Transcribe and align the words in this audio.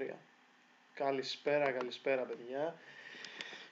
23. 0.00 0.14
Καλησπέρα, 0.94 1.70
καλησπέρα 1.70 2.22
παιδιά. 2.22 2.74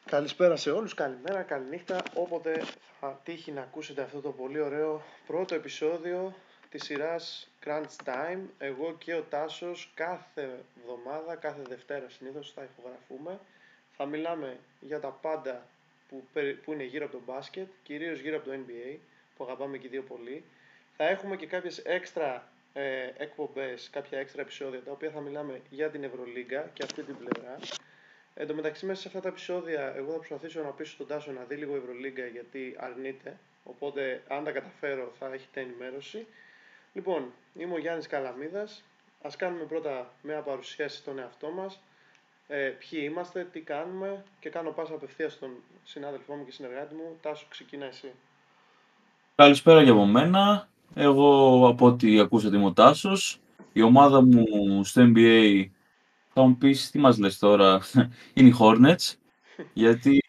Καλησπέρα 0.05 0.57
σε 0.57 0.71
όλους, 0.71 0.95
καλημέρα, 0.95 1.43
καληνύχτα. 1.43 2.03
Όποτε 2.15 2.63
θα 3.01 3.21
τύχει 3.25 3.53
να 3.53 3.61
ακούσετε 3.61 4.03
αυτό 4.03 4.21
το 4.21 4.31
πολύ 4.31 4.61
ωραίο 4.61 5.03
πρώτο 5.27 5.55
επεισόδιο 5.55 6.35
της 6.71 6.85
σειράς 6.85 7.49
Crunch 7.65 8.05
Time. 8.05 8.41
Εγώ 8.59 8.95
και 8.99 9.15
ο 9.15 9.23
Τάσος 9.23 9.91
κάθε 9.95 10.65
εβδομάδα, 10.81 11.37
κάθε 11.37 11.63
Δευτέρα 11.69 12.09
συνήθως 12.09 12.53
θα 12.55 12.63
ηχογραφούμε. 12.63 13.41
Θα 13.97 14.07
μιλάμε 14.07 14.59
για 14.81 15.01
τα 15.01 15.09
πάντα 15.09 15.67
που, 16.09 16.25
που 16.65 16.73
είναι 16.73 16.85
γύρω 16.85 17.05
από 17.05 17.17
το 17.17 17.23
μπάσκετ, 17.27 17.69
κυρίως 17.83 18.21
γύρω 18.21 18.37
από 18.37 18.49
το 18.49 18.55
NBA, 18.55 18.97
που 19.37 19.45
αγαπάμε 19.45 19.79
και 19.79 19.89
δύο 19.89 20.03
πολύ. 20.03 20.45
Θα 20.97 21.09
έχουμε 21.09 21.37
και 21.37 21.47
κάποιες 21.47 21.79
έξτρα 21.79 22.49
ε, 22.73 23.11
εκπομπές, 23.17 23.91
κάποια 23.91 24.19
έξτρα 24.19 24.43
επεισόδια, 24.43 24.83
τα 24.83 24.91
οποία 24.91 25.11
θα 25.11 25.21
μιλάμε 25.21 25.61
για 25.71 25.91
την 25.91 26.05
Ευρωλίγκα 26.05 26.71
και 26.73 26.83
αυτή 26.83 27.03
την 27.03 27.17
πλευρά. 27.17 27.59
Εν 28.35 28.47
τω 28.47 28.55
μεταξύ, 28.55 28.87
μέσα 28.87 29.01
σε 29.01 29.09
αυτά 29.09 29.21
τα 29.21 29.29
επεισόδια, 29.29 29.93
εγώ 29.97 30.11
θα 30.11 30.17
προσπαθήσω 30.17 30.63
να 30.63 30.69
πείσω 30.69 30.97
τον 30.97 31.07
Τάσο 31.07 31.33
να 31.33 31.45
δει 31.45 31.55
λίγο 31.55 31.77
Ευρωλίγκα 31.77 32.27
γιατί 32.27 32.77
αρνείται. 32.79 33.37
Οπότε, 33.65 34.23
αν 34.29 34.45
τα 34.45 34.51
καταφέρω, 34.51 35.13
θα 35.19 35.27
έχετε 35.33 35.61
ενημέρωση. 35.61 36.27
Λοιπόν, 36.93 37.33
είμαι 37.59 37.75
ο 37.75 37.79
Γιάννης 37.79 38.07
Καλαμίδας. 38.07 38.83
Ας 39.23 39.37
κάνουμε 39.37 39.65
πρώτα 39.65 40.13
μια 40.23 40.41
παρουσίαση 40.41 40.97
στον 40.97 41.19
εαυτό 41.19 41.51
μας. 41.51 41.81
Ε, 42.49 42.69
ποιοι 42.69 43.01
είμαστε, 43.11 43.47
τι 43.53 43.61
κάνουμε 43.61 44.25
και 44.41 44.51
κάνω 44.51 44.71
πάσα 44.71 44.95
απευθείας 44.95 45.33
στον 45.33 45.51
συνάδελφό 45.85 46.35
μου 46.35 46.45
και 46.45 46.51
συνεργάτη 46.51 46.95
μου. 46.95 47.19
Τάσο, 47.23 47.47
ξεκινά 47.49 47.87
εσύ. 47.87 48.13
Καλησπέρα 49.35 49.83
για 49.83 49.93
από 49.93 50.05
μένα. 50.05 50.69
Εγώ 50.95 51.67
από 51.69 51.87
ό,τι 51.87 52.21
ακούσατε 52.21 52.57
είμαι 52.57 52.67
ο 52.67 52.73
Τάσος. 52.73 53.41
Η 53.73 53.83
ομάδα 53.83 54.23
μου 54.23 54.45
στο 54.85 55.03
NBA 55.05 55.65
θα 56.33 56.43
μου 56.43 56.57
πεις 56.57 56.91
τι 56.91 56.99
μας 56.99 57.19
λες 57.19 57.39
τώρα, 57.39 57.81
είναι 58.35 58.49
οι 58.49 58.55
Hornets. 58.59 59.15
γιατί 59.73 60.23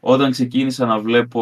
όταν 0.00 0.30
ξεκίνησα 0.30 0.86
να 0.86 0.98
βλέπω, 0.98 1.40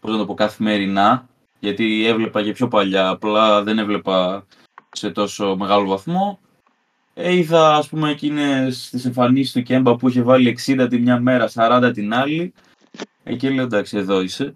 πώς 0.00 0.10
να 0.10 0.18
το 0.18 0.24
πω, 0.26 0.34
καθημερινά, 0.34 1.28
γιατί 1.58 2.06
έβλεπα 2.06 2.42
και 2.42 2.52
πιο 2.52 2.68
παλιά, 2.68 3.08
απλά 3.08 3.62
δεν 3.62 3.78
έβλεπα 3.78 4.46
σε 4.92 5.10
τόσο 5.10 5.56
μεγάλο 5.56 5.86
βαθμό. 5.86 6.40
Ε, 7.14 7.34
είδα, 7.34 7.76
ας 7.76 7.88
πούμε, 7.88 8.10
εκείνες 8.10 8.88
τις 8.90 9.04
εμφανίσεις 9.04 9.52
του 9.52 9.62
Κέμπα 9.62 9.96
που 9.96 10.08
είχε 10.08 10.22
βάλει 10.22 10.48
60 10.66 10.86
τη 10.90 10.98
μια 10.98 11.20
μέρα, 11.20 11.48
40 11.54 11.90
την 11.94 12.14
άλλη. 12.14 12.52
Εκεί 13.24 13.50
λέω, 13.50 13.64
εντάξει, 13.64 13.96
εδώ 13.96 14.20
είσαι. 14.20 14.52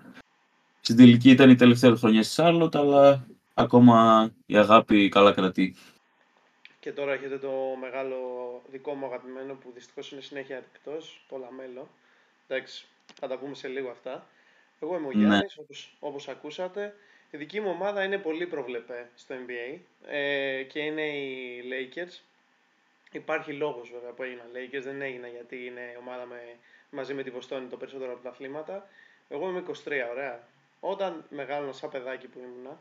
Στην 0.87 0.99
τελική 0.99 1.31
ήταν 1.31 1.51
η 1.51 1.55
τελευταία 1.55 1.97
χρονιά 1.97 2.23
στη 2.23 2.33
Σάρλοτ, 2.33 2.77
αλλά 2.77 3.27
ακόμα 3.55 4.31
η 4.47 4.57
αγάπη 4.57 5.09
καλά 5.09 5.33
κρατεί. 5.33 5.77
Και 6.81 6.93
τώρα 6.93 7.13
έχετε 7.13 7.39
το 7.39 7.51
μεγάλο 7.81 8.19
δικό 8.71 8.95
μου 8.95 9.07
αγαπημένο 9.07 9.55
που 9.55 9.73
δυστυχώς 9.75 10.13
είναι 10.13 10.21
συνέχεια 10.21 10.57
εκτός, 10.57 10.97
το 11.29 11.37
Λαμέλο. 11.37 11.89
Εντάξει, 12.47 12.87
θα 13.15 13.29
τα 13.29 13.39
πούμε 13.39 13.55
σε 13.55 13.69
λίγο 13.69 13.91
αυτά. 13.91 14.27
Εγώ 14.81 14.97
είμαι 14.97 15.07
ο 15.07 15.11
Γιάννης, 15.11 15.57
ναι. 15.57 15.63
όπως, 15.63 15.97
όπως 16.01 16.29
ακούσατε. 16.29 16.95
Η 17.31 17.37
δική 17.37 17.61
μου 17.61 17.71
ομάδα 17.71 18.05
είναι 18.05 18.19
πολύ 18.19 18.47
προβλεπέ 18.47 19.11
στο 19.15 19.35
NBA 19.35 19.79
ε, 20.07 20.63
και 20.63 20.79
είναι 20.79 21.03
οι 21.03 21.63
Lakers. 21.71 22.21
Υπάρχει 23.13 23.53
λόγος 23.53 23.91
βέβαια 23.91 24.11
που 24.11 24.23
έγιναν 24.23 24.47
Lakers, 24.55 24.83
δεν 24.83 25.03
έγιναν 25.03 25.31
γιατί 25.31 25.67
είναι 25.67 25.97
ομάδα 26.01 26.27
με, 26.27 26.41
μαζί 26.91 27.15
με 27.15 27.23
τη 27.23 27.31
Βοστόνη 27.31 27.67
το 27.67 27.77
περισσότερο 27.77 28.13
από 28.13 28.23
τα 28.23 28.29
αθλήματα. 28.29 28.89
Εγώ 29.29 29.49
είμαι 29.49 29.63
23, 29.69 29.73
ωραία 30.11 30.55
όταν 30.89 31.25
μεγάλωνα 31.31 31.73
σαν 31.73 31.91
παιδάκι 31.91 32.27
που 32.27 32.39
ήμουνα, 32.39 32.79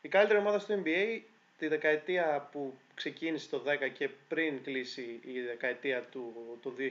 η 0.00 0.08
καλύτερη 0.08 0.38
ομάδα 0.38 0.58
στο 0.58 0.82
NBA 0.84 1.20
τη 1.58 1.68
δεκαετία 1.68 2.48
που 2.52 2.74
ξεκίνησε 2.94 3.48
το 3.48 3.62
10 3.66 3.90
και 3.92 4.08
πριν 4.28 4.62
κλείσει 4.62 5.20
η 5.24 5.40
δεκαετία 5.40 6.02
του, 6.02 6.58
του 6.62 6.74
2000 6.78 6.82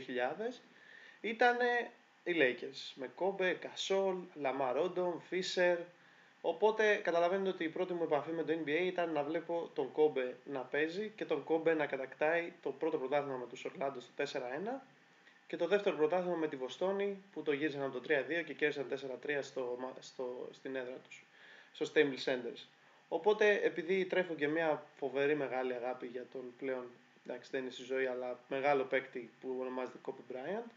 ήταν 1.21 1.57
οι 2.23 2.33
Lakers 2.37 2.93
με 2.95 3.09
Kobe, 3.19 3.55
Gasol, 3.63 4.15
Lamar 4.43 4.75
Odom, 4.75 5.13
Fisher. 5.31 5.77
Οπότε 6.41 6.95
καταλαβαίνετε 6.95 7.49
ότι 7.49 7.63
η 7.63 7.69
πρώτη 7.69 7.93
μου 7.93 8.03
επαφή 8.03 8.31
με 8.31 8.43
το 8.43 8.53
NBA 8.65 8.81
ήταν 8.83 9.11
να 9.11 9.23
βλέπω 9.23 9.69
τον 9.73 9.91
Kobe 9.95 10.33
να 10.45 10.59
παίζει 10.59 11.11
και 11.15 11.25
τον 11.25 11.43
Kobe 11.47 11.75
να 11.77 11.85
κατακτάει 11.85 12.53
το 12.61 12.71
πρώτο 12.71 12.97
πρωτάθλημα 12.97 13.37
με 13.37 13.45
τους 13.45 13.65
Orlando 13.67 13.97
στο 13.99 14.39
4-1 14.39 14.81
και 15.51 15.57
το 15.57 15.67
δεύτερο 15.67 15.95
πρωτάθλημα 15.95 16.35
με 16.35 16.47
τη 16.47 16.55
Βοστόνη 16.55 17.23
που 17.33 17.41
το 17.41 17.51
γύρισαν 17.51 17.81
από 17.81 17.99
το 17.99 18.01
3-2 18.07 18.43
και 18.45 18.53
κέρδισαν 18.53 18.87
4-3 19.25 19.39
στο, 19.41 19.93
στο, 19.99 20.47
στην 20.51 20.75
έδρα 20.75 20.95
τους, 21.07 21.23
στο 21.71 21.85
Stable 21.93 22.23
Centers. 22.25 22.65
Οπότε 23.07 23.59
επειδή 23.63 24.05
τρέφω 24.05 24.33
και 24.33 24.47
μια 24.47 24.83
φοβερή 24.97 25.35
μεγάλη 25.35 25.73
αγάπη 25.73 26.07
για 26.07 26.25
τον 26.31 26.41
πλέον, 26.57 26.85
εντάξει 27.25 27.49
δεν 27.51 27.61
είναι 27.61 27.71
στη 27.71 27.83
ζωή, 27.83 28.05
αλλά 28.05 28.39
μεγάλο 28.47 28.83
παίκτη 28.83 29.29
που 29.41 29.57
ονομάζεται 29.59 29.97
Kobe 30.05 30.33
Bryant, 30.33 30.71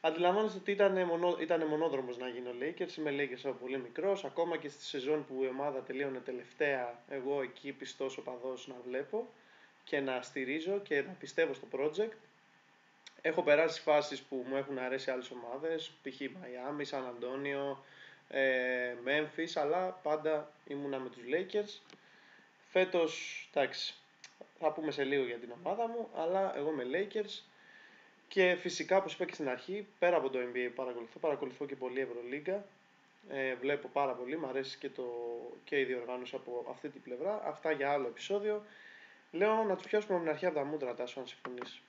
αντιλαμβάνεστε 0.00 0.58
ότι 0.58 0.70
ήταν, 0.70 1.04
μονό, 1.04 1.36
ήταν 1.40 1.66
μονόδρομος 1.66 2.18
να 2.18 2.28
γίνω 2.28 2.50
Lakers, 2.60 2.96
είμαι 2.96 3.14
Lakers 3.18 3.40
από 3.44 3.54
πολύ 3.54 3.78
μικρός, 3.78 4.24
ακόμα 4.24 4.56
και 4.56 4.68
στη 4.68 4.84
σεζόν 4.84 5.26
που 5.26 5.42
η 5.42 5.46
ομάδα 5.46 5.80
τελείωνε 5.80 6.18
τελευταία, 6.18 7.02
εγώ 7.08 7.42
εκεί 7.42 7.72
πιστός 7.72 8.18
οπαδός 8.18 8.68
να 8.68 8.76
βλέπω 8.88 9.26
και 9.84 10.00
να 10.00 10.22
στηρίζω 10.22 10.80
και 10.80 11.02
να 11.02 11.16
πιστεύω 11.18 11.54
στο 11.54 11.66
project 11.72 12.16
Έχω 13.26 13.42
περάσει 13.42 13.80
φάσεις 13.80 14.22
που 14.22 14.44
μου 14.48 14.56
έχουν 14.56 14.78
αρέσει 14.78 15.10
άλλες 15.10 15.30
ομάδες, 15.30 15.92
π.χ. 16.02 16.20
Miami, 16.20 16.82
Σαν 16.82 17.06
Αντώνιο, 17.06 17.84
ε, 18.28 18.94
Memphis, 19.04 19.50
αλλά 19.54 19.90
πάντα 20.02 20.52
ήμουνα 20.66 20.98
με 20.98 21.08
τους 21.08 21.22
Lakers. 21.32 21.80
Φέτος, 22.70 23.48
εντάξει, 23.52 23.94
θα 24.58 24.72
πούμε 24.72 24.90
σε 24.90 25.04
λίγο 25.04 25.24
για 25.24 25.36
την 25.36 25.52
ομάδα 25.64 25.88
μου, 25.88 26.08
αλλά 26.16 26.56
εγώ 26.56 26.70
είμαι 26.70 26.84
Lakers. 26.92 27.42
Και 28.28 28.56
φυσικά, 28.60 28.96
όπως 28.96 29.14
είπα 29.14 29.24
και 29.24 29.34
στην 29.34 29.48
αρχή, 29.48 29.86
πέρα 29.98 30.16
από 30.16 30.30
το 30.30 30.38
NBA 30.38 30.70
παρακολουθώ, 30.74 31.18
παρακολουθώ 31.18 31.66
και 31.66 31.76
πολύ 31.76 32.00
Ευρωλίγκα. 32.00 32.64
Ε, 33.28 33.54
βλέπω 33.54 33.88
πάρα 33.88 34.12
πολύ, 34.12 34.36
μου 34.36 34.46
αρέσει 34.46 34.78
και, 34.78 34.88
το, 34.88 35.04
και 35.64 35.80
η 35.80 35.84
διοργάνωση 35.84 36.34
από 36.36 36.66
αυτή 36.70 36.88
την 36.88 37.02
πλευρά. 37.02 37.42
Αυτά 37.44 37.70
για 37.70 37.90
άλλο 37.92 38.06
επεισόδιο. 38.06 38.64
Λέω 39.30 39.64
να 39.64 39.76
τους 39.76 39.86
πιάσουμε 39.86 40.14
από 40.14 40.22
την 40.22 40.32
αρχή 40.32 40.46
από 40.46 40.54
τα 40.54 40.64
μούτρα, 40.64 40.94
Τάσο, 40.94 41.20
αν 41.20 41.26
συμφωνείς. 41.26 41.80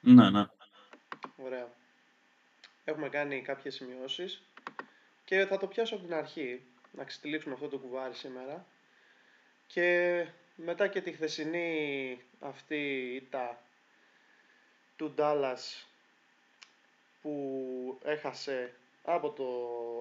Ναι, 0.00 0.30
ναι. 0.30 0.46
Ωραία. 1.36 1.68
Έχουμε 2.84 3.08
κάνει 3.08 3.42
κάποιες 3.42 3.74
σημειώσεις 3.74 4.42
και 5.24 5.46
θα 5.46 5.58
το 5.58 5.66
πιάσω 5.66 5.94
από 5.94 6.04
την 6.04 6.14
αρχή, 6.14 6.62
να 6.92 7.04
ξετυλίξουμε 7.04 7.54
αυτό 7.54 7.68
το 7.68 7.78
κουβάρι 7.78 8.14
σήμερα. 8.14 8.66
Και 9.66 10.26
μετά 10.56 10.88
και 10.88 11.00
τη 11.00 11.12
χθεσινή 11.12 12.20
αυτή 12.40 13.12
ήττα 13.14 13.62
του 14.96 15.14
Dallas 15.18 15.86
που 17.22 17.98
έχασε 18.04 18.74
από, 19.02 19.30
το, 19.30 19.44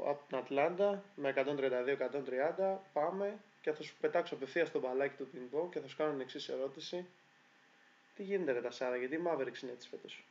από 0.10 0.24
την 0.28 0.38
Ατλάντα 0.38 1.04
με 1.16 1.34
132-130 2.58 2.78
πάμε 2.94 3.40
και 3.62 3.72
θα 3.72 3.84
σου 3.84 3.96
πετάξω 4.00 4.36
απευθείας 4.36 4.68
στο 4.68 4.80
μπαλάκι 4.80 5.16
του 5.18 5.28
πινγκ 5.28 5.74
και 5.74 5.80
θα 5.80 5.88
σου 5.88 5.98
κάνω 5.98 6.12
την 6.12 6.22
εξής 6.22 6.50
ερώτηση. 6.50 7.06
Τι 8.18 8.24
γίνεται 8.24 8.52
ρε 8.52 8.62
τα 8.62 8.72
Σάρα, 8.72 8.96
γιατί 8.96 9.16
η 9.16 9.20
Mavericks 9.26 9.64
είναι 9.64 9.72
έτσι 9.72 9.90
φέτος; 9.90 10.26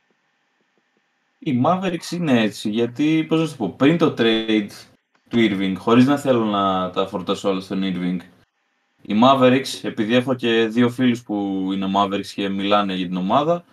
Η 1.39 1.61
Mavericks 1.65 2.11
είναι 2.11 2.41
έτσι, 2.41 2.69
γιατί, 2.69 3.25
πώς 3.27 3.39
να 3.39 3.45
σου 3.45 3.57
πω, 3.57 3.69
πριν 3.69 3.97
το 3.97 4.13
trade 4.17 4.69
του 5.29 5.37
Irving, 5.37 5.73
χωρίς 5.77 6.05
να 6.05 6.17
θέλω 6.17 6.45
να 6.45 6.89
τα 6.89 7.07
φορτώσω 7.07 7.49
όλα 7.49 7.59
στον 7.59 7.81
Irving, 7.83 8.17
η 9.01 9.13
Mavericks, 9.23 9.79
επειδή 9.83 10.15
έχω 10.15 10.35
και 10.35 10.65
δύο 10.65 10.89
φίλους 10.89 11.23
που 11.23 11.69
είναι 11.73 11.91
Mavericks 11.95 12.25
και 12.25 12.49
μιλάνε 12.49 12.93
για 12.93 13.07
την 13.07 13.17
ομάδα, 13.17 13.65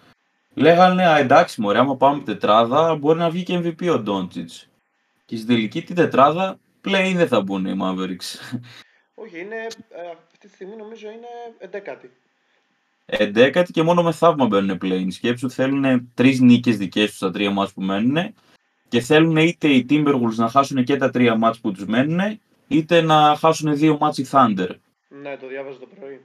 λέγανε, 0.55 1.07
α, 1.07 1.19
εντάξει 1.19 1.61
μωρέ, 1.61 1.79
άμα 1.79 1.97
πάμε 1.97 2.23
τετράδα, 2.23 2.95
μπορεί 2.95 3.19
να 3.19 3.31
βγει 3.31 3.43
και 3.43 3.59
MVP 3.59 3.99
ο 3.99 4.03
Doncic. 4.07 4.67
Και 5.25 5.37
στην 5.37 5.47
τελική 5.47 5.83
την 5.83 5.95
τετράδα, 5.95 6.59
πλέον 6.81 7.15
δεν 7.15 7.29
θα 7.29 7.41
μπουν 7.41 7.67
οι 7.67 7.79
Mavericks. 7.83 8.59
Όχι, 9.15 9.41
είναι, 9.41 9.57
ε, 9.89 10.11
αυτή 10.33 10.49
τη 10.49 10.55
στιγμή 10.55 10.77
νομίζω 10.77 11.09
είναι 11.09 11.29
εντέκατη. 11.59 12.11
Εντέκατη 13.07 13.73
και 13.73 13.83
μόνο 13.83 14.03
με 14.03 14.13
θαύμα 14.13 14.47
μπαίνουν 14.47 14.79
πλέον. 14.79 15.11
Σκέψου 15.11 15.51
θέλουν 15.51 16.11
τρεις 16.15 16.41
νίκες 16.41 16.77
δικές 16.77 17.09
τους 17.09 17.17
στα 17.17 17.31
τρία 17.31 17.51
μάτς 17.51 17.73
που 17.73 17.83
μένουν 17.83 18.35
και 18.89 19.01
θέλουν 19.01 19.37
είτε 19.37 19.69
οι 19.69 19.87
Timberwolves 19.91 20.35
να 20.35 20.49
χάσουν 20.49 20.85
και 20.85 20.97
τα 20.97 21.11
τρία 21.11 21.37
μάτς 21.37 21.61
που 21.61 21.73
τους 21.73 21.85
μένουν, 21.85 22.41
είτε 22.69 23.01
να 23.01 23.37
χάσουν 23.39 23.77
δύο 23.77 23.97
μάτς 24.01 24.19
οι 24.19 24.27
Thunder. 24.31 24.69
Ναι, 25.23 25.37
το 25.37 25.47
διάβαζα 25.49 25.79
το 25.79 25.89
πρωί. 25.99 26.21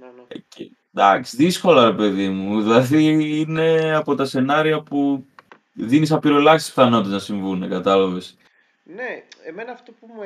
Ναι, 0.00 0.06
ναι. 0.06 0.22
Ε, 0.28 0.68
εντάξει, 0.94 1.36
δύσκολα 1.36 1.84
ρε 1.84 1.96
παιδί 1.96 2.28
μου. 2.28 2.62
Δηλαδή 2.62 3.38
είναι 3.40 3.94
από 3.94 4.14
τα 4.14 4.24
σενάρια 4.24 4.80
που 4.80 5.26
δίνεις 5.72 6.12
απειροελάχιστες 6.12 6.74
πιθανότητες 6.74 7.12
να 7.12 7.18
συμβούν, 7.18 7.68
κατάλαβες. 7.68 8.36
Ναι, 8.84 9.22
εμένα 9.46 9.72
αυτό 9.72 9.92
που 9.92 10.06
μου. 10.14 10.22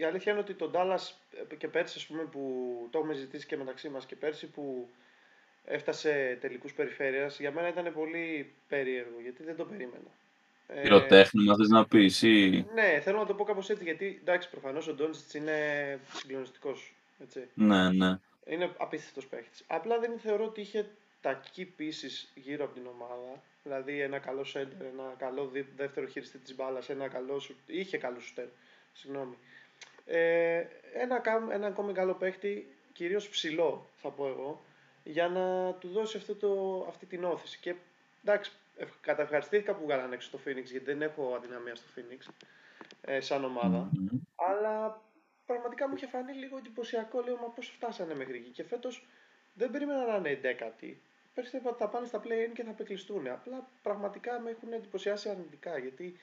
Η 0.00 0.04
αλήθεια 0.04 0.32
είναι 0.32 0.40
ότι 0.40 0.54
τον 0.54 0.70
Dallas 0.74 1.12
και 1.58 1.68
πέρσι, 1.68 2.06
πούμε, 2.06 2.22
που 2.22 2.40
το 2.90 2.98
έχουμε 2.98 3.14
ζητήσει 3.14 3.46
και 3.46 3.56
μεταξύ 3.56 3.88
μας 3.88 4.06
και 4.06 4.16
πέρσι, 4.16 4.46
που 4.46 4.88
έφτασε 5.68 6.38
τελικούς 6.40 6.72
περιφέρειας, 6.72 7.38
για 7.40 7.52
μένα 7.52 7.68
ήταν 7.68 7.92
πολύ 7.92 8.52
περίεργο, 8.68 9.20
γιατί 9.22 9.42
δεν 9.42 9.56
το 9.56 9.64
περίμενα. 9.64 10.10
Πυροτέχνημα, 10.82 11.56
θες 11.56 11.68
να 11.68 11.86
πεις 11.86 12.22
ή... 12.22 12.66
Ναι, 12.74 13.00
θέλω 13.02 13.18
να 13.18 13.26
το 13.26 13.34
πω 13.34 13.44
κάπως 13.44 13.70
έτσι, 13.70 13.84
γιατί 13.84 14.18
εντάξει, 14.20 14.50
προφανώς 14.50 14.88
ο 14.88 14.94
Ντόντσιτς 14.94 15.34
είναι 15.34 15.54
συγκλονιστικός, 16.12 16.94
έτσι. 17.22 17.48
Ναι, 17.54 17.90
ναι. 17.90 18.18
Είναι 18.46 18.70
απίστευτος 18.76 19.26
παίχτης. 19.26 19.64
Απλά 19.66 19.98
δεν 19.98 20.18
θεωρώ 20.18 20.44
ότι 20.44 20.60
είχε 20.60 20.88
τα 21.20 21.40
key 21.56 21.66
pieces 21.78 22.28
γύρω 22.34 22.64
από 22.64 22.74
την 22.74 22.86
ομάδα. 22.86 23.42
Δηλαδή 23.62 24.00
ένα 24.00 24.18
καλό 24.18 24.44
center, 24.54 24.84
ένα 24.92 25.14
καλό 25.18 25.52
δεύτερο 25.76 26.06
χειριστή 26.06 26.38
της 26.38 26.54
μπάλας, 26.54 26.88
ένα 26.88 27.08
καλό 27.08 27.38
σου, 27.38 27.56
είχε 27.66 27.98
καλό 27.98 28.20
σουτέρ, 28.20 28.46
συγγνώμη. 28.92 29.36
Ε, 30.06 30.64
ένα, 30.92 31.22
ένα 31.52 31.66
ακόμη 31.66 31.92
καλό 31.92 32.14
παίχτη, 32.14 32.66
κυρίως 32.92 33.28
ψηλό 33.28 33.86
θα 33.96 34.08
πω 34.08 34.26
εγώ, 34.26 34.62
για 35.10 35.28
να 35.28 35.74
του 35.74 35.88
δώσει 35.88 36.16
αυτό 36.16 36.34
το, 36.34 36.84
αυτή 36.88 37.06
την 37.06 37.24
όθηση. 37.24 37.58
Και 37.58 37.74
εντάξει, 38.24 38.52
καταευχαριστήθηκα 39.00 39.74
που 39.74 39.84
βγάλανε 39.84 40.14
έξω 40.14 40.30
το 40.30 40.38
Phoenix, 40.44 40.64
γιατί 40.64 40.84
δεν 40.84 41.02
έχω 41.02 41.34
αδυναμία 41.34 41.74
στο 41.74 41.86
Phoenix 41.96 42.32
ε, 43.00 43.20
σαν 43.20 43.44
ομάδα. 43.44 43.90
Mm-hmm. 43.92 44.18
Αλλά 44.34 45.02
πραγματικά 45.46 45.88
μου 45.88 45.94
είχε 45.96 46.06
φανεί 46.06 46.32
λίγο 46.32 46.56
εντυπωσιακό. 46.56 47.20
Λέω, 47.20 47.36
μα 47.36 47.46
πώς 47.46 47.68
φτάσανε 47.68 48.14
μέχρι 48.14 48.36
εκεί. 48.36 48.50
Και 48.50 48.64
φέτος 48.64 49.06
δεν 49.54 49.70
περίμενα 49.70 50.06
να 50.06 50.16
είναι 50.16 50.30
εντέκατη. 50.30 51.02
Πέρσι 51.34 51.58
θα 51.78 51.88
πάνε 51.88 52.06
στα 52.06 52.22
play-in 52.24 52.52
και 52.54 52.62
θα 52.62 52.70
απεκλειστούν. 52.70 53.28
Απλά 53.28 53.68
πραγματικά 53.82 54.40
με 54.40 54.50
έχουν 54.50 54.72
εντυπωσιάσει 54.72 55.28
αρνητικά. 55.28 55.78
Γιατί 55.78 56.16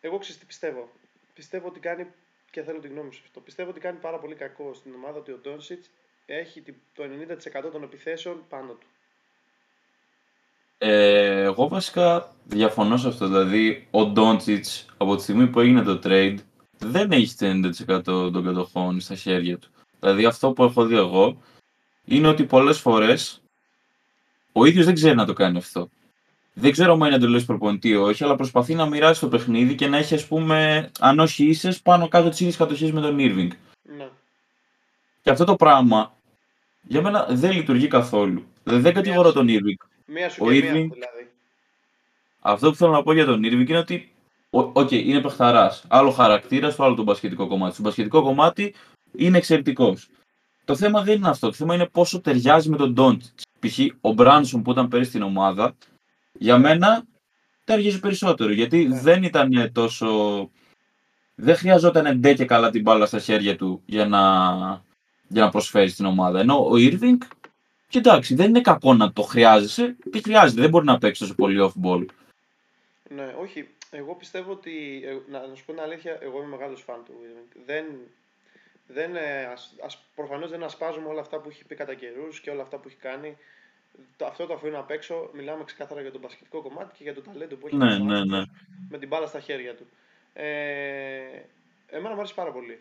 εγώ 0.00 0.18
ξέρω 0.18 0.38
τι 0.38 0.44
πιστεύω. 0.44 0.90
Πιστεύω 1.34 1.68
ότι 1.68 1.80
κάνει 1.80 2.06
και 2.50 2.62
θέλω 2.62 2.78
την 2.78 2.90
γνώμη 2.90 3.12
σου 3.12 3.22
αυτό. 3.24 3.40
Πιστεύω 3.40 3.70
ότι 3.70 3.80
κάνει 3.80 3.98
πάρα 3.98 4.18
πολύ 4.18 4.34
κακό 4.34 4.74
στην 4.74 4.94
ομάδα 4.94 5.18
ότι 5.18 5.32
ο 5.32 5.36
Ντόνσιτ 5.36 5.84
έχει 6.34 6.62
το 6.94 7.02
90% 7.68 7.70
των 7.72 7.82
επιθέσεων 7.82 8.44
πάνω 8.48 8.72
του. 8.72 8.86
Ε, 10.78 11.42
εγώ 11.42 11.68
βασικά 11.68 12.34
διαφωνώ 12.44 12.96
σε 12.96 13.08
αυτό. 13.08 13.26
Δηλαδή, 13.26 13.86
ο 13.90 14.06
Ντόντσιτς 14.06 14.86
από 14.96 15.16
τη 15.16 15.22
στιγμή 15.22 15.46
που 15.46 15.60
έγινε 15.60 15.82
το 15.82 16.00
trade 16.04 16.36
δεν 16.78 17.12
έχει 17.12 17.36
το 17.36 17.70
90% 18.06 18.32
των 18.32 18.44
κατοχών 18.44 19.00
στα 19.00 19.14
χέρια 19.14 19.58
του. 19.58 19.68
Δηλαδή, 20.00 20.24
αυτό 20.24 20.52
που 20.52 20.62
έχω 20.62 20.86
δει 20.86 20.96
εγώ 20.96 21.42
είναι 22.04 22.28
ότι 22.28 22.44
πολλές 22.44 22.78
φορές 22.78 23.42
ο 24.52 24.64
ίδιος 24.64 24.84
δεν 24.84 24.94
ξέρει 24.94 25.14
να 25.14 25.26
το 25.26 25.32
κάνει 25.32 25.58
αυτό. 25.58 25.88
Δεν 26.52 26.72
ξέρω 26.72 26.92
αν 26.92 27.00
είναι 27.00 27.14
εντελώς 27.14 27.44
προπονητή 27.44 27.88
ή 27.88 27.96
όχι, 27.96 28.24
αλλά 28.24 28.36
προσπαθεί 28.36 28.74
να 28.74 28.86
μοιράσει 28.86 29.20
το 29.20 29.28
παιχνίδι 29.28 29.74
και 29.74 29.86
να 29.86 29.96
έχει, 29.96 30.14
ας 30.14 30.26
πούμε, 30.26 30.90
αν 30.98 31.18
όχι 31.18 31.44
ίσες, 31.44 31.80
πάνω 31.80 32.08
κάτω 32.08 32.28
τις 32.28 32.40
ίδιες 32.40 32.56
κατοχές 32.56 32.92
με 32.92 33.00
τον 33.00 33.16
Irving. 33.18 33.48
Ναι. 33.96 34.08
Και 35.22 35.30
αυτό 35.30 35.44
το 35.44 35.56
πράγμα 35.56 36.12
για 36.82 37.02
μένα 37.02 37.26
δεν 37.30 37.52
λειτουργεί 37.52 37.86
καθόλου. 37.86 38.44
Δηλαδή, 38.64 38.82
δεν 38.82 38.94
κατηγορώ 38.94 39.32
τον 39.32 39.46
Irving. 39.48 39.86
Μία 40.06 40.28
σου 40.28 40.44
ο 40.44 40.50
και 40.50 40.58
Irving, 40.58 40.62
μία, 40.62 40.72
δηλαδή. 40.72 41.30
Αυτό 42.40 42.70
που 42.70 42.76
θέλω 42.76 42.90
να 42.90 43.02
πω 43.02 43.12
για 43.12 43.24
τον 43.24 43.40
Irving 43.40 43.68
είναι 43.68 43.78
ότι 43.78 44.12
OK, 44.50 44.76
okay, 44.78 45.04
είναι 45.04 45.20
παιχταράς. 45.20 45.84
Άλλο 45.88 46.10
χαρακτήρας, 46.10 46.76
το 46.76 46.84
άλλο 46.84 46.94
το 46.94 47.02
μπασχετικό 47.02 47.46
κομμάτι. 47.46 47.74
Στο 47.74 47.82
μπασχετικό 47.82 48.22
κομμάτι 48.22 48.74
είναι 49.16 49.36
εξαιρετικός. 49.36 50.08
Το 50.64 50.76
θέμα 50.76 51.02
δεν 51.02 51.16
είναι 51.16 51.28
αυτό. 51.28 51.46
Το 51.46 51.52
θέμα 51.52 51.74
είναι 51.74 51.86
πόσο 51.86 52.20
ταιριάζει 52.20 52.68
με 52.68 52.76
τον 52.76 52.92
Ντόντσιτς. 52.92 53.22
Π.χ. 53.58 53.78
ο 54.00 54.12
Μπράνσον 54.12 54.62
που 54.62 54.70
ήταν 54.70 54.88
πέρυσι 54.88 55.08
στην 55.08 55.22
ομάδα, 55.22 55.76
για 56.32 56.58
μένα 56.58 57.04
ταιριάζει 57.64 58.00
περισσότερο. 58.00 58.52
Γιατί 58.52 58.86
yeah. 58.86 58.92
Ναι. 58.92 59.00
δεν 59.00 59.22
ήταν 59.22 59.72
τόσο. 59.72 60.50
Δεν 61.34 61.56
χρειαζόταν 61.56 62.20
ντε 62.20 62.34
και 62.34 62.44
καλά 62.44 62.70
την 62.70 62.82
μπάλα 62.82 63.06
στα 63.06 63.18
χέρια 63.18 63.56
του 63.56 63.82
για 63.86 64.06
να, 64.06 64.20
για 65.30 65.44
να 65.44 65.50
προσφέρεις 65.50 65.92
στην 65.92 66.04
ομάδα. 66.04 66.40
Ενώ 66.40 66.64
ο 66.64 66.72
Irving, 66.74 67.18
κοιτάξτε, 67.88 68.34
δεν 68.34 68.48
είναι 68.48 68.60
κακό 68.60 68.94
να 68.94 69.12
το 69.12 69.22
χρειάζεσαι. 69.22 69.96
Τι 70.10 70.22
χρειάζεται, 70.22 70.60
δεν 70.60 70.70
μπορεί 70.70 70.84
να 70.84 70.98
παίξει 70.98 71.20
τόσο 71.20 71.34
πολύ 71.34 71.70
off-ball. 71.70 72.04
Ναι, 73.14 73.34
όχι. 73.40 73.68
Εγώ 73.90 74.14
πιστεύω 74.14 74.52
ότι. 74.52 75.02
Ε, 75.04 75.32
να, 75.32 75.46
να 75.46 75.54
σου 75.54 75.64
πω 75.64 75.72
την 75.72 75.80
αλήθεια, 75.80 76.18
εγώ 76.20 76.38
είμαι 76.38 76.56
μεγάλος 76.56 76.82
φαν 76.82 77.02
του 77.04 77.12
Irving. 77.12 77.60
Δεν, 77.66 77.84
δεν, 78.86 79.16
ε, 79.16 79.44
ας, 79.52 79.74
ας, 79.84 80.04
προφανώς 80.14 80.50
δεν 80.50 80.62
ασπάζουμε 80.62 81.08
όλα 81.08 81.20
αυτά 81.20 81.38
που 81.38 81.48
έχει 81.48 81.64
πει 81.64 81.74
κατά 81.74 81.94
καιρούς 81.94 82.40
και 82.40 82.50
όλα 82.50 82.62
αυτά 82.62 82.76
που 82.76 82.88
έχει 82.88 82.96
κάνει. 82.96 83.36
Το, 84.16 84.26
αυτό 84.26 84.46
το 84.46 84.54
αφήνω 84.54 84.78
απ' 84.78 84.90
έξω. 84.90 85.30
Μιλάμε 85.32 85.64
ξεκάθαρα 85.64 86.00
για 86.00 86.12
το 86.12 86.18
πασχετικό 86.18 86.62
κομμάτι 86.62 86.94
και 86.96 87.02
για 87.02 87.14
το 87.14 87.20
ταλέντο 87.20 87.56
που 87.56 87.66
έχει 87.66 87.76
ναι, 87.76 87.98
ναι, 87.98 88.24
ναι. 88.24 88.42
με 88.88 88.98
την 88.98 89.08
μπάλα 89.08 89.26
στα 89.26 89.40
χέρια 89.40 89.74
του. 89.74 89.86
Ε, 90.32 90.46
εμένα 91.86 92.14
μου 92.14 92.20
αρέσει 92.20 92.34
πάρα 92.34 92.52
πολύ. 92.52 92.80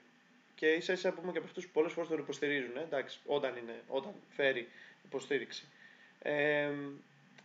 Και 0.59 0.67
ίσα 0.67 0.93
ίσα 0.93 1.11
πούμε 1.11 1.31
και 1.31 1.37
από 1.37 1.47
αυτούς 1.47 1.65
που 1.65 1.71
πολλές 1.71 1.91
φορές 1.91 2.09
τον 2.09 2.19
υποστηρίζουν. 2.19 2.77
Ε, 2.77 2.81
εντάξει, 2.81 3.19
όταν, 3.25 3.55
είναι, 3.57 3.81
όταν 3.87 4.13
φέρει 4.29 4.67
υποστήριξη. 5.05 5.67
Ε, 6.19 6.69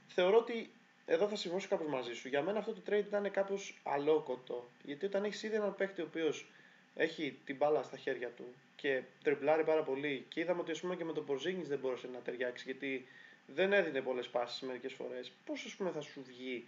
θεωρώ 0.09 0.39
ότι 0.39 0.71
εδώ 1.07 1.29
θα 1.29 1.37
συμφωνήσω 1.37 1.69
κάπως 1.69 1.87
μαζί 1.87 2.15
σου. 2.15 2.29
Για 2.29 2.43
μένα 2.43 2.59
αυτό 2.59 2.73
το 2.73 2.81
trade 2.89 3.05
ήταν 3.07 3.31
κάπως 3.31 3.81
αλόκοτο. 3.83 4.69
Γιατί 4.83 5.07
όταν 5.07 5.25
έχεις 5.25 5.43
ήδη 5.43 5.55
έναν 5.55 5.75
παίχτη 5.75 6.01
ο 6.01 6.05
οποίος 6.05 6.47
έχει 6.95 7.39
την 7.45 7.57
μπάλα 7.57 7.83
στα 7.83 7.97
χέρια 7.97 8.29
του 8.29 8.55
και 8.77 9.03
τριπλάρει 9.23 9.65
πάρα 9.65 9.83
πολύ. 9.83 10.25
Και 10.29 10.41
είδαμε 10.41 10.61
ότι 10.61 10.71
ας 10.71 10.81
πούμε, 10.81 10.97
και 10.97 11.05
με 11.05 11.13
τον 11.13 11.25
Πορζίνη 11.25 11.63
δεν 11.63 11.79
μπορούσε 11.79 12.09
να 12.13 12.19
ταιριάξει 12.19 12.65
γιατί 12.65 13.07
δεν 13.47 13.73
έδινε 13.73 14.01
πολλές 14.01 14.29
πάσει 14.29 14.65
μερικές 14.65 14.93
φορές. 14.93 15.33
Πώς 15.47 15.65
ας 15.65 15.75
πούμε 15.75 15.91
θα 15.91 16.01
σου 16.01 16.23
βγει 16.27 16.67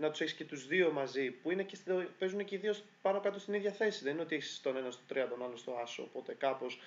να 0.00 0.10
τους 0.10 0.20
έχεις 0.20 0.34
και 0.34 0.44
τους 0.44 0.66
δύο 0.66 0.90
μαζί 0.92 1.30
που 1.30 1.50
είναι 1.50 1.62
και 1.62 1.76
στο, 1.76 2.04
παίζουν 2.18 2.44
και 2.44 2.54
οι 2.54 2.58
δύο 2.58 2.74
πάνω 3.02 3.20
κάτω 3.20 3.38
στην 3.38 3.54
ίδια 3.54 3.72
θέση. 3.72 4.02
Δεν 4.04 4.12
είναι 4.12 4.22
ότι 4.22 4.34
έχεις 4.34 4.60
τον 4.62 4.76
ένα 4.76 4.90
στο 4.90 5.02
3, 5.14 5.26
τον 5.28 5.44
άλλο 5.44 5.56
στο 5.56 5.78
άσο. 5.82 6.02
Οπότε 6.02 6.34
κάπως 6.34 6.80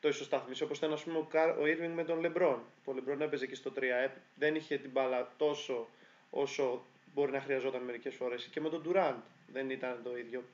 το 0.00 0.08
ισοστάθμισε. 0.08 0.64
Όπως 0.64 0.78
ήταν 0.78 0.92
ας 0.92 1.02
πούμε, 1.02 1.18
ο 1.18 1.28
Irving 1.62 1.92
με 1.94 2.04
τον 2.04 2.20
Λεμπρόν. 2.20 2.62
Ο 2.84 2.92
Λεμπρόν 2.92 3.20
έπαιζε 3.22 3.46
και 3.46 3.54
στο 3.54 3.72
3. 3.76 3.82
Ε, 3.82 4.10
δεν 4.34 4.54
είχε 4.54 4.76
την 4.78 4.90
μπάλα 4.90 5.32
τόσο 5.36 5.88
όσο 6.30 6.84
μπορεί 7.14 7.32
να 7.32 7.40
χρειαζόταν 7.40 7.82
μερικές 7.82 8.14
φορές. 8.14 8.44
Και 8.44 8.60
με 8.60 8.68
τον 8.68 8.82
Durant 8.88 9.20
δεν 9.52 9.70
ήταν 9.70 10.00
το 10.04 10.18
ίδιο. 10.18 10.44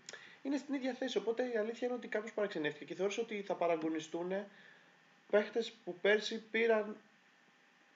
Είναι 0.43 0.57
στην 0.57 0.75
ίδια 0.75 0.93
θέση. 0.93 1.19
Οπότε 1.19 1.43
η 1.55 1.57
αλήθεια 1.57 1.87
είναι 1.87 1.97
ότι 1.97 2.09
κάπω 2.09 2.29
παραξενεύτηκε 2.35 2.85
και 2.85 2.95
θεωρώ 2.95 3.13
ότι 3.19 3.43
θα 3.43 3.55
παραγωνιστούν 3.55 4.33
παίχτες 5.31 5.73
που 5.85 5.95
πέρσι 6.01 6.43
πήραν 6.51 6.97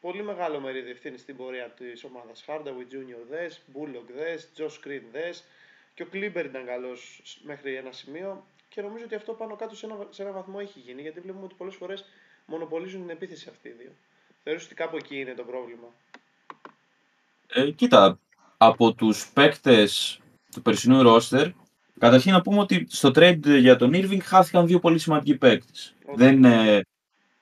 πολύ 0.01 0.23
μεγάλο 0.23 0.61
μερίδιο 0.61 0.91
ευθύνης 0.91 1.21
στην 1.21 1.37
πορεία 1.37 1.71
της 1.71 2.05
ομάδας. 2.05 2.45
Hardaway 2.47 2.95
Junior 2.95 3.23
δες, 3.31 3.61
Bullock 3.75 4.11
δες, 4.17 4.49
Josh 4.57 4.87
Green 4.87 5.03
δες 5.13 5.45
και 5.95 6.03
ο 6.03 6.07
Κλίμπερ 6.07 6.45
ήταν 6.45 6.67
καλός 6.67 7.23
μέχρι 7.43 7.75
ένα 7.75 7.93
σημείο. 7.93 8.47
Και 8.69 8.83
νομίζω 8.83 9.05
ότι 9.05 9.15
αυτό 9.15 9.33
πάνω 9.33 9.57
κάτω 9.57 9.77
σε 9.77 9.87
ένα, 9.87 10.07
σε 10.11 10.23
ένα 10.23 10.33
βαθμό 10.33 10.57
έχει 10.61 10.79
γίνει 10.79 11.03
γιατί 11.03 11.21
βλέπουμε 11.21 11.45
ότι 11.45 11.55
πολλές 11.59 11.75
φορές 11.75 12.05
μονοπολίζουν 12.47 13.01
την 13.01 13.11
επίθεση 13.11 13.49
αυτοί 13.49 13.69
οι 13.69 13.73
δύο. 13.73 13.91
Θεωρώ 14.43 14.61
ότι 14.65 14.75
κάπου 14.75 14.97
εκεί 14.97 15.21
είναι 15.21 15.35
το 15.35 15.45
πρόβλημα; 15.45 15.89
Ε, 17.47 17.71
κοίτα, 17.71 18.19
από 18.57 18.93
τους 18.95 19.31
παίκτες 19.33 20.21
του 20.53 20.63
περσινού 20.63 21.03
ρόστερ, 21.03 21.49
καταρχήν 21.99 22.33
να 22.33 22.41
πούμε 22.43 22.61
ότι 22.61 22.87
στο 22.89 23.09
trade 23.15 23.59
για 23.59 23.77
τον 23.77 23.91
Irving 23.95 24.21
χάθηκαν 24.23 24.67
δύο 24.67 24.79
πολύ 24.79 24.99
σημαντικοί 24.99 25.37
παίκτες. 25.39 25.95
Δεν, 26.15 26.37
είναι, 26.37 26.83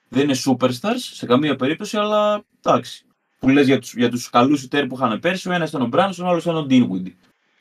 δεν 0.09 0.23
είναι 0.25 0.37
superstars 0.45 0.97
σε 0.97 1.27
καμία 1.27 1.57
περίπτωση, 1.57 1.97
αλλά 1.97 2.45
εντάξει. 2.63 3.05
Που 3.39 3.49
λες 3.49 3.67
για 3.67 3.79
τους, 3.79 3.95
για 3.95 4.11
τους 4.11 4.31
καλούς 4.31 4.61
σουτέρ 4.61 4.87
που 4.87 4.95
είχαν 4.95 5.21
πέρσι, 5.21 5.49
ο 5.49 5.53
ένας 5.53 5.69
ήταν 5.69 5.83
ο 5.83 5.87
Μπράνσον, 5.87 6.27
ο 6.27 6.29
άλλος 6.29 6.43
ήταν 6.43 6.57
ο 6.57 6.67
Dinwiddie. 6.71 7.13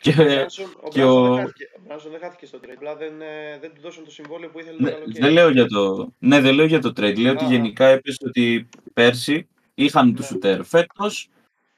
Και, 0.02 0.46
ο, 0.82 0.90
και 0.90 1.04
ο... 1.04 1.36
Δεν 1.36 1.38
χάθηκε, 1.38 1.70
ο 2.06 2.10
δεν 2.10 2.20
χάθηκε 2.20 2.46
στο 2.46 2.60
trade, 2.62 2.74
απλά 2.76 2.96
δεν, 2.96 3.22
ε, 3.22 3.58
δεν 3.62 3.72
του 3.74 3.82
δώσαν 3.82 4.04
το 4.04 4.12
συμβόλαιο 4.12 4.50
που 4.50 4.60
ήθελε 4.60 4.78
ναι, 4.80 4.90
το 4.90 4.96
καλοκαίρι. 4.96 5.20
Δεν 5.20 5.32
λέω 5.32 5.50
για 5.50 5.68
το, 5.68 6.12
ναι, 6.20 6.42
δεν 6.42 6.54
λέω 6.54 6.66
για 6.66 6.82
το 6.82 6.90
trade, 6.90 7.18
λέω 7.18 7.32
ότι 7.32 7.46
γενικά 7.46 7.88
έπεσε 7.88 8.18
ότι 8.26 8.70
πέρσι 8.94 9.48
είχαν 9.74 10.08
ναι. 10.08 10.14
του 10.14 10.24
σουτέρ. 10.24 10.64
Φέτος 10.64 11.30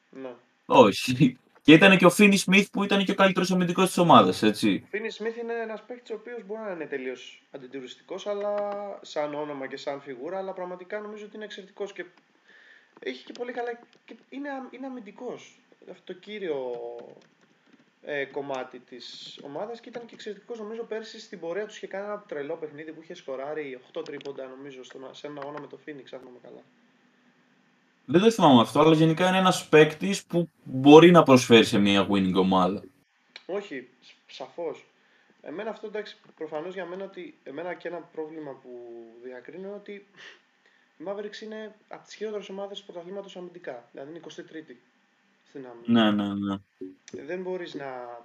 ναι. 0.09 0.29
Όχι. 0.65 1.37
Και 1.67 1.73
ήταν 1.73 1.97
και 1.97 2.05
ο 2.05 2.09
Φίνι 2.09 2.37
Σμιθ 2.37 2.69
που 2.69 2.83
ήταν 2.83 3.03
και 3.03 3.11
ο 3.11 3.15
καλύτερος 3.15 3.51
αμυντικός 3.51 3.87
της 3.87 3.97
ομάδας, 3.97 4.43
έτσι. 4.43 4.81
Ο 4.83 4.87
Φίνι 4.89 5.09
Σμιθ 5.09 5.37
είναι 5.37 5.53
ένας 5.53 5.83
παίκτης 5.83 6.09
ο 6.09 6.13
οποίος 6.13 6.45
μπορεί 6.45 6.61
να 6.61 6.71
είναι 6.71 6.85
τελείως 6.85 7.43
αντιτουριστικός, 7.51 8.27
αλλά 8.27 8.53
σαν 9.01 9.33
όνομα 9.33 9.67
και 9.67 9.77
σαν 9.77 10.01
φιγούρα, 10.01 10.37
αλλά 10.37 10.53
πραγματικά 10.53 10.99
νομίζω 10.99 11.25
ότι 11.25 11.35
είναι 11.35 11.45
εξαιρετικός 11.45 11.93
και 11.93 12.05
έχει 12.99 13.23
και 13.23 13.31
πολύ 13.31 13.51
καλά. 13.51 13.79
Και 14.05 14.15
είναι, 14.29 14.49
είναι 14.69 14.85
αμυντικός. 14.85 15.59
Αυτό 15.91 16.13
το 16.13 16.19
κύριο 16.19 16.71
ε, 18.01 18.25
κομμάτι 18.25 18.79
της 18.79 19.39
ομάδας 19.43 19.79
και 19.79 19.89
ήταν 19.89 20.05
και 20.05 20.13
εξαιρετικός. 20.13 20.59
Νομίζω 20.59 20.83
πέρσι 20.83 21.19
στην 21.19 21.39
πορεία 21.39 21.65
τους 21.65 21.75
είχε 21.75 21.87
κάνει 21.87 22.05
ένα 22.05 22.23
τρελό 22.27 22.55
παιχνίδι 22.55 22.91
που 22.91 23.01
είχε 23.01 23.13
σκοράρει 23.13 23.79
8 23.93 24.05
τρίποντα, 24.05 24.47
νομίζω, 24.47 24.83
σε 25.11 25.27
ένα 25.27 25.41
αγώνα 25.41 25.59
με 25.59 25.67
το 25.67 25.79
Phoenix, 25.85 26.05
αν 26.11 26.21
είμαι 26.27 26.39
καλά. 26.41 26.61
Δεν 28.09 28.21
το 28.21 28.31
θυμάμαι 28.31 28.61
αυτό, 28.61 28.79
αλλά 28.79 28.95
γενικά 28.95 29.27
είναι 29.27 29.37
ένας 29.37 29.69
παίκτης 29.69 30.25
που 30.25 30.49
μπορεί 30.63 31.11
να 31.11 31.23
προσφέρει 31.23 31.65
σε 31.65 31.77
μια 31.77 32.07
winning 32.09 32.33
ομάδα. 32.33 32.83
Όχι, 33.45 33.87
σαφώς. 34.27 34.85
Εμένα 35.41 35.69
αυτό 35.69 35.87
εντάξει, 35.87 36.17
προφανώς 36.37 36.73
για 36.73 36.85
μένα 36.85 37.03
ότι 37.03 37.37
εμένα 37.43 37.73
και 37.73 37.87
ένα 37.87 37.97
πρόβλημα 37.97 38.51
που 38.51 38.69
διακρίνω 39.23 39.67
είναι 39.67 39.75
ότι 39.75 39.91
η 40.97 41.03
Mavericks 41.05 41.41
είναι 41.41 41.75
από 41.87 42.05
τις 42.05 42.15
χειρότερες 42.15 42.49
ομάδες 42.49 42.79
του 42.79 42.85
πρωταθλήματος 42.85 43.37
αμυντικά. 43.37 43.89
Δηλαδή 43.91 44.09
είναι 44.09 44.21
23η 44.27 44.75
στην 45.49 45.65
άμυνα. 45.65 46.11
Ναι, 46.11 46.23
ναι, 46.23 46.33
ναι. 46.33 46.57
Δεν 47.25 47.41
μπορείς 47.41 47.73
να 47.73 48.19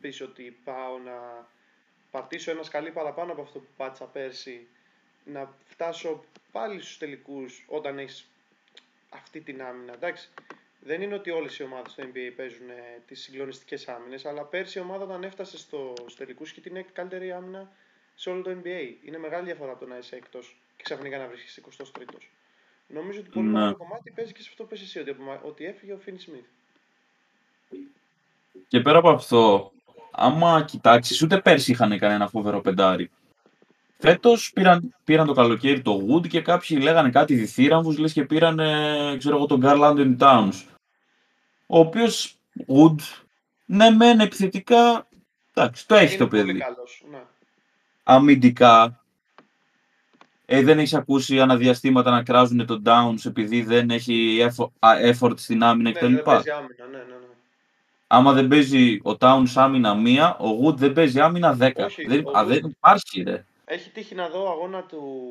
πεις 0.00 0.20
ότι 0.20 0.60
πάω 0.64 0.98
να 0.98 1.46
πατήσω 2.10 2.50
ένα 2.50 2.62
σκαλί 2.62 2.90
παραπάνω 2.90 3.32
από 3.32 3.42
αυτό 3.42 3.58
που 3.58 3.68
πάτησα 3.76 4.04
πέρσι, 4.04 4.66
να 5.24 5.54
φτάσω 5.64 6.24
πάλι 6.52 6.80
στους 6.80 6.98
τελικούς 6.98 7.64
όταν 7.68 7.98
έχεις 7.98 8.28
αυτή 9.16 9.40
την 9.40 9.62
άμυνα. 9.62 9.92
Εντάξει, 9.94 10.28
δεν 10.80 11.02
είναι 11.02 11.14
ότι 11.14 11.30
όλες 11.30 11.58
οι 11.58 11.62
ομάδες 11.62 11.92
στο 11.92 12.02
NBA 12.02 12.32
παίζουν 12.36 12.68
ε, 12.70 13.02
τις 13.06 13.22
συγκλονιστικές 13.22 13.88
άμυνες, 13.88 14.24
αλλά 14.24 14.42
πέρσι 14.42 14.78
η 14.78 14.80
ομάδα 14.80 15.04
όταν 15.04 15.22
έφτασε 15.24 15.58
στο, 15.58 15.94
στο 16.06 16.18
τελικού 16.18 16.44
και 16.44 16.60
την 16.60 16.84
καλύτερη 16.92 17.32
άμυνα 17.32 17.70
σε 18.14 18.30
όλο 18.30 18.42
το 18.42 18.50
NBA. 18.50 18.94
Είναι 19.04 19.18
μεγάλη 19.18 19.44
διαφορά 19.44 19.70
από 19.70 19.80
το 19.80 19.86
να 19.86 19.98
είσαι 19.98 20.16
εκτό 20.16 20.38
και 20.76 20.82
ξαφνικά 20.82 21.18
να 21.18 21.26
βρίσκεσαι 21.26 21.62
23ο. 21.78 22.18
Νομίζω 22.88 23.20
ότι 23.20 23.28
πολύ 23.28 23.46
Ναι. 23.46 23.52
μεγάλο 23.52 23.76
κομμάτι 23.76 24.10
παίζει 24.10 24.32
και 24.32 24.42
σε 24.42 24.48
αυτό 24.50 24.62
που 24.62 24.68
πες 24.68 24.80
εσύ, 24.82 24.98
ότι, 24.98 25.16
ότι 25.42 25.64
έφυγε 25.64 25.92
ο 25.92 25.98
Φίνι 25.98 26.18
Σμιθ. 26.18 26.44
Και 28.68 28.80
πέρα 28.80 28.98
από 28.98 29.08
αυτό, 29.10 29.72
άμα 30.10 30.64
κοιτάξεις, 30.64 31.22
ούτε 31.22 31.40
πέρσι 31.40 31.70
είχαν 31.70 31.98
κανένα 31.98 32.28
φοβερό 32.28 32.60
πεντάρι. 32.60 33.10
Φέτος 33.98 34.50
πήραν, 34.54 34.94
πήραν 35.04 35.26
το 35.26 35.32
καλοκαίρι 35.32 35.82
το 35.82 36.06
Wood 36.10 36.28
και 36.28 36.40
κάποιοι 36.40 36.78
λέγανε 36.82 37.10
κάτι 37.10 37.34
διθύραμβου, 37.34 37.92
λες 37.92 38.12
και 38.12 38.24
πήραν, 38.24 38.58
ε, 38.58 39.16
ξέρω 39.18 39.36
εγώ, 39.36 39.46
τον 39.46 39.60
Carl 39.64 39.80
Anthony 39.80 40.16
Towns. 40.18 40.62
Ο 41.66 41.78
οποίος 41.78 42.34
Wood, 42.66 42.96
ναι, 43.64 43.90
μεν 43.90 44.20
επιθετικά, 44.20 45.06
εντάξει, 45.54 45.86
το 45.86 45.94
έχει 45.94 46.14
Είναι 46.14 46.16
το 46.24 46.28
παιδί. 46.28 46.46
πολύ 46.46 46.58
καλός, 46.58 47.04
ναι. 47.10 47.18
Αμυντικά, 48.02 49.04
ε, 50.46 50.62
δεν 50.62 50.78
έχεις 50.78 50.94
ακούσει 50.94 51.40
αναδιαστήματα 51.40 52.10
να 52.10 52.22
κράζουν 52.22 52.66
τον 52.66 52.82
Downs 52.86 53.24
επειδή 53.26 53.62
δεν 53.62 53.90
έχει 53.90 54.38
effort, 54.50 54.68
α, 54.78 54.90
effort 55.02 55.38
στην 55.38 55.62
άμυνα 55.62 55.90
Ναι, 55.90 55.96
κτλ. 55.98 56.14
δεν 56.14 56.22
παίζει 56.22 56.50
άμυνα, 56.50 56.84
ναι, 56.90 56.96
ναι, 56.98 57.04
ναι. 57.04 57.14
Άμα 58.06 58.32
δεν 58.32 58.48
παίζει 58.48 59.00
ο 59.02 59.16
Towns 59.20 59.52
άμυνα 59.54 59.94
μία, 59.94 60.36
ο 60.36 60.66
Wood 60.66 60.74
δεν 60.74 60.92
παίζει 60.92 61.20
άμυνα 61.20 61.52
δέκα. 61.54 61.84
Όχι, 61.84 62.06
δεν, 62.06 62.22
ο 62.26 62.38
α, 62.38 62.42
Wood- 62.42 62.46
δεν 62.46 62.56
υπάρχει, 62.64 63.22
ρε. 63.22 63.44
Έχει 63.68 63.90
τύχει 63.90 64.14
να 64.14 64.28
δω 64.28 64.50
αγώνα 64.50 64.82
του, 64.82 65.30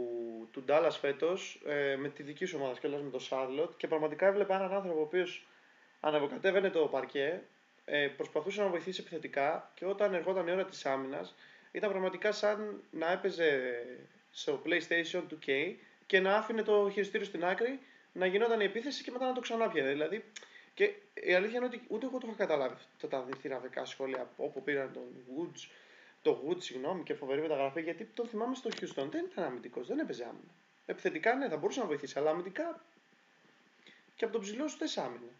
του 0.51 0.63
Dallas 0.67 0.97
φέτος 0.99 1.61
ε, 1.65 1.95
με 1.95 2.09
τη 2.09 2.23
δική 2.23 2.45
σου 2.45 2.57
ομάδα 2.61 2.79
κιόλας 2.79 3.01
με 3.01 3.09
το 3.09 3.27
Charlotte 3.29 3.69
και 3.77 3.87
πραγματικά 3.87 4.27
έβλεπα 4.27 4.55
έναν 4.55 4.73
άνθρωπο 4.73 4.99
ο 4.99 5.01
οποίος 5.01 5.47
αναβοκατέβαινε 5.99 6.69
το 6.69 6.79
παρκέ, 6.87 7.41
ε, 7.85 8.07
προσπαθούσε 8.07 8.61
να 8.61 8.67
βοηθήσει 8.67 9.01
επιθετικά 9.01 9.71
και 9.73 9.85
όταν 9.85 10.13
ερχόταν 10.13 10.47
η 10.47 10.51
ώρα 10.51 10.65
της 10.65 10.85
άμυνας 10.85 11.35
ήταν 11.71 11.89
πραγματικά 11.89 12.31
σαν 12.31 12.83
να 12.91 13.11
έπαιζε 13.11 13.73
στο 14.31 14.61
PlayStation 14.65 15.21
2K 15.29 15.73
και 16.05 16.19
να 16.19 16.35
άφηνε 16.35 16.63
το 16.63 16.89
χειριστήριο 16.91 17.25
στην 17.25 17.45
άκρη 17.45 17.79
να 18.13 18.25
γινόταν 18.25 18.59
η 18.59 18.63
επίθεση 18.63 19.03
και 19.03 19.11
μετά 19.11 19.25
να 19.25 19.33
το 19.33 19.39
ξανάπιανε. 19.39 19.89
Δηλαδή, 19.89 20.23
και 20.73 20.93
η 21.13 21.33
αλήθεια 21.33 21.57
είναι 21.57 21.65
ότι 21.65 21.81
ούτε 21.87 22.05
εγώ 22.05 22.17
το 22.17 22.27
είχα 22.27 22.35
καταλάβει 22.37 22.73
αυτά 22.73 23.07
τα 23.07 23.21
διθυραβικά 23.21 23.85
σχόλια 23.85 24.29
όπου 24.37 24.63
πήραν 24.63 24.93
τον 24.93 25.03
Woods 25.37 25.69
το 26.25 26.41
Wood, 26.43 26.57
συγγνώμη, 26.57 27.03
και 27.03 27.13
φοβερή 27.13 27.41
μεταγραφή, 27.41 27.81
γιατί 27.81 28.09
τον 28.13 28.27
θυμάμαι 28.27 28.55
στο 28.55 28.69
Houston. 28.73 29.07
Δεν 29.11 29.25
ήταν 29.31 29.43
αμυντικός, 29.43 29.87
δεν 29.87 29.99
έπαιζε 29.99 30.23
άμυνα. 30.23 30.53
Επιθετικά 30.85 31.35
ναι, 31.35 31.47
θα 31.49 31.57
μπορούσε 31.57 31.79
να 31.79 31.85
βοηθήσει, 31.85 32.19
αλλά 32.19 32.29
αμυντικά 32.29 32.83
και 34.15 34.23
από 34.23 34.33
τον 34.33 34.41
ψηλό 34.41 34.67
σου 34.67 34.77
θες 34.77 35.01
άμυνα. 35.01 35.31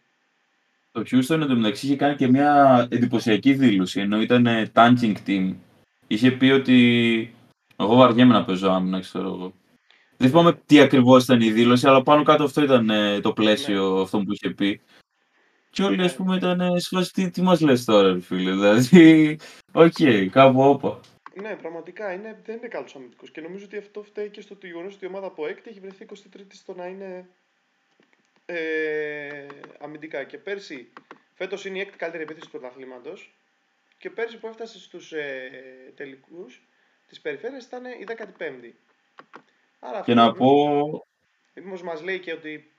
Το 0.92 1.00
Houston 1.10 1.40
εντωμεταξύ 1.42 1.86
είχε 1.86 1.96
κάνει 1.96 2.16
και 2.16 2.28
μια 2.28 2.86
εντυπωσιακή 2.90 3.54
δήλωση, 3.54 4.00
ενώ 4.00 4.20
ήταν 4.20 4.46
ε, 4.46 4.72
tanking 4.74 5.14
team. 5.26 5.54
Είχε 6.06 6.30
πει 6.30 6.46
ότι 6.50 6.78
εγώ 7.76 7.94
βαριέμαι 7.94 8.32
να 8.32 8.44
παίζω 8.44 8.70
άμυνα, 8.70 9.00
ξέρω 9.00 9.26
εγώ. 9.26 9.52
Δεν 10.16 10.28
θυμάμαι 10.28 10.60
τι 10.66 10.80
ακριβώς 10.80 11.24
ήταν 11.24 11.40
η 11.40 11.50
δήλωση, 11.50 11.86
αλλά 11.86 12.02
πάνω 12.02 12.22
κάτω 12.22 12.44
αυτό 12.44 12.62
ήταν 12.62 12.90
ε, 12.90 13.20
το 13.20 13.32
πλαίσιο 13.32 14.00
αυτό 14.00 14.18
που 14.18 14.32
είχε 14.32 14.50
πει. 14.50 14.80
Και 15.76 15.82
όλοι, 15.82 16.02
ας 16.02 16.14
πούμε, 16.16 16.36
ήταν 16.36 16.60
ε, 16.60 16.78
σε 16.78 16.88
φάση, 16.96 17.12
τι, 17.12 17.30
τι 17.30 17.42
μας 17.42 17.60
λες 17.60 17.84
τώρα, 17.84 18.12
ρε 18.12 18.20
φίλε, 18.20 18.50
δηλαδή, 18.50 19.38
οκ, 19.72 19.92
κάπου 20.30 20.60
όπα. 20.60 21.00
Ναι, 21.34 21.56
πραγματικά 21.56 22.12
είναι, 22.12 22.40
δεν 22.44 22.56
είναι 22.56 22.68
καλός 22.68 22.94
αμυντικός. 22.96 23.30
Και 23.30 23.40
νομίζω 23.40 23.64
ότι 23.64 23.76
αυτό 23.76 24.02
φταίει 24.02 24.28
και 24.30 24.40
στο 24.40 24.56
γεγονός 24.62 24.94
ότι 24.94 25.04
η 25.04 25.08
ομάδα 25.08 25.26
από 25.26 25.46
έκτη 25.46 25.70
έχει 25.70 25.80
βρεθεί 25.80 26.06
23η 26.08 26.46
στο 26.52 26.74
να 26.74 26.86
είναι 26.86 27.28
ε, 28.46 29.46
αμυντικά. 29.80 30.24
Και 30.24 30.38
πέρσι, 30.38 30.92
φέτος 31.34 31.64
είναι 31.64 31.78
η 31.78 31.80
έκτη 31.80 31.96
καλύτερη 31.96 32.22
επίθεση 32.22 32.50
του 32.50 32.58
πρωταθλήματος. 32.58 33.34
Και 33.98 34.10
πέρσι 34.10 34.38
που 34.38 34.46
έφτασε 34.46 34.78
στους 34.78 35.12
ε, 35.12 35.50
τελικούς 35.96 36.62
της 37.08 37.20
περιφέρειας 37.20 37.64
ήταν 37.64 37.84
η 37.84 38.04
15η. 38.08 38.70
Άρα 39.78 39.92
Και 39.92 40.12
αυτό 40.12 40.14
να 40.14 40.24
νομίζω- 40.24 40.38
πω, 40.38 41.06
Μήπως 41.54 41.82
μας 41.82 42.02
λέει 42.02 42.18
και 42.20 42.32
ότι 42.32 42.70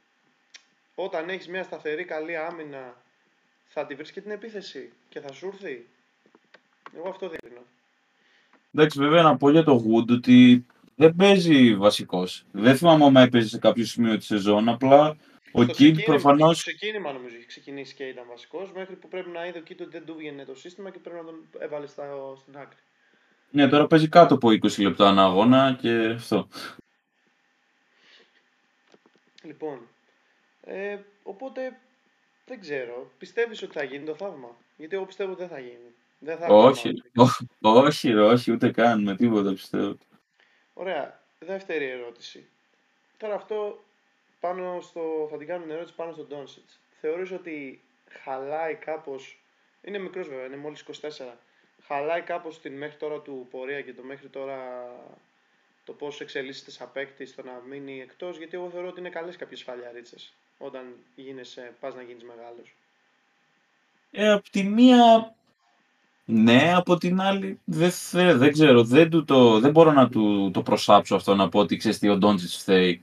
όταν 1.00 1.30
έχεις 1.30 1.48
μια 1.48 1.64
σταθερή 1.64 2.04
καλή 2.06 2.38
άμυνα 2.38 2.96
θα 3.68 3.86
τη 3.86 3.96
βρεις 3.96 4.12
και 4.12 4.22
την 4.22 4.32
επίθεση 4.32 4.92
και 5.10 5.20
θα 5.20 5.34
σου 5.34 5.48
έρθει. 5.48 5.88
Εγώ 6.96 7.10
αυτό 7.10 7.30
δείχνω. 7.30 7.62
εντάξει, 8.74 9.00
βέβαια 9.00 9.22
να 9.24 9.38
πω 9.38 9.50
για 9.50 9.64
το 9.64 9.84
Wood 9.88 10.10
ότι 10.12 10.66
δεν 10.96 11.16
παίζει 11.16 11.76
βασικός. 11.76 12.46
Δεν 12.52 12.78
θυμάμαι 12.78 13.06
αν 13.06 13.16
έπαιζε 13.16 13.48
σε 13.48 13.58
κάποιο 13.60 13.86
σημείο 13.86 14.18
της 14.18 14.26
σεζόν, 14.26 14.70
απλά 14.70 15.10
ο 15.10 15.62
Στο 15.62 15.62
Kid 15.62 15.66
ξεκίνημα- 15.72 16.04
προφανώς 16.06 16.60
Στο 16.62 16.72
ξεκίνημα 16.72 17.12
νομίζω 17.12 17.36
έχει 17.36 17.46
ξεκινήσει 17.46 17.94
και 17.96 18.04
ήταν 18.04 18.26
βασικός 18.30 18.72
μέχρι 18.72 18.96
που 18.96 19.08
πρέπει 19.08 19.30
να 19.30 19.46
είδε 19.48 19.60
ο 19.60 19.62
Kid 19.68 19.76
ότι 19.82 19.90
δεν 19.90 20.06
του 20.06 20.16
βγαίνει 20.16 20.46
το 20.46 20.56
σύστημα 20.56 20.90
και 20.90 21.00
πρέπει 21.00 21.18
να 21.18 21.24
τον 21.26 21.36
έβαλε 21.60 21.88
στα, 21.88 22.04
στην 22.38 22.58
άκρη. 22.58 22.78
Ναι, 23.50 23.68
τώρα 23.68 23.88
παίζει 23.88 24.08
κάτω 24.10 24.34
από 24.34 24.48
20 24.50 24.82
λεπτά 24.82 25.10
ένα 25.10 25.24
αγώνα 25.24 25.78
και 25.82 26.06
αυτό. 26.16 26.48
Λοιπόν, 29.44 29.80
ε, 30.68 30.98
οπότε 31.24 31.80
δεν 32.46 32.60
ξέρω. 32.60 33.12
Πιστεύεις 33.18 33.62
ότι 33.62 33.74
θα 33.74 33.84
γίνει 33.84 34.06
το 34.06 34.16
θαύμα; 34.16 34.56
Γιατί 34.78 34.96
εγώ 34.96 35.06
πιστεύω 35.06 35.32
ότι 35.32 35.40
δεν 35.40 35.50
θα 35.50 35.60
γίνει. 35.60 35.94
Δεν 36.20 36.38
θα 36.38 36.44
έρθει 36.44 36.56
Όχι, 36.56 37.04
ομάδα. 37.16 37.36
ό- 37.62 37.86
όχι, 37.86 38.12
ρε, 38.12 38.22
όχι, 38.22 38.52
ούτε 38.52 38.72
καν 38.72 39.04
με 39.04 39.16
τίποτα 39.16 39.52
πιστεύω. 39.52 39.98
Ωραία. 40.74 41.22
Δεύτερη 41.40 41.86
ερώτηση. 41.86 42.48
Τώρα 43.18 43.36
αυτό 43.36 43.84
πάνω 44.40 44.82
στο, 44.82 45.28
θα 45.32 45.38
την 45.38 45.48
κάνω 45.48 45.64
την 45.64 45.72
ερώτηση 45.72 45.96
πάνω 45.96 46.12
στον 46.12 46.28
Ντόνσιτς. 46.28 46.80
Θεωρείς 47.02 47.32
ότι 47.32 47.84
χαλάει 48.10 48.76
κάπως, 48.76 49.40
είναι 49.82 49.98
μικρός 49.98 50.28
βέβαια, 50.28 50.46
είναι 50.46 50.58
μόλις 50.58 50.80
24, 50.82 51.38
χαλάει 51.84 52.22
κάπως 52.22 52.62
την 52.62 52.78
μέχρι 52.78 52.98
τώρα 52.98 53.20
του 53.22 53.48
πορεία 53.52 53.82
και 53.82 53.94
το 53.94 54.04
μέχρι 54.04 54.28
τώρα 54.28 54.90
το 55.84 55.94
πώς 55.94 56.22
εξελίσσεται 56.22 56.72
σαν 56.72 56.92
παίκτης 56.92 57.30
στο 57.30 57.44
να 57.44 57.62
μείνει 57.68 58.02
εκτός, 58.02 58.38
γιατί 58.38 58.56
εγώ 58.58 58.70
θεωρώ 58.70 58.88
ότι 58.88 59.00
είναι 59.00 59.10
καλές 59.10 59.36
κάποιες 59.36 59.64
φαλιαρίτσες 59.64 60.34
όταν 60.58 60.82
γίνεσαι, 61.16 61.74
πας 61.80 61.96
να 61.96 62.02
γίνεις 62.02 62.24
μεγάλος. 62.24 62.76
Ε, 64.12 64.32
από 64.32 64.50
τη 64.50 64.64
μία, 64.64 65.36
ναι, 66.26 66.74
από 66.76 66.98
την 66.98 67.22
άλλη, 67.22 67.60
δεν, 67.64 67.92
θε, 67.92 68.34
δεν 68.34 68.52
ξέρω, 68.52 68.84
δεν, 68.84 69.10
του 69.10 69.24
το, 69.24 69.60
δεν 69.60 69.72
μπορώ 69.72 69.92
να 69.92 70.10
του 70.10 70.52
το 70.54 70.62
προσάψω 70.62 71.16
αυτό 71.16 71.36
να 71.36 71.50
πω 71.50 71.60
ότι 71.60 71.78
ξέρεις 71.78 72.00
τι 72.00 72.10
ο 72.10 72.18
Ντόντζιτς 72.18 72.58
φταίει. 72.58 73.02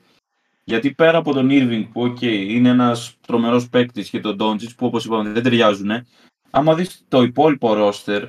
Γιατί 0.64 0.92
πέρα 0.92 1.18
από 1.18 1.32
τον 1.32 1.48
Irving 1.50 1.88
που, 1.92 2.02
οκ, 2.02 2.22
είναι 2.22 2.68
ένας 2.68 3.16
τρομερός 3.26 3.68
παίκτης 3.68 4.10
και 4.10 4.20
τον 4.20 4.36
Ντόντζιτς 4.36 4.74
που 4.74 4.86
όπως 4.86 5.04
είπαμε 5.04 5.30
δεν 5.30 5.42
ταιριάζουν, 5.42 6.06
άμα 6.50 6.74
δεις 6.74 7.04
το 7.08 7.22
υπόλοιπο 7.22 7.74
ρόστερ, 7.74 8.28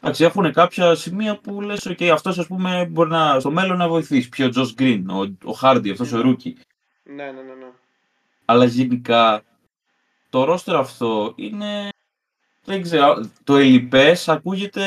εντάξει, 0.00 0.24
έχουν 0.24 0.52
κάποια 0.52 0.94
σημεία 0.94 1.36
που 1.36 1.60
λες, 1.60 1.86
οκ, 1.86 2.02
αυτός 2.02 2.38
ας 2.38 2.46
πούμε 2.46 2.86
μπορεί 2.90 3.10
να, 3.10 3.40
στο 3.40 3.50
μέλλον 3.50 3.76
να 3.76 3.88
βοηθήσει. 3.88 4.28
Ποιος, 4.28 4.46
ο 4.46 4.48
Τζος 4.48 4.74
Γκριν, 4.74 5.10
ο, 5.10 5.20
ο 5.44 5.58
Hardy, 5.62 5.90
αυτός 5.90 6.12
ο 6.12 6.20
rookie. 6.20 6.56
Ναι, 7.02 7.14
ναι, 7.14 7.30
ναι, 7.30 7.54
ναι. 7.54 7.70
Αλλά 8.44 8.64
γενικά 8.64 9.42
το 10.30 10.44
ρόστερ 10.44 10.74
αυτό 10.74 11.32
είναι. 11.36 11.88
Δεν 12.64 12.82
ξέρω. 12.82 13.30
Το 13.44 13.56
ελλειπές 13.56 14.28
ακούγεται 14.28 14.82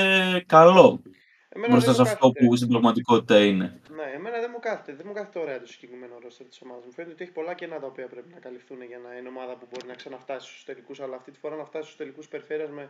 καλό 0.48 1.02
Εμένα 1.50 1.72
μπροστά 1.74 1.92
δεν 1.92 1.96
σε 1.96 2.02
μου 2.02 2.08
αυτό 2.12 2.28
κάθεται. 2.28 2.46
που 2.46 2.56
στην 2.56 2.68
πραγματικότητα 2.70 3.44
είναι. 3.46 3.80
Ναι, 3.96 4.12
εμένα 4.16 4.40
δεν 4.40 4.50
μου 4.54 4.60
κάθεται, 4.60 4.94
δεν 4.94 5.06
μου 5.08 5.14
κάθεται 5.14 5.40
ωραία 5.40 5.60
το 5.60 5.68
συγκεκριμένο 5.68 6.20
ρόστερ 6.24 6.48
της 6.48 6.62
ομάδας. 6.62 6.86
Μου 6.86 6.92
φαίνεται 6.92 7.14
ότι 7.14 7.24
έχει 7.24 7.32
πολλά 7.32 7.54
κενά 7.54 7.80
τα 7.80 7.88
οποία 7.88 8.08
πρέπει 8.08 8.34
να 8.34 8.40
καλυφθούν 8.40 8.82
για 8.84 8.98
να 8.98 9.16
είναι 9.18 9.28
ομάδα 9.28 9.56
που 9.56 9.68
μπορεί 9.72 9.88
να 9.88 9.94
ξαναφτάσει 9.94 10.48
στους 10.50 10.64
τελικούς, 10.64 11.00
αλλά 11.00 11.16
αυτή 11.16 11.32
τη 11.32 11.40
φορά 11.40 11.56
να 11.56 11.66
φτάσει 11.66 11.84
στους 11.86 11.98
τελικούς 11.98 12.28
περιφέρειας 12.28 12.70
με 12.70 12.90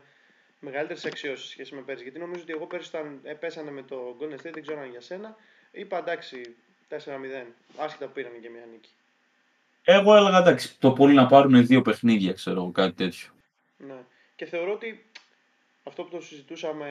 μεγαλύτερες 0.60 1.06
αξιώσεις 1.06 1.46
σε 1.46 1.52
σχέση 1.52 1.76
με 1.76 1.82
πέρσι. 1.82 2.04
Γιατί 2.04 2.20
νομίζω 2.20 2.42
ότι 2.42 2.54
εγώ 2.54 2.66
πέρσι 2.68 2.90
όταν 2.96 3.20
ε, 3.24 3.34
πέσανε 3.34 3.72
με 3.72 3.82
το 3.82 4.18
Golden 4.20 4.34
State, 4.34 4.54
δεν 4.54 4.62
ξέρω 4.62 4.80
αν 4.82 4.90
για 4.90 5.02
σένα, 5.02 5.36
είπα 5.72 5.98
εντάξει 5.98 6.56
4-0, 6.90 6.96
άσχετα 7.78 8.06
που 8.06 8.12
πήραν 8.12 8.32
και 8.42 8.50
μια 8.50 8.66
νίκη. 8.72 8.90
Εγώ 9.88 10.16
έλεγα 10.16 10.38
εντάξει, 10.38 10.80
το 10.80 10.92
πολύ 10.92 11.14
να 11.14 11.26
πάρουν 11.26 11.66
δύο 11.66 11.82
παιχνίδια, 11.82 12.34
ξέρω 12.34 12.62
εγώ, 12.62 12.72
κάτι 12.72 12.94
τέτοιο. 12.96 13.30
Ναι. 13.78 13.98
Και 14.36 14.46
θεωρώ 14.46 14.72
ότι 14.74 15.06
αυτό 15.84 16.04
που 16.04 16.10
το 16.10 16.22
συζητούσαμε 16.22 16.88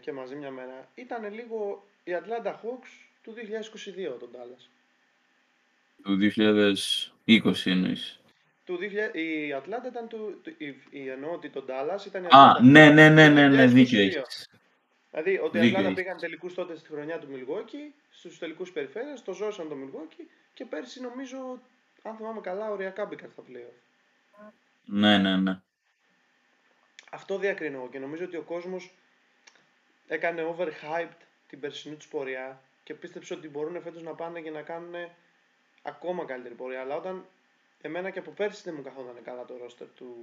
και 0.00 0.12
μαζί 0.12 0.34
μια 0.34 0.50
μέρα 0.50 0.88
ήταν 0.94 1.34
λίγο 1.34 1.84
η 2.04 2.12
Atlanta 2.14 2.48
Hawks 2.50 2.90
του 3.22 3.34
2022 3.34 4.18
τον 4.18 4.28
Dallas. 4.32 4.68
Του 6.02 6.18
2020 7.26 7.70
εννοείς. 7.70 8.20
Του 8.64 8.78
2000, 8.78 9.14
η 9.18 9.52
Ατλάντα 9.52 9.88
ήταν 9.88 10.08
του. 10.08 10.40
του- 10.42 10.54
η, 10.58 10.66
η, 10.90 11.08
εννοώ 11.08 11.32
ότι 11.32 11.50
το 11.50 11.64
Dallas 11.68 12.06
ήταν 12.06 12.22
η 12.22 12.26
Α, 12.26 12.28
Ατλάντα. 12.30 12.62
ναι, 12.62 12.90
ναι, 12.90 13.08
ναι, 13.08 13.26
του 13.28 13.34
ναι, 13.34 13.48
ναι, 13.48 13.64
2022. 13.64 13.72
δίκιο 13.72 14.00
έχεις. 14.00 14.48
Δηλαδή 15.10 15.38
ότι 15.38 15.58
η 15.58 15.60
Δίκιο 15.60 15.76
Ατλάντα 15.76 15.88
έχεις. 15.88 15.94
πήγαν 16.02 16.18
τελικούς 16.18 16.54
τότε 16.54 16.76
στη 16.76 16.88
χρονιά 16.88 17.18
του 17.18 17.28
Μιλγουόκι, 17.30 17.94
στους 18.10 18.38
τελικούς 18.38 18.72
περιφέρειας, 18.72 19.16
το 19.24 19.32
ζόρισαν 19.32 19.68
το 19.68 19.74
Μιλγουόκι 19.74 20.28
και 20.54 20.64
πέρσι 20.64 21.00
νομίζω, 21.00 21.58
αν 22.08 22.16
θυμάμαι 22.16 22.40
καλά, 22.40 22.70
οριακά 22.70 23.04
μπήκαν 23.04 23.30
στα 23.30 23.42
playoff. 23.48 23.74
Ναι, 24.84 25.18
ναι, 25.18 25.36
ναι. 25.36 25.60
Αυτό 27.10 27.38
διακρίνω 27.38 27.76
εγώ 27.78 27.88
και 27.88 27.98
νομίζω 27.98 28.24
ότι 28.24 28.36
ο 28.36 28.42
κόσμος 28.42 28.94
έκανε 30.06 30.54
overhyped 30.56 31.16
την 31.48 31.60
περσινή 31.60 31.94
τους 31.96 32.08
πορεία 32.08 32.60
και 32.84 32.94
πίστεψε 32.94 33.34
ότι 33.34 33.48
μπορούν 33.48 33.82
φέτος 33.82 34.02
να 34.02 34.14
πάνε 34.14 34.40
και 34.40 34.50
να 34.50 34.62
κάνουν 34.62 34.94
ακόμα 35.82 36.24
καλύτερη 36.24 36.54
πορεία. 36.54 36.80
Αλλά 36.80 36.96
όταν 36.96 37.26
εμένα 37.80 38.10
και 38.10 38.18
από 38.18 38.30
πέρσι 38.30 38.62
δεν 38.64 38.74
μου 38.74 38.82
καθόταν 38.82 39.22
καλά 39.24 39.44
το 39.44 39.56
ρόστερ 39.56 39.86
του, 39.88 40.16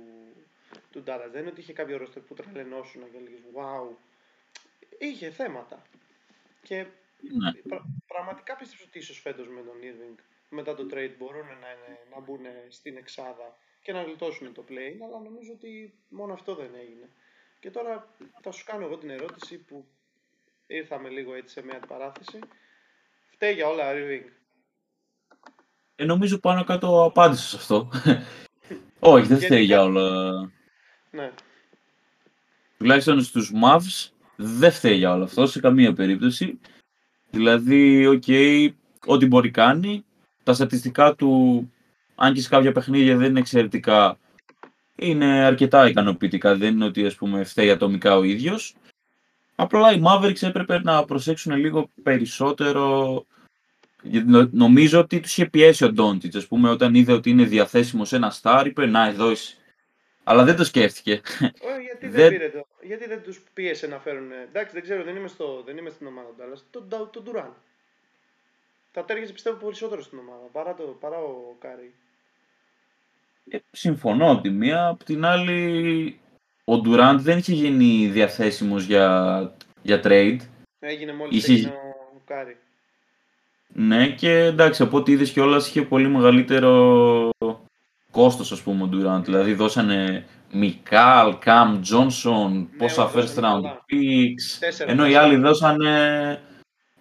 του 0.91 1.03
Dallas. 1.07 1.29
Δεν 1.31 1.41
είναι 1.41 1.49
ότι 1.49 1.59
είχε 1.61 1.73
κάποιο 1.73 1.97
ρόστερ 1.97 2.21
που 2.21 2.33
τρελαινόσουν 2.33 3.11
και 3.11 3.17
έλεγες 3.17 3.39
Wow. 3.55 3.95
Είχε 4.99 5.29
θέματα. 5.31 5.81
Και 6.63 6.75
ναι. 7.41 7.51
πρα- 7.53 7.85
πραγματικά 8.07 8.55
πίστεψα 8.55 8.85
ότι 8.87 8.97
ίσως 8.99 9.19
φέτος 9.19 9.47
με 9.47 9.61
τον 9.61 9.75
Irving, 9.81 10.19
μετά 10.53 10.75
το 10.75 10.83
trade 10.91 11.15
μπορούν 11.17 11.45
να, 11.45 11.69
να 12.15 12.21
μπουν 12.21 12.41
στην 12.69 12.97
εξάδα 12.97 13.57
και 13.81 13.93
να 13.93 14.03
γλιτώσουν 14.03 14.53
το 14.53 14.63
play, 14.69 14.93
αλλά 15.05 15.19
νομίζω 15.23 15.51
ότι 15.53 15.93
μόνο 16.09 16.33
αυτό 16.33 16.55
δεν 16.55 16.71
έγινε. 16.75 17.09
Και 17.59 17.71
τώρα 17.71 18.15
θα 18.41 18.51
σου 18.51 18.65
κάνω 18.65 18.85
εγώ 18.85 18.97
την 18.97 19.09
ερώτηση 19.09 19.57
που 19.57 19.85
ήρθαμε 20.67 21.09
λίγο 21.09 21.33
έτσι 21.33 21.53
σε 21.53 21.63
μια 21.63 21.79
παράθεση. 21.87 22.39
Φταίει 23.29 23.53
για 23.53 23.67
όλα 23.67 23.83
Irving. 23.93 24.29
Ε, 25.95 26.05
νομίζω 26.05 26.37
πάνω 26.37 26.63
κάτω 26.63 27.03
απάντησα 27.03 27.47
σε 27.47 27.55
αυτό. 27.55 27.89
Όχι, 28.99 29.27
δεν 29.27 29.39
φταίει 29.39 29.63
για 29.63 29.81
όλα. 29.81 30.31
Ναι. 31.11 31.31
Τουλάχιστον 32.77 33.21
στους 33.21 33.51
Mavs 33.63 34.11
δεν 34.35 34.71
φταίει 34.71 34.95
για 34.95 35.13
όλο 35.13 35.23
αυτό 35.23 35.47
σε 35.47 35.59
καμία 35.59 35.93
περίπτωση. 35.93 36.59
Δηλαδή, 37.29 38.05
OK, 38.07 38.23
okay, 38.27 38.69
ό,τι 39.05 39.25
μπορεί 39.25 39.51
κάνει. 39.51 40.05
Τα 40.43 40.53
στατιστικά 40.53 41.15
του, 41.15 41.71
αν 42.15 42.33
και 42.33 42.41
σε 42.41 42.49
κάποια 42.49 42.71
παιχνίδια 42.71 43.17
δεν 43.17 43.29
είναι 43.29 43.39
εξαιρετικά, 43.39 44.17
είναι 44.95 45.25
αρκετά 45.25 45.87
ικανοποιητικά. 45.87 46.55
Δεν 46.55 46.73
είναι 46.73 46.85
ότι 46.85 47.05
ας 47.05 47.15
πούμε 47.15 47.43
φταίει 47.43 47.69
ατομικά 47.69 48.17
ο 48.17 48.23
ίδιος. 48.23 48.75
Απλά 49.55 49.93
οι 49.93 50.01
Mavericks 50.05 50.43
έπρεπε 50.43 50.79
να 50.83 51.05
προσέξουν 51.05 51.55
λίγο 51.55 51.89
περισσότερο. 52.03 53.25
Νομίζω 54.51 54.99
ότι 54.99 55.19
τους 55.19 55.31
είχε 55.31 55.45
πιέσει 55.45 55.85
ο 55.85 55.91
Ντόντσιτς. 55.91 56.35
Ας 56.35 56.41
πούμε, 56.47 56.69
όταν 56.69 56.95
είδε 56.95 57.13
ότι 57.13 57.29
είναι 57.29 57.43
διαθέσιμος 57.43 58.07
σε 58.07 58.15
ένα 58.15 58.33
star, 58.41 58.63
είπε 58.65 58.85
να 58.85 59.07
εδώ 59.07 59.31
είσαι. 59.31 59.55
Αλλά 60.23 60.43
δεν 60.43 60.55
το 60.55 60.63
σκέφτηκε. 60.63 61.21
γιατί 61.85 62.07
δεν, 62.07 62.29
πήρε 62.29 62.49
το. 62.49 62.67
Γιατί 62.81 63.07
δεν 63.07 63.21
τους 63.23 63.41
πίεσε 63.53 63.87
να 63.87 63.99
φέρουν. 63.99 64.31
Εντάξει, 64.31 64.73
δεν 64.73 64.81
ξέρω, 64.81 65.03
δεν 65.03 65.15
είμαι, 65.15 65.27
στο, 65.27 65.63
δεν 65.65 65.77
είμαι 65.77 65.89
στην 65.89 66.07
ομάδα 66.07 66.29
του, 66.37 66.43
αλλά 66.43 66.55
τον 66.69 67.09
το 67.11 67.21
Ντουράν. 67.21 67.53
Θα 68.95 69.03
ταίριαζε 69.05 69.33
πιστεύω 69.33 69.57
περισσότερο 69.57 70.01
στην 70.01 70.17
ομάδα 70.17 70.45
παρά, 70.51 70.73
το, 70.73 70.83
παρά 70.83 71.17
ο 71.17 71.55
Κάρι. 71.59 71.93
Ε, 73.49 73.57
συμφωνώ 73.71 74.31
από 74.31 74.41
τη 74.41 74.49
μία. 74.49 74.87
Από 74.87 75.03
την 75.03 75.25
άλλη, 75.25 76.19
ο 76.65 76.77
Ντουράντ 76.77 77.19
δεν 77.19 77.37
είχε 77.37 77.53
γίνει 77.53 78.07
διαθέσιμος 78.07 78.83
για, 78.83 79.55
για 79.81 80.01
trade. 80.03 80.37
Έγινε 80.79 81.13
μόλις 81.13 81.37
είχε... 81.37 81.53
έγινε 81.53 81.73
ο 82.15 82.21
Κάρι. 82.25 82.57
Ναι, 83.67 84.09
και 84.09 84.31
εντάξει, 84.31 84.83
από 84.83 84.97
ό,τι 84.97 85.11
είδες 85.11 85.31
κιόλας 85.31 85.67
είχε 85.67 85.81
πολύ 85.81 86.07
μεγαλύτερο 86.07 87.29
κόστος, 88.11 88.51
ας 88.51 88.61
πούμε, 88.61 88.83
ο 88.83 88.89
Durant. 88.91 89.23
Δηλαδή 89.23 89.53
δώσανε 89.53 90.25
Μικάλ, 90.51 91.37
Καμ, 91.39 91.81
Τζόνσον, 91.81 92.57
ναι, 92.57 92.77
πόσα 92.77 93.11
first 93.13 93.35
round 93.35 93.63
picks, 93.63 94.85
ενώ 94.85 95.07
οι 95.07 95.15
άλλοι 95.15 95.35
δώσανε... 95.35 96.41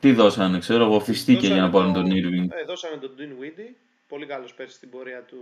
Τι 0.03 0.13
δώσανε, 0.13 0.59
ξέρω 0.59 0.85
εγώ, 0.85 1.01
φιστίκια 1.01 1.47
για 1.47 1.61
να 1.61 1.71
πάρουν 1.71 1.93
τον 1.93 2.07
Irving. 2.07 2.47
Ε, 2.51 2.65
δώσανε 2.65 2.97
τον 2.97 3.11
Dinwiddie, 3.19 3.75
πολύ 4.09 4.27
καλός 4.27 4.55
πέρσι 4.55 4.77
στην 4.77 4.91
πορεία 4.91 5.23
του 5.23 5.37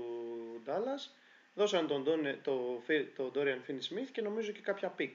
Dallas. 0.67 1.13
Δώσανε 1.55 1.87
τον, 1.89 2.05
τον, 2.05 2.19
το, 2.43 2.83
το 3.17 3.33
Dorian 3.35 3.71
Finney-Smith 3.71 4.09
και 4.13 4.23
νομίζω 4.23 4.51
και 4.51 4.61
κάποια 4.63 4.95
pick. 4.99 5.11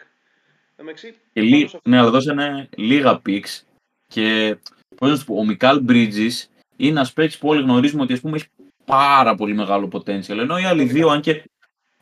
Λί... 1.34 1.70
Ναι, 1.84 1.98
αλλά 2.00 2.10
δώσανε 2.10 2.70
λίγα 2.75 3.22
picks 3.25 3.62
και 4.08 4.58
πώς 4.96 5.10
να 5.10 5.16
σου 5.16 5.25
πω, 5.25 5.36
ο 5.38 5.46
Μικάλ 5.46 5.84
Bridges 5.88 6.46
είναι 6.75 6.90
ένας 6.90 7.14
παίκτης 7.14 7.38
που 7.38 7.48
όλοι 7.48 7.62
γνωρίζουμε 7.62 8.02
ότι 8.02 8.14
ας 8.14 8.20
πούμε, 8.20 8.36
έχει 8.38 8.48
πάρα 8.86 9.36
πολύ 9.36 9.54
μεγάλο 9.54 9.90
potential. 9.92 10.38
Ενώ 10.38 10.58
οι 10.58 10.64
άλλοι 10.64 10.84
δύο, 10.84 11.10
αν 11.10 11.22
και 11.22 11.44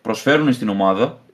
προσφέρουν 0.01 0.53
στην 0.53 0.69
ομάδα, 0.69 1.25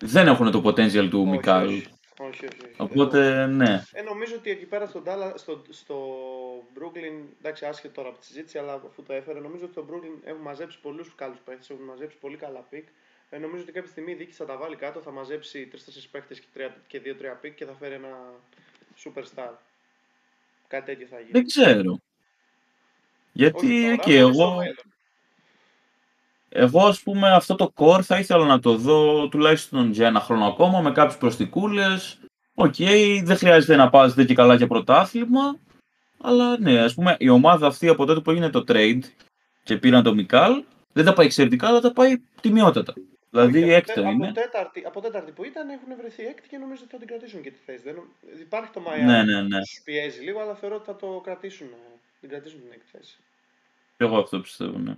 δεν 0.00 0.26
έχουν 0.26 0.50
το 0.50 0.62
potential 0.64 1.08
του 1.10 1.28
Μικάλ. 1.28 1.82
Όχι, 2.20 2.46
όχι, 2.46 2.64
όχι. 2.64 2.74
Οπότε, 2.76 3.46
ναι. 3.46 3.82
Ε, 3.92 4.02
νομίζω 4.02 4.34
ότι 4.34 4.50
εκεί 4.50 4.64
πέρα 4.64 4.86
στο, 4.86 5.02
στο, 5.34 5.62
στο 5.70 5.96
Brooklyn, 6.74 7.22
εντάξει, 7.38 7.64
άσχετο 7.64 7.94
τώρα 7.94 8.08
από 8.08 8.18
τη 8.18 8.24
συζήτηση, 8.24 8.58
αλλά 8.58 8.72
αφού 8.72 9.02
το 9.02 9.12
έφερε, 9.12 9.38
νομίζω 9.40 9.64
ότι 9.64 9.72
στο 9.72 9.86
Brooklyn 9.90 10.18
έχουν 10.24 10.40
μαζέψει 10.40 10.78
πολλούς 10.80 11.14
καλούς 11.14 11.38
παίχτες, 11.38 11.70
έχουν 11.70 11.84
μαζέψει 11.84 12.16
πολύ 12.16 12.36
καλά 12.36 12.60
pick. 12.60 12.86
Ε, 13.30 13.38
νομίζω 13.38 13.62
ότι 13.62 13.72
κάποια 13.72 13.90
στιγμή 13.90 14.12
η 14.12 14.14
διοίκηση 14.14 14.36
θα 14.36 14.44
τα 14.44 14.56
βάλει 14.56 14.76
κάτω, 14.76 15.00
θα 15.00 15.10
μαζέψει 15.10 15.66
τρει-τέσσερι 15.66 16.06
παίχτες 16.10 16.42
και 16.86 16.98
δύο-τρία 16.98 17.32
pick 17.32 17.54
και 17.54 17.64
θα 17.64 17.72
φέρει 17.72 17.94
ένα 17.94 18.16
superstar. 19.04 19.52
Κάτι 20.68 20.84
τέτοιο 20.84 21.06
θα 21.06 21.18
γίνει. 21.18 21.30
Δεν 21.30 21.46
ξέρω. 21.46 22.00
Γιατί 23.32 23.98
και 24.02 24.18
εγώ... 24.18 24.56
Εγώ, 26.48 26.86
ας 26.86 27.02
πούμε, 27.02 27.30
αυτό 27.30 27.54
το 27.54 27.72
core 27.76 28.02
θα 28.02 28.18
ήθελα 28.18 28.44
να 28.44 28.60
το 28.60 28.76
δω 28.76 29.28
τουλάχιστον 29.28 29.90
για 29.90 30.06
ένα 30.06 30.20
χρόνο 30.20 30.46
ακόμα 30.46 30.80
με 30.80 30.92
κάποιες 30.92 31.18
προσθηκούλες. 31.18 32.18
OK, 32.54 32.74
okay, 32.78 33.20
δεν 33.24 33.36
χρειάζεται 33.36 33.76
να 33.76 33.90
παίζετε 33.90 34.24
και 34.24 34.34
καλά 34.34 34.54
για 34.54 34.66
πρωτάθλημα. 34.66 35.56
Αλλά 36.20 36.58
ναι, 36.58 36.78
ας 36.80 36.94
πούμε, 36.94 37.16
η 37.18 37.28
ομάδα 37.28 37.66
αυτή 37.66 37.88
από 37.88 38.04
τότε 38.04 38.20
που 38.20 38.30
έγινε 38.30 38.50
το 38.50 38.64
trade 38.68 39.00
και 39.62 39.76
πήραν 39.76 40.02
το 40.02 40.14
Μικάλ, 40.14 40.62
δεν 40.92 41.04
τα 41.04 41.12
πάει 41.12 41.26
εξαιρετικά, 41.26 41.68
αλλά 41.68 41.80
τα 41.80 41.92
πάει 41.92 42.16
τιμιότατα. 42.40 42.94
Δηλαδή 43.30 43.62
από 43.62 43.72
έκτα 43.72 44.00
είναι. 44.00 44.26
Από 44.26 44.34
τέταρτη, 44.34 44.82
από 44.86 45.00
τέταρτη 45.00 45.32
που 45.32 45.44
ήταν 45.44 45.68
έχουν 45.68 45.88
βρεθεί 46.00 46.22
έκτη 46.22 46.48
και 46.48 46.56
νομίζω 46.56 46.80
ότι 46.82 46.90
θα 46.90 46.98
την 46.98 47.06
κρατήσουν 47.06 47.42
και 47.42 47.50
τη 47.50 47.58
θέση. 47.66 47.82
Δεν, 47.84 47.96
υπάρχει 48.40 48.70
το 48.72 48.80
Μάια 48.80 49.04
ναι, 49.04 49.22
ναι, 49.22 49.42
ναι. 49.42 49.58
που 49.58 49.82
πιέζει 49.84 50.20
λίγο, 50.20 50.40
αλλά 50.40 50.54
θεωρώ 50.54 50.74
ότι 50.74 50.84
θα 50.84 50.96
το 50.96 51.20
κρατήσουν, 51.24 51.66
την 52.20 52.28
κρατήσουν 52.28 52.60
την 52.60 52.68
έκτη 52.72 52.86
θέση. 52.92 53.18
Εγώ 53.96 54.18
αυτό 54.18 54.40
πιστεύω, 54.40 54.78
ναι. 54.78 54.94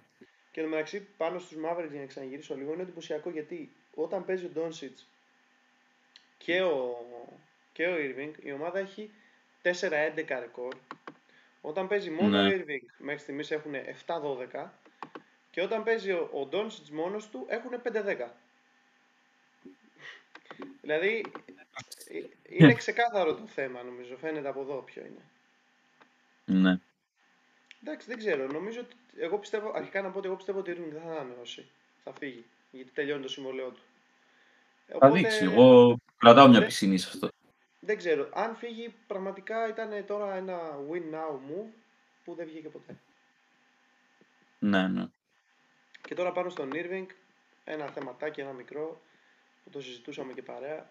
Και 0.53 0.63
μεταξύ 0.63 1.07
πάνω 1.17 1.39
στους 1.39 1.57
Mavericks 1.65 1.91
για 1.91 2.01
να 2.01 2.07
ξαναγυρίσω 2.07 2.57
λίγο 2.57 2.73
είναι 2.73 2.83
εντυπωσιακό 2.83 3.31
γιατί 3.31 3.73
όταν 3.95 4.25
παίζει 4.25 4.45
ο 4.45 4.51
Doncic 4.55 5.05
και 6.39 6.63
ο, 6.63 6.97
και 7.73 7.87
ο 7.87 7.95
Irving 7.97 8.33
η 8.43 8.53
ομάδα 8.53 8.79
έχει 8.79 9.11
4-11 9.63 9.71
ρεκόρ. 10.41 10.75
Όταν 11.61 11.89
παίζει 11.89 12.11
μόνο 12.11 12.43
ναι. 12.43 12.49
ο 12.49 12.59
Irving 12.59 12.87
μέχρι 12.99 13.21
στιγμής 13.21 13.51
έχουν 13.51 13.73
7-12 14.07 14.69
και 15.51 15.63
όταν 15.63 15.83
παίζει 15.83 16.13
ο, 16.13 16.31
ο 16.33 16.49
Doncic 16.53 16.89
μόνος 16.93 17.29
του 17.29 17.47
έχουν 17.49 17.71
5-10. 17.85 18.29
δηλαδή 20.81 21.25
ε, 22.09 22.19
είναι 22.43 22.75
ξεκάθαρο 22.75 23.35
το 23.35 23.47
θέμα 23.47 23.83
νομίζω, 23.83 24.17
φαίνεται 24.17 24.49
από 24.49 24.61
εδώ 24.61 24.83
ποιο 24.83 25.03
είναι. 25.05 25.25
Ναι. 26.61 26.81
Εντάξει, 27.85 28.07
δεν 28.09 28.19
ξέρω. 28.19 28.47
Νομίζω 28.47 28.81
ότι. 28.81 28.97
Εγώ 29.17 29.39
πιστεύω, 29.39 29.73
αρχικά 29.75 30.03
να 30.03 30.11
πω 30.11 30.19
ότι 30.19 30.27
εγώ 30.27 30.37
πιστεύω 30.37 30.59
ότι 30.59 30.71
ο 30.71 30.75
Irving 30.75 30.93
δεν 30.93 31.03
θα 31.03 31.11
ανανεώσει. 31.11 31.69
Θα 32.05 32.13
φύγει. 32.13 32.45
Γιατί 32.71 32.91
τελειώνει 32.91 33.23
το 33.23 33.29
συμβολέο 33.29 33.71
του. 33.71 33.81
Θα 34.87 34.97
Οπότε... 34.97 35.19
δείξει. 35.19 35.45
Εγώ 35.45 35.97
κρατάω 36.19 36.49
μια 36.49 36.65
πισινή 36.65 36.99
σε 36.99 37.09
αυτό. 37.15 37.29
Δεν 37.81 37.97
ξέρω. 37.97 38.29
Αν 38.33 38.57
φύγει, 38.57 38.95
πραγματικά 39.07 39.69
ήταν 39.69 40.07
τώρα 40.07 40.35
ένα 40.35 40.59
win 40.91 41.15
now 41.15 41.35
move 41.35 41.69
που 42.25 42.35
δεν 42.35 42.47
βγήκε 42.47 42.69
ποτέ. 42.69 42.97
Ναι, 44.59 44.89
ναι. 44.89 45.07
Και 46.03 46.15
τώρα 46.15 46.33
πάνω 46.33 46.49
στον 46.49 46.71
Irving, 46.73 47.07
ένα 47.65 47.87
θεματάκι, 47.87 48.41
ένα 48.41 48.53
μικρό, 48.53 49.01
που 49.65 49.71
το 49.71 49.81
συζητούσαμε 49.81 50.33
και 50.33 50.43
παρέα. 50.43 50.91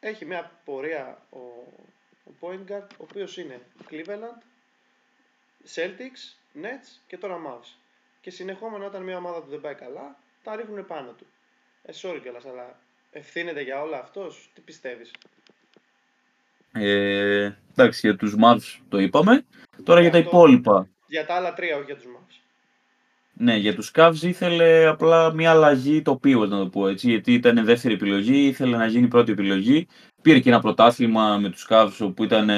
Έχει 0.00 0.24
μια 0.24 0.60
πορεία 0.64 1.26
ο, 1.30 1.38
ο 2.24 2.32
point 2.40 2.70
guard, 2.70 2.86
ο 2.90 3.02
οποίος 3.02 3.36
είναι 3.36 3.60
Cleveland, 3.90 4.42
Celtics, 5.74 6.20
Nets 6.62 7.00
και 7.06 7.18
τώρα 7.18 7.36
Mavs. 7.46 7.76
Και 8.20 8.30
συνεχόμενα 8.30 8.86
όταν 8.86 9.02
μια 9.02 9.16
ομάδα 9.16 9.42
του 9.42 9.50
δεν 9.50 9.60
πάει 9.60 9.74
καλά, 9.74 10.16
τα 10.42 10.56
ρίχνουν 10.56 10.86
πάνω 10.86 11.10
του. 11.10 11.26
Ε, 11.82 11.92
sorry 12.02 12.18
κιόλας, 12.22 12.44
αλλά 12.44 12.78
ευθύνεται 13.10 13.62
για 13.62 13.82
όλα 13.82 13.98
αυτός, 13.98 14.50
τι 14.54 14.60
πιστεύεις; 14.60 15.10
Ε, 16.72 17.50
εντάξει, 17.70 18.06
για 18.06 18.16
τους 18.16 18.34
Mavs 18.42 18.80
το 18.88 18.98
είπαμε. 18.98 19.44
Τώρα 19.82 20.00
για, 20.00 20.10
τα 20.10 20.18
υπόλοιπα. 20.18 20.88
Για 21.06 21.26
τα 21.26 21.34
άλλα 21.34 21.54
τρία, 21.54 21.76
όχι 21.76 21.84
για 21.84 21.96
τους 21.96 22.04
Mavs. 22.04 22.38
Ναι, 23.40 23.56
για 23.56 23.74
τους 23.74 23.90
Cavs 23.94 24.22
ήθελε 24.22 24.86
απλά 24.86 25.32
μια 25.32 25.50
αλλαγή 25.50 26.02
τοπίου, 26.02 26.46
να 26.46 26.58
το 26.58 26.68
πω 26.68 26.88
έτσι, 26.88 27.08
γιατί 27.08 27.32
ήταν 27.32 27.64
δεύτερη 27.64 27.94
επιλογή, 27.94 28.46
ήθελε 28.46 28.76
να 28.76 28.86
γίνει 28.86 29.08
πρώτη 29.08 29.32
επιλογή. 29.32 29.86
Πήρε 30.22 30.38
και 30.38 30.48
ένα 30.48 30.60
πρωτάθλημα 30.60 31.38
με 31.38 31.48
τους 31.50 31.66
Cavs 31.70 32.12
που 32.14 32.24
ήταν 32.24 32.50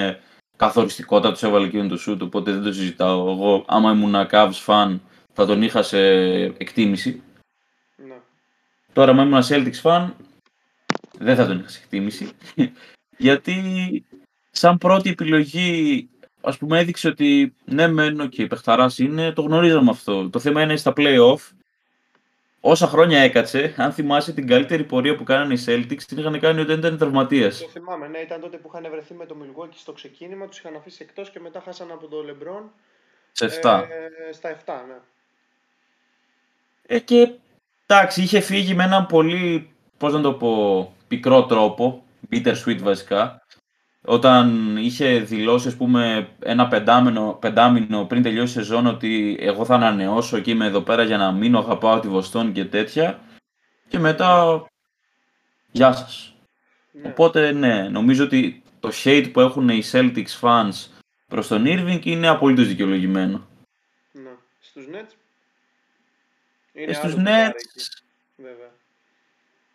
καθοριστικότατο 0.61 1.47
έβαλε 1.47 1.67
εκείνο 1.67 1.89
το 1.89 1.97
σουτ, 1.97 2.23
οπότε 2.23 2.53
δεν 2.53 2.63
το 2.63 2.73
συζητάω. 2.73 3.31
Εγώ, 3.31 3.65
άμα 3.69 3.93
ήμουν 3.93 4.15
Cavs 4.31 4.65
fan, 4.67 4.99
θα 5.33 5.47
τον 5.47 5.63
είχα 5.63 5.83
σε 5.83 5.99
εκτίμηση. 6.43 7.23
Ναι. 7.97 8.15
Τώρα, 8.93 9.11
άμα 9.11 9.23
ήμουν 9.23 9.43
Celtics 9.43 9.83
fan, 9.83 10.11
δεν 11.19 11.37
θα 11.37 11.47
τον 11.47 11.59
είχα 11.59 11.69
σε 11.69 11.81
εκτίμηση. 11.83 12.29
Γιατί, 13.17 13.55
σαν 14.51 14.79
πρώτη 14.79 15.11
επιλογή, 15.11 16.09
ας 16.41 16.59
πούμε, 16.59 16.79
έδειξε 16.79 17.09
ότι 17.09 17.55
ναι, 17.65 17.89
μένω 17.89 18.27
και 18.27 18.49
okay, 18.51 18.89
είναι, 18.97 19.33
το 19.33 19.43
γνωρίζαμε 19.43 19.91
αυτό. 19.91 20.31
Το 20.31 20.39
θέμα 20.39 20.63
είναι 20.63 20.77
στα 20.77 20.93
play-off 20.97 21.41
όσα 22.61 22.87
χρόνια 22.87 23.19
έκατσε, 23.19 23.75
αν 23.77 23.93
θυμάσαι 23.93 24.33
την 24.33 24.47
καλύτερη 24.47 24.85
πορεία 24.85 25.17
που 25.17 25.25
κάνανε 25.25 25.55
οι 25.55 25.65
Celtics, 25.67 26.03
την 26.03 26.19
είχαν 26.19 26.41
κάνει 26.41 26.61
όταν 26.61 26.79
ήταν 26.79 26.99
τραυματίας. 26.99 27.59
Το 27.59 27.69
θυμάμαι, 27.69 28.09
ναι, 28.09 28.19
ήταν 28.19 28.41
τότε 28.41 28.57
που 28.57 28.71
είχαν 28.73 28.91
βρεθεί 28.91 29.15
με 29.15 29.27
το 29.27 29.37
Milwaukee 29.43 29.75
στο 29.77 29.93
ξεκίνημα, 29.93 30.47
τους 30.47 30.59
είχαν 30.59 30.77
αφήσει 30.77 30.99
εκτός 31.09 31.31
και 31.31 31.41
μετά 31.41 31.63
χάσανε 31.65 31.93
από 31.93 32.07
τον 32.07 32.27
LeBron. 32.27 32.63
Σε 33.33 33.47
7. 33.63 33.85
Ε, 34.29 34.33
στα 34.33 34.49
7, 34.49 34.85
ναι. 34.89 34.95
Ε, 36.87 36.99
και 36.99 37.31
εντάξει, 37.87 38.23
είχε 38.23 38.41
φύγει 38.41 38.75
με 38.75 38.85
έναν 38.85 39.07
πολύ, 39.07 39.71
πώς 39.99 40.13
να 40.13 40.21
το 40.21 40.33
πω, 40.33 40.95
πικρό 41.09 41.45
τρόπο, 41.47 42.05
bitter 42.31 42.55
sweet 42.65 42.79
βασικά. 42.79 43.40
Όταν 44.05 44.77
είχε 44.77 45.19
δηλώσει, 45.19 45.69
ας 45.69 45.77
πούμε, 45.77 46.29
ένα 46.39 46.69
πεντάμινο, 46.69 47.37
πεντάμινο 47.41 48.05
πριν 48.05 48.23
τελειώσει 48.23 48.59
η 48.59 48.63
σεζόν 48.63 48.87
ότι 48.87 49.37
εγώ 49.41 49.65
θα 49.65 49.75
ανανεώσω 49.75 50.39
και 50.41 50.51
είμαι 50.51 50.67
εδώ 50.67 50.81
πέρα 50.81 51.03
για 51.03 51.17
να 51.17 51.33
μείνω, 51.33 51.59
αγαπάω 51.59 52.01
τη 52.01 52.09
Βοστόνη 52.09 52.53
και 52.53 52.65
τέτοια. 52.65 53.21
Και 53.89 53.99
μετά, 53.99 54.65
γεια 55.71 55.93
σας. 55.93 56.35
Ναι. 56.93 57.09
Οπότε, 57.09 57.53
ναι, 57.53 57.89
νομίζω 57.89 58.25
ότι 58.25 58.63
το 58.81 58.91
hate 59.05 59.31
που 59.33 59.41
έχουν 59.41 59.69
οι 59.69 59.83
Celtics 59.93 60.41
fans 60.41 60.87
προς 61.27 61.49
τον 61.49 61.65
Irving 61.67 62.01
είναι 62.05 62.29
απολύτως 62.29 62.67
δικαιολογημένο. 62.67 63.47
Ναι. 64.13 64.31
Στους 64.61 64.85
Nets. 64.93 65.15
Είναι 66.73 66.93
στους 66.93 67.15
Nets. 67.17 68.01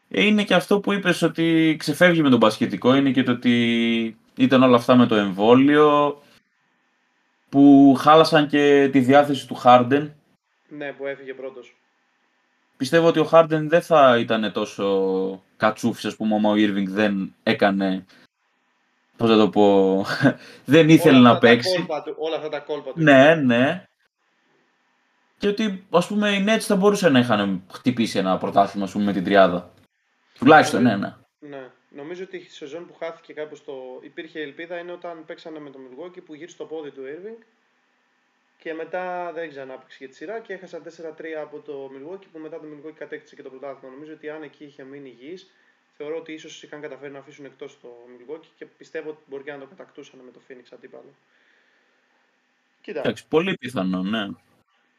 Βέβαια. 0.10 0.26
Ε, 0.26 0.30
είναι 0.30 0.44
και 0.44 0.54
αυτό 0.54 0.80
που 0.80 0.94
είπες 0.94 1.22
ότι 1.22 1.76
ξεφεύγει 1.80 2.22
με 2.22 2.30
τον 2.30 2.39
πασχετικό, 2.39 2.96
είναι 2.96 3.12
και 3.12 3.24
το 3.24 3.32
ότι 3.32 4.18
ήταν 4.36 4.63
όλα 4.63 4.76
αυτά 4.76 4.96
με 4.96 5.06
το 5.06 5.15
εμβόλιο, 5.15 6.20
που 7.50 7.96
χάλασαν 8.00 8.48
και 8.48 8.89
τη 8.91 9.00
διάθεση 9.00 9.48
του 9.48 9.56
Χάρντεν. 9.56 10.13
Ναι, 10.68 10.91
που 10.91 11.06
έφυγε 11.06 11.34
πρώτος. 11.34 11.76
Πιστεύω 12.78 13.08
ότι 13.08 13.20
ο 13.20 13.24
Χάρντεν 13.24 13.70
δεν 13.70 13.82
θα 13.82 14.18
ήταν 14.20 14.52
τόσο 14.52 15.44
κατσούφι, 15.58 16.08
ας 16.08 16.15
πούμε, 16.15 16.36
άμα 16.36 16.50
ο 16.50 16.56
Ήρβινγκ 16.56 16.88
δεν 16.89 17.36
έκανε. 17.44 18.06
Πώς 19.18 19.30
θα 19.30 19.38
το 19.38 19.50
πω. 19.50 20.06
δεν 20.65 20.89
ήθελε 20.89 21.20
να 21.20 21.38
παίξει. 21.38 21.86
Του, 22.06 22.15
όλα 22.18 22.36
αυτά 22.36 22.50
τα 22.50 22.60
κόλπα 22.60 22.91
του. 22.91 23.02
Ναι, 23.02 23.36
ναι. 23.36 23.88
Και 25.38 25.48
ότι 25.48 25.86
ας 25.89 26.08
πούμε 26.08 26.30
οι 26.30 26.46
Nets 26.48 26.60
θα 26.60 26.76
μπορούσαν 26.76 27.12
να 27.12 27.20
είχαν 27.20 27.63
χτυπήσει 27.72 28.18
ένα 28.18 28.38
πρωτάθλημα 28.38 28.89
πούμε, 28.91 29.04
με 29.04 29.13
την 29.13 29.24
τριάδα. 29.24 29.72
Τουλάχιστον 30.39 30.86
ένα. 30.86 31.19
Ναι. 31.39 31.69
Νομίζω 31.89 32.24
ότι 32.24 32.38
η 32.38 32.50
σεζόν 32.50 32.88
που 32.88 32.93
χάθηκε 32.93 33.34
κάπου 33.34 33.56
στο. 33.56 34.00
υπήρχε 34.02 34.41
ελπίδα 34.41 34.78
είναι 34.78 34.91
όταν 34.91 35.26
παίξανε 35.26 35.60
με 35.60 35.69
το 35.69 35.80
Milwaukee 35.80 36.24
που 36.26 36.34
γύρισε 36.34 36.58
το 36.58 36.65
πόδι 36.65 36.91
του 36.91 37.02
Irving 37.02 37.43
και 38.58 38.74
μετά 38.74 39.32
δεν 39.34 39.50
ξανάπηξε 39.50 39.98
για 40.00 40.08
τη 40.08 40.15
σειρά 40.15 40.39
και 40.39 40.54
έχασα 40.54 40.82
4-3 40.84 41.26
από 41.41 41.60
το 41.60 41.91
Milwaukee 41.93 42.26
που 42.32 42.39
μετά 42.39 42.60
το 42.60 42.65
Milwaukee 42.65 42.93
κατέκτησε 42.93 43.36
και 43.36 43.41
το 43.41 43.50
πρωτάθλημα. 43.50 43.93
Νομίζω 43.93 44.13
ότι 44.13 44.30
αν 44.30 44.43
εκεί 44.43 44.63
είχε 44.63 44.84
μείνει 44.84 45.10
υγιής 45.10 45.52
θεωρώ 45.98 46.17
ότι 46.17 46.34
ίσως 46.34 46.63
είχαν 46.63 46.82
καταφέρει 46.82 47.12
να 47.12 47.19
αφήσουν 47.19 47.45
εκτός 47.45 47.80
το 47.82 47.88
Milwaukee 48.08 48.50
και 48.58 48.65
πιστεύω 48.65 49.10
ότι 49.10 49.24
μπορεί 49.26 49.43
να 49.52 49.58
το 49.60 49.65
κατακτούσαν 49.65 50.19
με 50.19 50.32
το 50.32 50.39
Phoenix 50.48 50.63
αντίπαλο. 50.74 51.13
Κοίτα. 52.82 53.00
Εντάξει, 53.00 53.28
πολύ 53.28 53.58
πιθανό, 53.58 54.04
ναι. 54.04 54.28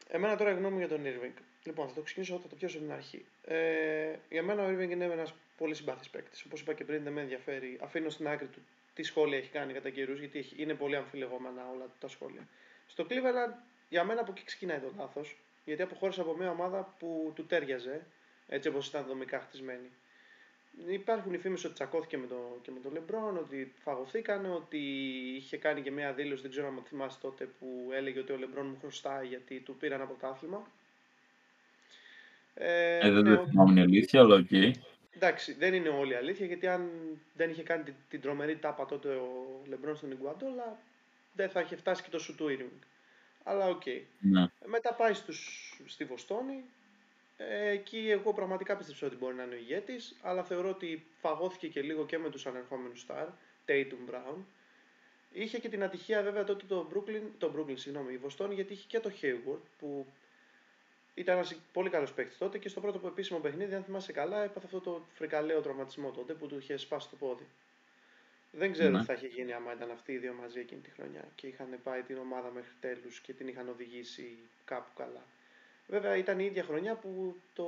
Εμένα 0.07 0.35
τώρα 0.35 0.51
γνώμη 0.51 0.77
για 0.77 0.87
τον 0.87 1.01
Irving. 1.03 1.41
Λοιπόν, 1.67 1.87
θα 1.87 1.93
το 1.93 2.01
ξεκινήσω, 2.01 2.39
θα 2.39 2.47
το 2.47 2.55
πιάσω 2.55 2.77
από 2.77 2.85
την 2.85 2.93
αρχή. 2.95 3.25
Ε, 3.45 4.15
για 4.29 4.43
μένα 4.43 4.65
ο 4.65 4.69
Irving 4.69 4.89
είναι 4.89 5.05
ένας 5.05 5.33
πολύ 5.57 5.75
συμπαθή 5.75 6.09
παίκτης. 6.09 6.43
Όπως 6.43 6.61
είπα 6.61 6.73
και 6.73 6.83
πριν, 6.83 7.03
δεν 7.03 7.13
με 7.13 7.21
ενδιαφέρει. 7.21 7.77
Αφήνω 7.81 8.09
στην 8.09 8.27
άκρη 8.27 8.47
του 8.47 8.59
τι 8.93 9.03
σχόλια 9.03 9.37
έχει 9.37 9.49
κάνει 9.49 9.73
κατά 9.73 9.89
καιρούς, 9.89 10.19
γιατί 10.19 10.45
είναι 10.55 10.73
πολύ 10.73 10.95
αμφιλεγόμενα 10.95 11.69
όλα 11.73 11.89
τα 11.99 12.07
σχόλια. 12.07 12.47
Στο 12.87 13.05
Cleveland, 13.09 13.53
για 13.89 14.03
μένα 14.03 14.21
από 14.21 14.31
εκεί 14.31 14.43
ξεκινάει 14.45 14.79
το 14.79 14.91
λάθος, 14.97 15.37
γιατί 15.65 15.81
αποχώρησε 15.81 16.21
από 16.21 16.35
μια 16.37 16.49
ομάδα 16.49 16.95
που 16.99 17.31
του 17.35 17.45
τέριαζε, 17.45 18.05
έτσι 18.47 18.67
όπως 18.69 18.87
ήταν 18.87 19.05
δομικά 19.05 19.39
χτισμένη. 19.39 19.89
Υπάρχουν 20.87 21.33
οι 21.33 21.37
φήμες 21.37 21.63
ότι 21.63 21.73
τσακώθηκε 21.73 22.17
με 22.17 22.27
το, 22.27 22.59
και 22.61 22.71
με 22.71 22.79
τον 22.79 22.93
Λεμπρόν, 22.93 23.37
ότι 23.37 23.73
φαγωθήκαν, 23.83 24.45
ότι 24.45 24.77
είχε 25.35 25.57
κάνει 25.57 25.81
και 25.81 25.91
μια 25.91 26.13
δήλωση, 26.13 26.41
δεν 26.41 26.51
ξέρω 26.51 26.67
αν 26.67 26.83
θυμάσαι 26.87 27.17
τότε, 27.21 27.45
που 27.59 27.89
έλεγε 27.91 28.19
ότι 28.19 28.31
ο 28.31 28.37
Λεμπρόν 28.37 28.65
μου 28.65 28.77
χρωστάει 28.79 29.27
γιατί 29.27 29.59
του 29.59 29.75
πήρα 29.75 30.01
πρωτάθλημα. 30.01 30.71
Ε, 32.59 32.97
ε, 33.07 33.11
δεν 33.11 33.23
το 33.23 33.45
θυμάμαι 33.47 33.79
η 33.79 33.83
αλήθεια, 33.83 34.19
αλλά 34.19 34.35
OK. 34.35 34.47
Okay. 34.51 34.71
Εντάξει, 35.15 35.53
δεν 35.53 35.73
είναι 35.73 35.89
όλη 35.89 36.11
η 36.11 36.15
αλήθεια, 36.15 36.45
γιατί 36.45 36.67
αν 36.67 36.89
δεν 37.35 37.49
είχε 37.49 37.63
κάνει 37.63 37.83
την, 37.83 37.93
την 38.09 38.21
τρομερή 38.21 38.55
τάπα 38.55 38.85
τότε 38.85 39.09
ο 39.09 39.61
Λεμπρόν 39.67 39.95
στον 39.95 40.11
Ιγκουοντάλα, 40.11 40.79
δεν 41.33 41.49
θα 41.49 41.61
είχε 41.61 41.75
φτάσει 41.75 42.03
και 42.03 42.09
το 42.09 42.19
σουτ 42.19 42.35
του 42.35 42.45
Irving. 42.49 42.85
Αλλά 43.43 43.67
OK. 43.67 43.81
Okay. 43.85 44.01
Ναι. 44.19 44.47
Μετά 44.65 44.93
πάει 44.93 45.13
στους, 45.13 45.73
στη 45.85 46.05
Βοστόνη. 46.05 46.63
Ε, 47.37 47.69
εκεί 47.69 48.09
εγώ 48.09 48.33
πραγματικά 48.33 48.77
πίστεψα 48.77 49.05
ότι 49.05 49.15
μπορεί 49.15 49.35
να 49.35 49.43
είναι 49.43 49.55
ο 49.55 49.57
ηγέτης, 49.57 50.15
αλλά 50.21 50.43
θεωρώ 50.43 50.69
ότι 50.69 51.05
φαγώθηκε 51.21 51.67
και 51.67 51.81
λίγο 51.81 52.05
και 52.05 52.17
με 52.17 52.29
τους 52.29 52.45
ανερχόμενους 52.45 53.05
Star, 53.07 53.27
Tatum 53.67 54.11
Brown. 54.11 54.35
Είχε 55.31 55.59
και 55.59 55.69
την 55.69 55.83
ατυχία 55.83 56.21
βέβαια 56.21 56.43
τότε 56.43 56.65
το 56.67 56.87
Brooklyn, 56.93 57.21
το 57.37 57.53
Brooklyn 57.55 57.77
συγγνώμη, 57.77 58.13
η 58.13 58.17
Βοστόνη, 58.17 58.53
γιατί 58.53 58.73
είχε 58.73 58.85
και 58.87 58.99
το 58.99 59.11
Hayward, 59.21 59.61
που 59.79 60.05
ήταν 61.17 61.35
ένας 61.35 61.55
πολύ 61.73 61.89
καλός 61.89 62.13
παίκτης 62.13 62.37
τότε 62.37 62.57
και 62.57 62.69
στο 62.69 62.81
πρώτο 62.81 62.99
που 62.99 63.07
επίσημο 63.07 63.39
παιχνίδι, 63.39 63.75
αν 63.75 63.83
θυμάσαι 63.83 64.11
καλά, 64.11 64.43
έπαθε 64.43 64.65
αυτό 64.65 64.79
το 64.79 65.01
φρικαλαίο 65.13 65.61
τραυματισμό 65.61 66.11
τότε 66.11 66.33
που 66.33 66.47
του 66.47 66.57
είχε 66.57 66.77
σπάσει 66.77 67.09
το 67.09 67.15
πόδι. 67.15 67.47
Δεν 68.51 68.71
ξέρω 68.71 68.89
ναι. 68.89 68.99
τι 68.99 69.05
θα 69.05 69.13
είχε 69.13 69.27
γίνει 69.27 69.53
άμα 69.53 69.73
ήταν 69.73 69.91
αυτοί 69.91 70.11
οι 70.11 70.17
δύο 70.17 70.33
μαζί 70.33 70.59
εκείνη 70.59 70.81
τη 70.81 70.89
χρονιά 70.89 71.23
και 71.35 71.47
είχαν 71.47 71.79
πάει 71.83 72.01
την 72.01 72.17
ομάδα 72.17 72.51
μέχρι 72.51 72.71
τέλους 72.79 73.19
και 73.19 73.33
την 73.33 73.47
είχαν 73.47 73.69
οδηγήσει 73.69 74.37
κάπου 74.65 74.89
καλά. 74.95 75.23
Βέβαια 75.87 76.15
ήταν 76.15 76.39
η 76.39 76.45
ίδια 76.45 76.63
χρονιά 76.63 76.95
που 76.95 77.35
το, 77.53 77.67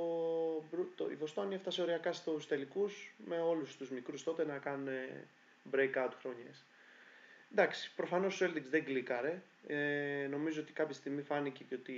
το, 0.96 1.10
η 1.10 1.14
Βοστόνη 1.14 1.54
έφτασε 1.54 1.82
οριακά 1.82 2.12
στους 2.12 2.46
τελικούς 2.46 3.14
με 3.26 3.40
όλους 3.40 3.76
τους 3.76 3.90
μικρούς 3.90 4.22
τότε 4.22 4.44
να 4.44 4.58
κάνουν 4.58 4.88
breakout 5.72 6.10
χρονιές. 6.20 6.64
Εντάξει, 7.52 7.92
προφανώς 7.96 8.40
ο 8.40 8.46
Celtics 8.46 8.68
δεν 8.70 8.84
κλικάρε. 8.84 9.42
Ε, 9.66 10.26
νομίζω 10.30 10.60
ότι 10.60 10.72
κάποια 10.72 10.94
στιγμή 10.94 11.22
φάνηκε 11.22 11.64
και 11.68 11.74
ότι 11.74 11.92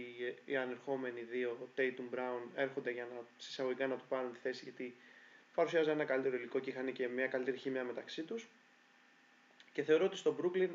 οι 0.44 0.56
ανερχόμενοι 0.56 1.20
δύο, 1.20 1.68
Tatum 1.76 2.14
Brown, 2.14 2.40
έρχονται 2.54 2.90
για 2.90 3.04
να 3.04 3.20
συσσαγωγικά 3.38 3.86
να 3.86 3.96
του 3.96 4.04
πάρουν 4.08 4.32
τη 4.32 4.38
θέση 4.38 4.60
γιατί 4.64 4.94
παρουσιάζαν 5.54 5.94
ένα 5.94 6.04
καλύτερο 6.04 6.36
υλικό 6.36 6.58
και 6.58 6.70
είχαν 6.70 6.92
και 6.92 7.08
μια 7.08 7.26
καλύτερη 7.26 7.56
χημία 7.56 7.84
μεταξύ 7.84 8.22
τους. 8.22 8.48
Και 9.72 9.82
θεωρώ 9.82 10.04
ότι 10.04 10.16
στο 10.16 10.36
Brooklyn 10.40 10.68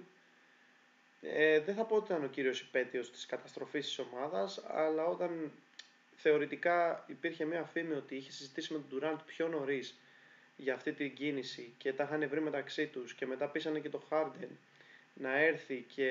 ε, 1.21 1.59
δεν 1.59 1.75
θα 1.75 1.83
πω 1.85 1.95
ότι 1.95 2.11
ήταν 2.11 2.23
ο 2.23 2.27
κύριος 2.27 2.61
υπαίτιος 2.61 3.11
της 3.11 3.25
καταστροφής 3.25 3.85
της 3.85 3.99
ομάδας, 3.99 4.63
αλλά 4.67 5.05
όταν 5.05 5.51
θεωρητικά 6.15 7.03
υπήρχε 7.07 7.45
μια 7.45 7.63
φήμη 7.63 7.93
ότι 7.93 8.15
είχε 8.15 8.31
συζητήσει 8.31 8.73
με 8.73 8.79
τον 8.89 8.99
Durant 9.01 9.19
πιο 9.25 9.47
νωρίς 9.47 9.99
για 10.57 10.73
αυτή 10.73 10.93
την 10.93 11.13
κίνηση 11.13 11.73
και 11.77 11.93
τα 11.93 12.03
είχαν 12.03 12.29
βρει 12.29 12.41
μεταξύ 12.41 12.87
τους 12.87 13.13
και 13.13 13.25
μετά 13.25 13.47
πείσανε 13.47 13.79
και 13.79 13.89
το 13.89 14.03
Harden 14.09 14.49
να 15.19 15.37
έρθει 15.37 15.85
και 15.95 16.09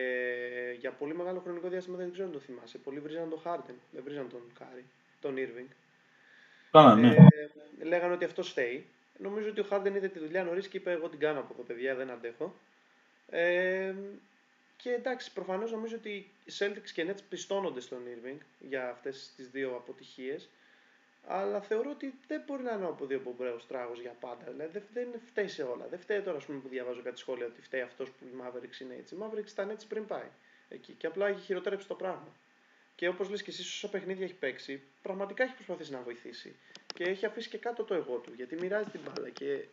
για 0.78 0.90
πολύ 0.90 1.14
μεγάλο 1.14 1.40
χρονικό 1.40 1.68
διάστημα 1.68 1.96
δεν 1.96 2.12
ξέρω 2.12 2.26
αν 2.26 2.32
το 2.32 2.38
θυμάσαι. 2.38 2.78
Πολλοί 2.78 3.00
βρίζαν 3.00 3.30
τον 3.30 3.40
Harden, 3.44 3.74
δεν 3.90 4.02
βρίζαν 4.04 4.28
τον 4.28 4.40
Κάρι, 4.58 4.84
τον 5.20 5.34
Irving. 5.36 5.70
Καλά, 6.70 6.94
ναι. 6.94 7.16
Ε, 7.78 7.84
λέγανε 7.84 8.14
ότι 8.14 8.24
αυτός 8.24 8.48
φταίει. 8.48 8.86
Νομίζω 9.18 9.48
ότι 9.48 9.60
ο 9.60 9.66
Harden 9.70 9.94
είδε 9.94 10.08
τη 10.08 10.18
δουλειά 10.18 10.44
νωρίς 10.44 10.68
και 10.68 10.76
είπε: 10.76 10.90
Εγώ 10.90 11.08
την 11.08 11.18
κάνω 11.18 11.38
από 11.38 11.52
εδώ, 11.52 11.62
παιδιά, 11.62 11.94
δεν 11.94 12.10
αντέχω. 12.10 12.54
Ε, 13.30 13.94
και 14.76 14.90
εντάξει, 14.90 15.32
προφανώς 15.32 15.72
νομίζω 15.72 15.96
ότι 15.96 16.10
οι 16.44 16.52
Celtics 16.58 16.90
και 16.92 17.06
Nets 17.08 17.20
πιστώνονται 17.28 17.80
στον 17.80 17.98
Irving 17.98 18.38
για 18.58 18.88
αυτές 18.88 19.32
τις 19.36 19.50
δύο 19.50 19.74
αποτυχίες 19.76 20.48
αλλά 21.28 21.60
θεωρώ 21.60 21.90
ότι 21.90 22.14
δεν 22.26 22.42
μπορεί 22.46 22.62
να 22.62 22.72
είναι 22.72 22.84
από 22.84 23.06
δύο 23.06 23.20
μπομπρέου 23.20 23.58
τράγο 23.68 23.92
για 24.00 24.14
πάντα. 24.20 24.50
Δηλαδή 24.50 24.82
δεν 24.92 25.08
φταίει 25.26 25.48
σε 25.48 25.62
όλα. 25.62 25.86
Δεν 25.90 25.98
φταίει 25.98 26.20
τώρα 26.20 26.38
πούμε, 26.46 26.58
που 26.58 26.68
διαβάζω 26.68 27.02
κάτι 27.02 27.18
σχόλια 27.18 27.46
ότι 27.46 27.62
φταίει 27.62 27.80
αυτός 27.80 28.10
που 28.10 28.24
η 28.24 28.42
Mavericks 28.42 28.80
είναι 28.80 28.94
έτσι. 28.94 29.14
Η 29.14 29.18
Mavericks 29.20 29.50
ήταν 29.50 29.70
έτσι 29.70 29.86
πριν 29.86 30.06
πάει 30.06 30.28
εκεί 30.68 30.92
και 30.92 31.06
απλά 31.06 31.26
έχει 31.26 31.40
χειροτέρεψει 31.40 31.86
το 31.88 31.94
πράγμα. 31.94 32.32
Και 32.94 33.08
όπως 33.08 33.30
λες 33.30 33.42
και 33.42 33.50
εσύ, 33.50 33.60
όσα 33.60 33.88
παιχνίδια 33.88 34.24
έχει 34.24 34.34
παίξει, 34.34 34.82
πραγματικά 35.02 35.44
έχει 35.44 35.54
προσπαθήσει 35.54 35.92
να 35.92 36.00
βοηθήσει. 36.00 36.56
Και 36.94 37.04
έχει 37.04 37.26
αφήσει 37.26 37.48
και 37.48 37.58
κάτω 37.58 37.82
το 37.84 37.94
εγώ 37.94 38.16
του, 38.16 38.32
γιατί 38.36 38.56
μοιράζει 38.56 38.88
την 38.90 39.00
μπάλα. 39.04 39.28
Και 39.28 39.64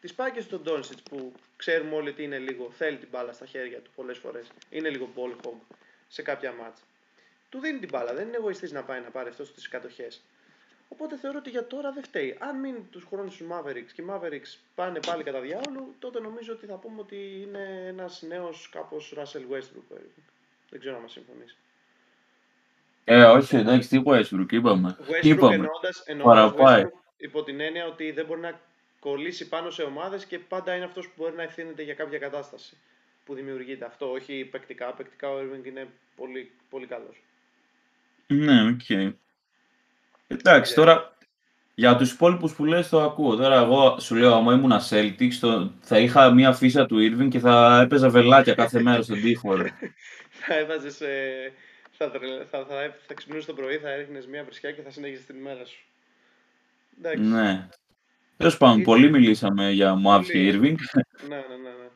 τη 0.00 0.12
πάει 0.12 0.30
και 0.30 0.40
στον 0.40 0.62
Ντόνσιτ 0.62 0.98
που 1.10 1.32
ξέρουμε 1.56 1.94
όλοι 1.94 2.08
ότι 2.08 2.22
είναι 2.22 2.38
λίγο, 2.38 2.70
θέλει 2.70 2.96
την 2.96 3.08
μπάλα 3.10 3.32
στα 3.32 3.46
χέρια 3.46 3.80
του 3.80 3.90
πολλές 3.94 4.18
φορές. 4.18 4.46
Είναι 4.70 4.88
λίγο 4.88 5.08
ball 5.16 5.46
hog 5.46 5.76
σε 6.08 6.22
κάποια 6.22 6.52
μάτσα. 6.52 6.82
Του 7.48 7.58
δίνει 7.58 7.78
την 7.78 7.88
μπάλα, 7.88 8.14
δεν 8.14 8.26
είναι 8.28 8.36
εγωιστής 8.36 8.72
να 8.72 8.82
πάει 8.82 9.00
να 9.00 9.10
πάρει 9.10 9.28
αυτός 9.28 9.48
στι 9.48 9.68
κατοχές. 9.68 10.22
Οπότε 10.88 11.16
θεωρώ 11.16 11.38
ότι 11.38 11.50
για 11.50 11.66
τώρα 11.66 11.92
δεν 11.92 12.02
φταίει. 12.02 12.36
Αν 12.38 12.60
μείνει 12.60 12.88
τους 12.90 13.04
χρόνου 13.04 13.28
του 13.28 13.46
Mavericks 13.50 13.92
και 13.94 14.02
οι 14.02 14.06
Mavericks 14.10 14.58
πάνε 14.74 15.00
πάλι 15.06 15.22
κατά 15.22 15.40
διάολο, 15.40 15.94
τότε 15.98 16.20
νομίζω 16.20 16.52
ότι 16.52 16.66
θα 16.66 16.74
πούμε 16.74 17.00
ότι 17.00 17.16
είναι 17.42 17.84
ένας 17.86 18.22
νέος 18.28 18.68
κάπως 18.72 19.14
Russell 19.16 19.54
Westbrook. 19.54 19.98
Δεν 20.70 20.80
ξέρω 20.80 20.96
αν 20.96 21.02
μας 21.02 21.12
συμφωνείς. 21.12 21.56
Ε, 23.04 23.24
όχι, 23.24 23.56
εντάξει, 23.56 23.88
τι 23.88 24.02
Westbrook, 24.04 24.52
είπαμε. 24.52 24.96
Westbrook 25.00 25.24
είπαμε. 25.24 25.68
Παραπάει. 26.22 26.84
υπό 27.16 27.42
την 27.42 27.60
έννοια 27.60 27.86
ότι 27.86 28.10
δεν 28.10 28.26
μπορεί 28.26 28.40
να 28.40 28.60
κολλήσει 29.00 29.48
πάνω 29.48 29.70
σε 29.70 29.82
ομάδες 29.82 30.24
και 30.26 30.38
πάντα 30.38 30.74
είναι 30.74 30.84
αυτός 30.84 31.06
που 31.06 31.12
μπορεί 31.16 31.36
να 31.36 31.42
ευθύνεται 31.42 31.82
για 31.82 31.94
κάποια 31.94 32.18
κατάσταση 32.18 32.76
που 33.24 33.34
δημιουργείται. 33.34 33.84
Αυτό 33.84 34.10
όχι 34.10 34.44
παικτικά. 34.44 34.92
Παικτικά 34.92 35.30
ο 35.30 35.38
Irving 35.38 35.66
είναι 35.66 35.88
πολύ, 36.16 36.50
πολύ 36.70 36.86
καλός. 36.86 37.22
Ναι, 38.26 38.68
OK. 38.68 38.80
Okay. 38.88 39.12
Εντάξει, 40.28 40.74
τώρα 40.74 41.16
για 41.74 41.96
τους 41.96 42.12
υπόλοιπους 42.12 42.54
που 42.54 42.64
λες 42.64 42.88
το 42.88 43.02
ακούω. 43.02 43.36
Τώρα 43.36 43.56
εγώ 43.60 43.98
σου 44.00 44.14
λέω, 44.14 44.34
άμα 44.34 44.54
ήμουν 44.54 44.72
Celtics, 44.90 45.34
το, 45.40 45.72
θα 45.80 45.98
είχα 45.98 46.32
μία 46.32 46.52
αφίσα 46.52 46.86
του 46.86 46.96
Irving 46.96 47.28
και 47.28 47.38
θα 47.38 47.80
έπαιζα 47.80 48.08
βελάκια 48.08 48.54
κάθε 48.54 48.82
μέρα 48.82 49.02
στον 49.02 49.20
τοίχο. 49.20 49.56
θα 50.46 50.54
έβαζες, 50.58 51.00
ε, 51.00 51.52
θα, 51.90 52.10
θα, 52.50 52.64
θα, 52.68 52.94
θα 53.06 53.14
ξυπνούσες 53.14 53.46
το 53.46 53.52
πρωί, 53.54 53.76
θα 53.76 53.90
έριχνες 53.90 54.26
μία 54.26 54.44
βρισιά 54.44 54.72
και 54.72 54.82
θα 54.82 54.90
συνέχιζες 54.90 55.26
την 55.26 55.36
ημέρα 55.36 55.64
σου. 55.64 55.84
Εντάξει. 56.98 57.22
Ναι. 57.22 57.68
Τέλος 58.36 58.56
πάντων, 58.56 58.82
πολύ 58.82 59.10
μιλήσαμε 59.10 59.70
για 59.70 59.94
Μουάβ 59.94 60.24
και 60.24 60.50
Irving. 60.52 60.76
ναι, 61.28 61.36
ναι, 61.36 61.56
ναι. 61.62 61.68
ναι. 61.78 61.88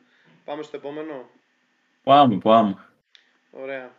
Πάμε 0.45 0.63
στο 0.63 0.77
επόμενο. 0.77 1.31
Πάμε, 2.03 2.39
πάμε. 2.39 2.77
Ωραία. 3.51 3.91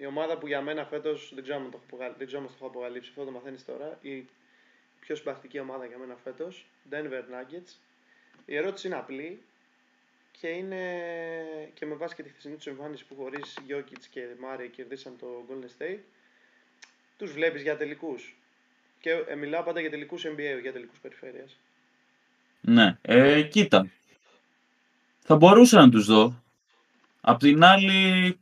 Η 0.00 0.06
ομάδα 0.06 0.38
που 0.38 0.46
για 0.46 0.60
μένα 0.60 0.84
φέτος 0.84 1.30
δεν 1.34 1.42
ξέρω 1.42 1.58
αν 1.58 1.70
το 1.70 1.70
έχω, 1.74 1.84
απογα- 1.86 2.14
δεν 2.18 2.26
ξέρω 2.26 2.42
αν 2.42 2.48
το 2.48 2.52
έχω 2.56 2.66
αποκαλύψει, 2.66 3.08
αυτό 3.10 3.24
το 3.24 3.30
μαθαίνεις 3.30 3.64
τώρα. 3.64 3.98
Η 4.00 4.24
πιο 5.00 5.14
συμπαθητική 5.16 5.58
ομάδα 5.58 5.86
για 5.86 5.98
μένα 5.98 6.16
φέτος, 6.24 6.66
Denver 6.90 7.22
Nuggets. 7.32 7.72
Η 8.46 8.56
ερώτηση 8.56 8.86
είναι 8.86 8.96
απλή 8.96 9.42
και 10.40 10.48
είναι 10.48 10.82
και 11.74 11.86
με 11.86 11.94
βάση 11.94 12.14
και 12.14 12.22
τη 12.22 12.28
χθεσινή 12.28 12.54
τους 12.54 12.66
εμφάνιση 12.66 13.04
που 13.04 13.14
χωρίς 13.16 13.58
Jokic 13.68 14.02
και 14.10 14.20
Murray 14.42 14.68
κερδίσαν 14.72 15.16
το 15.18 15.26
Golden 15.48 15.82
State. 15.82 15.98
Τους 17.18 17.32
βλέπεις 17.32 17.62
για 17.62 17.76
τελικούς. 17.76 18.34
Και 19.00 19.10
ε, 19.10 19.34
μιλάω 19.34 19.62
πάντα 19.62 19.80
για 19.80 19.90
τελικούς 19.90 20.24
NBA, 20.26 20.60
για 20.62 20.72
τελικούς 20.72 20.98
περιφέρειας. 20.98 21.56
Ναι, 22.60 22.98
ε, 23.02 23.42
κοίτα. 23.42 23.88
Θα 25.20 25.36
μπορούσα 25.36 25.80
να 25.80 25.90
τους 25.90 26.06
δω. 26.06 26.42
Απ' 27.20 27.38
την 27.38 27.64
άλλη, 27.64 28.38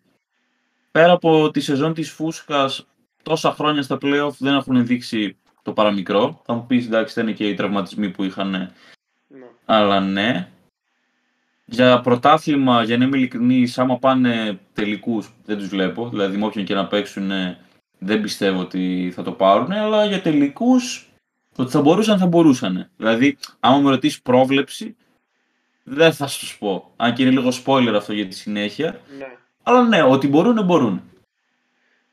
πέρα 0.98 1.12
από 1.12 1.50
τη 1.50 1.60
σεζόν 1.60 1.94
της 1.94 2.10
Φούσκας, 2.10 2.86
τόσα 3.22 3.52
χρόνια 3.52 3.82
στα 3.82 3.98
play-off 4.02 4.30
δεν 4.38 4.54
έχουν 4.54 4.86
δείξει 4.86 5.36
το 5.62 5.72
παραμικρό. 5.72 6.42
Θα 6.44 6.54
μου 6.54 6.66
πεις, 6.66 6.86
εντάξει, 6.86 7.20
ήταν 7.20 7.34
και 7.34 7.48
οι 7.48 7.54
τραυματισμοί 7.54 8.10
που 8.10 8.24
είχαν, 8.24 8.50
Ναι. 8.50 9.46
αλλά 9.64 10.00
ναι. 10.00 10.48
Για 11.64 12.00
πρωτάθλημα, 12.00 12.82
για 12.82 12.98
να 12.98 13.04
είμαι 13.04 13.16
ειλικρινής, 13.16 13.78
άμα 13.78 13.98
πάνε 13.98 14.58
τελικούς, 14.72 15.32
δεν 15.44 15.58
τους 15.58 15.68
βλέπω. 15.68 16.08
Δηλαδή, 16.08 16.36
με 16.36 16.44
όποιον 16.44 16.64
και 16.64 16.74
να 16.74 16.86
παίξουν, 16.86 17.30
δεν 17.98 18.20
πιστεύω 18.20 18.60
ότι 18.60 19.12
θα 19.14 19.22
το 19.22 19.32
πάρουν. 19.32 19.72
Αλλά 19.72 20.04
για 20.06 20.22
τελικούς, 20.22 21.08
ότι 21.56 21.70
θα 21.70 21.80
μπορούσαν, 21.80 22.18
θα 22.18 22.26
μπορούσαν. 22.26 22.90
Δηλαδή, 22.96 23.38
άμα 23.60 23.78
με 23.78 23.90
ρωτήσεις 23.90 24.22
πρόβλεψη, 24.22 24.96
δεν 25.82 26.12
θα 26.12 26.26
σου 26.26 26.58
πω. 26.58 26.92
Αν 26.96 27.14
και 27.14 27.22
είναι 27.22 27.30
λίγο 27.30 27.50
spoiler 27.64 27.94
αυτό 27.96 28.12
για 28.12 28.26
τη 28.26 28.34
συνέχεια. 28.34 29.00
ναι. 29.18 29.36
Αλλά 29.68 29.82
ναι, 29.82 30.02
ότι 30.02 30.28
μπορούν, 30.28 30.64
μπορούν. 30.64 31.02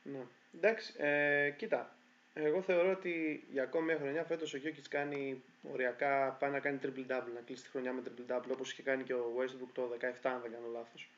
Ναι. 0.02 0.18
Εντάξει, 0.56 0.94
ε, 0.96 1.50
κοίτα. 1.50 1.96
Εγώ 2.34 2.62
θεωρώ 2.62 2.90
ότι 2.90 3.44
για 3.52 3.62
ακόμη 3.62 3.84
μια 3.84 3.96
χρονιά 4.00 4.24
φέτος 4.24 4.54
ο 4.54 4.56
Γιώκητς 4.56 4.88
κάνει 4.88 5.42
οριακά, 5.72 6.36
πάει 6.40 6.50
να 6.50 6.60
κάνει 6.60 6.78
triple-double, 6.82 7.32
να 7.34 7.40
κλείσει 7.46 7.62
τη 7.62 7.68
χρονιά 7.68 7.92
με 7.92 8.02
triple-double, 8.04 8.50
όπως 8.52 8.72
είχε 8.72 8.82
κάνει 8.82 9.02
και 9.02 9.14
ο 9.14 9.24
Westbrook 9.38 9.68
το 9.72 9.88
17, 10.00 10.30
αν 10.30 10.40
δεν 10.42 10.50
κάνω 10.52 10.66
λάθος. 10.72 11.10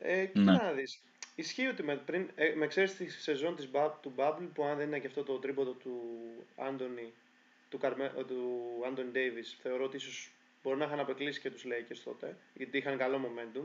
Ε, 0.00 0.24
κοίτα 0.26 0.40
Ναι. 0.52 0.58
να 0.58 0.72
δεις. 0.72 1.02
Ισχύει 1.34 1.66
ότι 1.66 1.82
με, 1.82 1.96
πριν, 1.96 2.28
ε, 2.34 2.52
με 2.56 2.66
ξέρεις 2.66 2.96
τη 2.96 3.10
σεζόν 3.10 3.56
της, 3.56 3.68
Bub- 3.72 3.92
του 4.02 4.12
Bubble, 4.16 4.48
που 4.54 4.64
αν 4.64 4.76
δεν 4.76 4.86
είναι 4.86 4.98
και 4.98 5.06
αυτό 5.06 5.22
το 5.22 5.38
τρίποντο 5.38 5.70
του 5.72 6.00
Άντωνι, 6.56 7.12
του, 7.68 7.78
Καρμέ, 7.78 8.12
ε, 8.18 8.24
του 8.24 8.60
Άντωνι 8.86 9.10
Davis, 9.14 9.56
θεωρώ 9.62 9.84
ότι 9.84 9.96
ίσως 9.96 10.30
μπορεί 10.62 10.78
να 10.78 10.84
είχαν 10.84 11.00
απεκλείσει 11.00 11.40
και 11.40 11.50
τους 11.50 11.64
Lakers 11.66 12.00
τότε, 12.04 12.36
γιατί 12.54 12.78
είχαν 12.78 12.98
καλό 12.98 13.20
momentum. 13.24 13.64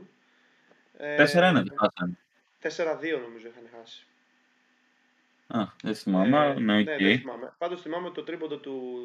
Ε, 0.96 1.24
4-1 1.24 1.26
δεν 1.30 1.72
χάσανε. 1.78 2.18
4-2 2.62 3.20
νομίζω 3.20 3.48
είχαν 3.48 3.68
χάσει. 3.78 4.06
Α, 5.46 5.64
δεν 5.82 5.94
θυμάμαι. 5.94 6.46
Ε, 6.46 6.52
ναι, 6.60 6.78
οκ. 6.80 6.84
ναι, 6.84 6.96
δεν 6.96 7.18
θυμάμαι. 7.18 7.52
Πάντως 7.58 7.82
θυμάμαι 7.82 8.06
ότι 8.06 8.14
το 8.14 8.22
τρίποντο 8.22 8.56
του 8.56 8.98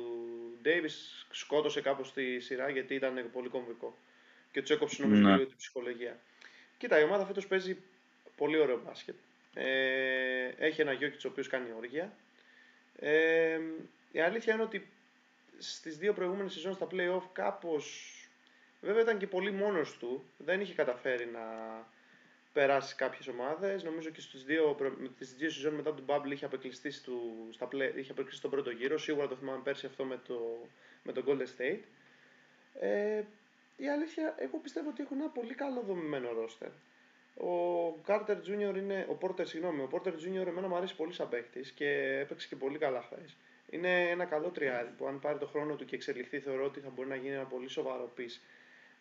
Davis 0.66 1.26
σκότωσε 1.32 1.82
κάπως 1.82 2.14
τη 2.14 2.40
σειρά 2.40 2.70
γιατί 2.70 2.96
ήταν 2.96 3.30
πολύ 3.34 3.50
κομβικό. 3.50 3.98
Και 4.52 4.62
του 4.62 4.74
έκοψε 4.74 5.02
νομίζω 5.02 5.22
Ναι. 5.22 5.32
λίγο 5.36 5.46
την 5.46 5.58
ψυχολογία. 5.58 6.20
Κοίτα, 6.78 7.00
η 7.00 7.04
ομάδα 7.04 7.26
φέτος 7.26 7.48
παίζει 7.48 7.78
πολύ 8.38 8.58
ωραίο 8.58 8.82
μπάσκετ. 8.86 9.16
Ε, 9.54 10.48
έχει 10.58 10.82
ένα 10.82 10.92
Γιόκιτς 10.94 11.26
ο 11.26 11.28
οποίος 11.28 11.48
κάνει 11.48 11.72
όργια. 11.78 12.14
Ε, 13.00 13.60
η 14.12 14.20
αλήθεια 14.22 14.54
είναι 14.54 14.64
ότι 14.64 14.88
στις 15.58 15.98
δύο 15.98 16.14
προηγούμενες 16.14 16.54
σεζόν 16.54 16.74
στα 16.74 16.88
play-off 16.92 17.24
κάπως... 17.34 18.18
Βέβαια 18.84 19.02
ήταν 19.02 19.18
και 19.18 19.28
πολύ 19.28 19.52
μόνος 19.52 19.98
του. 19.98 20.24
Δεν 20.38 20.62
είχε 20.62 20.74
καταφέρει 20.74 21.26
να 21.26 21.42
περάσει 22.54 22.96
κάποιες 22.96 23.28
ομάδες. 23.28 23.84
Νομίζω 23.84 24.10
και 24.10 24.22
στις 24.22 24.44
δύο, 24.44 24.74
προ- 24.74 24.98
με 24.98 25.08
τις 25.08 25.34
δύο 25.36 25.50
σεζόν 25.50 25.74
μετά 25.74 25.94
τον 25.94 26.06
Bubble 26.08 26.32
είχε 26.32 26.46
απεκλειστεί, 26.46 27.02
του, 27.02 27.48
στα 27.52 27.66
play, 27.72 27.92
είχε 27.96 28.12
απεκλειστεί 28.12 28.36
στον 28.36 28.50
πρώτο 28.50 28.70
γύρο. 28.70 28.98
Σίγουρα 28.98 29.28
το 29.28 29.36
θυμάμαι 29.36 29.62
πέρσι 29.64 29.86
αυτό 29.86 30.04
με 30.04 30.20
το, 30.28 30.68
με 31.04 31.12
τον 31.12 31.24
Golden 31.28 31.62
State. 31.62 31.80
Ε, 32.80 33.24
η 33.78 33.90
αλήθεια, 33.90 34.36
εγώ 34.38 34.58
πιστεύω 34.58 34.90
ότι 34.90 35.02
έχουν 35.04 35.20
ένα 35.20 35.30
πολύ 35.30 35.54
καλό 35.54 35.82
δομημένο 35.82 36.32
ρόστερ. 36.34 36.70
Ο 37.38 37.88
Carter 38.08 38.38
Jr. 38.48 38.76
είναι, 38.76 39.08
ο 39.10 39.18
Porter, 39.22 39.46
συγγνώμη, 39.48 39.82
ο 39.82 39.90
Porter 39.92 40.08
Jr. 40.14 40.48
εμένα 40.48 40.68
μου 40.68 40.76
αρέσει 40.76 40.96
πολύ 40.96 41.14
σαν 41.14 41.30
παίχτης 41.30 41.72
και 41.72 42.18
έπαιξε 42.20 42.48
και 42.48 42.56
πολύ 42.56 42.78
καλά 42.78 43.02
χθες. 43.02 43.36
Είναι 43.70 44.10
ένα 44.10 44.26
καλό 44.26 44.50
τριάρι 44.50 44.90
που 44.98 45.08
αν 45.08 45.20
πάρει 45.20 45.38
το 45.38 45.46
χρόνο 45.48 45.76
του 45.76 45.86
και 45.86 45.96
εξελιχθεί 45.96 46.40
θεωρώ 46.40 46.66
ότι 46.66 46.80
θα 46.80 46.90
μπορεί 46.90 47.08
να 47.08 47.16
γίνει 47.16 47.36
ένα 47.36 47.46
πολύ 47.46 47.70
σοβαρό 47.70 48.14
piece 48.18 48.40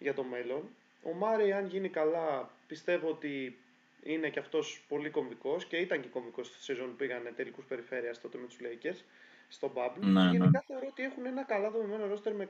για 0.03 0.15
το 0.15 0.23
μέλλον. 0.23 0.69
Ο 1.03 1.13
Μάρι 1.13 1.53
αν 1.53 1.67
γίνει 1.67 1.89
καλά 1.89 2.51
πιστεύω 2.67 3.09
ότι 3.09 3.59
είναι 4.03 4.29
και 4.29 4.39
αυτός 4.39 4.83
πολύ 4.89 5.11
κομβικός 5.11 5.65
και 5.65 5.77
ήταν 5.77 6.01
και 6.01 6.09
κομβικός 6.09 6.47
στη 6.47 6.63
σεζόν 6.63 6.87
που 6.89 6.97
πήγανε 6.97 7.31
τελικούς 7.31 7.65
περιφέρειας 7.65 8.21
τότε 8.21 8.39
με 8.39 8.47
τους 8.47 8.57
Lakers 8.63 8.99
στο 9.49 9.73
Bubble. 9.75 10.01
Ναι, 10.01 10.23
ναι. 10.23 10.31
Γενικά 10.31 10.65
θεωρώ 10.67 10.87
ότι 10.91 11.03
έχουν 11.03 11.27
ένα 11.27 11.43
καλά 11.43 11.71
δομημένο 11.71 12.07
ρόστερ 12.07 12.35
με 12.35 12.49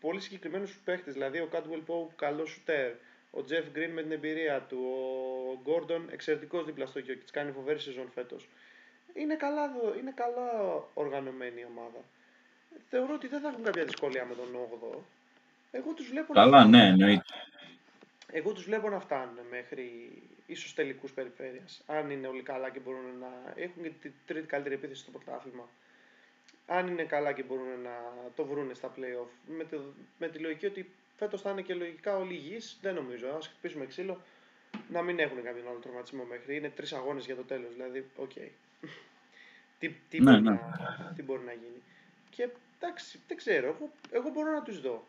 πολύ 0.00 0.20
συγκεκριμένους 0.20 0.78
παίχτες, 0.84 1.12
δηλαδή 1.12 1.38
ο 1.38 1.48
Caldwell 1.52 1.82
Pope 1.90 2.12
καλός 2.16 2.50
σουτέρ, 2.50 2.90
ο 3.30 3.38
Jeff 3.48 3.76
Green 3.76 3.90
με 3.92 4.02
την 4.02 4.12
εμπειρία 4.12 4.60
του, 4.60 4.78
ο 5.56 5.62
Gordon 5.70 6.00
εξαιρετικός 6.10 6.64
δίπλα 6.64 6.86
στο 6.86 7.00
Jokic, 7.06 7.28
κάνει 7.32 7.52
φοβερή 7.52 7.78
σεζόν 7.78 8.10
φέτος. 8.14 8.48
Είναι 9.14 9.34
καλά, 9.36 9.72
δο- 9.72 9.94
είναι 9.98 10.12
καλά 10.16 10.50
οργανωμένη 10.94 11.60
η 11.60 11.66
ομάδα. 11.76 11.98
Θεωρώ 12.90 13.14
ότι 13.14 13.26
δεν 13.26 13.40
θα 13.40 13.48
έχουν 13.48 13.62
κάποια 13.62 13.84
δυσκολία 13.84 14.24
με 14.24 14.34
τον 14.34 14.54
8ο. 14.54 14.98
Εγώ 15.76 15.92
τους 15.94 16.08
βλέπω 16.08 16.32
να 16.32 16.40
Καλά, 16.40 16.56
φτάνουν. 16.58 16.70
ναι, 16.70 16.86
εννοείται. 16.86 17.24
Εγώ 18.30 18.52
τους 18.52 18.64
βλέπω 18.64 18.88
να 18.88 19.00
φτάνουν 19.00 19.34
μέχρι 19.50 19.86
ίσως 20.46 20.74
τελικούς 20.74 21.12
περιφέρειας. 21.12 21.82
Αν 21.86 22.10
είναι 22.10 22.26
όλοι 22.26 22.42
καλά 22.42 22.70
και 22.70 22.78
μπορούν 22.80 23.18
να... 23.20 23.52
Έχουν 23.54 23.82
και 23.82 23.90
τη 24.00 24.10
τρίτη 24.26 24.46
καλύτερη 24.46 24.74
επίθεση 24.74 25.00
στο 25.00 25.10
πρωτάθλημα. 25.10 25.68
Αν 26.66 26.86
είναι 26.88 27.04
καλά 27.04 27.32
και 27.32 27.42
μπορούν 27.42 27.80
να 27.82 27.94
το 28.34 28.44
βρούνε 28.44 28.74
στα 28.74 28.92
play-off. 28.96 29.28
Με, 29.56 29.64
το, 29.64 29.80
με 30.18 30.28
τη 30.28 30.38
λογική 30.38 30.66
ότι 30.66 30.90
φέτος 31.16 31.40
θα 31.40 31.50
είναι 31.50 31.62
και 31.62 31.74
λογικά 31.74 32.16
όλοι 32.16 32.34
υγιείς. 32.34 32.78
Δεν 32.82 32.94
νομίζω. 32.94 33.28
Ας 33.36 33.46
χτυπήσουμε 33.46 33.86
ξύλο 33.86 34.20
να 34.90 35.02
μην 35.02 35.18
έχουν 35.18 35.42
κάποιον 35.42 35.68
άλλο 35.68 35.78
τραυματισμό 35.78 36.24
μέχρι. 36.24 36.56
Είναι 36.56 36.70
τρεις 36.70 36.92
αγώνες 36.92 37.24
για 37.24 37.36
το 37.36 37.42
τέλος. 37.42 37.72
Δηλαδή, 37.72 38.10
οκ. 38.16 38.30
τι, 39.78 39.88
τι, 40.08 40.20
Ναι, 40.20 40.30
μπορεί 40.30 40.42
ναι. 40.42 40.50
να, 40.50 41.12
τι 41.16 41.22
μπορεί 41.22 41.42
να 41.44 41.52
γίνει. 41.52 41.82
Και 42.30 42.48
εντάξει, 42.80 43.20
δεν 43.28 43.36
ξέρω. 43.36 43.66
Εγώ, 43.66 43.90
εγώ 44.10 44.30
μπορώ 44.30 44.50
να 44.52 44.62
τους 44.62 44.80
δω. 44.80 45.06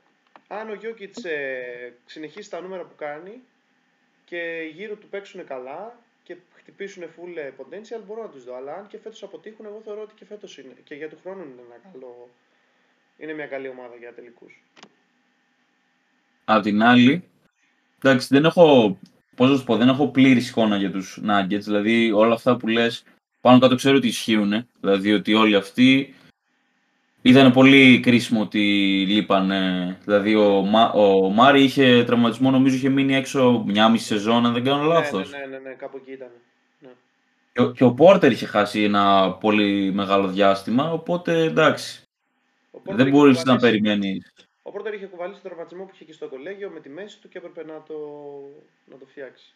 Αν 0.48 0.70
ο 0.70 0.74
Γιώκητς 0.74 1.24
ε, 1.24 1.94
συνεχίσει 2.06 2.50
τα 2.50 2.62
νούμερα 2.62 2.84
που 2.84 2.96
κάνει 2.96 3.42
και 4.26 4.72
γύρω 4.74 4.96
του 4.96 5.08
παίξουν 5.08 5.46
καλά 5.46 6.00
και 6.24 6.38
χτυπήσουν 6.54 7.04
full 7.04 7.38
ε, 7.38 7.52
potential, 7.58 8.02
μπορώ 8.08 8.22
να 8.22 8.30
τους 8.30 8.44
δω. 8.44 8.56
Αλλά 8.56 8.74
αν 8.74 8.88
και 8.88 8.98
φέτος 8.98 9.24
αποτύχουν, 9.24 9.66
εγώ 9.66 9.82
θεωρώ 9.84 10.02
ότι 10.02 10.14
και 10.14 10.26
φέτος 10.26 10.58
είναι. 10.58 10.74
Και 10.84 10.96
για 10.96 11.10
του 11.10 11.18
χρόνου 11.24 11.44
είναι, 11.44 11.62
ένα 11.66 11.92
καλό, 11.92 12.30
είναι 13.18 13.34
μια 13.34 13.48
καλή 13.48 13.68
ομάδα 13.68 13.96
για 13.96 14.14
τελικούς. 14.14 14.64
Απ' 16.46 16.64
την 16.64 16.82
άλλη, 16.84 17.24
εντάξει, 18.02 18.28
δεν 18.30 18.46
έχω, 18.46 18.98
πώς 19.36 19.50
να 19.50 19.58
σου 19.58 19.64
πω, 19.64 19.78
δεν 19.78 19.88
έχω 19.88 20.08
πλήρη 20.08 20.40
εικόνα 20.40 20.78
για 20.78 20.92
τους 20.92 21.22
Nuggets, 21.28 21.62
δηλαδή 21.62 22.12
όλα 22.12 22.34
αυτά 22.34 22.58
που 22.58 22.68
λες 22.68 23.04
πάνω 23.42 23.60
κάτω 23.60 23.76
ξέρω 23.76 23.98
ότι 23.98 24.08
ισχύουν, 24.08 24.68
δηλαδή 24.80 25.14
ότι 25.14 25.34
όλοι 25.34 25.56
αυτοί 25.56 26.16
ήταν 27.30 27.52
πολύ 27.52 28.00
κρίσιμο 28.00 28.42
ότι 28.42 28.60
λείπανε, 29.08 29.98
δηλαδή 30.04 30.36
ο, 30.36 30.62
Μα, 30.62 30.90
ο 30.90 31.30
Μάρι 31.30 31.63
είχε 31.63 32.04
τραυματισμό, 32.04 32.52
νομίζω 32.52 32.76
είχε 32.76 32.90
μείνει 32.90 33.16
έξω 33.16 33.63
μια 33.68 33.90
μισή 33.90 34.06
σεζόν, 34.06 34.46
αν 34.46 34.54
δεν 34.54 34.63
κάνω 34.63 34.84
λάθος. 34.84 35.32
Ναι, 35.32 35.38
ναι, 35.38 35.46
ναι, 35.46 35.58
ναι, 35.58 35.74
κάπου 35.76 35.98
εκεί 35.98 36.12
ήταν. 36.12 36.28
Ναι. 36.80 36.90
Και, 37.54 37.62
ο- 37.62 37.72
και 37.72 37.84
ο 37.84 37.92
Πόρτερ 37.94 38.32
είχε 38.32 38.46
χάσει 38.46 38.84
ένα 38.84 39.32
πολύ 39.32 39.92
μεγάλο 39.94 40.28
διάστημα, 40.28 40.92
οπότε 40.92 41.44
εντάξει, 41.44 42.02
Ο 42.72 42.80
Porter 42.86 42.96
δεν 42.96 43.08
είχε 43.08 43.16
μπορείς 43.18 43.38
να 43.38 43.42
κουβαλήσει- 43.56 43.82
περιμένεις. 43.84 44.34
Ο 44.63 44.72
Πόρτερ 44.72 44.94
είχε 44.94 45.06
κουβαλήσει 45.06 45.42
τον 45.42 45.50
τραυματισμό 45.50 45.84
που 45.84 45.92
είχε 45.94 46.04
και 46.06 46.13
στο 46.13 46.28
κολέγιο 46.28 46.70
με 46.74 46.80
τη 46.80 46.90
μέση 46.90 47.20
του 47.22 47.30
και 47.30 47.38
έπρεπε 47.38 47.63
να 47.72 47.84
το, 47.88 47.94
να 48.92 48.98
το 48.98 49.06
φτιάξει. 49.10 49.54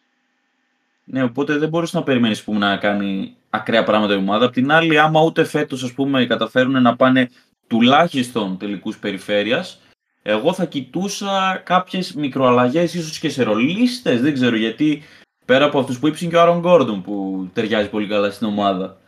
Ναι, 1.04 1.22
οπότε 1.22 1.56
δεν 1.58 1.68
μπορείς 1.68 1.92
να 1.92 2.02
περιμένεις 2.02 2.42
πούμε, 2.44 2.58
να 2.58 2.76
κάνει 2.76 3.36
ακραία 3.50 3.82
πράγματα 3.84 4.14
η 4.14 4.16
ομάδα. 4.16 4.44
Απ' 4.46 4.52
την 4.52 4.70
άλλη, 4.72 4.98
άμα 4.98 5.22
ούτε 5.22 5.44
φέτος 5.44 5.82
ας 5.82 5.92
πούμε, 5.92 6.26
καταφέρουν 6.26 6.82
να 6.82 6.96
πάνε 6.96 7.30
τουλάχιστον 7.72 8.58
τελικούς 8.58 8.98
περιφέρειας, 8.98 9.80
εγώ 10.22 10.52
θα 10.52 10.64
κοιτούσα 10.64 11.60
κάποιες 11.64 12.12
μικροαλλαγές, 12.14 12.94
ίσως 12.94 13.18
και 13.18 13.28
σε 13.28 13.42
ρολίστες, 13.42 14.20
δεν 14.20 14.34
ξέρω 14.34 14.56
γιατί. 14.56 15.02
Πέρα 15.44 15.64
από 15.64 15.78
αυτούς 15.78 15.98
που 15.98 16.06
είπες 16.06 16.20
είναι 16.20 16.30
και 16.30 16.36
ο 16.36 16.40
Άρον 16.40 16.60
Γκόρντον 16.60 17.02
που 17.02 17.48
ταιριάζει 17.52 17.88
πολύ 17.88 18.06
καλά 18.06 18.30
στην 18.30 18.46
ομάδα. 18.46 19.00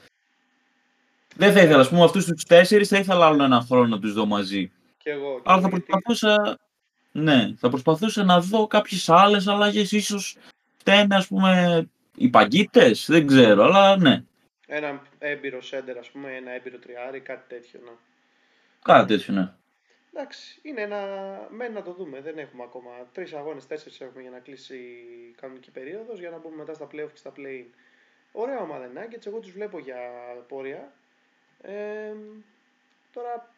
Δεν 1.37 1.53
θα 1.53 1.61
ήθελα, 1.63 1.81
ας 1.81 1.89
πούμε, 1.89 2.05
αυτούς 2.05 2.25
τους 2.25 2.45
τέσσερις 2.45 2.89
θα 2.89 2.99
ήθελα 2.99 3.27
άλλο 3.27 3.45
έναν 3.45 3.63
χρόνο 3.63 3.87
να 3.87 3.99
τους 3.99 4.13
δω 4.13 4.27
μαζί. 4.27 4.73
Και 5.03 5.11
εγώ. 5.11 5.35
Και 5.35 5.43
Αλλά 5.45 5.59
εγώ 5.59 5.69
θα 5.69 5.69
γιατί- 5.69 5.85
προσπαθούσα, 5.85 6.59
ναι, 7.13 7.55
θα 7.57 7.69
προσπαθούσα 7.69 8.25
να 8.25 8.41
δω 8.41 8.67
κάποιες 8.67 9.09
άλλες 9.09 9.47
αλλαγές, 9.47 9.93
ίσως 9.93 10.37
φταίνε 10.77 11.15
ας 11.15 11.27
πούμε 11.27 11.83
οι 12.17 12.29
παγκίτες, 12.29 13.07
δεν 13.09 13.27
ξέρω, 13.27 13.65
αλλά 13.65 13.97
ναι, 13.97 14.23
Ένα 14.67 15.03
έμπειρο 15.19 15.63
σέντερ, 15.63 15.99
ας 15.99 16.11
πούμε, 16.11 16.29
ένα 16.37 16.51
έμπειρο 16.51 16.79
τριάρι, 16.79 17.21
κάτι 17.21 17.49
τέτοιο. 17.49 17.81
Ναι. 17.85 17.91
Κάτι 18.85 19.17
τέτοιο 19.17 19.35
ναι. 19.35 19.53
εντάξει, 20.13 20.61
είναι 20.63 20.81
ένα. 20.81 21.01
Μένει 21.51 21.75
να 21.75 21.83
το 21.83 21.93
δούμε. 21.93 22.21
Δεν 22.21 22.39
έχουμε 22.39 22.63
ακόμα. 22.63 22.91
Τρεις 23.13 23.33
αγώνες, 23.33 23.67
τέσσερις 23.67 24.01
έχουμε 24.01 24.23
για 24.23 24.31
να 24.31 24.39
κλείσει 24.39 24.77
η 24.77 25.35
κανονική 25.41 25.71
περίοδος 25.71 26.19
για 26.19 26.31
να 26.31 26.39
μπούμε 26.39 26.57
μετά 26.57 26.75
στα 26.75 26.87
playoff 26.87 27.11
και 27.13 27.17
στα 27.17 27.33
play. 27.37 27.65
Ωραία 28.33 28.61
ομάδα 28.61 28.91
Nuggets. 28.95 29.27
Εγώ 29.27 29.39
τους 29.39 29.53
βλέπω 29.53 29.79
για 29.79 29.99
πορεία. 30.49 30.93
Ε, 31.63 32.15
τώρα, 33.13 33.51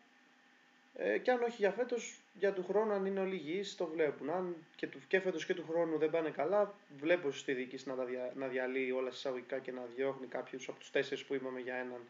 ε, 0.94 1.18
και 1.18 1.30
αν 1.30 1.42
όχι 1.42 1.56
για 1.56 1.70
φέτος, 1.70 2.20
για 2.34 2.52
του 2.52 2.64
χρόνου, 2.64 2.92
αν 2.92 3.06
είναι 3.06 3.20
όλοι 3.20 3.34
υγιείς, 3.34 3.76
το 3.76 3.86
βλέπουν. 3.86 4.30
Αν 4.30 4.56
και, 4.76 4.86
του, 4.86 4.98
και 5.08 5.20
φέτος 5.20 5.46
και 5.46 5.54
του 5.54 5.64
χρόνου 5.68 5.98
δεν 5.98 6.10
πάνε 6.10 6.30
καλά, 6.30 6.74
βλέπω 6.98 7.30
στη 7.30 7.52
διοίκηση 7.52 7.88
να, 7.88 7.94
τα 7.94 8.04
δια, 8.04 8.32
να 8.34 8.46
διαλύει 8.46 8.92
όλα 8.96 9.08
εισαγωγικά 9.08 9.58
και 9.58 9.72
να 9.72 9.82
διώχνει 9.96 10.26
κάποιους 10.26 10.68
από 10.68 10.78
τους 10.78 10.90
τέσσερις 10.90 11.24
που 11.24 11.34
είπαμε 11.34 11.60
για 11.60 11.74
έναν 11.74 12.00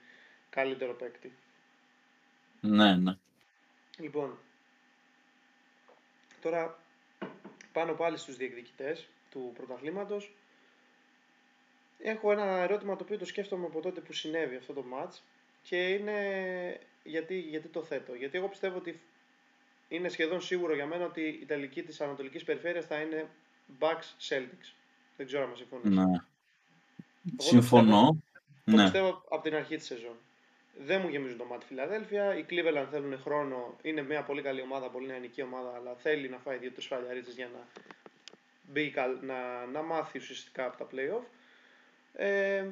καλύτερο 0.50 0.94
παίκτη. 0.94 1.32
Ναι, 2.66 2.96
ναι. 2.96 3.16
Λοιπόν, 3.98 4.38
τώρα 6.40 6.78
πάνω 7.72 7.92
πάλι 7.92 8.16
στους 8.16 8.36
διεκδικητές 8.36 9.08
του 9.30 9.52
πρωταθλήματος. 9.54 10.34
Έχω 11.98 12.32
ένα 12.32 12.44
ερώτημα 12.44 12.96
το 12.96 13.04
οποίο 13.04 13.18
το 13.18 13.24
σκέφτομαι 13.24 13.66
από 13.66 13.80
τότε 13.80 14.00
που 14.00 14.12
συνέβη 14.12 14.56
αυτό 14.56 14.72
το 14.72 14.84
match 14.94 15.18
και 15.62 15.88
είναι 15.88 16.80
γιατί, 17.02 17.38
γιατί 17.38 17.68
το 17.68 17.82
θέτω. 17.82 18.14
Γιατί 18.14 18.36
εγώ 18.36 18.48
πιστεύω 18.48 18.76
ότι 18.76 19.00
είναι 19.88 20.08
σχεδόν 20.08 20.40
σίγουρο 20.40 20.74
για 20.74 20.86
μένα 20.86 21.04
ότι 21.04 21.20
η 21.20 21.44
τελική 21.44 21.82
της 21.82 22.00
Ανατολικής 22.00 22.44
Περιφέρειας 22.44 22.86
θα 22.86 23.00
είναι 23.00 23.28
Bucks 23.78 24.28
Celtics. 24.28 24.74
Δεν 25.16 25.26
ξέρω 25.26 25.42
αν 25.42 25.56
συμφωνείς. 25.56 25.96
Ναι. 25.96 26.04
Συμφωνώ. 27.36 28.22
Το 28.64 28.76
πιστεύω, 28.76 29.06
ναι. 29.06 29.14
από 29.30 29.42
την 29.42 29.54
αρχή 29.54 29.76
της 29.76 29.86
σεζόν 29.86 30.16
δεν 30.78 31.00
μου 31.00 31.08
γεμίζουν 31.08 31.38
το 31.38 31.44
μάτι 31.44 31.66
Φιλαδέλφια. 31.66 32.36
Οι 32.36 32.44
Cleveland 32.50 32.86
θέλουν 32.90 33.18
χρόνο. 33.18 33.76
Είναι 33.82 34.02
μια 34.02 34.22
πολύ 34.22 34.42
καλή 34.42 34.60
ομάδα, 34.60 34.88
πολύ 34.88 35.06
νεανική 35.06 35.42
ομάδα, 35.42 35.74
αλλά 35.74 35.94
θέλει 35.94 36.28
να 36.28 36.38
φάει 36.38 36.56
δύο-τρεις 36.56 36.86
φαλιαρίτσε 36.86 37.32
για 37.32 37.48
να, 37.52 37.82
μπει, 38.62 38.94
να, 39.20 39.66
να 39.66 39.82
μάθει 39.82 40.18
ουσιαστικά 40.18 40.64
από 40.64 40.76
τα 40.76 40.86
playoff. 40.92 41.24
Ε, 42.12 42.66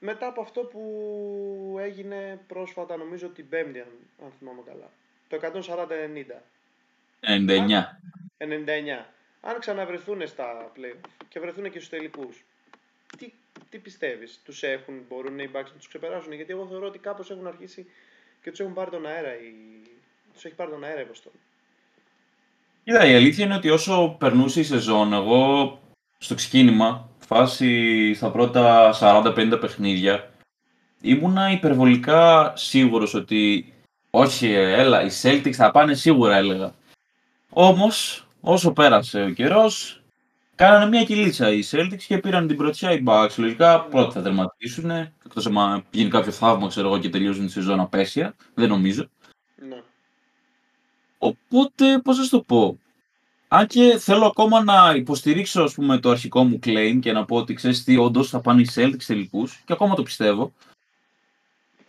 μετά 0.00 0.26
από 0.26 0.40
αυτό 0.40 0.60
που 0.60 1.76
έγινε 1.80 2.40
πρόσφατα, 2.46 2.96
νομίζω 2.96 3.28
την 3.28 3.48
Πέμπτη, 3.48 3.80
αν, 3.80 3.88
αν 4.24 4.32
θυμάμαι 4.38 4.62
καλά. 4.66 4.90
Το 5.28 5.38
140-90. 5.42 5.88
99. 7.20 7.84
99. 8.38 9.04
Αν 9.40 9.58
ξαναβρεθούν 9.58 10.26
στα 10.26 10.72
playoff 10.76 11.08
και 11.28 11.40
βρεθούν 11.40 11.64
και 11.64 11.78
στους 11.78 11.88
τελικούς, 11.88 12.44
τι 13.18 13.32
τι 13.68 13.78
πιστεύεις, 13.78 14.40
τους 14.44 14.62
έχουν, 14.62 14.94
μπορούν 15.08 15.38
οι 15.38 15.50
Bucks 15.52 15.70
να 15.72 15.78
τους 15.78 15.88
ξεπεράσουν, 15.88 16.32
γιατί 16.32 16.52
εγώ 16.52 16.66
θεωρώ 16.66 16.86
ότι 16.86 16.98
κάπως 16.98 17.30
έχουν 17.30 17.46
αρχίσει 17.46 17.86
και 18.42 18.50
τους 18.50 18.60
έχουν 18.60 18.72
πάρει 18.72 18.90
τον 18.90 19.06
αέρα. 19.06 19.34
Η... 19.34 19.52
Τους 20.32 20.44
έχει 20.44 20.54
πάρει 20.54 20.70
τον 20.70 20.84
αέρα 20.84 21.00
η 21.00 21.04
Βοστόνη. 21.04 21.36
Κοίτα, 22.84 23.06
η 23.06 23.14
αλήθεια 23.14 23.44
είναι 23.44 23.54
ότι 23.54 23.70
όσο 23.70 24.16
περνούσε 24.18 24.60
η 24.60 24.62
σεζόν, 24.62 25.12
εγώ 25.12 25.78
στο 26.18 26.34
ξεκίνημα, 26.34 27.08
φάση 27.18 28.14
στα 28.14 28.30
πρώτα 28.30 28.94
40-50 29.00 29.58
παιχνίδια, 29.60 30.30
ήμουνα 31.00 31.50
υπερβολικά 31.50 32.52
σίγουρος 32.56 33.14
ότι 33.14 33.72
όχι, 34.10 34.52
έλα, 34.52 35.02
οι 35.02 35.08
Celtics 35.22 35.52
θα 35.52 35.70
πάνε 35.70 35.94
σίγουρα, 35.94 36.36
έλεγα. 36.36 36.74
Όμως, 37.50 38.26
όσο 38.40 38.72
πέρασε 38.72 39.22
ο 39.22 39.30
καιρός, 39.30 39.99
Κάνανε 40.60 40.86
μια 40.86 41.04
κυλίτσα 41.04 41.52
οι 41.52 41.60
Celtics 41.70 42.02
και 42.06 42.18
πήραν 42.18 42.46
την 42.46 42.56
πρωτιά 42.56 42.92
οι 42.92 43.02
Bucks. 43.06 43.34
Λογικά 43.36 43.84
πρώτα 43.84 44.10
θα 44.12 44.22
τερματίσουν. 44.22 44.90
Εκτός 44.90 45.46
αν 45.46 45.84
γίνει 45.90 46.10
κάποιο 46.10 46.32
θαύμα, 46.32 46.68
ξέρω 46.68 46.86
εγώ, 46.86 46.98
και 46.98 47.08
τελειώσουν 47.08 47.46
τη 47.46 47.52
σεζόν 47.52 47.80
απέσια. 47.80 48.34
Δεν 48.54 48.68
νομίζω. 48.68 49.08
Ναι. 49.68 49.82
Οπότε, 51.18 51.98
πώς 51.98 52.18
να 52.18 52.28
το 52.28 52.40
πω. 52.40 52.78
Αν 53.48 53.66
και 53.66 53.96
θέλω 53.98 54.26
ακόμα 54.26 54.64
να 54.64 54.94
υποστηρίξω 54.96 55.62
ας 55.62 55.74
πούμε, 55.74 55.98
το 55.98 56.10
αρχικό 56.10 56.44
μου 56.44 56.58
claim 56.64 56.98
και 57.00 57.12
να 57.12 57.24
πω 57.24 57.36
ότι 57.36 57.54
ξέρεις 57.54 57.84
τι, 57.84 57.96
όντως 57.96 58.28
θα 58.28 58.40
πάνε 58.40 58.60
οι 58.60 58.68
Celtics 58.74 59.04
τελικούς, 59.06 59.62
και 59.64 59.72
ακόμα 59.72 59.94
το 59.94 60.02
πιστεύω, 60.02 60.52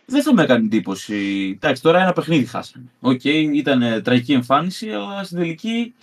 δεν 0.06 0.22
θα 0.22 0.34
με 0.34 0.42
έκανε 0.42 0.64
εντύπωση. 0.64 1.50
Εντάξει, 1.56 1.82
τώρα 1.82 2.00
ένα 2.00 2.12
παιχνίδι 2.12 2.44
χάσανε. 2.44 2.86
OK, 3.00 3.20
okay, 3.24 3.50
ήταν 3.52 4.02
τραγική 4.02 4.32
εμφάνιση, 4.32 4.90
αλλά 4.90 5.24
στην 5.24 5.38
τελική 5.38 5.94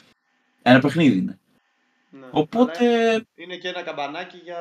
ένα 0.61 0.79
παιχνίδι 0.79 1.17
είναι. 1.17 1.39
Ναι. 2.33 2.39
Οπότε... 2.39 2.85
Είναι 3.35 3.55
και 3.55 3.67
ένα 3.67 3.81
καμπανάκι 3.81 4.37
για 4.43 4.57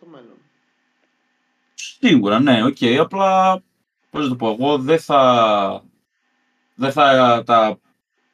το 0.00 0.06
μέλλον. 0.06 0.36
Σίγουρα, 1.74 2.40
ναι, 2.40 2.64
OK. 2.64 2.76
Okay. 2.80 2.96
Απλά, 3.00 3.62
πώς 4.10 4.22
να 4.22 4.28
το 4.28 4.36
πω, 4.36 4.48
εγώ 4.48 4.78
δεν 4.78 4.98
θα... 4.98 5.82
Δεν 6.74 6.92
θα 6.92 7.42
τα... 7.46 7.78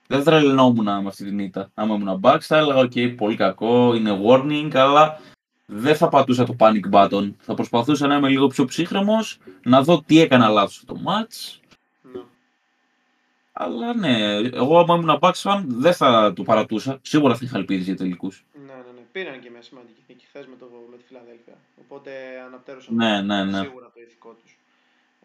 Δεν 0.06 0.22
θα 0.22 0.30
τρελαινόμουν 0.30 0.84
με 0.84 1.06
αυτή 1.06 1.24
την 1.24 1.38
ήττα. 1.38 1.70
Άμα 1.74 1.94
ήμουν 1.94 2.20
Bucks, 2.22 2.38
θα 2.40 2.56
έλεγα, 2.56 2.78
οκ, 2.78 2.92
πολύ 3.16 3.36
κακό, 3.36 3.94
είναι 3.94 4.20
warning, 4.26 4.70
αλλά 4.74 5.20
δεν 5.66 5.96
θα 5.96 6.08
πατούσα 6.08 6.44
το 6.44 6.56
panic 6.58 6.90
button. 6.92 7.32
Θα 7.38 7.54
προσπαθούσα 7.54 8.06
να 8.06 8.16
είμαι 8.16 8.28
λίγο 8.28 8.46
πιο 8.46 8.64
ψύχραιμος, 8.64 9.38
να 9.62 9.82
δω 9.82 10.02
τι 10.02 10.20
έκανα 10.20 10.48
λάθος 10.48 10.74
στο 10.74 10.96
match 11.06 11.60
αλλά 13.62 13.94
ναι, 13.94 14.34
εγώ 14.36 14.78
άμα 14.78 14.94
ήμουν 14.94 15.18
Bucks 15.20 15.42
fan 15.42 15.64
δεν 15.66 15.94
θα 15.94 16.32
το 16.32 16.42
παρατούσα. 16.42 16.98
Σίγουρα 17.02 17.34
θα 17.34 17.40
είχα 17.44 17.58
ελπίδες 17.58 17.84
για 17.84 17.96
τελικούς. 17.96 18.44
Ναι, 19.12 19.22
ναι, 19.22 19.28
ναι. 19.28 19.32
Πήραν 19.32 19.40
και 19.40 19.50
μια 19.50 19.62
σημαντική 19.62 20.04
νίκη 20.08 20.26
χθες 20.26 20.46
με, 20.46 20.56
με 20.90 20.96
τη 20.96 21.04
Φιλαδέλφια. 21.04 21.56
Οπότε 21.80 22.40
αναπτέρωσαν 22.40 22.94
ναι, 22.94 23.20
ναι, 23.22 23.44
ναι. 23.44 23.58
σίγουρα 23.58 23.90
το 23.94 24.00
ηθικό 24.00 24.32
τους 24.32 24.56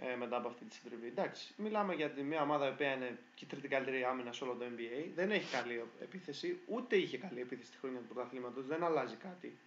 ε, 0.01 0.15
μετά 0.15 0.37
από 0.37 0.47
αυτή 0.47 0.65
τη 0.65 0.75
συντριβή. 0.75 1.07
Εντάξει, 1.07 1.53
μιλάμε 1.57 1.93
για 1.93 2.11
μια 2.23 2.41
ομάδα 2.41 2.73
που 2.73 2.83
είναι 2.83 3.17
η 3.39 3.45
τρίτη 3.45 3.67
καλύτερη 3.67 4.03
άμυνα 4.03 4.31
σε 4.33 4.43
όλο 4.43 4.53
το 4.53 4.65
NBA. 4.65 5.09
Δεν 5.15 5.31
έχει 5.31 5.55
καλή 5.55 5.83
επίθεση, 6.01 6.59
ούτε 6.65 6.95
είχε 6.95 7.17
καλή 7.17 7.39
επίθεση 7.39 7.71
τη 7.71 7.77
χρονιά 7.77 7.99
του 7.99 8.13
πρωταθλήματος. 8.13 8.65
Δεν 8.65 8.83
αλλάζει 8.83 9.15
κάτι. 9.15 9.57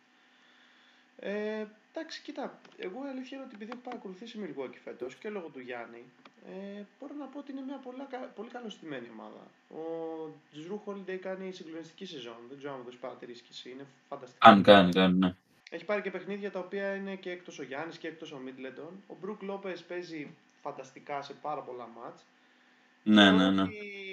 Ε, 1.21 1.67
εντάξει, 1.93 2.23
κοίτα, 2.23 2.61
εγώ 2.77 3.07
η 3.07 3.09
αλήθεια 3.09 3.37
είναι 3.37 3.47
ότι 3.47 3.55
επειδή 3.55 3.71
έχω 3.73 3.81
παρακολουθήσει 3.81 4.39
Milwaukee 4.45 4.81
φέτος 4.85 5.15
και 5.15 5.31
λόγω 5.31 5.49
του 5.49 5.61
Γιάννη, 5.61 6.05
ε, 6.46 6.83
μπορώ 6.98 7.14
να 7.18 7.24
πω 7.27 7.38
ότι 7.38 7.53
είναι 7.53 7.61
μια 7.61 7.77
πολύ, 7.77 8.07
πολύ 8.35 8.48
καλωστημένη 8.48 9.09
ομάδα. 9.12 9.42
Ο 9.70 9.83
Τζρου 10.53 10.79
Χόλιντεϊ 10.79 11.16
κάνει 11.16 11.53
συγκλονιστική 11.53 12.07
σεζόν. 12.07 12.37
Δεν 12.48 12.59
ξέρω 12.59 12.74
αν 12.74 12.83
το 12.83 12.88
έχει 12.88 12.98
παρατηρήσεις 12.98 13.42
και 13.42 13.48
εσύ. 13.51 13.70
Είναι 13.70 13.87
φανταστικό. 14.09 14.48
Αν 14.48 14.62
κάνει, 14.62 14.92
κάνει, 14.92 15.18
ναι. 15.18 15.35
Έχει 15.70 15.85
πάρει 15.85 16.03
και 16.03 16.11
παιχνίδια 16.11 16.51
τα 16.51 16.59
οποία 16.59 16.94
είναι 16.94 17.16
και 17.16 17.31
εκτός 17.31 17.59
ο 17.59 17.62
Γιάννης 17.62 17.98
και 17.98 18.09
εκτός 18.09 18.33
ο 18.33 18.38
Μίτλετον. 18.38 19.03
Ο 19.07 19.14
Μπρουκ 19.20 19.42
Λόπες 19.42 19.83
παίζει 19.83 20.35
φανταστικά 20.62 21.22
σε 21.22 21.33
πάρα 21.33 21.61
πολλά 21.61 21.88
ματς. 21.97 22.25
Ναι, 23.03 23.31
ναι, 23.31 23.51
ναι. 23.51 23.62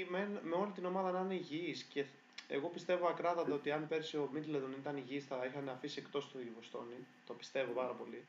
Με, 0.10 0.30
με 0.44 0.56
όλη 0.56 0.72
την 0.72 0.86
ομάδα 0.86 1.12
να 1.12 1.20
είναι 1.20 1.34
υγιής 1.34 1.84
και 1.84 2.06
εγώ 2.48 2.68
πιστεύω 2.68 3.08
ακράδαντα 3.08 3.54
ότι 3.54 3.72
αν 3.72 3.88
πέρσι 3.88 4.18
ο 4.18 4.30
Μίτλετον 4.34 4.72
ήταν 4.80 4.98
υγιής 4.98 5.26
θα 5.26 5.46
είχαν 5.46 5.70
αφήσει 5.70 6.00
εκτός 6.06 6.28
τη 6.28 6.52
Βοστόνη. 6.56 7.06
Το 7.28 7.34
πιστεύω 7.34 7.72
πάρα 7.72 7.92
πολύ. 7.92 8.26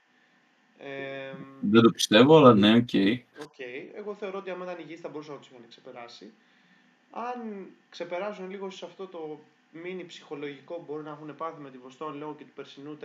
Ε, 0.79 1.33
Δεν 1.61 1.83
το 1.83 1.91
πιστεύω, 1.91 2.37
αλλά 2.37 2.55
ναι, 2.55 2.77
OK. 2.77 2.89
Okay. 2.93 3.19
okay. 3.39 3.91
Εγώ 3.95 4.15
θεωρώ 4.15 4.39
ότι 4.39 4.51
αν 4.51 4.61
ήταν 4.63 4.79
υγιής 4.79 5.01
θα 5.01 5.09
μπορούσαν 5.09 5.35
να 5.35 5.41
τους 5.41 5.49
είχαν 5.49 5.65
ξεπεράσει. 5.69 6.33
Αν 7.11 7.67
ξεπεράσουν 7.91 8.51
λίγο 8.51 8.71
σε 8.71 8.85
αυτό 8.85 9.07
το 9.07 9.39
μίνι 9.83 10.05
ψυχολογικό 10.05 10.75
που 10.75 10.85
μπορεί 10.87 11.03
να 11.03 11.11
έχουν 11.11 11.37
πάθει 11.37 11.61
με 11.61 11.71
τη 11.71 11.79
Βοστόνη 11.79 12.19
λόγω 12.19 12.35
και 12.35 12.45
του 12.45 12.53
περσινού 12.55 12.99
4-3 13.01 13.05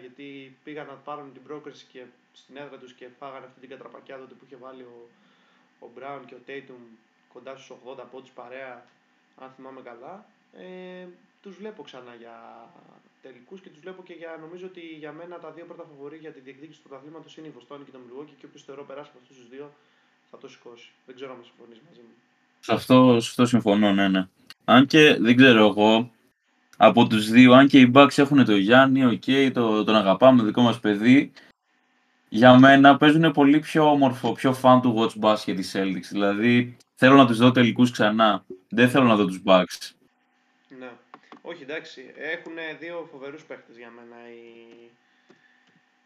γιατί 0.00 0.56
πήγαν 0.64 0.86
να 0.86 0.92
πάρουν 0.92 1.32
την 1.32 1.42
πρόκριση 1.42 1.86
και 1.92 2.02
στην 2.32 2.56
έδρα 2.56 2.78
τους 2.78 2.92
και 2.92 3.08
φάγανε 3.18 3.46
αυτή 3.46 3.60
την 3.60 3.68
κατραπακιά 3.68 4.18
τότε 4.18 4.34
που 4.34 4.44
είχε 4.44 4.56
βάλει 4.56 4.82
ο, 4.82 5.08
ο 5.78 5.90
Μπράουν 5.94 6.24
και 6.24 6.34
ο 6.34 6.38
Τέιτουμ 6.46 6.82
κοντά 7.32 7.56
στους 7.56 7.76
80 7.86 8.04
πόντους 8.10 8.30
παρέα 8.30 8.84
αν 9.36 9.50
θυμάμαι 9.56 9.80
καλά 9.80 10.26
ε, 10.52 11.06
τους 11.42 11.56
βλέπω 11.56 11.82
ξανά 11.82 12.14
για 12.14 12.36
τελικούς 13.22 13.60
και 13.60 13.68
τους 13.68 13.80
βλέπω 13.84 14.02
και 14.02 14.14
για, 14.20 14.30
νομίζω 14.44 14.66
ότι 14.66 14.80
για 15.02 15.12
μένα 15.12 15.38
τα 15.38 15.50
δύο 15.50 15.64
πρώτα 15.64 15.84
φαβορή 15.90 16.16
για 16.16 16.32
τη 16.32 16.40
διεκδίκηση 16.40 16.78
του 16.80 16.88
πρωταθλήματος 16.88 17.36
είναι 17.36 17.46
η 17.46 17.50
Βοστόνη 17.50 17.84
και 17.84 17.90
το 17.90 18.00
Μιλγόκι 18.04 18.34
και 18.38 18.46
όποιος 18.48 18.62
θεωρώ 18.66 18.82
περάσει 18.84 19.08
από 19.12 19.18
αυτούς 19.22 19.36
τους 19.36 19.48
δύο 19.48 19.66
θα 20.30 20.38
το 20.38 20.48
σηκώσει. 20.48 20.88
Δεν 21.06 21.14
ξέρω 21.14 21.30
αν 21.32 21.40
συμφωνείς 21.50 21.80
μαζί 21.86 22.00
μου. 22.06 22.14
Σε 22.60 22.72
αυτό, 22.72 23.20
σε 23.20 23.28
αυτό 23.30 23.46
συμφωνώ, 23.46 23.92
ναι, 23.92 24.08
ναι. 24.08 24.28
Αν 24.64 24.86
και 24.86 25.16
δεν 25.20 25.36
ξέρω 25.36 25.66
εγώ, 25.66 26.10
από 26.76 27.06
τους 27.06 27.30
δύο, 27.30 27.52
αν 27.52 27.68
και 27.68 27.78
οι 27.80 27.90
Bucks 27.94 28.18
έχουν 28.18 28.44
το 28.44 28.56
Γιάννη, 28.56 29.04
OK, 29.04 29.22
okay, 29.26 29.50
το, 29.54 29.84
τον 29.84 29.94
αγαπάμε, 29.94 30.42
δικό 30.42 30.62
μας 30.62 30.80
παιδί, 30.80 31.32
για 32.28 32.58
μένα 32.58 32.96
παίζουν 32.96 33.32
πολύ 33.32 33.58
πιο 33.58 33.90
όμορφο, 33.90 34.32
πιο 34.32 34.58
fun 34.62 34.78
to 34.82 34.94
watch 34.98 35.24
μπάσκετ 35.24 35.58
οι 35.58 35.64
Celtics. 35.72 36.08
Δηλαδή, 36.10 36.76
θέλω 36.94 37.16
να 37.16 37.26
τους 37.26 37.38
δω 37.38 37.50
τελικούς 37.50 37.90
ξανά. 37.90 38.44
Δεν 38.68 38.88
θέλω 38.90 39.04
να 39.04 39.16
δω 39.16 39.26
τους 39.26 39.42
Bucks. 39.44 39.90
Ναι. 40.78 40.90
Όχι, 41.48 41.62
εντάξει. 41.62 42.12
Έχουν 42.16 42.56
δύο 42.78 43.08
φοβερούς 43.10 43.44
παίχτες 43.44 43.76
για 43.76 43.90
μένα 43.90 44.16
οι, 44.30 44.90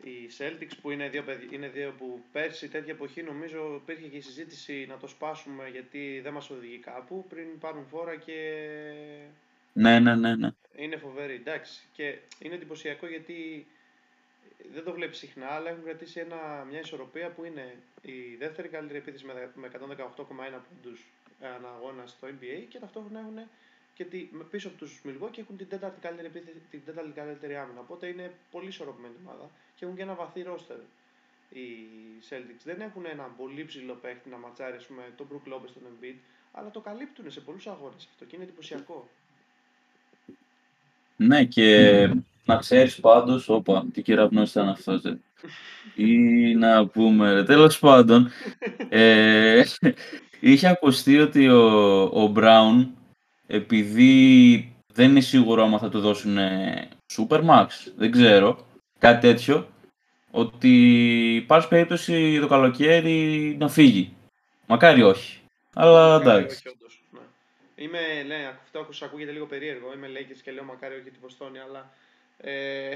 οι 0.08 0.30
Celtics 0.38 0.76
που 0.82 0.90
είναι 0.90 1.08
δύο, 1.08 1.24
είναι 1.50 1.68
δύο 1.68 1.94
που 1.98 2.22
πέρσι 2.32 2.68
τέτοια 2.68 2.92
εποχή 2.92 3.22
νομίζω 3.22 3.74
υπήρχε 3.74 4.08
και 4.08 4.16
η 4.16 4.20
συζήτηση 4.20 4.86
να 4.88 4.96
το 4.96 5.06
σπάσουμε 5.06 5.68
γιατί 5.68 6.20
δεν 6.22 6.32
μας 6.32 6.50
οδηγεί 6.50 6.78
κάπου 6.78 7.26
πριν 7.28 7.58
πάρουν 7.58 7.86
φόρα 7.86 8.16
και... 8.16 8.38
Ναι, 9.72 9.98
ναι, 9.98 10.14
ναι, 10.14 10.34
ναι. 10.36 10.50
Είναι 10.76 10.96
φοβερή, 10.96 11.34
εντάξει. 11.34 11.82
Και 11.92 12.18
είναι 12.38 12.54
εντυπωσιακό 12.54 13.06
γιατί 13.06 13.66
δεν 14.72 14.84
το 14.84 14.92
βλέπεις 14.92 15.18
συχνά, 15.18 15.46
αλλά 15.46 15.70
έχουν 15.70 15.84
κρατήσει 15.84 16.20
ένα, 16.20 16.66
μια 16.70 16.80
ισορροπία 16.80 17.30
που 17.30 17.44
είναι 17.44 17.76
η 18.02 18.36
δεύτερη 18.38 18.68
καλύτερη 18.68 18.98
επίθεση 18.98 19.24
με, 19.24 19.50
με 19.54 19.70
118,1 19.72 20.16
πόντους 20.68 21.06
ανά 21.40 21.68
αγώνα 21.68 22.06
στο 22.06 22.28
NBA 22.28 22.64
και 22.68 22.78
ταυτόχρονα 22.78 23.20
έχουν 23.20 23.38
και 23.94 24.04
τη, 24.04 24.18
πίσω 24.50 24.68
από 24.68 24.76
τους 24.76 25.00
Milwaukee 25.04 25.38
έχουν 25.38 25.56
την 25.56 25.68
τέταρτη 25.68 26.00
καλύτερη, 26.00 26.26
επίθεση, 26.26 26.56
την 26.70 26.80
τέταρτη 26.84 27.10
καλύτερη 27.10 27.56
άμυνα. 27.56 27.80
Οπότε 27.80 28.06
είναι 28.06 28.32
πολύ 28.50 28.68
ισορροπημένη 28.68 29.14
ομάδα 29.24 29.50
και 29.76 29.84
έχουν 29.84 29.96
και 29.96 30.02
ένα 30.02 30.14
βαθύ 30.14 30.42
ρόστερ 30.42 30.76
οι 31.50 31.66
Celtics. 32.28 32.62
Δεν 32.64 32.80
έχουν 32.80 33.04
έναν 33.06 33.30
πολύ 33.36 33.64
ψηλό 33.64 33.94
παίχτη 34.02 34.28
να 34.28 34.36
ματσάρει 34.36 34.78
με 34.88 35.02
τον 35.16 35.26
Brook 35.30 35.52
Lopez 35.52 35.68
στον 35.68 35.82
Embiid, 35.82 36.16
αλλά 36.52 36.70
το 36.70 36.80
καλύπτουν 36.80 37.30
σε 37.30 37.40
πολλούς 37.40 37.66
αγώνες 37.66 38.08
αυτό 38.10 38.24
και 38.24 38.34
είναι 38.36 38.44
εντυπωσιακό. 38.44 39.08
Ναι, 41.16 41.44
και 41.44 42.08
να 42.44 42.56
ξέρεις 42.56 43.00
πάντως, 43.00 43.48
όπα, 43.48 43.86
τι 43.92 44.02
κεραυνός 44.02 44.50
ήταν 44.50 44.68
αυτός, 44.68 45.04
ε. 45.04 45.20
Ή 45.94 46.16
να 46.54 46.86
πούμε, 46.86 47.44
τέλος 47.46 47.78
πάντων, 47.78 48.30
ε, 48.88 49.62
είχε 50.40 50.68
ακουστεί 50.68 51.18
ότι 51.18 51.48
ο, 51.48 52.02
ο 52.02 52.32
Brown, 52.36 52.86
επειδή 53.52 54.74
δεν 54.92 55.10
είναι 55.10 55.20
σίγουρο 55.20 55.62
άμα 55.62 55.78
θα 55.78 55.88
του 55.88 56.00
δώσουν 56.00 56.36
Supermax, 57.16 57.66
δεν 57.96 58.10
ξέρω, 58.10 58.66
κάτι 58.98 59.20
τέτοιο, 59.20 59.68
ότι 60.30 60.70
υπάρχει 61.34 61.68
περίπτωση 61.68 62.38
το 62.40 62.48
καλοκαίρι 62.48 63.56
να 63.58 63.68
φύγει. 63.68 64.16
Μακάρι 64.66 65.02
όχι. 65.02 65.40
Αλλά 65.74 66.16
εντάξει. 66.20 66.62
Είμαι, 67.74 67.98
ναι, 68.26 68.52
αυτό 68.62 69.04
ακούγεται 69.04 69.32
λίγο 69.32 69.46
περίεργο. 69.46 69.92
Είμαι 69.94 70.08
Lakers 70.08 70.40
και 70.42 70.52
λέω 70.52 70.64
μακάρι 70.64 70.94
όχι 70.94 71.10
την 71.10 71.20
Ποστόνη, 71.20 71.58
αλλά 71.58 71.92
ε, 72.36 72.94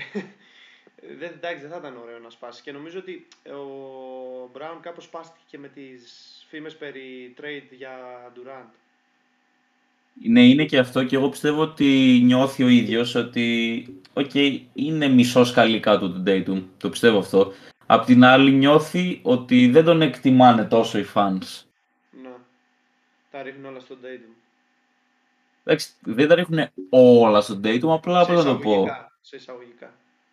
δεν, 1.21 1.31
εντάξει, 1.35 1.61
δεν 1.61 1.71
θα 1.71 1.77
ήταν 1.77 1.97
ωραίο 1.97 2.19
να 2.19 2.31
σπάσει. 2.31 2.63
Και 2.63 2.73
νομίζω 2.73 2.99
ότι 2.99 3.27
ο 3.45 4.51
Μπράουν 4.53 4.81
κάπως 4.81 5.05
σπάστηκε 5.05 5.45
και 5.47 5.59
με 5.59 5.69
τις 5.69 6.45
φήμες 6.49 6.77
περί 6.77 7.35
trade 7.41 7.69
για 7.71 7.99
Durant. 8.37 8.86
Ναι, 10.25 10.47
είναι 10.47 10.65
και 10.65 10.79
αυτό 10.79 11.05
και 11.05 11.17
εγώ 11.17 11.29
πιστεύω 11.29 11.63
ότι 11.63 12.21
νιώθει 12.25 12.63
ο 12.63 12.69
ίδιος 12.69 13.15
ότι 13.15 13.87
okay, 14.15 14.61
είναι 14.73 15.09
μισός 15.09 15.53
καλή 15.53 15.81
κάτω 15.81 16.11
του 16.11 16.23
Dayton, 16.27 16.63
το 16.77 16.89
πιστεύω 16.89 17.19
αυτό. 17.19 17.53
Απ' 17.87 18.05
την 18.05 18.25
άλλη 18.25 18.53
νιώθει 18.53 19.21
ότι 19.23 19.69
δεν 19.69 19.85
τον 19.85 20.03
εκτιμάνε 20.03 20.65
τόσο 20.65 20.99
οι 20.99 21.07
fans. 21.15 21.63
Ναι, 22.23 22.29
τα 23.31 23.43
ρίχνουν 23.43 23.65
όλα 23.65 23.81
στον 23.81 23.97
Dayton. 24.03 24.35
Εντάξει, 25.65 25.89
δεν 26.01 26.29
τα 26.29 26.35
ρίχνουν 26.35 26.69
όλα 26.91 27.41
στον 27.41 27.61
Dayton, 27.65 27.89
απλά 27.89 28.27
πώς 28.27 28.37
θα 28.37 28.45
το 28.45 28.57
πω. 28.57 28.87
Σε 29.21 29.37
εισαγωγικά. 29.37 29.93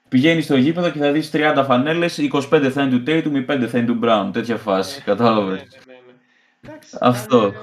Πηγαίνει 0.10 0.42
στο 0.42 0.56
γήπεδο 0.56 0.90
και 0.90 1.00
θα 1.00 1.12
δεις 1.12 1.30
30 1.34 1.64
φανέλες, 1.68 2.18
25 2.18 2.70
θα 2.72 2.82
είναι 2.82 2.98
του 2.98 3.04
Tatum 3.08 3.36
ή 3.36 3.46
5 3.50 3.68
θα 3.68 3.78
είναι 3.78 3.88
του 3.88 4.00
Brown. 4.04 4.30
Τέτοια 4.34 4.58
φάση. 4.58 4.98
Ναι, 4.98 5.04
Κατάλαβες. 5.04 5.60
ναι, 5.60 5.94
ναι, 5.94 6.00
ναι. 6.08 6.72
Εντάξει, 6.72 6.98
Αυτό. 7.02 7.54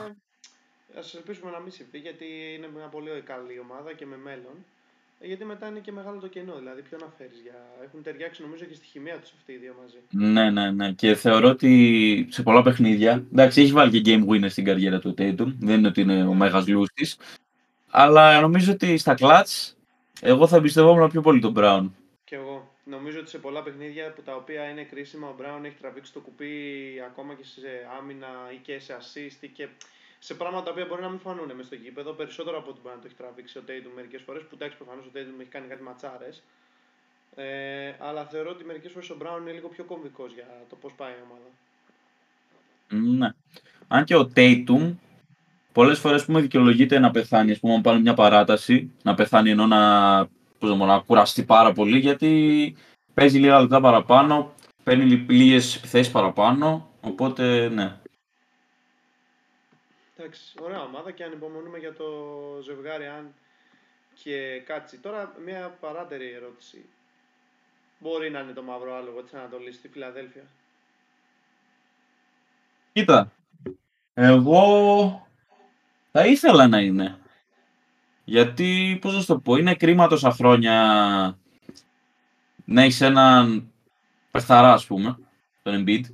Α 1.00 1.04
ελπίσουμε 1.14 1.50
να 1.50 1.58
μην 1.58 1.72
συμβεί 1.72 1.98
γιατί 1.98 2.26
είναι 2.56 2.68
μια 2.76 2.88
πολύ 2.94 3.10
καλή 3.30 3.56
ομάδα 3.66 3.92
και 3.92 4.06
με 4.06 4.16
μέλλον. 4.16 4.56
Ε, 5.20 5.26
γιατί 5.26 5.44
μετά 5.44 5.66
είναι 5.68 5.78
και 5.78 5.92
μεγάλο 5.92 6.18
το 6.20 6.28
κενό. 6.28 6.54
Δηλαδή, 6.58 6.82
ποιο 6.82 6.98
να 7.00 7.08
φέρεις. 7.18 7.38
Για... 7.42 7.58
Έχουν 7.84 8.02
ταιριάξει 8.02 8.42
νομίζω 8.42 8.64
και 8.64 8.74
στη 8.74 8.86
χημεία 8.86 9.16
τους 9.18 9.32
αυτοί 9.38 9.52
οι 9.52 9.56
δύο 9.56 9.74
μαζί. 9.80 9.98
Ναι, 10.10 10.50
ναι, 10.50 10.70
ναι. 10.70 10.92
Και 10.92 11.14
θεωρώ 11.14 11.48
ότι 11.48 12.26
σε 12.30 12.42
πολλά 12.42 12.62
παιχνίδια. 12.62 13.24
Εντάξει, 13.32 13.60
έχει 13.62 13.72
βάλει 13.72 14.00
και 14.00 14.14
game 14.14 14.30
winner 14.30 14.50
στην 14.50 14.64
καριέρα 14.64 14.98
του 14.98 15.14
Tatum. 15.18 15.54
Δεν 15.60 15.78
είναι 15.78 15.88
ότι 15.88 16.00
είναι 16.00 16.26
ο 16.26 16.34
μέγα 16.34 16.64
λούστη. 16.66 17.08
Αλλά 17.90 18.40
νομίζω 18.40 18.72
ότι 18.72 18.96
στα 18.96 19.14
clutch 19.18 19.72
εγώ 20.20 20.46
θα 20.46 20.56
εμπιστευόμουν 20.56 21.10
πιο 21.10 21.20
πολύ 21.20 21.40
τον 21.40 21.54
Brown. 21.56 21.90
Και 22.24 22.36
εγώ. 22.36 22.68
Νομίζω 22.84 23.18
ότι 23.20 23.30
σε 23.30 23.38
πολλά 23.38 23.62
παιχνίδια 23.62 24.12
που 24.12 24.22
τα 24.22 24.34
οποία 24.34 24.64
είναι 24.70 24.82
κρίσιμα, 24.82 25.28
ο 25.28 25.34
Brown 25.40 25.64
έχει 25.64 25.76
τραβήξει 25.80 26.12
το 26.12 26.20
κουπί 26.20 26.54
ακόμα 27.06 27.34
και 27.34 27.44
σε 27.44 27.68
άμυνα 27.98 28.28
ή 28.54 28.56
και 28.56 28.78
σε 28.78 28.96
assist 29.00 29.48
και 29.52 29.68
σε 30.22 30.34
πράγματα 30.34 30.64
τα 30.64 30.70
οποία 30.70 30.86
μπορεί 30.88 31.02
να 31.02 31.08
μην 31.08 31.18
φανούν 31.18 31.50
με 31.56 31.62
στο 31.62 31.74
γήπεδο. 31.74 32.10
Περισσότερο 32.12 32.58
από 32.58 32.70
ό,τι 32.70 32.80
μπορεί 32.82 32.94
να 32.94 33.00
το 33.00 33.06
έχει 33.08 33.18
τραβήξει 33.22 33.58
ο 33.58 33.62
Tatum 33.68 33.92
μερικές 33.94 34.22
φορές. 34.26 34.42
Που 34.42 34.54
εντάξει, 34.54 34.76
προφανώς 34.76 35.04
ο 35.06 35.10
Tatum 35.14 35.40
έχει 35.40 35.52
κάνει 35.56 35.66
κάτι 35.72 35.82
ματσάρες. 35.82 36.42
Ε, 37.34 37.92
αλλά 37.98 38.24
θεωρώ 38.24 38.50
ότι 38.50 38.64
μερικές 38.64 38.92
φορές 38.92 39.10
ο 39.10 39.16
Brown 39.22 39.40
είναι 39.40 39.52
λίγο 39.52 39.68
πιο 39.68 39.84
κομβικός 39.84 40.32
για 40.32 40.48
το 40.68 40.76
πώς 40.76 40.92
πάει 40.92 41.12
η 41.12 41.22
ομάδα. 41.26 41.48
Ναι. 43.18 43.28
Αν 43.88 44.04
και 44.04 44.16
ο 44.16 44.30
Tatum 44.36 44.94
πολλές 45.72 45.98
φορές 45.98 46.24
που 46.24 46.32
με 46.32 46.40
δικαιολογείται 46.40 46.98
να 46.98 47.10
πεθάνει, 47.10 47.50
ας 47.50 47.58
πούμε, 47.58 47.74
να 47.74 47.80
πάρει 47.80 48.00
μια 48.00 48.14
παράταση, 48.14 48.92
να 49.02 49.14
πεθάνει 49.14 49.50
ενώ 49.50 49.66
να, 49.66 49.80
πώς 50.58 50.78
να, 50.78 50.86
να 50.86 50.98
κουραστεί 50.98 51.44
πάρα 51.44 51.72
πολύ, 51.72 51.98
γιατί 51.98 52.76
παίζει 53.14 53.38
λίγα 53.38 53.60
λεπτά 53.60 53.80
παραπάνω, 53.80 54.54
παίρνει 54.82 55.04
λίγες 55.28 55.76
επιθέσεις 55.76 56.12
παραπάνω. 56.12 56.88
Οπότε, 57.00 57.68
ναι. 57.68 57.96
Εντάξει, 60.22 60.54
ωραία 60.60 60.82
ομάδα 60.82 61.10
και 61.10 61.24
ανυπομονούμε 61.24 61.78
για 61.78 61.92
το 61.92 62.04
ζευγάρι 62.62 63.06
αν 63.06 63.34
και 64.22 64.62
κάτσει. 64.66 64.98
Τώρα 64.98 65.34
μια 65.44 65.76
παράτερη 65.80 66.30
ερώτηση. 66.30 66.84
Μπορεί 67.98 68.30
να 68.30 68.40
είναι 68.40 68.52
το 68.52 68.62
μαύρο 68.62 68.94
άλογο 68.94 69.22
της 69.22 69.34
Ανατολής 69.34 69.74
στη 69.74 69.88
Φιλαδέλφια; 69.88 70.42
Κοίτα, 72.92 73.32
εγώ 74.14 75.26
θα 76.12 76.26
ήθελα 76.26 76.68
να 76.68 76.78
είναι. 76.78 77.18
Γιατί, 78.24 78.98
πώς 79.00 79.16
να 79.16 79.24
το 79.24 79.38
πω, 79.38 79.56
είναι 79.56 79.74
κρίμα 79.74 80.08
τόσα 80.08 80.30
χρόνια 80.30 81.38
να 82.64 82.82
έχεις 82.82 83.00
έναν 83.00 83.72
παιχταρά, 84.30 84.72
ας 84.72 84.86
πούμε, 84.86 85.18
τον 85.62 85.84
Embiid. 85.84 86.04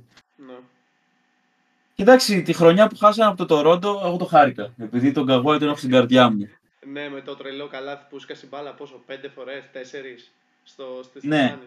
Ναι. 1.97 2.05
Κοιτάξτε, 2.05 2.41
τη 2.41 2.53
χρονιά 2.53 2.87
που 2.87 2.95
χάσανε 2.97 3.29
από 3.29 3.37
το 3.37 3.45
Τορόντο, 3.45 4.01
εγώ 4.05 4.17
το 4.17 4.25
χάρηκα. 4.25 4.73
Επειδή 4.77 5.11
τον 5.11 5.25
Καγουάι 5.25 5.57
τον 5.57 5.67
έχω 5.67 5.77
στην 5.77 5.89
καρδιά 5.89 6.29
μου. 6.29 6.49
Ναι, 6.91 7.09
με 7.09 7.21
το 7.21 7.35
τρελό 7.35 7.67
καλάθι 7.67 8.05
που 8.09 8.19
σκάει 8.19 8.42
η 8.42 8.47
μπάλα, 8.47 8.73
πόσο, 8.73 9.01
πέντε 9.05 9.29
φορές, 9.29 9.63
τέσσερις, 9.71 10.31
στο, 10.63 10.99
στη 11.03 11.27
Ναι. 11.27 11.37
ναι. 11.37 11.57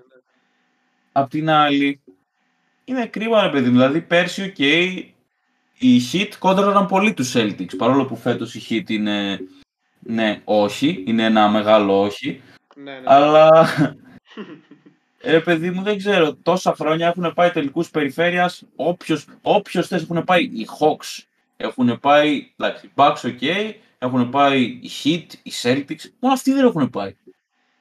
Απ' 1.13 1.31
την 1.31 1.51
άλλη, 1.51 2.01
είναι 2.85 3.07
κρίμα 3.07 3.43
ρε 3.43 3.51
παιδί 3.51 3.67
μου. 3.67 3.73
Δηλαδή, 3.73 4.01
πέρσι, 4.01 4.43
οκ, 4.43 4.59
οι 5.79 6.01
Heat 6.13 6.29
κόντραραν 6.39 6.87
πολύ 6.87 7.15
τους 7.15 7.33
Celtics. 7.37 7.77
Παρόλο 7.77 8.05
που 8.05 8.17
φέτος 8.17 8.55
η 8.55 8.63
Heat 8.69 8.91
είναι, 8.91 9.41
ναι, 9.99 10.41
όχι, 10.45 11.05
είναι 11.07 11.25
ένα 11.25 11.49
μεγάλο 11.49 12.01
όχι. 12.01 12.43
Ναι, 12.77 12.93
ναι. 12.93 13.03
Αλλά, 13.05 13.69
ρε 15.23 15.41
παιδί 15.41 15.71
μου, 15.71 15.83
δεν 15.83 15.99
ξέρω, 15.99 16.35
τόσα 16.35 16.75
χρόνια 16.75 17.07
έχουν 17.09 17.33
πάει 17.35 17.51
τελικούς 17.51 17.91
περιφέρειας, 17.91 18.63
όποιος, 18.77 19.27
όποιος 19.43 19.87
θες 19.87 20.03
έχουν 20.03 20.25
πάει 20.25 20.43
οι 20.43 20.67
Hawks, 20.81 21.25
έχουν 21.57 21.99
πάει, 22.01 22.53
εντάξει, 22.57 22.87
οι 22.87 22.91
Bucks, 22.95 23.17
ok, 23.23 23.73
έχουν 23.99 24.31
πάει 24.31 24.63
οι 24.63 24.91
Heat, 25.03 25.27
οι 25.43 25.53
Celtics, 25.63 26.05
μόνο 26.19 26.35
αυτοί 26.35 26.53
δεν 26.53 26.65
έχουν 26.65 26.91
πάει, 26.91 27.17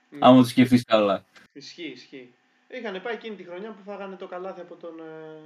Ναι. 0.10 0.20
άμα 0.22 0.42
το 0.42 0.48
σκεφτείς 0.48 0.84
καλά. 0.86 1.26
Ισχύει, 1.54 1.92
ισχύει. 1.96 2.34
Είχαν 2.68 3.02
πάει 3.02 3.14
εκείνη 3.14 3.36
τη 3.36 3.44
χρονιά 3.44 3.70
που 3.70 3.82
φάγανε 3.86 4.16
το 4.16 4.28
καλάθι 4.28 4.62
από 4.62 4.76
τον. 4.76 5.00
Ε... 5.00 5.42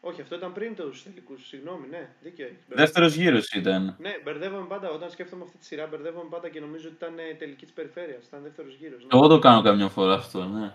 Όχι, 0.00 0.20
αυτό 0.20 0.34
ήταν 0.34 0.52
πριν 0.52 0.74
τους 0.74 1.02
τελικούς. 1.02 1.46
Συγγνώμη, 1.46 1.88
ναι, 1.88 2.08
δίκιο 2.20 2.46
έχεις. 2.46 2.64
Δεύτερος 2.68 3.14
γύρος 3.14 3.52
ήταν. 3.52 3.96
Ναι, 3.98 4.18
μπερδεύομαι 4.24 4.66
πάντα. 4.66 4.90
Όταν 4.90 5.10
σκέφτομαι 5.10 5.44
αυτή 5.44 5.58
τη 5.58 5.64
σειρά, 5.64 5.86
μπερδεύομαι 5.86 6.28
πάντα 6.28 6.48
και 6.48 6.60
νομίζω 6.60 6.86
ότι 6.86 6.96
ήταν 6.96 7.18
ε, 7.18 7.34
τελική 7.34 7.64
της 7.64 7.74
περιφέρειας. 7.74 8.26
Ήταν 8.26 8.42
δεύτερος 8.42 8.74
γύρος. 8.74 9.02
Ναι. 9.02 9.08
Εγώ 9.12 9.26
το 9.26 9.38
κάνω 9.38 9.62
καμιά 9.62 9.88
φορά 9.88 10.14
αυτό, 10.14 10.44
ναι. 10.44 10.74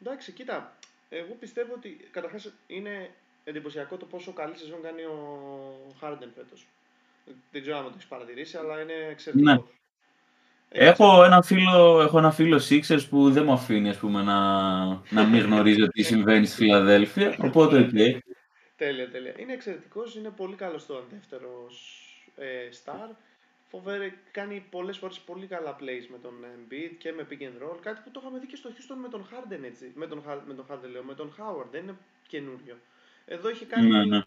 Εντάξει, 0.00 0.32
κοίτα. 0.32 0.76
Εγώ 1.08 1.34
πιστεύω 1.34 1.72
ότι 1.74 2.08
καταρχάς 2.10 2.52
είναι 2.66 3.10
εντυπωσιακό 3.44 3.96
το 3.96 4.06
πόσο 4.06 4.32
καλή 4.32 4.56
σεζόν 4.56 4.82
κάνει 4.82 5.02
ο 5.02 5.94
Χάρντεν 6.00 6.32
φέτος. 6.34 6.66
Δεν 7.50 7.60
ξέρω 7.60 7.76
αν 7.76 7.84
το 7.84 7.90
έχεις 7.94 8.06
παρατηρήσει, 8.06 8.56
αλλά 8.56 8.80
είναι 8.80 8.92
εξαιρετικό. 8.92 9.52
Ναι. 9.52 9.62
Έχω 10.72 11.24
ένα 11.24 11.42
φίλο, 11.42 12.00
έχω 12.00 12.18
ένα 12.18 12.30
φίλο 12.30 12.60
Sixers 12.68 13.06
που 13.08 13.30
δεν 13.30 13.44
μου 13.44 13.52
αφήνει 13.52 13.88
ας 13.88 13.96
πούμε, 13.96 14.22
να, 14.22 14.84
να 15.10 15.24
μην 15.24 15.40
γνωρίζει 15.40 15.88
τι 15.88 16.02
συμβαίνει 16.02 16.46
στη 16.46 16.56
Φιλαδέλφια. 16.56 17.36
Οπότε, 17.38 17.78
οκ. 17.78 17.88
Τέλεια, 18.76 19.10
τέλεια. 19.10 19.32
Είναι 19.36 19.52
εξαιρετικός, 19.52 20.14
είναι 20.14 20.30
πολύ 20.36 20.54
καλός 20.54 20.82
στο 20.82 21.04
δεύτερο 21.10 21.66
ε, 22.36 22.68
star. 22.84 23.08
Φοβερέ, 23.70 24.12
κάνει 24.30 24.64
πολλές 24.70 24.98
φορές 24.98 25.18
πολύ 25.18 25.46
καλά 25.46 25.76
plays 25.80 26.06
με 26.10 26.18
τον 26.22 26.32
Embiid 26.42 26.90
και 26.98 27.12
με 27.12 27.26
pick 27.30 27.42
and 27.42 27.62
roll. 27.64 27.78
Κάτι 27.82 28.00
που 28.04 28.10
το 28.10 28.20
είχαμε 28.22 28.38
δει 28.38 28.46
και 28.46 28.56
στο 28.56 28.70
Houston 28.70 28.98
με 29.02 29.08
τον 29.08 29.26
Harden 29.30 29.64
έτσι. 29.64 29.92
Με 29.94 30.06
τον, 30.06 30.22
Har- 30.28 30.42
με 30.46 30.54
τον 30.54 30.64
Harden 30.70 30.88
λέω, 30.92 31.02
με 31.02 31.14
τον 31.14 31.34
Howard. 31.38 31.66
Δεν 31.70 31.82
είναι 31.82 31.96
καινούριο. 32.28 32.76
Εδώ 33.26 33.50
είχε 33.50 33.64
κάνει, 33.64 33.88
Ναι, 33.88 34.04
ναι. 34.04 34.20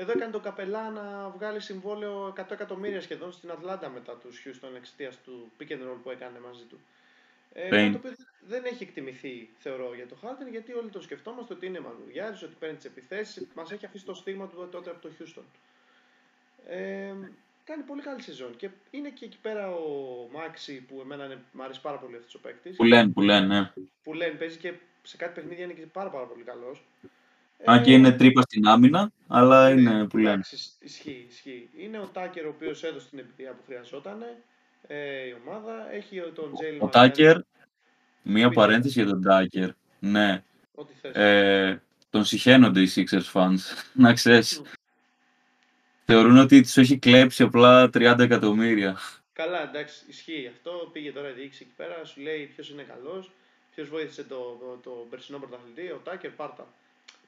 Εδώ 0.00 0.12
έκανε 0.12 0.32
τον 0.32 0.42
Καπελά 0.42 0.90
να 0.90 1.28
βγάλει 1.28 1.60
συμβόλαιο 1.60 2.34
100 2.36 2.50
εκατομμύρια 2.50 3.00
σχεδόν 3.00 3.32
στην 3.32 3.50
Ατλάντα 3.50 3.88
μετά 3.88 4.16
τους 4.16 4.42
Houston 4.44 4.76
εξαιτίας 4.76 5.18
του 5.24 5.50
pick 5.58 5.70
and 5.72 5.82
roll 5.82 5.98
που 6.02 6.10
έκανε 6.10 6.38
μαζί 6.40 6.64
του. 6.64 6.80
Ε, 7.52 7.66
Pain. 7.66 7.70
κάτι 7.70 7.90
το 7.90 7.98
οποίο 7.98 8.12
δεν 8.40 8.64
έχει 8.64 8.82
εκτιμηθεί, 8.82 9.50
θεωρώ, 9.58 9.94
για 9.94 10.06
το 10.06 10.16
Harden, 10.22 10.50
γιατί 10.50 10.72
όλοι 10.72 10.88
το 10.88 11.00
σκεφτόμαστε 11.00 11.54
ότι 11.54 11.66
είναι 11.66 11.80
μαγουλιάρης, 11.80 12.42
ότι 12.42 12.54
παίρνει 12.58 12.76
τις 12.76 12.84
επιθέσεις. 12.84 13.46
Μας 13.54 13.70
έχει 13.70 13.86
αφήσει 13.86 14.04
το 14.04 14.14
στίγμα 14.14 14.48
του 14.48 14.68
τότε 14.70 14.90
από 14.90 15.00
το 15.00 15.10
Houston. 15.18 15.44
Ε, 16.68 17.14
κάνει 17.64 17.82
πολύ 17.82 18.02
καλή 18.02 18.22
σεζόν. 18.22 18.56
Και 18.56 18.70
είναι 18.90 19.08
και 19.08 19.24
εκεί 19.24 19.38
πέρα 19.42 19.70
ο 19.70 19.88
Μάξι 20.32 20.80
που 20.80 21.00
εμένα 21.00 21.24
είναι, 21.24 21.42
μου 21.52 21.62
αρέσει 21.62 21.80
πάρα 21.80 21.98
πολύ 21.98 22.16
αυτός 22.16 22.34
ο 22.34 22.38
παίκτης. 22.38 22.76
Που 22.76 22.84
λένε, 22.84 23.12
που 23.12 23.20
λένε, 23.20 23.46
ναι. 23.46 23.72
Που 24.02 24.14
λένε 24.14 24.34
παίζει 24.34 24.58
και 24.58 24.72
σε 25.02 25.16
κάτι 25.16 25.40
παιχνίδια 25.40 25.64
είναι 25.64 25.72
και 25.72 25.86
πάρα, 25.86 26.10
πάρα 26.10 26.24
πολύ 26.26 26.42
καλός. 26.42 26.82
Αν 27.64 27.82
και 27.82 27.92
είναι 27.92 28.12
τρύπα 28.12 28.40
στην 28.42 28.66
άμυνα, 28.66 29.10
αλλά 29.26 29.74
ναι, 29.74 29.80
είναι 29.80 30.06
που 30.06 30.16
λέμε. 30.16 30.30
εντάξει, 30.30 30.56
ισχύει, 30.80 31.26
ισχύει. 31.30 31.68
Είναι 31.76 31.98
ο 31.98 32.06
Τάκερ 32.12 32.46
ο 32.46 32.48
οποίος 32.48 32.82
έδωσε 32.82 33.06
την 33.10 33.18
εμπειρία 33.18 33.52
που 33.52 33.62
χρειαζόταν 33.66 34.22
ε, 34.86 35.26
η 35.26 35.36
ομάδα. 35.46 35.92
Έχει 35.92 36.20
τον 36.34 36.54
Τζέιλ 36.54 36.76
Ο 36.80 36.88
Τάκερ, 36.88 37.36
μία 38.22 38.48
Πείτε. 38.48 38.60
παρένθεση 38.60 39.02
για 39.02 39.10
τον 39.10 39.22
Τάκερ. 39.22 39.70
Ναι, 39.98 40.42
Ό,τι 40.74 40.92
θες. 41.00 41.14
ε, 41.14 41.82
τον 42.10 42.24
συχαίνονται 42.24 42.80
οι 42.80 42.88
Sixers 42.94 43.32
fans, 43.32 43.58
να 43.92 44.12
ξέρεις. 44.12 44.60
Μμ. 44.60 44.64
Θεωρούν 46.04 46.36
ότι 46.38 46.60
τους 46.60 46.76
έχει 46.76 46.98
κλέψει 46.98 47.42
απλά 47.42 47.84
30 47.94 48.16
εκατομμύρια. 48.18 48.98
Καλά, 49.32 49.62
εντάξει, 49.68 50.04
ισχύει 50.08 50.50
αυτό. 50.52 50.90
Πήγε 50.92 51.12
τώρα 51.12 51.28
η 51.28 51.32
διοίκηση 51.32 51.62
εκεί 51.66 51.74
πέρα, 51.76 52.04
σου 52.04 52.20
λέει 52.20 52.46
ποιος 52.54 52.70
είναι 52.70 52.82
καλός, 52.82 53.30
ποιος 53.74 53.88
βοήθησε 53.88 54.24
το, 54.24 54.36
το, 54.60 54.78
το 54.82 54.90
περσινό 55.10 55.38
πρωταθλητή, 55.38 55.90
ο 55.90 56.00
Τάκερ, 56.04 56.30
πάρτα. 56.30 56.66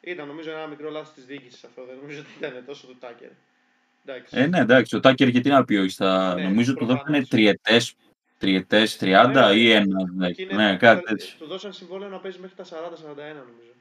Ήταν 0.01 0.27
νομίζω 0.27 0.51
ένα 0.51 0.67
μικρό 0.67 0.91
λάθος 0.91 1.13
της 1.15 1.25
διοίκησης 1.25 1.65
αυτό, 1.65 1.85
δεν 1.85 1.97
νομίζω 1.97 2.21
ότι 2.21 2.29
ήταν 2.39 2.65
τόσο 2.67 2.87
του 2.87 2.97
Τάκερ. 3.01 3.29
Εντάξει. 4.07 4.39
Ε, 4.39 4.47
ναι, 4.47 4.59
εντάξει, 4.59 4.97
ο 4.97 5.01
Τάκερ 5.01 5.29
γιατί 5.29 5.49
να 5.49 5.65
πει 5.65 5.77
όχι 5.77 5.91
στα... 5.91 6.35
Ναι, 6.35 6.43
νομίζω 6.43 6.75
του 6.75 6.85
δώσανε 6.85 7.03
προφανώς. 7.05 7.29
τριετές, 7.29 7.95
τριετές 8.39 8.99
30 9.01 9.31
Ναι, 9.33 9.53
ή 9.55 9.67
ναι. 9.69 9.75
ένα, 9.75 10.11
ναι, 10.15 10.31
Και 10.33 10.43
είναι- 10.43 10.55
ναι, 10.55 10.77
κάτι 10.77 11.03
τέτοιο. 11.05 11.29
Του 11.39 11.47
δώσαν 11.47 11.73
συμβόλαιο 11.73 12.09
να 12.09 12.19
παίζει 12.19 12.39
μέχρι 12.39 12.57
τα 12.57 12.65
40-41 12.65 12.67
νομίζω. 13.17 13.73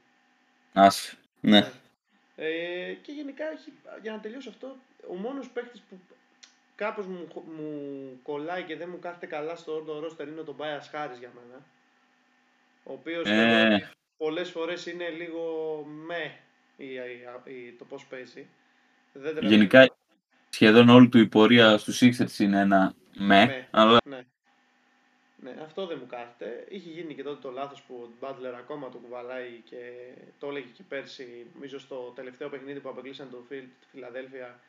Άσε, 0.74 1.18
ναι. 1.40 1.72
Ε, 2.36 2.94
και 3.02 3.12
γενικά, 3.12 3.44
έχει, 3.52 3.74
για 4.02 4.12
να 4.12 4.20
τελειώσω 4.20 4.50
αυτό, 4.50 4.76
ο 5.10 5.14
μόνος 5.16 5.50
παίκτης 5.50 5.82
που 5.90 6.00
κάπως 6.76 7.06
μου, 7.06 7.28
μου 7.58 8.20
κολλάει 8.24 8.64
και 8.64 8.76
δεν 8.76 8.90
μου 8.92 9.00
κάθεται 9.00 9.26
καλά 9.26 9.56
στο 9.56 9.76
όρντο 9.76 10.00
ρόστερ 10.00 10.28
είναι 10.28 10.40
ο 10.40 10.44
τον 10.44 10.56
Μπάιας 10.56 10.88
Χάρης 10.92 11.18
για 11.20 11.32
μένα. 11.36 11.64
Ο 12.84 12.92
οποίος 12.94 13.30
Ε. 13.30 13.92
θεωρώ 14.20 14.34
ότι 14.34 14.42
πολλές 14.44 14.50
φορές 14.50 14.86
είναι 14.86 15.10
λίγο 15.10 15.84
με 16.06 16.38
η, 16.78 16.86
η- 16.94 17.54
η- 17.54 17.72
το 17.78 17.86
πώς 17.86 18.06
παίζει. 18.06 18.48
Δεν 19.14 19.22
τρελαίνεται. 19.36 19.56
Γενικά, 19.56 19.96
σχεδόν 20.50 20.90
όλη 20.90 21.10
του 21.10 21.18
η 21.18 21.28
πορεία 21.28 21.78
στους 21.78 22.02
Sixers 22.04 22.40
είναι 22.40 22.60
ένα 22.60 22.94
με, 23.18 23.46
Με. 23.46 23.68
αλλά 23.72 23.98
Ναι. 24.06 24.22
Ναι, 25.42 25.56
αυτό 25.64 25.86
δεν 25.88 25.98
μου 26.02 26.08
κάθεται. 26.08 26.66
Είχε 26.70 26.90
γίνει 26.90 27.16
και 27.16 27.24
τότε 27.24 27.42
το 27.42 27.52
λάθος 27.52 27.82
που 27.82 27.94
ο 27.96 28.10
Butler 28.26 28.54
ακόμα 28.58 28.90
το 28.90 28.98
κουβαλάει 28.98 29.62
και 29.70 29.78
το 30.40 30.48
έλεγε 30.48 30.68
και 30.74 30.84
πέρσι, 30.90 31.46
νομίζω 31.54 31.80
στο 31.80 32.12
τελευταίο 32.16 32.50
παιχνίδι 32.50 32.80
που 32.80 32.90
αποκλείσαν 32.90 33.30
το 33.30 33.44
Φιλ, 33.48 33.60
τη 33.62 33.88
Φιλαδέλφια, 33.92 34.60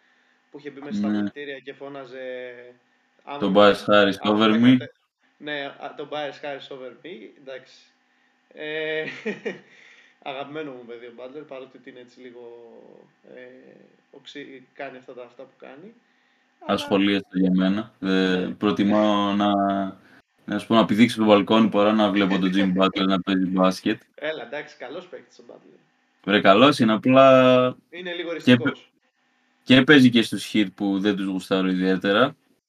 που 0.51 0.59
είχε 0.59 0.71
μπει 0.71 0.81
μέσα 0.81 0.97
στα 0.97 1.09
Ναι. 1.09 1.19
απαιτητήρια 1.19 1.59
και 1.59 1.73
φώναζε... 1.73 2.21
«Αν 3.25 3.39
τον 3.39 3.53
με- 3.53 3.59
Bias 3.61 3.85
Harris 3.91 4.15
αν 4.21 4.33
over 4.35 4.51
με 4.51 4.73
me. 4.73 4.77
κατε- 4.79 4.95
Ναι, 5.39 5.65
α, 5.65 5.95
τον 5.97 6.09
Bias 6.13 6.45
Harris 6.45 6.77
over 6.77 6.91
me, 7.07 7.29
εντάξει. 7.39 7.75
Ε, 8.55 9.05
αγαπημένο 10.31 10.71
μου 10.71 10.85
παιδί 10.87 11.07
ο 11.07 11.13
Butler, 11.17 11.45
παρότι 11.49 11.77
ότι 11.77 11.91
είναι 11.91 12.01
έτσι 12.01 12.21
λίγο... 12.21 12.41
Ε, 13.35 13.41
οξύ, 14.11 14.67
κάνει 14.75 14.97
αυτά 14.99 15.13
τα 15.13 15.23
αυτά 15.25 15.43
που 15.43 15.55
κάνει. 15.59 15.95
Αλλά- 16.61 16.73
ασχολίαστο 16.75 17.39
για 17.39 17.51
μένα. 17.55 17.93
Ε, 18.01 18.07
Ναι. 18.07 18.49
προτιμάω 18.51 19.33
να, 19.33 19.53
να, 20.45 20.59
σου 20.59 20.67
πω, 20.67 20.75
να 20.75 20.85
πηδήξω 20.85 21.15
στο 21.17 21.25
μπαλκόνι 21.25 21.69
παρά 21.69 21.93
να 21.93 22.11
βλέπω 22.11 22.39
τον 22.39 22.51
Jim 22.55 22.83
Butler 22.83 23.07
να 23.07 23.21
παίζει 23.21 23.47
μπάσκετ. 23.47 24.01
Έλα, 24.15 24.43
εντάξει, 24.47 24.77
καλός 24.77 25.07
παίκτης 25.07 25.39
ο 25.39 25.43
Butler. 25.49 25.79
Βρε 26.25 26.41
καλός 26.41 26.79
είναι, 26.79 26.93
απλά 26.93 27.77
Είναι 27.91 28.13
λίγο 28.13 28.31
οριστικός. 28.31 28.91
και 29.63 29.83
παίζει 29.83 30.11
και 30.11 30.23
στους 30.23 30.51
hit 30.55 30.67
που 30.75 30.99
δεν 31.01 31.17
τους 31.17 31.27
γουστάρω 31.27 31.69
ιδιαίτερα. 31.69 32.23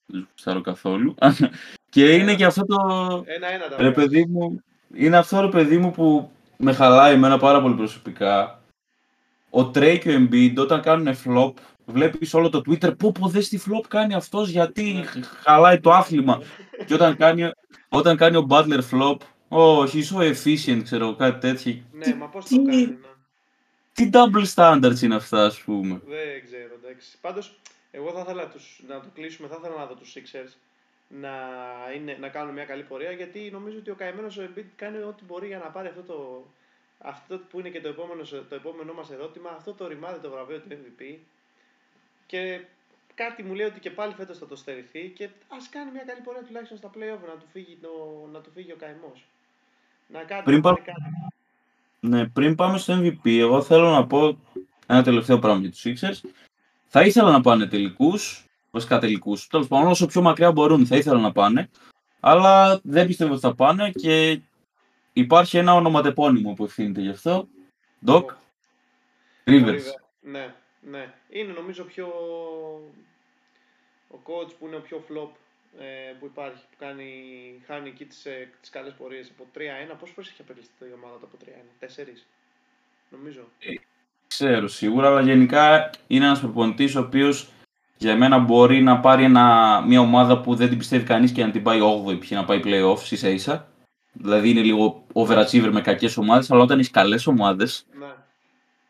Δεν 0.05 0.19
τους 0.19 0.27
γουστάρω 0.31 0.61
καθόλου. 0.61 1.15
και 1.89 2.13
είναι 2.13 2.21
Ένα. 2.21 2.35
και 2.35 2.45
αυτό 2.45 2.65
το... 2.65 2.77
Ένα-ένα 3.25 3.67
τα 3.69 3.77
Ρε 3.77 3.89
βγάζει. 3.89 3.93
παιδί 3.93 4.25
μου, 4.25 4.63
είναι 4.95 5.17
αυτό 5.17 5.41
ρε 5.41 5.49
παιδί 5.49 5.77
μου 5.77 5.91
που 5.91 6.31
με 6.57 6.73
χαλάει 6.73 7.13
εμένα 7.13 7.37
πάρα 7.37 7.61
πολύ 7.61 7.75
προσωπικά. 7.75 8.61
Ο 9.49 9.59
Trey 9.61 9.97
και 10.01 10.15
ο 10.15 10.27
Embiid 10.27 10.53
όταν 10.57 10.81
κάνουν 10.81 11.15
flop, 11.25 11.53
βλέπεις 11.85 12.33
όλο 12.33 12.49
το 12.49 12.61
Twitter 12.69 12.97
πω 12.97 13.11
πω 13.19 13.27
δες 13.27 13.49
τι 13.49 13.59
flop 13.65 13.85
κάνει 13.87 14.13
αυτός 14.13 14.49
γιατί 14.49 14.93
Ναι. 14.93 15.21
χαλάει 15.43 15.79
το 15.79 15.91
άθλημα. 15.91 16.41
και 16.85 16.93
όταν 16.93 17.15
κάνει, 17.17 17.51
όταν 17.89 18.17
κάνει 18.17 18.35
ο 18.37 18.47
Butler 18.49 18.79
flop, 18.91 19.17
oh, 19.49 19.87
he's 19.87 20.15
so 20.15 20.33
efficient, 20.33 20.81
ξέρω 20.83 21.15
κάτι 21.15 21.39
τέτοιο. 21.39 21.81
Ναι, 21.91 22.15
μα 22.15 22.25
πώς 22.25 22.45
τι- 22.45 22.55
το 22.55 22.63
κάνει, 22.63 22.85
ναι. 22.85 22.95
Τι 23.93 24.09
double 24.13 24.45
standards 24.55 24.99
είναι 25.01 25.15
αυτά, 25.15 25.45
ας 25.45 25.59
πούμε. 25.61 26.01
Δεν 26.07 26.43
ξέρω, 26.45 26.73
εντάξει. 26.83 27.17
Πάντως, 27.21 27.59
εγώ 27.91 28.11
θα 28.11 28.19
ήθελα 28.19 28.47
τους, 28.47 28.81
να 28.87 28.99
το 28.99 29.07
κλείσουμε, 29.13 29.47
θα 29.47 29.57
ήθελα 29.59 29.75
να 29.77 29.85
δω 29.85 29.93
τους 29.93 30.13
Sixers 30.17 30.53
να, 31.19 31.29
είναι, 31.95 32.17
να 32.19 32.27
κάνουν 32.29 32.53
μια 32.53 32.65
καλή 32.65 32.83
πορεία, 32.83 33.11
γιατί 33.11 33.49
νομίζω 33.51 33.77
ότι 33.77 33.89
ο 33.89 33.95
καημένος 33.95 34.37
ο 34.37 34.41
Embiid 34.43 34.65
κάνει 34.75 34.97
ό,τι 34.97 35.23
μπορεί 35.23 35.47
για 35.47 35.57
να 35.57 35.65
πάρει 35.65 35.87
αυτό 35.87 36.01
το, 36.01 36.45
αυτό 36.99 37.37
που 37.49 37.59
είναι 37.59 37.69
και 37.69 37.81
το 37.81 37.87
επόμενο, 37.87 38.23
το 38.49 38.55
επόμενό 38.55 38.93
μας 38.93 39.11
ερώτημα, 39.11 39.49
αυτό 39.49 39.73
το 39.73 39.87
ρημάδι 39.87 40.19
το 40.19 40.29
βραβείο 40.29 40.59
του 40.59 40.67
MVP. 40.69 41.15
Και 42.25 42.61
κάτι 43.15 43.43
μου 43.43 43.53
λέει 43.53 43.65
ότι 43.65 43.79
και 43.79 43.91
πάλι 43.91 44.13
φέτος 44.13 44.37
θα 44.37 44.47
το 44.47 44.55
στερηθεί 44.55 45.07
και 45.15 45.29
ας 45.47 45.69
κάνει 45.69 45.91
μια 45.91 46.03
καλή 46.03 46.21
πορεία 46.21 46.43
τουλάχιστον 46.43 46.77
στα 46.77 46.89
play-off 46.93 47.27
να 47.27 47.33
του 47.39 47.45
φύγει, 47.51 47.77
το, 47.81 47.89
να 48.31 48.39
του 48.39 48.51
φύγει 48.53 48.71
ο 48.71 48.75
καημός. 48.75 49.25
Να 50.07 50.23
κάνει, 50.23 50.43
Πριν 50.43 50.55
να 50.55 50.61
πά- 50.61 50.73
πάρει 50.73 50.85
κάτι. 50.85 51.33
Ναι, 51.99 52.27
πριν 52.27 52.55
πάμε 52.55 52.77
στο 52.77 52.99
MVP, 53.01 53.37
εγώ 53.39 53.61
θέλω 53.61 53.89
να 53.89 54.07
πω 54.07 54.37
ένα 54.87 55.03
τελευταίο 55.03 55.39
πράγμα 55.39 55.59
για 55.67 55.71
τους 55.71 55.83
Sixers. 55.85 56.29
Θα 56.87 57.01
ήθελα 57.01 57.31
να 57.31 57.41
πάνε 57.41 57.65
τελικούς, 57.67 58.45
βασικά 58.71 58.99
τελικούς, 58.99 59.47
τέλος 59.47 59.67
πάντων 59.67 59.89
όσο 59.89 60.05
πιο 60.05 60.21
μακριά 60.21 60.51
μπορούν 60.51 60.85
θα 60.85 60.95
ήθελα 60.95 61.19
να 61.19 61.31
πάνε, 61.31 61.69
αλλά 62.19 62.79
δεν 62.83 63.07
πιστεύω 63.07 63.31
ότι 63.31 63.41
θα 63.41 63.55
πάνε 63.55 63.91
και 63.91 64.39
υπάρχει 65.13 65.57
ένα 65.57 65.73
ονοματεπώνυμο 65.73 66.53
που 66.53 66.63
ευθύνεται 66.63 67.01
γι' 67.01 67.09
αυτό, 67.09 67.47
Doc 68.05 68.23
Rivers. 68.23 68.35
Rivers. 69.45 69.81
Ναι, 70.21 70.53
ναι. 70.81 71.13
Είναι 71.29 71.51
νομίζω 71.51 71.83
πιο... 71.83 72.07
Ο 74.07 74.19
coach 74.23 74.49
που 74.59 74.67
είναι 74.67 74.75
ο 74.75 74.79
πιο 74.79 75.03
flop 75.09 75.29
ε, 75.79 76.13
που 76.19 76.25
υπάρχει, 76.25 76.63
που 76.71 76.77
κάνει, 76.79 77.13
χάνει 77.65 77.89
εκεί 77.89 78.05
τις, 78.05 78.25
ε, 78.25 78.49
τις 78.61 78.69
καλές 78.69 78.93
πορείες 78.93 79.29
από 79.29 79.47
3-1. 79.55 79.95
Πόσες 79.99 80.15
φορές 80.15 80.29
έχει 80.29 80.41
απελευθεί 80.41 80.71
η 80.79 80.93
ομάδα 80.95 81.17
του 81.17 81.29
από 81.33 81.37
3-1, 81.45 81.49
τέσσερις, 81.79 82.27
νομίζω. 83.09 83.41
Ξέρω 84.27 84.67
σίγουρα, 84.67 85.07
αλλά 85.07 85.21
γενικά 85.21 85.89
είναι 86.07 86.25
ένας 86.25 86.39
προπονητής 86.39 86.95
ο 86.95 86.99
οποίος 86.99 87.49
για 88.01 88.17
μένα 88.17 88.37
μπορεί 88.37 88.81
να 88.81 88.99
πάρει 88.99 89.23
ένα, 89.23 89.81
μια 89.87 89.99
ομάδα 89.99 90.41
που 90.41 90.55
δεν 90.55 90.69
την 90.69 90.77
πιστεύει 90.77 91.03
κανείς 91.03 91.31
και 91.31 91.45
να 91.45 91.51
την 91.51 91.63
πάει 91.63 91.79
8η, 92.07 92.19
π.χ. 92.19 92.31
να 92.31 92.45
πάει 92.45 92.61
playoffs 92.63 93.11
ίσα 93.11 93.29
ίσα. 93.29 93.67
Δηλαδή 94.11 94.49
είναι 94.49 94.61
λίγο 94.61 95.05
overachiever 95.13 95.69
με 95.71 95.81
κακές 95.81 96.17
ομάδες, 96.17 96.51
αλλά 96.51 96.61
όταν 96.61 96.79
έχεις 96.79 96.91
καλές 96.91 97.27
ομάδες, 97.27 97.85
Ναι, 97.99 98.05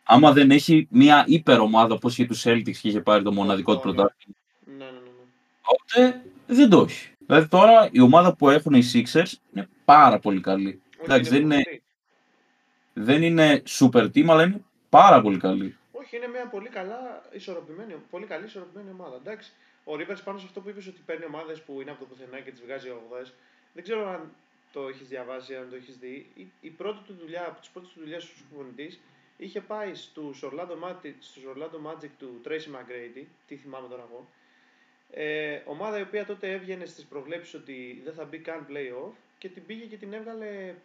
άμα 0.04 0.32
δεν 0.32 0.52
έχει 0.52 0.88
μια 0.90 1.24
υπερομάδα 1.28 1.94
όπως 1.94 2.14
είχε 2.14 2.26
τους 2.26 2.44
Celtics 2.46 2.78
και 2.82 2.88
είχε 2.88 3.02
πάρει 3.02 3.24
το 3.24 3.34
μοναδικό 3.34 3.72
του 3.72 3.78
Αυτό, 3.78 3.90
ναι. 3.90 3.96
πρωτάθλημα, 3.96 4.36
ναι, 4.66 4.86
ναι, 4.86 4.92
ναι. 4.92 5.00
ναι. 5.00 6.04
τότε 6.04 6.22
δεν 6.48 6.70
το 6.70 6.86
έχει. 6.90 7.10
Δηλαδή 7.26 7.48
τώρα 7.48 7.90
η 7.92 8.00
ομάδα 8.00 8.36
που 8.36 8.50
έχουν 8.50 8.74
οι 8.74 8.82
Sixers 8.94 9.34
είναι 9.54 9.70
πάρα 9.86 10.20
πολύ 10.20 10.42
καλή. 10.42 10.68
Όχι, 10.68 11.04
Εντάξει, 11.04 11.30
δεν 11.30 11.42
είναι, 11.42 11.62
πολύ. 11.64 11.82
δεν 12.94 13.24
είναι 13.24 13.64
super 13.80 14.04
team, 14.04 14.26
αλλά 14.28 14.44
είναι 14.44 14.62
πάρα 14.90 15.22
πολύ 15.22 15.38
καλή. 15.38 15.76
Όχι, 16.14 16.24
είναι 16.24 16.32
μια 16.32 16.48
πολύ 16.48 16.70
καλά 16.70 17.24
ισορροπημένη, 17.32 17.94
πολύ 18.10 18.26
καλή 18.26 18.46
ισορροπημένη 18.46 18.90
ομάδα. 18.90 19.16
Εντάξει, 19.16 19.52
ο 19.84 19.94
Rivers 19.94 20.22
πάνω 20.24 20.38
σε 20.38 20.46
αυτό 20.46 20.62
που 20.62 20.70
είπες 20.70 20.88
ότι 20.88 21.02
παίρνει 21.06 21.26
ομάδες 21.26 21.62
που 21.62 21.82
είναι 21.82 21.92
από 21.92 22.00
το 22.00 22.06
πουθενά 22.06 22.40
και 22.40 22.52
τις 22.52 22.62
βγάζει 22.62 22.90
80. 23.24 23.32
Δεν 23.74 23.84
ξέρω 23.84 24.08
αν 24.10 24.32
το 24.72 24.88
έχεις 24.88 25.08
διαβάσει, 25.08 25.56
αν 25.56 25.70
το 25.70 25.76
έχεις 25.76 25.98
δει. 25.98 26.32
Η, 26.34 26.52
η 26.62 26.70
πρώτη 26.70 27.00
του 27.06 27.14
δουλειά, 27.20 27.48
από 27.48 27.60
τις 27.60 27.70
πρώτες 27.70 27.90
του 27.90 28.00
δουλειές 28.00 28.24
ω 28.24 28.30
προπονητής, 28.50 29.00
είχε 29.38 29.62
πάει 29.62 29.94
στους 29.96 30.44
Orlando, 30.44 30.76
Magic, 30.84 31.14
στους 31.20 31.44
Orlando 31.56 31.92
Magic 31.92 32.10
του 32.20 32.42
Tracy 32.46 32.72
McGrady, 32.76 33.26
τι 33.48 33.56
θυμάμαι 33.56 33.88
τώρα 33.88 34.06
εγώ. 34.10 34.28
Ε, 35.12 35.62
ομάδα 35.66 36.00
η 36.00 36.02
οποία 36.02 36.26
τότε 36.26 36.52
έβγαινε 36.52 36.86
στις 36.86 37.06
προβλέψεις 37.06 37.54
ότι 37.54 38.02
δεν 38.04 38.14
θα 38.14 38.26
μπει 38.26 38.38
καν 38.38 38.68
play-off 38.70 39.14
και 39.38 39.50
την 39.50 39.66
πήγε 39.66 39.86
και 39.86 39.98
την 39.98 40.14
έβγαλε 40.14 40.76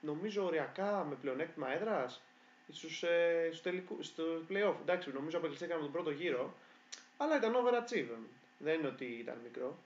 νομίζω 0.00 0.44
οριακά 0.44 1.06
με 1.08 1.14
πλεονέκτημα 1.14 1.72
έδρας 1.74 2.22
στους, 2.72 3.02
ε, 3.02 3.46
στους 3.48 3.62
τελικού, 3.62 3.96
στο 4.00 4.22
play-off. 4.50 4.74
Εντάξει, 4.82 5.10
νομίζω 5.14 5.38
απεκλειστήκαμε 5.38 5.80
τον 5.82 5.92
πρώτο 5.92 6.10
γύρο, 6.10 6.54
αλλά 7.16 7.36
ήταν 7.36 7.52
overachievement. 7.52 8.26
Δεν 8.58 8.78
είναι 8.78 8.86
ότι 8.88 9.04
ήταν 9.04 9.34
μικρό. 9.42 9.78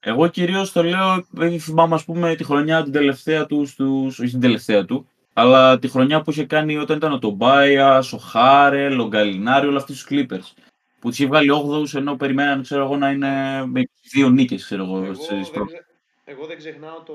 Εγώ 0.00 0.28
κυρίως 0.28 0.72
το 0.72 0.82
λέω, 0.82 1.26
επειδή 1.36 1.58
θυμάμαι 1.58 1.94
ας 1.94 2.04
πούμε 2.04 2.34
τη 2.34 2.44
χρονιά 2.44 2.82
την 2.82 2.92
τελευταία 2.92 3.46
του, 3.46 3.66
στους, 3.66 4.18
όχι 4.18 4.30
την 4.30 4.40
τελευταία 4.40 4.84
του, 4.84 5.08
αλλά 5.32 5.78
τη 5.78 5.88
χρονιά 5.88 6.22
που 6.22 6.30
είχε 6.30 6.44
κάνει 6.44 6.76
όταν 6.76 6.96
ήταν 6.96 7.12
ο 7.12 7.18
Τομπάια, 7.18 7.98
ο 8.12 8.16
Χάρελ, 8.16 9.00
ο 9.00 9.06
Γκαλινάρη, 9.08 9.66
όλα 9.66 9.76
αυτοί 9.78 9.92
του 9.92 10.04
Clippers. 10.08 10.52
Που 11.00 11.08
τους 11.08 11.18
είχε 11.18 11.28
βγάλει 11.28 11.50
8 11.50 11.94
ενώ 11.94 12.16
περιμέναν 12.16 12.62
ξέρω 12.62 12.84
εγώ, 12.84 12.96
να 12.96 13.10
είναι 13.10 13.62
με 13.66 13.82
δύο 14.12 14.28
νίκες, 14.28 14.64
ξέρω 14.64 14.84
εγώ. 14.84 15.04
Εγώ, 15.04 15.14
στις 15.14 15.28
δεν, 15.28 15.50
προ- 15.52 15.66
ξε- 15.66 15.84
εγώ 16.24 16.46
δεν 16.46 16.56
ξεχνάω 16.56 17.00
το, 17.00 17.14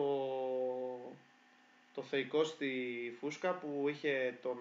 το 1.96 2.02
θεϊκό 2.02 2.44
στη 2.44 2.72
φούσκα 3.20 3.50
που 3.50 3.86
είχε 3.90 4.38
τον 4.42 4.58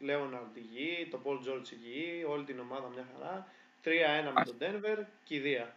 Λέοναρντ 0.00 0.56
υγιή, 0.56 1.08
τον 1.10 1.22
Πολ 1.22 1.38
Τζόρτς 1.40 1.70
υγιή, 1.72 2.24
όλη 2.32 2.44
την 2.44 2.58
ομάδα 2.60 2.88
μια 2.94 3.06
χαρά. 3.12 3.46
3-1 3.84 4.32
με 4.34 4.42
τον 4.44 4.54
Denver, 4.60 5.04
κηδεία. 5.24 5.74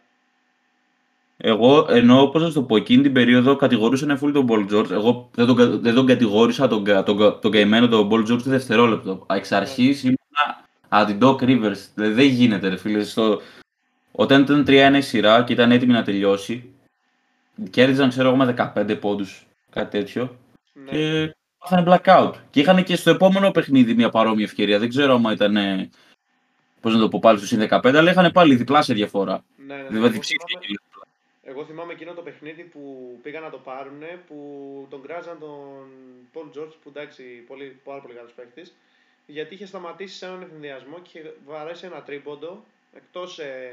Εγώ 1.36 1.86
ενώ 1.88 2.26
πώς 2.26 2.42
να 2.42 2.52
το 2.52 2.62
πω, 2.62 2.76
εκείνη 2.76 3.02
την 3.02 3.12
περίοδο 3.12 3.56
κατηγορούσαν 3.56 4.20
full 4.22 4.32
τον 4.32 4.46
Paul 4.48 4.72
George. 4.72 4.90
Εγώ 4.90 5.30
δεν 5.34 5.46
τον, 5.46 5.80
δεν 5.80 5.94
τον 5.94 6.06
κατηγόρησα 6.06 6.68
τον, 6.68 6.84
τον, 6.84 7.40
τον 7.40 7.50
καημένο 7.50 7.88
τον 7.88 8.08
Paul 8.10 8.20
George 8.20 8.42
το 8.42 8.50
δευτερόλεπτο. 8.50 9.26
Εξ 9.30 9.52
αρχής 9.52 10.02
ήμουν 10.02 10.18
αντι-Doc 10.88 11.36
Rivers. 11.36 11.78
Δηλαδή 11.94 12.14
δεν 12.14 12.26
γίνεται, 12.26 12.68
ρε 12.68 12.76
φίλε. 12.76 13.04
Στο... 13.04 13.40
Όταν 14.12 14.42
ήταν 14.42 14.64
3-1 14.68 14.96
η 14.96 15.00
σειρά 15.00 15.44
και 15.44 15.52
ήταν 15.52 15.70
έτοιμη 15.70 15.92
να 15.92 16.02
τελειώσει, 16.02 16.70
κέρδιζαν 17.70 18.08
ξέρω 18.08 18.28
εγώ 18.28 18.36
με 18.36 18.72
15 18.74 18.96
πόντους, 19.00 19.46
κάτι 19.70 19.98
τέτοιο. 19.98 20.36
Ναι. 20.74 20.90
Και 20.90 21.34
πάθανε 21.58 21.84
blackout. 22.04 22.32
Και 22.50 22.60
είχαν 22.60 22.84
και 22.84 22.96
στο 22.96 23.10
επόμενο 23.10 23.50
παιχνίδι 23.50 23.94
μια 23.94 24.08
παρόμοια 24.08 24.44
ευκαιρία. 24.44 24.78
Δεν 24.78 24.88
ξέρω 24.88 25.14
αν 25.14 25.32
ήταν. 25.32 25.56
Πώς 26.80 26.94
να 26.94 27.00
το 27.00 27.08
πω 27.08 27.18
πάλι 27.18 27.46
στο 27.46 27.66
15, 27.70 27.94
αλλά 27.94 28.10
είχαν 28.10 28.32
πάλι 28.32 28.54
διπλάσια 28.54 28.94
διαφορά. 28.94 29.44
Ναι, 29.66 29.74
ναι, 29.76 29.88
δηλαδή, 29.88 30.20
εγώ 31.42 31.64
θυμάμαι 31.64 31.92
εκείνο 31.92 32.12
το 32.12 32.22
παιχνίδι 32.22 32.62
που 32.62 32.80
πήγαν 33.22 33.42
να 33.42 33.50
το 33.50 33.58
πάρουν, 33.58 34.02
που 34.26 34.36
τον 34.90 35.02
κράζαν 35.02 35.38
τον 35.38 35.86
Πολ 36.32 36.50
Τζόρτζ, 36.50 36.74
που 36.82 36.88
εντάξει, 36.88 37.22
πολύ, 37.22 37.80
πάρα 37.84 38.00
πολύ 38.00 38.14
καλός 38.14 38.32
παίχτη, 38.32 38.72
γιατί 39.26 39.54
είχε 39.54 39.66
σταματήσει 39.66 40.16
σε 40.16 40.26
έναν 40.26 40.42
εφημδιασμό 40.42 40.98
και 40.98 41.18
είχε 41.18 41.34
βαρέσει 41.46 41.86
ένα 41.86 42.02
τρίποντο 42.02 42.64
εκτός 42.94 43.38
ε, 43.38 43.70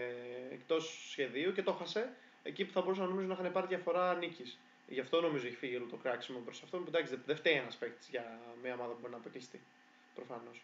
εκτός 0.51 1.07
σχεδίου 1.09 1.53
και 1.53 1.63
το 1.63 1.73
χάσε 1.73 2.09
εκεί 2.43 2.65
που 2.65 2.71
θα 2.71 2.81
μπορούσαν 2.81 3.07
νομίζω 3.07 3.27
να 3.27 3.33
είχαν 3.33 3.51
πάρει 3.51 3.67
διαφορά 3.67 4.15
νίκης. 4.15 4.57
Γι' 4.91 4.99
αυτό 4.99 5.21
νομίζω 5.21 5.47
έχει 5.47 5.55
φύγει 5.55 5.75
όλο 5.75 5.85
το 5.89 5.95
κράξιμο 5.95 6.39
προς 6.39 6.61
αυτό. 6.63 6.77
Που 6.77 6.85
εντάξει, 6.87 7.19
δεν 7.25 7.35
φταίει 7.35 7.53
ένας 7.53 7.75
παίχτη 7.75 8.07
για 8.09 8.39
μια 8.63 8.73
ομάδα 8.73 8.91
που 8.91 8.97
μπορεί 9.01 9.11
να 9.11 9.17
αποκλειστεί. 9.17 9.61
Προφανώς. 10.15 10.63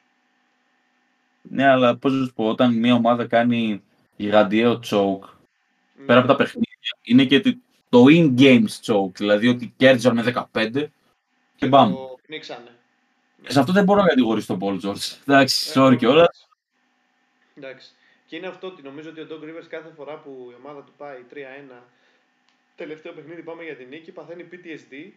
Ναι, 1.41 1.67
αλλά 1.67 1.97
πώς 1.97 2.13
να 2.13 2.25
σου 2.25 2.33
πω, 2.33 2.47
όταν 2.47 2.73
μια 2.73 2.93
ομάδα 2.93 3.27
κάνει 3.27 3.83
γιγαντιαίο 4.15 4.79
τσόκ, 4.79 5.23
ναι. 5.95 6.05
πέρα 6.05 6.19
από 6.19 6.27
τα 6.27 6.35
παιχνίδια 6.35 6.71
είναι 7.01 7.25
και 7.25 7.57
το 7.89 8.03
in-game 8.07 8.65
choke, 8.85 9.15
δηλαδή 9.15 9.47
ότι 9.47 9.73
κέρδισαν 9.77 10.15
με 10.15 10.47
15 10.53 10.87
και 11.55 11.67
μπαμ. 11.67 11.93
Το 11.93 12.17
πνίξανε. 12.27 12.71
Σε 13.47 13.59
αυτό 13.59 13.71
δεν 13.71 13.83
μπορώ 13.83 14.01
να 14.01 14.07
κατηγορήσω 14.07 14.57
τον 14.57 14.59
Paul 14.61 14.85
George. 14.85 15.17
Εντάξει, 15.25 15.71
sorry 15.75 15.95
και 15.97 16.07
όλα. 16.07 16.29
Εντάξει. 17.55 17.91
Και 18.25 18.35
είναι 18.35 18.47
αυτό 18.47 18.67
ότι 18.67 18.81
νομίζω 18.81 19.09
ότι 19.09 19.21
ο 19.21 19.27
Doug 19.29 19.43
Rivers 19.43 19.67
κάθε 19.69 19.89
φορά 19.95 20.17
που 20.17 20.47
η 20.51 20.55
ομάδα 20.63 20.83
του 20.83 20.91
πάει 20.97 21.23
3-1, 21.33 21.35
τελευταίο 22.77 23.13
παιχνίδι 23.13 23.41
πάμε 23.41 23.63
για 23.63 23.75
την 23.75 23.87
νίκη, 23.87 24.11
παθαίνει 24.11 24.49
PTSD 24.51 25.11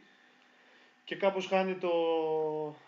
και 1.04 1.16
κάπως 1.16 1.46
χάνει, 1.46 1.74
το, 1.74 1.90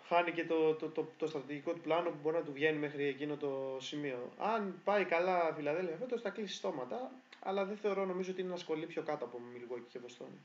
χάνει 0.09 0.33
και 0.33 0.45
το, 0.45 0.75
το, 0.75 0.87
το, 0.87 1.09
το, 1.19 1.27
στρατηγικό 1.27 1.73
του 1.73 1.81
πλάνο 1.81 2.09
που 2.09 2.17
μπορεί 2.23 2.37
να 2.37 2.43
του 2.43 2.53
βγαίνει 2.53 2.79
μέχρι 2.79 3.05
εκείνο 3.07 3.37
το 3.37 3.77
σημείο. 3.81 4.31
Αν 4.39 4.75
πάει 4.85 5.05
καλά 5.05 5.53
Φιλαδέλφια 5.57 5.97
φέτος 5.99 6.21
θα 6.21 6.31
κλείσει 6.31 6.55
στόματα, 6.55 7.11
αλλά 7.43 7.65
δεν 7.65 7.77
θεωρώ 7.77 8.05
νομίζω 8.05 8.31
ότι 8.31 8.41
είναι 8.41 8.49
ένας 8.49 8.61
σκολί 8.61 8.87
πιο 8.87 9.03
κάτω 9.03 9.25
από 9.25 9.39
Μιλγόκι 9.53 9.87
και 9.93 9.99
Βοστόνη. 9.99 10.39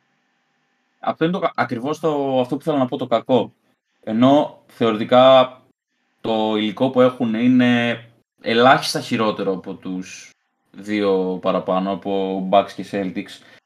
Αυτό 0.99 1.25
είναι 1.25 1.39
το, 1.39 1.51
ακριβώς 1.55 1.99
το, 1.99 2.39
αυτό 2.39 2.57
που 2.57 2.63
θέλω 2.63 2.78
να 2.78 2.88
πω 2.88 2.97
το 2.97 3.07
κακό. 3.07 3.53
Ενώ 4.03 4.63
θεωρητικά 4.67 5.57
το 6.21 6.55
υλικό 6.57 6.89
που 6.89 7.01
έχουν 7.01 7.34
είναι 7.34 8.03
ελάχιστα 8.41 9.01
χειρότερο 9.01 9.51
από 9.51 9.73
τους 9.73 10.30
δύο 10.71 11.39
παραπάνω, 11.41 11.91
από 11.91 12.47
Bucks 12.51 12.71
και 12.75 12.86
Celtics. 12.91 13.57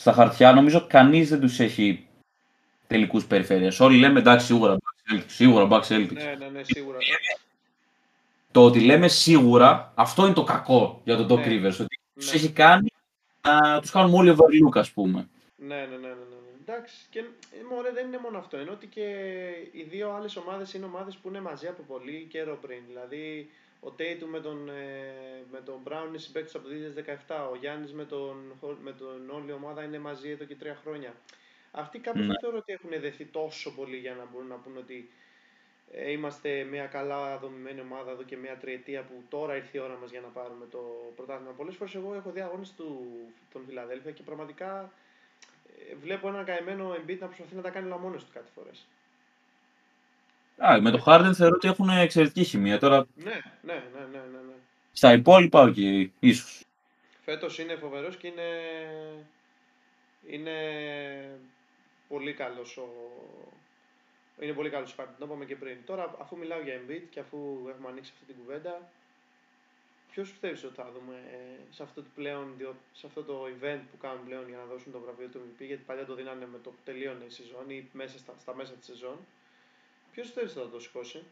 Στα 0.00 0.12
χαρτιά 0.12 0.52
νομίζω 0.52 0.86
κανείς 0.88 1.28
δεν 1.28 1.40
τους 1.40 1.60
έχει 1.60 2.06
τελικούς 2.86 3.26
περιφέρειες. 3.26 3.80
Όλοι 3.80 3.98
λέμε 3.98 4.18
εντάξει 4.18 4.46
σίγουρα 4.46 4.76
Bucks 4.76 5.12
Celtics, 5.12 5.24
σίγουρα 5.26 5.68
Bucks 5.70 5.86
Celtics. 5.88 6.12
Ναι, 6.12 6.34
ναι, 6.38 6.46
ναι, 6.46 6.62
σίγουρα. 6.62 6.98
Το 8.50 8.64
ότι 8.64 8.80
λέμε 8.80 9.08
σίγουρα, 9.08 9.92
αυτό 9.94 10.24
είναι 10.24 10.34
το 10.34 10.44
κακό 10.44 11.00
για 11.04 11.16
τον 11.16 11.26
Doc 11.26 11.38
ναι. 11.38 11.44
Rivers. 11.46 11.72
Ότι 11.80 12.00
ναι. 12.14 12.20
τους 12.22 12.32
έχει 12.32 12.50
κάνει 12.50 12.92
να 13.42 13.80
τους 13.80 13.90
κάνουμε 13.90 14.16
όλοι 14.16 14.30
overlook, 14.36 14.78
ας 14.78 14.90
πούμε. 14.90 15.28
Ναι, 15.56 15.76
ναι, 15.76 15.84
ναι, 15.86 15.96
ναι. 15.96 16.08
ναι. 16.08 16.48
Εντάξει, 16.66 16.96
και 17.10 17.24
μωρέ, 17.70 17.90
δεν 17.92 18.06
είναι 18.06 18.18
μόνο 18.22 18.38
αυτό. 18.38 18.60
Είναι 18.60 18.70
ότι 18.70 18.86
και 18.86 19.06
οι 19.72 19.82
δύο 19.82 20.10
άλλες 20.10 20.36
ομάδες 20.36 20.74
είναι 20.74 20.84
ομάδες 20.84 21.16
που 21.16 21.28
είναι 21.28 21.40
μαζί 21.40 21.66
από 21.66 21.82
πολύ 21.82 22.26
καιρό 22.30 22.58
πριν. 22.62 22.78
Δηλαδή, 22.86 23.50
ο 23.80 23.90
Τέιτου 23.90 24.28
με 24.28 24.40
τον, 24.40 24.68
ε, 24.68 25.44
με 25.50 25.60
τον 25.60 25.80
Brown 25.84 26.04
είναι 26.08 26.18
συμπαίκτης 26.18 26.54
από 26.54 26.64
το 26.64 26.70
2017. 27.28 27.48
Ο 27.50 27.56
Γιάννης 27.56 27.92
με 27.92 28.04
τον, 28.04 28.58
με 28.82 28.92
τον 28.92 29.30
όλη 29.30 29.52
ομάδα 29.52 29.82
είναι 29.82 29.98
μαζί 29.98 30.30
εδώ 30.30 30.44
και 30.44 30.54
τρία 30.54 30.74
χρόνια. 30.74 31.14
Αυτοί 31.70 31.98
κάπως 31.98 32.20
ναι. 32.20 32.26
δεν 32.26 32.36
θεωρώ 32.40 32.56
ότι 32.56 32.72
έχουν 32.72 32.90
δεθεί 33.00 33.24
τόσο 33.24 33.74
πολύ 33.74 33.96
για 33.96 34.14
να 34.14 34.26
μπορούν 34.32 34.48
να 34.48 34.56
πούνε 34.56 34.78
ότι 34.78 35.10
ε, 35.92 36.10
είμαστε 36.10 36.64
μια 36.64 36.86
καλά 36.86 37.38
δομημένη 37.38 37.80
ομάδα 37.80 38.10
εδώ 38.10 38.22
και 38.22 38.36
μια 38.36 38.56
τριετία 38.56 39.02
που 39.02 39.22
τώρα 39.28 39.56
ήρθε 39.56 39.78
η 39.78 39.80
ώρα 39.80 39.96
μας 40.00 40.10
για 40.10 40.20
να 40.20 40.28
πάρουμε 40.28 40.66
το 40.70 41.12
πρωτάθλημα. 41.16 41.52
Πολλές 41.52 41.76
φορές 41.76 41.94
εγώ 41.94 42.14
έχω 42.14 42.30
δει 42.30 42.40
αγώνες 42.40 42.72
του, 42.76 43.08
των 43.52 43.64
Φιλαδέλφια 43.66 44.10
και 44.10 44.22
πραγματικά 44.22 44.92
ε, 45.90 45.94
βλέπω 45.94 46.28
έναν 46.28 46.44
καημένο 46.44 46.94
Embiid 46.94 47.18
να 47.18 47.26
προσπαθεί 47.26 47.54
να 47.54 47.62
τα 47.62 47.70
κάνει 47.70 47.86
όλα 47.86 47.98
μόνος 47.98 48.24
του 48.24 48.30
κάτι 48.32 48.50
φορές. 48.54 48.86
Α, 50.58 50.80
με 50.80 50.90
το 50.90 51.02
Harden 51.06 51.30
θεωρώ 51.34 51.54
ότι 51.54 51.68
έχουν 51.68 51.88
εξαιρετική 51.88 52.44
χημεία. 52.44 52.78
Τώρα... 52.78 53.06
Ναι, 53.14 53.24
ναι, 53.62 53.72
ναι, 53.72 54.00
ναι, 54.12 54.18
ναι, 54.18 54.38
ναι. 54.46 54.54
Στα 54.92 55.12
υπόλοιπα, 55.12 55.60
όχι, 55.60 56.12
ίσως. 56.18 56.64
Φέτος 57.24 57.58
είναι 57.58 57.76
φοβερός 57.76 58.16
και 58.16 58.26
είναι, 58.26 58.48
είναι 60.26 60.56
πολύ 62.08 62.32
καλός 62.32 62.76
ο, 62.76 62.88
είναι 64.40 64.52
πολύ 64.52 64.70
καλός 64.70 64.92
ο 64.92 65.02
το 65.18 65.24
είπαμε 65.24 65.44
και 65.44 65.56
πριν. 65.56 65.76
Τώρα, 65.86 66.14
αφού 66.20 66.36
μιλάω 66.36 66.60
για 66.62 66.80
Embiid 66.80 67.02
και 67.10 67.20
αφού 67.20 67.38
έχουμε 67.68 67.88
ανοίξει 67.88 68.10
αυτή 68.14 68.32
την 68.32 68.42
κουβέντα, 68.42 68.90
ποιος 70.12 70.30
πιστεύεις 70.30 70.64
ότι 70.64 70.74
θα 70.74 70.86
δούμε 70.94 71.14
ε, 71.32 71.74
σε 71.74 71.82
αυτό, 71.82 72.02
το 72.02 72.08
πλέον, 72.14 72.54
σε 72.92 73.06
αυτό 73.06 73.22
το 73.22 73.46
event 73.54 73.80
που 73.90 73.98
κάνουν 74.00 74.24
πλέον 74.24 74.48
για 74.48 74.56
να 74.56 74.64
δώσουν 74.64 74.92
το 74.92 75.00
βραβείο 75.00 75.28
του 75.28 75.40
MVP, 75.44 75.66
γιατί 75.66 75.82
παλιά 75.86 76.04
το 76.06 76.14
δίνανε 76.14 76.46
με 76.52 76.58
το 76.62 76.70
που 76.70 76.82
τελείωνε 76.84 77.24
η 77.24 77.30
σεζόν 77.30 77.70
ή 77.70 77.88
μέσα 77.92 78.18
στα, 78.18 78.34
στα 78.40 78.54
μέσα 78.54 78.72
της 78.72 78.86
σεζόν. 78.86 79.18
Ποιος 80.18 80.30
πιστεύει 80.30 80.58
ότι 80.58 80.68
θα 80.68 80.74
το 80.76 80.80
σηκώσει; 80.80 81.22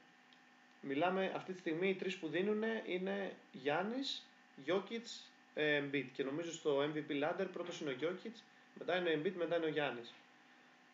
Μιλάμε 0.81 1.33
αυτή 1.37 1.53
τη 1.53 1.59
στιγμή 1.59 1.89
οι 1.89 1.95
τρεις 1.95 2.17
που 2.17 2.29
δίνουν 2.29 2.63
είναι 2.87 3.33
Γιάννης, 3.53 4.27
Γιώκητς, 4.65 5.31
Embiid. 5.55 6.05
Και 6.13 6.25
νομίζω 6.25 6.53
στο 6.53 6.79
MVP 6.83 7.11
ladder 7.11 7.47
πρώτος 7.53 7.81
είναι 7.81 7.91
ο 7.91 7.93
Γιώκητς, 7.93 8.43
μετά 8.79 8.97
είναι 8.97 9.09
ο 9.09 9.13
Embiid, 9.13 9.33
μετά 9.39 9.57
είναι 9.57 9.65
ο 9.65 9.69
Γιάννης. 9.69 10.13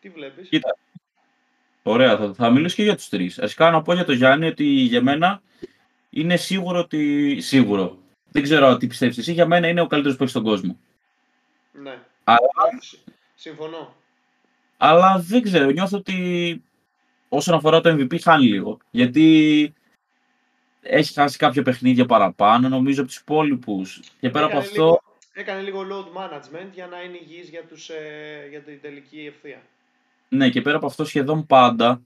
Τι 0.01 0.09
βλέπεις; 0.09 0.49
Κοίτα, 0.49 0.77
Ωραία, 1.83 2.17
θα, 2.17 2.33
θα 2.33 2.49
μιλήσω 2.49 2.75
και 2.75 2.83
για 2.83 2.95
τους 2.95 3.09
τρεις. 3.09 3.39
Αρχικά 3.39 3.71
να 3.71 3.81
πω 3.81 3.93
για 3.93 4.05
τον 4.05 4.15
Γιάννη 4.15 4.47
ότι 4.47 4.65
για 4.65 5.01
μένα 5.01 5.41
είναι 6.09 6.37
σίγουρο 6.37 6.79
ότι. 6.79 7.41
Σίγουρο. 7.41 7.97
Δεν 8.31 8.43
ξέρω 8.43 8.77
τι 8.77 8.87
πιστεύεις 8.87 9.17
εσύ. 9.17 9.33
Για 9.33 9.45
μένα 9.45 9.67
είναι 9.67 9.81
ο 9.81 9.87
καλύτερος 9.87 10.17
που 10.17 10.23
έχει 10.23 10.31
στον 10.31 10.43
κόσμο. 10.43 10.79
Ναι. 11.71 11.99
Αλλά... 12.23 12.49
Συμφωνώ. 13.35 13.95
Αλλά 14.77 15.19
δεν 15.19 15.41
ξέρω. 15.41 15.69
Νιώθω 15.69 15.97
ότι 15.97 16.63
όσον 17.35 17.55
αφορά 17.55 17.81
το 17.81 17.89
MVP 17.89 18.19
χάνει 18.21 18.45
λίγο. 18.45 18.77
Γιατί 18.91 19.73
έχει 20.81 21.13
χάσει 21.13 21.37
κάποια 21.37 21.63
παιχνίδια 21.63 22.05
παραπάνω, 22.05 22.69
νομίζω 22.69 23.01
από 23.01 23.09
τους 23.09 23.19
υπόλοιπους. 23.19 24.01
Και 24.19 24.29
πέρα 24.29 24.45
από 24.45 24.57
αυτό. 24.57 24.83
Λίγο, 24.83 25.03
έκανε 25.33 25.61
λίγο 25.61 25.81
load 25.81 26.17
management 26.19 26.67
για 26.73 26.87
να 26.87 27.01
είναι 27.01 27.17
υγιής 27.21 27.49
για, 27.49 27.63
τους, 27.69 27.89
ε, 27.89 28.47
για 28.49 28.59
την 28.59 28.81
τελική 28.81 29.25
ευθεία. 29.27 29.61
Ναι, 30.29 30.49
και 30.49 30.61
πέρα 30.61 30.77
από 30.77 30.85
αυτό 30.85 31.05
σχεδόν 31.05 31.45
πάντα 31.45 32.01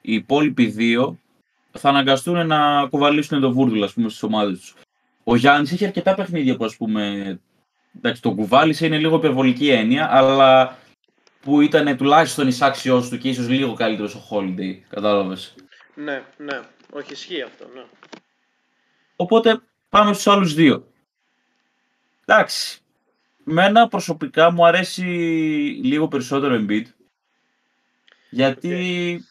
οι 0.00 0.14
υπόλοιποι 0.14 0.66
δύο 0.66 1.18
θα 1.70 1.88
αναγκαστούν 1.88 2.46
να 2.46 2.86
κουβαλήσουν 2.86 3.40
το 3.40 3.52
βούρδουλο 3.52 3.84
ας 3.84 3.92
πούμε, 3.92 4.08
στις 4.08 4.22
ομάδες 4.22 4.58
τους. 4.60 4.74
Ο 5.24 5.36
Γιάννης 5.36 5.72
έχει 5.72 5.84
αρκετά 5.84 6.14
παιχνίδια 6.14 6.56
που 6.56 6.64
ας 6.64 6.76
πούμε, 6.76 7.38
εντάξει, 7.96 8.22
το 8.22 8.32
κουβάλισε 8.32 8.86
είναι 8.86 8.98
λίγο 8.98 9.16
υπερβολική 9.16 9.68
έννοια, 9.68 10.08
αλλά 10.10 10.76
που 11.40 11.60
ήταν 11.60 11.96
τουλάχιστον 11.96 12.48
εισάξιός 12.48 13.08
του 13.08 13.18
και 13.18 13.28
ίσως 13.28 13.48
λίγο 13.48 13.74
καλύτερος 13.74 14.14
ο 14.14 14.22
Holiday, 14.30 14.78
κατάλαβες. 14.88 15.54
Ναι, 15.94 16.22
ναι, 16.36 16.60
όχι 16.92 17.12
ισχύει 17.12 17.42
αυτό, 17.42 17.68
ναι. 17.74 17.84
Οπότε 19.16 19.60
πάμε 19.88 20.12
στους 20.12 20.26
άλλους 20.26 20.54
δύο. 20.54 20.86
Εντάξει, 22.24 22.80
μένα 23.44 23.88
προσωπικά 23.88 24.50
μου 24.50 24.66
αρέσει 24.66 25.02
λίγο 25.82 26.08
περισσότερο 26.08 26.64
Embiid. 26.64 26.84
Γιατί, 28.30 29.24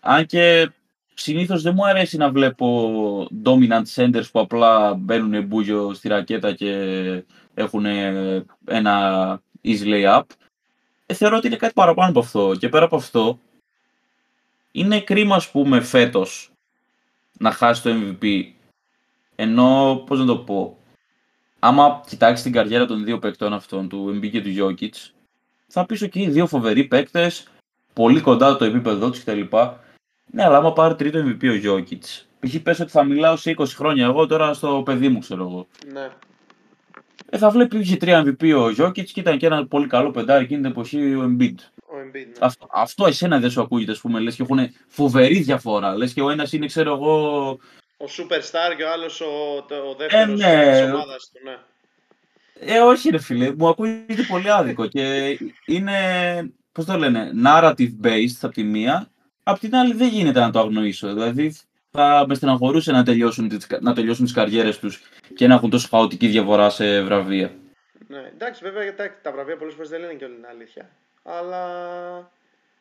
αν 0.00 0.26
και 0.26 0.70
συνήθως 1.14 1.62
δεν 1.62 1.74
μου 1.76 1.86
αρέσει 1.86 2.16
να 2.16 2.30
βλέπω 2.30 3.28
dominant 3.44 3.82
centers 3.94 4.30
που 4.32 4.40
απλά 4.40 4.94
μπαίνουν 4.94 5.46
μπούγιο 5.46 5.94
στη 5.94 6.08
ρακέτα 6.08 6.52
και 6.52 6.72
έχουν 7.54 7.86
ένα 8.64 9.40
easy 9.64 9.84
layup, 9.84 10.22
ε, 10.22 10.47
θεωρώ 11.14 11.36
ότι 11.36 11.46
είναι 11.46 11.56
κάτι 11.56 11.72
παραπάνω 11.72 12.10
από 12.10 12.18
αυτό. 12.18 12.54
Και 12.58 12.68
πέρα 12.68 12.84
από 12.84 12.96
αυτό, 12.96 13.38
είναι 14.72 15.00
κρίμα, 15.00 15.36
ας 15.36 15.50
πούμε, 15.50 15.80
φέτος 15.80 16.50
να 17.38 17.52
χάσει 17.52 17.82
το 17.82 17.90
MVP. 17.90 18.44
Ενώ, 19.36 20.02
πώς 20.06 20.18
να 20.18 20.26
το 20.26 20.38
πω, 20.38 20.78
άμα 21.58 22.00
κοιτάξεις 22.06 22.42
την 22.42 22.52
καριέρα 22.52 22.86
των 22.86 23.04
δύο 23.04 23.18
παικτών 23.18 23.52
αυτών, 23.52 23.88
του 23.88 24.18
MB 24.18 24.30
και 24.30 24.42
του 24.42 24.54
Jokic, 24.58 25.10
θα 25.66 25.86
πεις 25.86 26.02
ότι 26.02 26.20
οι 26.20 26.28
δύο 26.28 26.46
φοβεροί 26.46 26.84
παίκτες, 26.84 27.48
πολύ 27.92 28.20
κοντά 28.20 28.56
το 28.56 28.64
επίπεδο 28.64 29.10
τους 29.10 29.20
κτλ. 29.20 29.40
Ναι, 30.30 30.44
αλλά 30.44 30.56
άμα 30.56 30.72
πάρει 30.72 30.94
τρίτο 30.94 31.18
MVP 31.18 31.48
ο 31.48 31.54
Γιώκητς. 31.54 32.26
Π.χ. 32.40 32.56
πες 32.62 32.80
ότι 32.80 32.90
θα 32.90 33.04
μιλάω 33.04 33.36
σε 33.36 33.54
20 33.58 33.64
χρόνια 33.66 34.04
εγώ 34.04 34.26
τώρα 34.26 34.54
στο 34.54 34.82
παιδί 34.84 35.08
μου, 35.08 35.18
ξέρω 35.18 35.42
εγώ. 35.42 35.66
Ναι. 35.92 36.10
Ε, 37.30 37.38
θα 37.38 37.50
βλέπει 37.50 37.78
είχε 37.78 37.96
τρία 37.96 38.24
MVP 38.26 38.54
ο 38.56 38.66
Jokic 38.78 39.04
και 39.04 39.20
ήταν 39.20 39.38
και 39.38 39.46
ένα 39.46 39.66
πολύ 39.66 39.86
καλό 39.86 40.10
πεντάρι 40.10 40.44
εκείνη 40.44 40.60
την 40.60 40.70
εποχή 40.70 41.14
ο 41.14 41.22
Embiid. 41.24 41.54
Ο 41.74 41.94
Embiid, 42.04 42.12
ναι. 42.26 42.32
Αυτό, 42.40 42.66
αυτό 42.72 43.06
εσένα 43.06 43.38
δεν 43.38 43.50
σου 43.50 43.60
ακούγεται, 43.60 43.92
ας 43.92 44.00
πούμε, 44.00 44.20
λες 44.20 44.34
και 44.34 44.42
έχουν 44.42 44.58
φοβερή 44.88 45.38
διαφορά. 45.40 45.96
Λες 45.96 46.12
και 46.12 46.20
ο 46.22 46.30
ένας 46.30 46.52
είναι, 46.52 46.66
ξέρω 46.66 46.92
εγώ, 46.92 47.48
Ο 47.96 48.04
Superstar 48.18 48.76
και 48.76 48.82
ο 48.82 48.92
άλλος 48.92 49.20
ο, 49.20 49.26
το- 49.68 49.74
ο 49.74 49.94
δεύτερος 49.98 50.38
ναι. 50.40 50.70
της 50.70 50.92
ομάδας 50.92 51.30
του, 51.32 51.40
ναι. 51.44 51.56
Ε, 52.60 52.78
όχι 52.78 53.10
ρε 53.10 53.18
φίλε, 53.18 53.54
μου 53.56 53.68
ακούγεται 53.68 54.22
πολύ 54.28 54.50
άδικο 54.50 54.86
και 54.86 55.38
είναι, 55.66 55.94
πώς 56.72 56.84
το 56.84 56.96
λένε, 56.96 57.32
narrative 57.44 57.90
based 58.04 58.38
από 58.40 58.54
τη 58.54 58.62
μία, 58.62 59.10
απ' 59.42 59.58
την 59.58 59.74
άλλη 59.74 59.94
δεν 59.94 60.08
γίνεται 60.08 60.40
να 60.40 60.50
το 60.50 60.58
αγνοήσω. 60.58 61.12
Δηλαδή 61.12 61.56
θα 61.98 62.24
με 62.28 62.34
στεναχωρούσε 62.34 62.92
να 62.92 63.04
τελειώσουν, 63.04 63.48
τις, 63.48 63.66
να 63.80 63.94
τελειώσουν 63.94 64.24
τις 64.24 64.34
καριέρες 64.34 64.78
τους 64.78 65.02
και 65.34 65.46
να 65.46 65.54
έχουν 65.54 65.70
τόσο 65.70 65.88
χαοτική 65.90 66.26
διαφορά 66.26 66.70
σε 66.70 67.02
βραβεία. 67.02 67.54
Ναι, 68.08 68.30
εντάξει, 68.34 68.64
βέβαια 68.64 68.82
εντάξει, 68.82 69.18
τα 69.22 69.32
βραβεία 69.32 69.56
πολλές 69.56 69.74
φορές 69.74 69.88
δεν 69.90 70.00
λένε 70.00 70.14
και 70.14 70.24
όλη 70.24 70.34
την 70.34 70.46
αλήθεια. 70.46 70.90
Αλλά 71.22 71.62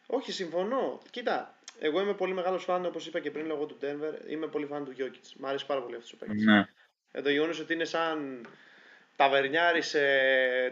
όχι, 0.07 0.31
συμφωνώ. 0.31 0.99
Κοίτα, 1.09 1.55
εγώ 1.79 2.01
είμαι 2.01 2.13
πολύ 2.13 2.33
μεγάλος 2.33 2.63
φαν, 2.63 2.85
όπως 2.85 3.07
είπα 3.07 3.19
και 3.19 3.31
πριν 3.31 3.45
λόγω 3.45 3.65
του 3.65 3.77
Denver, 3.81 4.31
είμαι 4.31 4.47
πολύ 4.47 4.65
φαν 4.65 4.85
του 4.85 4.93
Jokic. 4.97 5.31
Μ' 5.37 5.45
αρέσει 5.45 5.65
πάρα 5.65 5.81
πολύ 5.81 5.95
αυτός 5.95 6.13
ο 6.13 6.17
παίκτης. 6.17 6.45
Ναι. 6.45 6.67
Ε, 7.11 7.21
το 7.21 7.29
γεγονός 7.29 7.59
ότι 7.59 7.73
είναι 7.73 7.85
σαν 7.85 8.47
ταβερνιάρη 9.17 9.81
σε, 9.81 9.99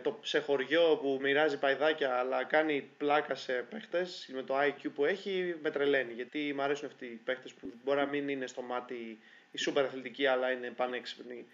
το, 0.02 0.20
σε 0.22 0.40
χωριό 0.40 1.00
που 1.02 1.20
μοιράζει 1.22 1.58
παϊδάκια 1.58 2.14
αλλά 2.14 2.44
κάνει 2.44 2.90
πλάκα 2.98 3.36
σε 3.36 3.66
παίχτες 3.70 4.30
με 4.34 4.42
το 4.44 4.56
IQ 4.60 4.88
που 4.96 5.06
έχει, 5.06 5.56
με 5.62 5.72
τρελαίνει. 5.72 6.14
Γιατί 6.14 6.54
μου 6.56 6.62
αρέσουν 6.62 6.86
αυτοί 6.86 7.06
οι 7.06 7.20
παίχτες 7.26 7.52
που 7.54 7.74
μπορεί 7.84 8.00
να 8.00 8.06
μην 8.06 8.30
είναι 8.30 8.48
στο 8.48 8.62
μάτι 8.62 9.18
οι 9.52 9.58
σούπερ 9.58 9.86
αθλητικοί 9.86 10.26
αλλά 10.28 10.52
είναι 10.52 10.72
πανέξυπνοι. 10.76 11.46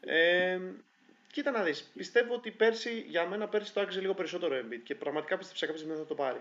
Ε, 0.00 0.58
κοίτα 1.32 1.50
να 1.50 1.62
δεις, 1.62 1.90
πιστεύω 1.96 2.34
ότι 2.34 2.50
πέρσι, 2.50 3.04
για 3.08 3.26
μένα 3.26 3.48
πέρσι 3.48 3.72
το 3.72 3.80
άξιζε 3.80 4.00
λίγο 4.00 4.14
περισσότερο 4.14 4.56
ο 4.56 4.58
Embiid 4.58 4.80
και 4.84 4.94
πραγματικά 4.94 5.38
πίστεψα 5.38 5.66
κάποια 5.66 5.80
στιγμή 5.80 5.98
θα 5.98 6.06
το 6.06 6.14
πάρει. 6.14 6.40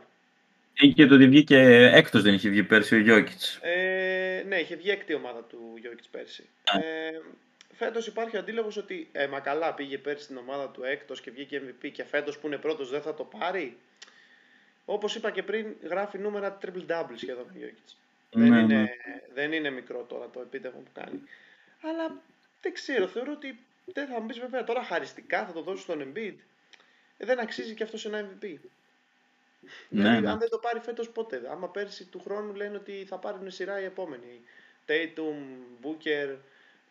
Ή 0.74 0.94
και 0.94 1.06
το 1.06 1.16
ότι 1.16 1.28
βγήκε 1.28 1.58
έκτος 1.94 2.22
δεν 2.22 2.34
είχε 2.34 2.50
βγει 2.50 2.64
πέρσι 2.64 2.96
ο 2.96 3.00
Γιώκητς. 3.00 3.60
Ε, 3.62 4.44
ναι, 4.48 4.56
είχε 4.56 4.76
βγει 4.76 4.90
έκτη 4.90 5.14
ομάδα 5.14 5.44
του 5.44 5.74
Jokic 5.84 6.06
πέρσι. 6.12 6.50
Ε, 6.64 7.20
φέτος 7.80 8.08
υπάρχει 8.08 8.36
ο 8.36 8.40
αντίλογος 8.40 8.78
ότι 8.78 9.10
ε, 9.12 9.28
μα 9.28 9.40
καλά 9.40 9.74
πήγε 9.74 9.98
πέρσι 9.98 10.24
στην 10.24 10.38
ομάδα 10.38 10.70
του 10.70 10.84
έκτος 10.84 11.22
και 11.22 11.32
βγήκε 11.32 11.62
MVP 11.66 11.92
και 11.92 12.04
φέτος 12.04 12.40
που 12.40 12.48
είναι 12.48 12.58
πρώτος 12.58 12.90
δεν 12.90 13.02
θα 13.02 13.14
το 13.14 13.24
πάρει. 13.24 13.78
Όπως 14.86 15.16
είπα 15.16 15.32
και 15.32 15.44
πριν, 15.44 15.76
γράφει 15.84 16.18
νούμερα 16.18 16.58
triple-double 16.62 17.16
σχεδόν 17.16 17.46
ο 17.46 17.52
Jokic. 17.56 17.94
δεν, 18.32 18.48
Ναι, 18.50 18.60
είναι, 18.60 18.82
ναι. 18.82 18.90
δεν 19.34 19.54
είναι 19.54 19.70
μικρό 19.70 20.06
τώρα 20.10 20.30
το 20.30 20.40
επίτευγμα 20.40 20.80
που 20.80 20.92
κάνει. 20.94 21.22
Αλλά 21.82 22.22
δεν 22.62 22.74
ξέρω, 22.74 23.08
θεωρώ 23.08 23.32
ότι 23.32 23.60
δεν 23.86 24.08
θα 24.08 24.20
μου 24.20 24.28
πεις 24.28 24.40
βέβαια 24.40 24.64
τώρα 24.64 24.84
χαριστικά 24.84 25.46
θα 25.46 25.52
το 25.54 25.62
δώσεις 25.62 25.84
στον 25.84 26.02
Embiid. 26.02 26.36
Ε, 27.18 27.26
δεν 27.26 27.40
αξίζει 27.40 27.74
και 27.74 27.84
αυτό 27.84 28.10
ένα 28.10 28.30
MVP. 28.30 28.54
Ναι, 29.60 30.02
Δηλαδή, 30.02 30.22
ναι. 30.22 30.30
αν 30.30 30.40
δεν 30.40 30.50
το 30.50 30.58
πάρει 30.58 30.80
φέτος 30.80 31.10
ποτέ. 31.10 31.42
Άμα 31.52 31.70
πέρσι 31.70 32.06
του 32.06 32.20
χρόνου 32.20 32.54
λένε 32.54 32.78
ότι 32.78 33.06
θα 33.08 33.18
πάρουν 33.18 33.52
σειρά 33.52 33.80
οι 33.82 33.84
επόμενοι. 33.84 34.42
Tatum, 34.88 35.36
Booker. 35.84 36.36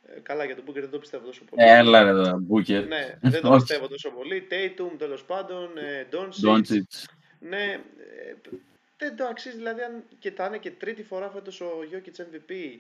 Ε, 0.07 0.21
καλά, 0.21 0.45
για 0.45 0.57
τον 0.57 0.65
Booker 0.69 0.81
δεν 0.81 0.91
το 0.91 0.99
πιστεύω 0.99 1.25
τόσο 1.25 1.45
πολύ. 1.45 1.69
Έλα 1.69 2.03
ρε 2.03 2.09
εδώ, 2.09 2.39
Μπούκερ. 2.39 2.87
Ναι, 2.87 3.19
δεν 3.21 3.41
το 3.41 3.49
Όχι. 3.49 3.59
πιστεύω 3.59 3.89
τόσο 3.89 4.11
πολύ. 4.11 4.47
Tatum 4.51 4.91
τέλος 4.99 5.25
πάντων, 5.25 5.79
ε, 5.79 6.07
Doncic. 6.13 6.49
Doncic. 6.49 7.07
Ναι, 7.39 7.65
ε, 7.99 8.35
δεν 8.99 9.17
το 9.17 9.25
αξίζει. 9.25 9.57
Δηλαδή, 9.57 9.83
αν 9.83 10.03
και 10.19 10.31
θα 10.31 10.47
είναι 10.47 10.59
και 10.59 10.71
τρίτη 10.71 11.03
φορά 11.03 11.31
φέτος 11.31 11.61
ο 11.61 11.79
Jokic 11.93 12.21
MVP 12.21 12.79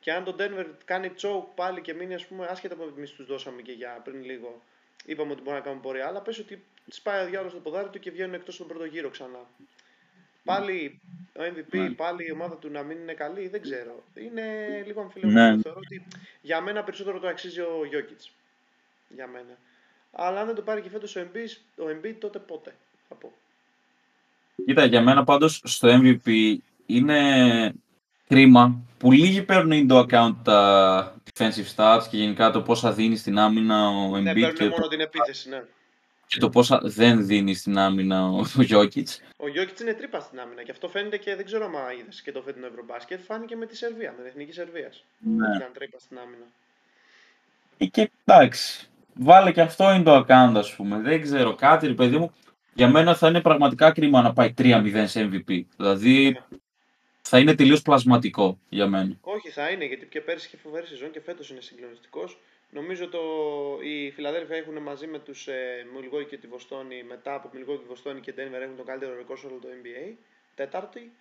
και 0.00 0.12
αν 0.12 0.24
το 0.24 0.36
Denver 0.38 0.66
κάνει 0.84 1.12
choke 1.20 1.46
πάλι 1.54 1.80
και 1.80 1.94
μείνει, 1.94 2.14
ας 2.14 2.26
πούμε, 2.26 2.46
άσχετα 2.46 2.74
από 2.74 2.92
εμείς 2.96 3.10
τους 3.10 3.26
δώσαμε 3.26 3.62
και 3.62 3.72
για 3.72 4.00
πριν 4.04 4.24
λίγο, 4.24 4.62
είπαμε 5.04 5.32
ότι 5.32 5.42
μπορεί 5.42 5.56
να 5.56 5.62
κάνουν 5.62 5.80
πορεία. 5.80 6.06
Αλλά 6.06 6.20
πες 6.20 6.38
ότι 6.38 6.64
σπάει 6.88 7.24
ο 7.24 7.28
διάλογο 7.28 7.50
στο 7.50 7.60
ποδάρι 7.60 7.88
του 7.88 7.98
και 7.98 8.10
βγαίνουν 8.10 8.34
εκτός 8.34 8.54
στον 8.54 8.66
πρώτο 8.66 8.84
γύρο 8.84 9.08
ξανά. 9.08 9.46
Πάλι 10.44 11.00
ο 11.36 11.40
MVP, 11.42 11.78
Ναι. 11.78 11.90
πάλι 11.90 12.26
η 12.26 12.30
ομάδα 12.32 12.54
του 12.56 12.70
να 12.70 12.82
μην 12.82 12.98
είναι 12.98 13.12
καλή, 13.12 13.48
δεν 13.48 13.62
ξέρω. 13.62 14.02
Είναι 14.14 14.42
λίγο 14.86 15.00
αμφιλεγόμενο. 15.00 15.54
Ναι. 15.54 15.62
Θεωρώ 15.62 15.78
ότι 15.84 16.06
για 16.40 16.60
μένα 16.60 16.82
περισσότερο 16.84 17.18
το 17.18 17.28
αξίζει 17.28 17.60
ο 17.60 17.80
Jokic. 17.92 18.30
Για 19.08 19.26
μένα. 19.26 19.58
Αλλά 20.12 20.40
αν 20.40 20.46
δεν 20.46 20.54
το 20.54 20.62
πάρει 20.62 20.80
και 20.80 20.88
φέτος 20.90 21.16
ο 21.16 21.20
Embiid, 21.20 21.82
ο 21.84 21.84
Embiid 21.88 22.14
τότε 22.18 22.38
πότε, 22.38 22.74
θα 23.08 23.14
πω. 23.14 23.32
Κοίτα, 24.64 24.84
για 24.84 25.00
μένα 25.02 25.24
πάντως 25.24 25.60
στο 25.64 25.88
MVP 26.02 26.56
είναι 26.86 27.74
κρίμα 28.28 28.80
που 28.98 29.12
λίγοι 29.12 29.42
παίρνουν 29.42 29.88
into 29.88 30.06
account 30.06 30.34
τα 30.44 31.20
defensive 31.32 31.74
stats 31.76 32.02
και 32.10 32.16
γενικά 32.16 32.50
το 32.50 32.62
πόσα 32.62 32.92
δίνει 32.92 33.16
στην 33.16 33.38
άμυνα 33.38 33.88
ο 33.88 34.18
Ναι, 34.18 34.30
Embiid 34.30 34.34
παίρνουν 34.34 34.54
και, 34.54 34.68
μόνο 34.68 34.88
την 34.88 35.00
επίθεση, 35.00 35.48
ναι. 35.48 35.62
Και 36.28 36.38
το 36.38 36.48
πόσα 36.48 36.80
δεν 36.82 37.26
δίνει 37.26 37.54
στην 37.54 37.78
άμυνα 37.78 38.28
ο, 38.28 38.38
ο 38.38 38.64
Jokic. 38.70 39.08
Ο 39.36 39.46
Jokic 39.54 39.80
είναι 39.80 39.94
τρύπα 39.94 40.20
στην 40.20 40.40
άμυνα 40.40 40.62
και 40.62 40.70
αυτό 40.70 40.88
φαίνεται 40.88 41.16
και 41.16 41.34
δεν 41.36 41.44
ξέρω 41.44 41.64
αν 41.64 41.98
είδες 41.98 42.22
και 42.22 42.32
το 42.32 42.42
φετινό 42.42 42.66
Ευρωμπάσκετ. 42.66 43.20
Φάνηκε 43.24 43.56
με 43.56 43.66
τη 43.66 43.76
Σερβία, 43.76 44.10
με 44.10 44.16
την 44.16 44.26
εθνική 44.26 44.52
Σερβίας. 44.52 45.04
Ναι. 45.18 45.56
Ήταν 45.56 45.70
τρύπα 45.72 45.98
στην 45.98 46.18
άμυνα. 46.18 46.44
Ε, 47.78 47.86
Και 47.86 48.10
εντάξει, 48.24 48.88
βάλε 49.14 49.52
και 49.52 49.60
αυτό 49.60 49.84
into 49.88 50.24
account 50.24 50.52
ας 50.54 50.74
πούμε. 50.74 50.98
Δεν 50.98 51.22
ξέρω, 51.22 51.54
κάτι 51.54 51.86
ρε 51.86 51.94
παιδί 51.94 52.16
μου, 52.18 52.32
για 52.74 52.88
μένα 52.88 53.14
θα 53.14 53.28
είναι 53.28 53.40
πραγματικά 53.40 53.92
κρίμα 53.92 54.22
να 54.22 54.32
πάει 54.32 54.54
3-0 54.58 55.04
σε 55.06 55.30
MVP. 55.32 55.60
Δηλαδή 55.76 56.40
θα 57.22 57.38
είναι 57.38 57.54
τελείως 57.54 57.82
πλασματικό 57.82 58.58
για 58.68 58.86
μένα. 58.86 59.16
Όχι, 59.20 59.48
θα 59.48 59.70
είναι 59.70 59.84
γιατί 59.84 60.06
και 60.06 60.20
πέρσι 60.20 60.46
είχε 60.46 60.56
φοβερή 60.56 60.86
σεζόν 60.86 61.10
και 61.10 61.20
φέτος 61.20 61.50
είναι 61.50 61.60
συγκλονιστικός. 61.60 62.38
Νομίζω 62.70 63.08
το, 63.08 63.20
οι 63.82 64.10
Φιλαδέλφια 64.10 64.56
έχουν 64.56 64.78
μαζί 64.78 65.06
με 65.06 65.18
τους 65.18 65.46
ε, 65.48 65.86
Μιλγόη 65.94 66.24
και 66.24 66.36
τη 66.36 66.46
Βοστόνη, 66.46 67.02
μετά 67.02 67.34
από 67.34 67.50
Μιλγόη 67.52 67.76
και 67.76 67.84
Βοστόνη 67.88 68.20
και 68.20 68.34
Denver 68.36 68.60
έχουν 68.62 68.76
το 68.76 68.82
καλύτερο 68.82 69.14
ρεκόρ 69.16 69.38
σε 69.38 69.46
όλο 69.46 69.58
το 69.62 69.68
NBA. 69.82 70.14
Τέταρτη. 70.54 71.12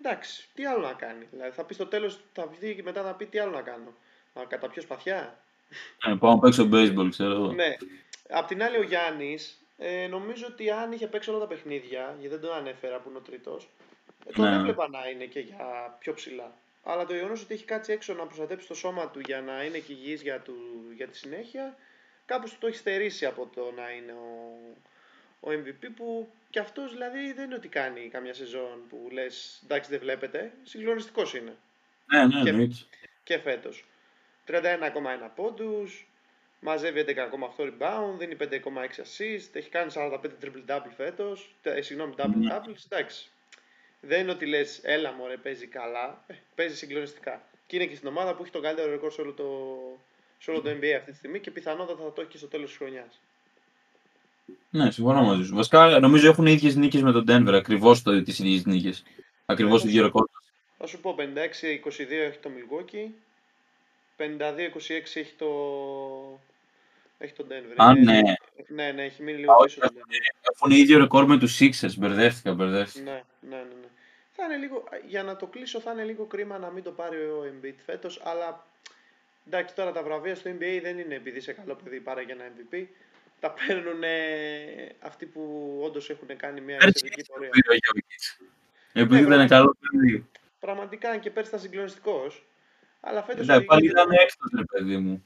Εντάξει, 0.00 0.48
τι 0.54 0.66
άλλο 0.66 0.80
να 0.80 0.92
κάνει. 0.92 1.26
Δηλαδή 1.30 1.50
θα 1.50 1.64
πει 1.64 1.74
στο 1.74 1.86
τέλος, 1.86 2.20
θα 2.32 2.46
βγει 2.46 2.74
και 2.74 2.82
μετά 2.82 3.02
να 3.02 3.14
πει 3.14 3.26
τι 3.26 3.38
άλλο 3.38 3.50
να 3.52 3.62
κάνω. 3.62 3.94
Να 4.34 4.44
καταπιώ 4.44 4.82
σπαθιά. 4.82 5.38
Ε, 6.06 6.14
πάω 6.18 6.34
να 6.34 6.38
παίξω 6.38 6.68
baseball, 6.72 7.08
ξέρω 7.10 7.32
εγώ. 7.32 7.52
Ναι. 7.52 7.76
Απ' 8.28 8.46
την 8.46 8.62
άλλη, 8.62 8.76
ο 8.76 8.82
Γιάννης, 8.82 9.64
ε, 9.78 10.06
νομίζω 10.06 10.46
ότι 10.50 10.70
αν 10.70 10.92
είχε 10.92 11.06
παίξει 11.06 11.30
όλα 11.30 11.38
τα 11.38 11.46
παιχνίδια, 11.46 12.16
γιατί 12.20 12.36
δεν 12.36 12.40
τον 12.40 12.56
ανέφερα 12.56 12.98
που 13.00 13.08
είναι 13.08 13.18
ο 13.18 13.20
τρίτος, 13.20 13.68
τον 14.34 14.44
Ναι. 14.50 14.56
έβλεπα 14.56 14.88
να 14.88 15.08
είναι 15.08 15.24
και 15.24 15.40
για 15.40 15.96
πιο 15.98 16.14
ψηλά. 16.14 16.56
Αλλά 16.84 17.06
το 17.06 17.14
γεγονός 17.14 17.42
ότι 17.42 17.54
έχει 17.54 17.64
κάτσει 17.64 17.92
έξω 17.92 18.14
να 18.14 18.24
προστατέψει 18.26 18.66
το 18.66 18.74
σώμα 18.74 19.10
του 19.10 19.20
για 19.20 19.40
να 19.40 19.64
είναι 19.64 19.78
και 19.78 19.92
υγιής 19.92 20.22
για, 20.22 20.40
του, 20.40 20.54
για 20.96 21.08
τη 21.08 21.16
συνέχεια, 21.16 21.76
κάπως 22.26 22.50
του 22.52 22.56
το 22.60 22.66
έχει 22.66 22.76
στερήσει 22.76 23.26
από 23.26 23.50
το 23.54 23.72
να 23.76 23.90
είναι 23.90 24.12
ο, 24.12 24.58
ο 25.40 25.50
MVP 25.50 25.86
που 25.96 26.28
κι 26.50 26.58
αυτός 26.58 26.92
δηλαδή 26.92 27.32
δεν 27.32 27.44
είναι 27.44 27.54
ότι 27.54 27.68
κάνει 27.68 28.08
καμιά 28.08 28.34
σεζόν 28.34 28.82
που 28.88 29.08
λες 29.12 29.60
εντάξει 29.64 29.90
δεν 29.90 29.98
βλέπετε, 29.98 30.52
συγκλονιστικός 30.62 31.34
είναι 31.34 31.56
Ναι, 32.06 32.26
ναι, 32.26 32.42
Και- 32.42 32.48
εννοείται. 32.48 32.74
και 33.24 33.38
φέτος. 33.38 33.84
31,1 34.46 35.30
πόντους, 35.34 36.06
μαζεύει 36.60 37.00
11,8 37.00 37.64
rebound, 37.64 38.18
δίνει 38.18 38.34
5,6 38.36 39.02
assist, 39.02 39.48
έχει 39.52 39.68
κάνει 39.70 39.90
45 39.94 40.20
triple-double 40.42 40.90
φέτος, 40.96 41.54
τε- 41.62 41.76
ε, 41.76 41.82
συγγνώμη, 41.82 42.14
double-double, 42.16 42.74
εντάξει. 42.90 43.30
Δεν 44.06 44.20
είναι 44.20 44.30
ότι 44.30 44.46
λες, 44.46 44.80
έλα 44.82 45.12
μωρέ, 45.12 45.36
παίζει 45.36 45.66
καλά, 45.66 46.24
ε, 46.26 46.34
παίζει 46.54 46.76
συγκλονιστικά. 46.76 47.42
Και 47.66 47.76
είναι 47.76 47.86
και 47.86 47.96
στην 47.96 48.08
ομάδα 48.08 48.34
που 48.34 48.42
έχει 48.42 48.52
το 48.52 48.60
καλύτερο 48.60 48.90
ρεκόρ 48.90 49.12
σε 49.12 49.20
όλο 49.20 49.32
το, 49.32 49.44
σε 50.38 50.50
όλο 50.50 50.60
το 50.60 50.70
NBA 50.70 50.92
αυτή 50.98 51.10
τη 51.10 51.16
στιγμή 51.16 51.40
και 51.40 51.50
πιθανότατα 51.50 52.02
θα 52.02 52.12
το 52.12 52.20
έχει 52.20 52.30
και 52.30 52.36
στο 52.38 52.46
τέλος 52.46 52.68
της 52.68 52.76
χρονιάς. 52.76 53.20
Ναι, 54.70 54.90
συμφωνώ 54.90 55.22
μαζί 55.22 55.44
σου. 55.44 55.54
Βασικά 55.54 55.98
νομίζω 55.98 56.28
έχουν 56.28 56.46
ίδιες 56.46 56.76
νίκες 56.76 57.02
με 57.02 57.12
τον 57.12 57.24
Denver. 57.28 57.52
Ακριβώς 57.52 58.02
τις 58.02 58.38
ίδιες 58.38 58.64
νίκες. 58.64 59.02
Ακριβώς 59.46 59.82
το 59.82 59.88
ίδιο 59.88 60.02
ρεκόρ. 60.02 60.26
Θα 60.78 60.86
σου 60.86 61.00
πω 61.00 61.14
56-22 61.18 61.22
έχει 62.10 62.38
το 62.38 62.50
Milwaukee, 62.50 63.10
52-26 64.16 64.22
έχει 65.14 65.34
το, 65.38 65.48
έχει 67.24 67.32
το 67.32 67.46
Denver. 67.48 67.74
Α, 67.76 67.90
Είναι- 67.96 68.12
ναι. 68.20 68.34
Ναι, 68.68 68.92
ναι, 68.92 69.02
έχει 69.04 69.22
μείνει 69.22 69.38
λίγο 69.38 69.52
Α, 69.52 69.64
πίσω 69.64 69.80
το 69.80 69.88
Denver. 69.94 70.50
Έχουν 70.54 70.70
ίδιο 70.70 70.98
ρεκόρ 70.98 71.26
με 71.26 71.38
τους 71.38 71.58
Sixers. 71.60 71.94
Μπερδεύτηκα, 71.98 72.54
μπερδεύτηκα. 72.54 73.04
Ναι, 73.10 73.22
ναι, 73.40 73.56
ναι, 73.56 73.62
ναι. 73.62 73.88
Θα 74.36 74.44
είναι 74.44 74.56
λίγο, 74.56 74.84
για 75.06 75.22
να 75.22 75.36
το 75.36 75.46
κλείσω 75.46 75.80
θα 75.80 75.92
είναι 75.92 76.04
λίγο 76.04 76.24
κρίμα 76.24 76.58
να 76.58 76.70
μην 76.70 76.82
το 76.82 76.90
πάρει 76.90 77.16
ο 77.16 77.44
Embiid 77.52 77.74
φέτος, 77.84 78.20
αλλά 78.24 78.66
εντάξει 79.46 79.74
τώρα 79.74 79.92
τα 79.92 80.02
βραβεία 80.02 80.34
στο 80.34 80.50
NBA 80.50 80.78
δεν 80.82 80.98
είναι 80.98 81.14
επειδή 81.14 81.38
είσαι 81.38 81.52
καλό 81.52 81.78
παιδί 81.84 82.00
πάρε 82.00 82.22
για 82.22 82.34
ένα 82.34 82.44
MVP. 82.44 82.84
Τα 83.40 83.50
παίρνουν 83.66 84.02
αυτοί 85.00 85.26
που 85.26 85.42
όντως 85.84 86.10
έχουν 86.10 86.28
κάνει 86.36 86.60
μια 86.60 86.76
Πέρσι 86.76 86.88
εξαιρετική 86.88 87.20
έτσι 87.20 87.30
το 87.32 87.36
πορεία. 87.36 87.50
πήρε 87.50 87.68
ο 87.68 87.78
Jokic. 87.84 88.44
Επειδή 88.92 89.20
Ναι, 89.28 89.34
ήταν 89.34 89.48
καλό 89.48 89.76
παιδί. 89.80 90.26
Πραγματικά 90.60 91.10
αν 91.10 91.20
και 91.20 91.30
πέρσι 91.30 91.48
ήταν 91.48 91.60
συγκλονιστικός. 91.60 92.44
Αλλά 93.00 93.22
φέτος 93.22 93.42
Εντάξει, 93.42 93.64
πάλι 93.64 93.80
οδηγείται- 93.80 94.02
ήταν 94.04 94.24
έκτο, 94.24 94.56
ρε 94.56 94.64
παιδί 94.64 94.96
μου. 94.96 95.24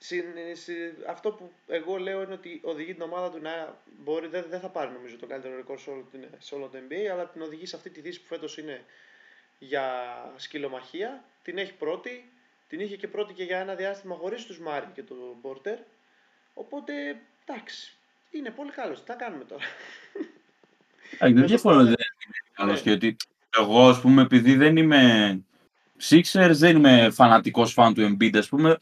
Συν- 0.00 0.24
συ- 0.52 1.08
αυτό 1.08 1.30
που 1.30 1.52
εγώ 1.66 1.96
λέω 1.96 2.22
είναι 2.22 2.32
ότι 2.32 2.60
οδηγεί 2.64 2.92
την 2.94 3.02
ομάδα 3.02 3.30
του 3.30 3.38
να 3.42 3.82
μπορεί, 4.04 4.26
δεν, 4.26 4.44
δεν 4.48 4.60
θα 4.60 4.68
πάρει 4.68 4.90
νομίζω 4.92 5.16
το 5.16 5.26
καλύτερο 5.26 5.56
ρεκόρ 5.56 5.78
σε 5.78 5.90
όλο, 5.90 6.08
την- 6.10 6.26
σε 6.38 6.54
όλο 6.54 6.66
το 6.68 6.78
NBA, 6.88 7.06
αλλά 7.12 7.26
την 7.26 7.42
οδηγεί 7.42 7.66
σε 7.66 7.76
αυτή 7.76 7.90
τη 7.90 8.00
δύση 8.00 8.20
που 8.20 8.26
φέτος 8.26 8.58
είναι 8.58 8.84
για 9.58 9.84
σκυλομαχία. 10.36 11.24
Την 11.42 11.58
έχει 11.58 11.74
πρώτη, 11.74 12.32
την 12.68 12.80
είχε 12.80 12.96
και 12.96 13.08
πρώτη 13.08 13.32
και 13.34 13.44
για 13.44 13.58
ένα 13.58 13.74
διάστημα 13.74 14.14
χωρίς 14.14 14.46
τους 14.46 14.58
Μάρι 14.58 14.86
και 14.94 15.02
τον 15.02 15.40
Πόρτερ. 15.40 15.78
Οπότε, 16.54 16.92
εντάξει, 17.46 17.96
είναι 18.30 18.50
πολύ 18.50 18.70
καλός. 18.70 18.98
Τι 19.00 19.06
θα 19.06 19.14
κάνουμε 19.14 19.44
τώρα; 19.44 19.64
Α, 21.18 21.28
δεν 21.32 21.46
διαφωνώ 21.46 21.76
δεν 21.76 21.86
είναι; 21.86 21.96
καλός 22.52 22.84
Ναι. 22.84 22.90
γιατί 22.90 23.16
εγώ, 23.58 23.88
ας 23.88 24.00
πούμε, 24.00 24.22
επειδή 24.22 24.54
δεν 24.56 24.76
είμαι 24.76 25.40
Sixers, 26.08 26.52
δεν 26.54 26.76
είμαι 26.76 27.10
φανατικός 27.10 27.72
φαν 27.72 27.94
του 27.94 28.16
Embiid, 28.20 28.36
ας 28.36 28.48
πούμε, 28.48 28.78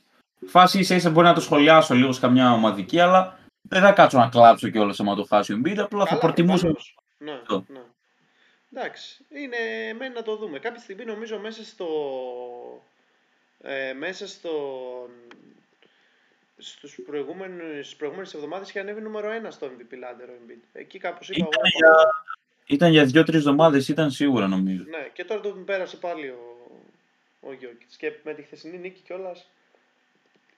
φάση 0.46 0.78
ίσα 0.78 0.94
ίσα 0.94 1.10
μπορεί 1.10 1.26
να 1.26 1.34
το 1.34 1.40
σχολιάσω 1.40 1.94
λίγο 1.94 2.12
σε 2.12 2.20
καμιά 2.20 2.52
ομαδική, 2.52 3.00
αλλά 3.00 3.38
δεν 3.62 3.82
θα 3.82 3.92
κάτσω 3.92 4.18
να 4.18 4.28
κλάψω 4.28 4.68
κιόλας 4.68 5.00
άμα 5.00 5.14
το 5.14 5.24
χάσει 5.24 5.52
ο 5.52 5.60
Embiid, 5.64 5.76
απλά 5.78 6.00
θα 6.02 6.08
Καλά, 6.08 6.20
προτιμούσα 6.20 6.60
προφανώς. 6.62 6.96
Ναι, 7.18 7.32
αυτό. 7.32 7.64
ναι. 7.68 7.80
Εντάξει, 8.72 9.24
είναι 9.28 9.56
μένει 9.98 10.14
να 10.14 10.22
το 10.22 10.36
δούμε. 10.36 10.58
Κάποια 10.58 10.80
στιγμή 10.80 11.04
νομίζω 11.04 11.38
μέσα 11.38 11.64
στο... 11.64 11.86
Ε, 13.62 13.92
μέσα 13.92 14.28
στο... 14.28 14.50
Στους 16.58 16.98
προηγούμενους, 17.06 17.84
στις 17.86 17.96
προηγούμενες 17.96 18.34
εβδομάδες 18.34 18.68
είχε 18.68 18.80
ανέβει 18.80 19.00
νούμερο 19.00 19.28
1 19.44 19.46
στο 19.48 19.66
MVP 19.66 19.92
Ladder 19.94 20.28
ο 20.28 20.32
Embiid. 20.46 20.62
Εκεί 20.72 20.98
κάπως 20.98 21.28
είπα 21.28 21.36
Ήταν 21.38 21.60
εγώ. 21.62 21.90
για, 21.92 21.94
ήταν 22.66 22.90
για 22.90 23.04
δύο-τρεις 23.04 23.38
εβδομάδες, 23.38 23.88
ήταν 23.88 24.10
σίγουρα 24.10 24.46
νομίζω. 24.46 24.82
Ναι, 24.88 25.08
και 25.12 25.24
τώρα 25.24 25.40
τον 25.40 25.64
πέρασε 25.64 25.96
πάλι 25.96 26.28
ο, 26.28 26.66
ο 27.40 27.52
Γιώκητς. 27.52 27.96
Και 27.96 28.12
με 28.24 28.34
τη 28.34 28.42
χθεσινή 28.42 28.78
νίκη 28.78 29.00
κιόλας, 29.00 29.46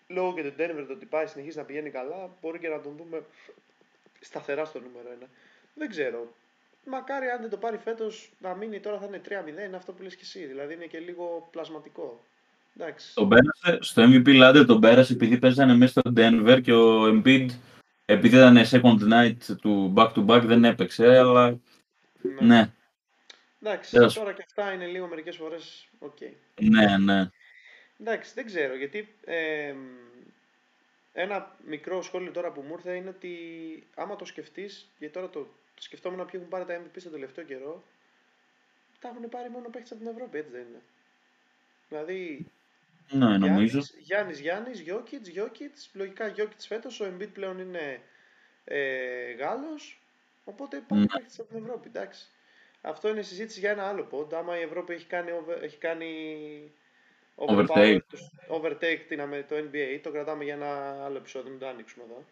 λόγω 0.08 0.34
και 0.34 0.42
του 0.42 0.54
Denver 0.58 0.84
το 0.86 0.92
ότι 0.92 1.06
πάει 1.06 1.26
συνεχίζει 1.26 1.56
να 1.58 1.64
πηγαίνει 1.64 1.90
καλά, 1.90 2.30
μπορεί 2.40 2.58
και 2.58 2.68
να 2.68 2.80
τον 2.80 2.96
δούμε 2.96 3.22
σταθερά 4.20 4.64
στο 4.64 4.80
νούμερο 4.80 5.08
1. 5.22 5.26
Δεν 5.74 5.88
ξέρω. 5.88 6.32
Μακάρι 6.84 7.26
αν 7.28 7.40
δεν 7.40 7.50
το 7.50 7.56
πάρει 7.56 7.76
φέτος 7.78 8.30
να 8.38 8.54
μείνει 8.54 8.80
τώρα 8.80 8.98
θα 8.98 9.06
είναι 9.06 9.20
3-0, 9.28 9.48
είναι 9.66 9.76
αυτό 9.76 9.92
που 9.92 10.02
λες 10.02 10.14
και 10.14 10.22
εσύ. 10.24 10.44
Δηλαδή 10.46 10.74
είναι 10.74 10.84
και 10.86 10.98
λίγο 10.98 11.48
πλασματικό. 11.50 12.24
Εντάξει. 12.76 13.14
Τον 13.14 13.28
πέρασε, 13.28 13.78
στο 13.80 14.02
MVP 14.06 14.26
Ladder 14.42 14.64
τον 14.66 14.80
πέρασε 14.80 15.12
επειδή 15.12 15.38
παίζανε 15.38 15.74
μέσα 15.74 16.00
στο 16.00 16.12
Denver 16.16 16.60
και 16.62 16.72
ο 16.72 17.04
Embiid 17.04 17.46
επειδή 18.04 18.36
ήταν 18.36 18.56
second 18.70 19.12
night 19.12 19.56
του 19.60 19.92
back 19.96 20.12
to 20.12 20.26
back 20.26 20.42
δεν 20.44 20.64
έπαιξε, 20.64 21.06
αλλά 21.18 21.58
Ναι. 22.22 22.40
ναι, 22.40 22.72
Εντάξει, 23.62 23.90
Τέλος. 23.90 24.14
τώρα 24.14 24.32
και 24.32 24.44
αυτά 24.46 24.72
είναι 24.72 24.86
λίγο 24.86 25.06
μερικές 25.06 25.36
φορές 25.36 25.88
οκ. 25.98 26.16
ναι, 26.60 26.96
ναι. 26.98 27.28
Εντάξει, 28.00 28.32
δεν 28.34 28.46
ξέρω 28.46 28.74
γιατί 28.76 29.08
ε, 29.24 29.74
ένα 31.12 31.56
μικρό 31.66 32.02
σχόλιο 32.02 32.32
τώρα 32.32 32.52
που 32.52 32.60
μου 32.60 32.72
ήρθε 32.74 32.94
είναι 32.94 33.08
ότι 33.08 33.32
άμα 33.94 34.16
το 34.16 34.24
σκεφτείς, 34.24 34.88
γιατί 34.98 35.14
τώρα 35.14 35.28
το, 35.28 35.40
το 35.74 35.82
σκεφτόμουν 35.82 36.18
ποιοι 36.18 36.30
έχουν 36.34 36.48
πάρει 36.48 36.64
τα 36.64 36.80
MVP 36.82 36.96
στο 37.00 37.10
τελευταίο 37.10 37.44
καιρό, 37.44 37.82
τα 39.00 39.08
έχουν 39.08 39.28
πάρει 39.28 39.48
μόνο 39.50 39.68
παίχτες 39.68 39.90
από 39.92 40.00
την 40.00 40.10
Ευρώπη, 40.10 40.38
έτσι 40.38 40.50
δεν 40.50 40.60
είναι. 40.68 40.82
Δηλαδή, 41.88 42.46
Ναι, 43.10 43.38
νομίζω. 43.38 43.78
Γιάννης, 43.78 43.94
Γιάννης, 44.00 44.40
Γιάννης, 44.40 44.80
Γιώκητς, 44.80 45.28
Γιώκητς, 45.28 45.90
λογικά 45.94 46.26
Γιώκητς 46.26 46.66
φέτος, 46.66 47.00
ο 47.00 47.06
Embiid 47.12 47.32
πλέον 47.32 47.58
είναι 47.58 48.00
ε, 48.64 49.32
Γάλλος, 49.32 50.00
οπότε 50.44 50.84
πάρει 50.88 51.00
Ναι. 51.00 51.06
παίχτες 51.06 51.38
από 51.38 51.48
την 51.48 51.58
Ευρώπη, 51.64 51.88
εντάξει. 51.88 52.26
Αυτό 52.80 53.08
είναι 53.08 53.22
συζήτηση 53.22 53.60
για 53.60 53.70
ένα 53.70 53.88
άλλο 53.88 54.08
pod, 54.12 54.32
άμα 54.34 54.58
η 54.58 54.62
Ευρώπη 54.62 54.92
έχει 54.92 55.06
κάνει, 55.06 55.30
over- 55.30 55.62
έχει 55.62 55.76
κάνει 55.76 56.10
overpower 56.60 56.78
Overtake. 57.46 57.98
τους- 58.08 58.30
overtake 58.48 59.00
την, 59.08 59.20
αμε- 59.20 59.46
το 59.48 59.56
NBA, 59.56 60.00
το 60.02 60.10
κρατάμε 60.10 60.44
για 60.44 60.54
ένα 60.54 61.04
άλλο 61.04 61.16
επεισόδιο, 61.16 61.50
μην 61.50 61.58
το 61.60 61.66
ανοίξουμε 61.68 62.04
εδώ. 62.04 62.24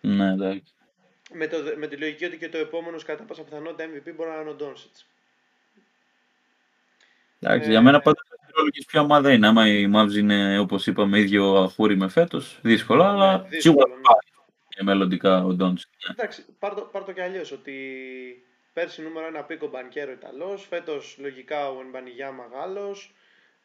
Ναι, 0.00 0.32
εντάξει. 0.32 0.72
Με, 1.32 1.46
το, 1.46 1.56
με 1.76 1.86
τη 1.86 1.96
λογική 1.96 2.24
ότι 2.24 2.36
και 2.38 2.48
το 2.48 2.58
επόμενος 2.58 3.04
κατά 3.04 3.22
πάσα 3.24 3.42
πιθανότητα 3.42 3.84
MVP 3.84 4.12
μπορεί 4.16 4.30
να 4.30 4.40
είναι 4.40 4.50
ο 4.50 4.54
Ντόνσιτς. 4.54 5.06
Εντάξει, 7.40 7.68
Ε, 7.68 7.70
για 7.70 7.82
μένα 7.82 8.00
πάντα 8.00 8.20
ρόλο 8.54 8.70
και 8.70 8.84
ποια 8.86 9.00
ομάδα 9.00 9.32
είναι. 9.32 9.46
Άμα 9.46 9.68
η 9.68 9.90
Mavs 9.94 10.12
είναι, 10.16 10.58
όπως 10.58 10.86
είπαμε, 10.86 11.18
ίδιο 11.18 11.54
αχούρι 11.54 11.96
με 11.96 12.08
φέτος, 12.08 12.58
δύσκολα, 12.62 13.08
αλλά 13.08 13.32
Ναι, 13.36 13.48
δύσκολο, 13.48 13.60
σίγουρα 13.60 13.86
ναι. 13.88 13.94
θα 13.94 14.00
πάρει 14.02 14.26
και 14.68 14.82
μελλοντικά 14.82 15.44
ο 15.44 15.52
Ντόντς. 15.52 15.86
Εντάξει, 16.10 16.44
πάρ 16.58 16.74
το, 16.74 16.80
πάρ 16.80 17.04
το 17.04 17.12
και 17.12 17.22
αλλιώς 17.22 17.52
ότι 17.52 17.72
πέρσι 18.72 19.02
νούμερο 19.02 19.26
ένα 19.26 19.42
πήκο 19.42 19.68
Μπανκέρο 19.68 20.10
Ιταλός, 20.12 20.66
φέτος 20.68 21.16
λογικά 21.20 21.70
ο 21.70 21.80
Ενμπανιγιάμα 21.80 22.44
Γάλλος, 22.52 23.14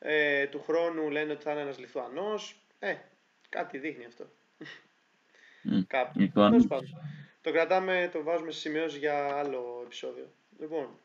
ε, 0.03 0.47
του 0.47 0.61
χρόνου 0.61 1.09
λένε 1.09 1.31
ότι 1.31 1.43
θα 1.43 1.51
είναι 1.51 1.61
ένας 1.61 1.79
Λιθουανός, 1.79 2.55
ε, 2.79 2.95
κάτι 3.49 3.77
δείχνει 3.77 4.05
αυτό. 4.05 4.29
Μμ, 5.63 5.81
Κάπου. 5.87 6.19
Λιθουανός. 6.19 6.67
Τέλος 6.67 6.67
πάντων. 6.67 7.01
Το 7.41 7.51
κρατάμε, 7.51 8.09
το 8.13 8.23
βάζουμε 8.23 8.51
στις 8.51 8.63
σημειώσεις 8.63 8.99
για 8.99 9.35
άλλο 9.35 9.81
επεισόδιο. 9.85 10.31
Λοιπόν, 10.59 10.99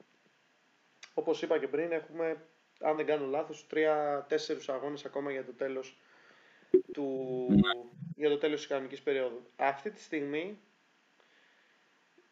όπως 1.14 1.42
είπα 1.42 1.58
και 1.58 1.68
πριν, 1.68 1.92
έχουμε, 1.92 2.36
αν 2.80 2.96
δεν 2.96 3.06
κάνω 3.06 3.26
λάθος, 3.26 3.66
τρία-τέσσερους 3.66 4.68
αγώνες 4.68 5.04
ακόμα 5.04 5.30
για 5.30 5.44
το 5.44 5.52
τέλος 5.52 5.98
του, 6.92 7.48
για 8.16 8.28
το 8.28 8.38
τέλος 8.38 8.58
της 8.58 8.68
κανονικής 8.68 9.02
περίοδου. 9.02 9.50
Αυτή 9.56 9.90
τη 9.90 10.00
στιγμή 10.00 10.58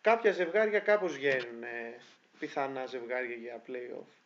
κάποια 0.01 0.33
ζευγάρια 0.33 0.79
κάπως 0.79 1.13
βγαίνουν 1.13 1.63
ε, 1.63 2.01
πιθανά 2.39 2.87
ζευγάρια 2.87 3.37
για 3.37 3.63
play-off. 3.67 4.24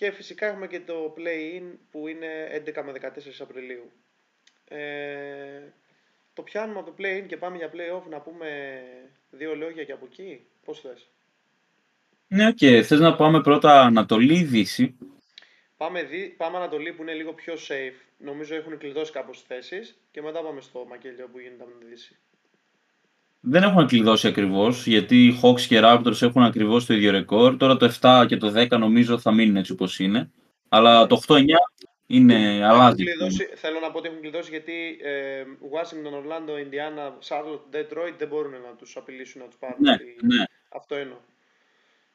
Και 0.00 0.10
φυσικά 0.10 0.46
έχουμε 0.46 0.66
και 0.66 0.80
το 0.80 1.14
play-in 1.16 1.62
που 1.90 2.08
είναι 2.08 2.62
11 2.66 2.82
με 2.84 2.92
14 3.00 3.08
Απριλίου. 3.38 3.92
Ε, 4.64 5.60
το 6.32 6.42
πιάνουμε 6.42 6.78
από 6.78 6.90
το 6.90 6.96
play-in 6.98 7.24
και 7.26 7.36
πάμε 7.36 7.56
για 7.56 7.70
play-off 7.72 8.02
να 8.10 8.20
πούμε 8.20 8.82
δύο 9.30 9.54
λόγια 9.54 9.84
και 9.84 9.92
από 9.92 10.06
εκεί. 10.10 10.46
Πώς 10.64 10.80
θες; 10.80 11.10
Ναι, 12.28 12.46
οκ. 12.46 12.58
Θες 12.58 13.00
να 13.00 13.16
πάμε 13.16 13.40
πρώτα 13.40 13.80
Ανατολή 13.80 14.38
ή 14.38 14.44
Δύση. 14.44 14.96
Πάμε, 15.76 16.02
δι... 16.02 16.28
πάμε 16.36 16.56
Ανατολή 16.56 16.92
που 16.92 17.02
είναι 17.02 17.14
λίγο 17.14 17.32
πιο 17.32 17.54
safe. 17.54 18.00
Νομίζω 18.18 18.54
έχουν 18.54 18.78
κλειδώσει 18.78 19.12
κάπως 19.12 19.38
τις 19.38 19.46
θέσεις 19.46 19.98
και 20.10 20.22
μετά 20.22 20.42
πάμε 20.42 20.60
στο 20.60 20.86
μακελιό 20.88 21.28
που 21.28 21.38
γίνεται 21.38 21.62
από 21.62 21.72
την 21.78 21.88
Δύση. 21.88 22.18
Δεν 23.40 23.62
έχουν 23.62 23.86
κλειδώσει 23.86 24.26
ακριβώς, 24.28 24.86
γιατί 24.86 25.26
οι 25.26 25.40
Hawks 25.42 25.60
και 25.60 25.76
οι 25.76 25.80
Raptors 25.82 26.22
έχουν 26.22 26.42
ακριβώς 26.42 26.86
το 26.86 26.94
ίδιο 26.94 27.10
ρεκόρ. 27.10 27.56
Τώρα 27.56 27.76
το 27.76 27.92
7 28.00 28.24
και 28.28 28.36
το 28.36 28.52
10 28.56 28.78
νομίζω 28.78 29.18
θα 29.18 29.32
μείνουν 29.32 29.56
έτσι 29.56 29.72
όπως 29.72 29.98
είναι. 29.98 30.30
Αλλά 30.68 31.06
το 31.06 31.20
8-9 31.28 31.44
είναι, 32.06 32.34
Έχουν 32.56 32.62
αλλάζει. 32.64 33.04
κλειδώσει, 33.04 33.44
θέλω 33.54 33.80
να 33.80 33.90
πω 33.90 33.98
ότι 33.98 34.08
έχουν 34.08 34.20
κλειδώσει 34.20 34.50
γιατί 34.50 34.98
ε, 35.02 35.44
Washington, 35.72 36.12
Orlando, 36.14 36.50
Indiana, 36.50 37.12
Charlotte, 37.28 37.76
Detroit 37.76 38.14
δεν 38.18 38.28
μπορούν 38.28 38.50
να 38.52 38.74
τους 38.78 38.96
απειλήσουν 38.96 39.40
να 39.40 39.46
τους 39.46 39.56
πάρουν. 39.56 39.76
Ναι, 39.80 39.96
τη- 39.98 40.26
ναι, 40.26 40.44
Αυτό 40.68 40.94
εννοώ. 40.94 41.16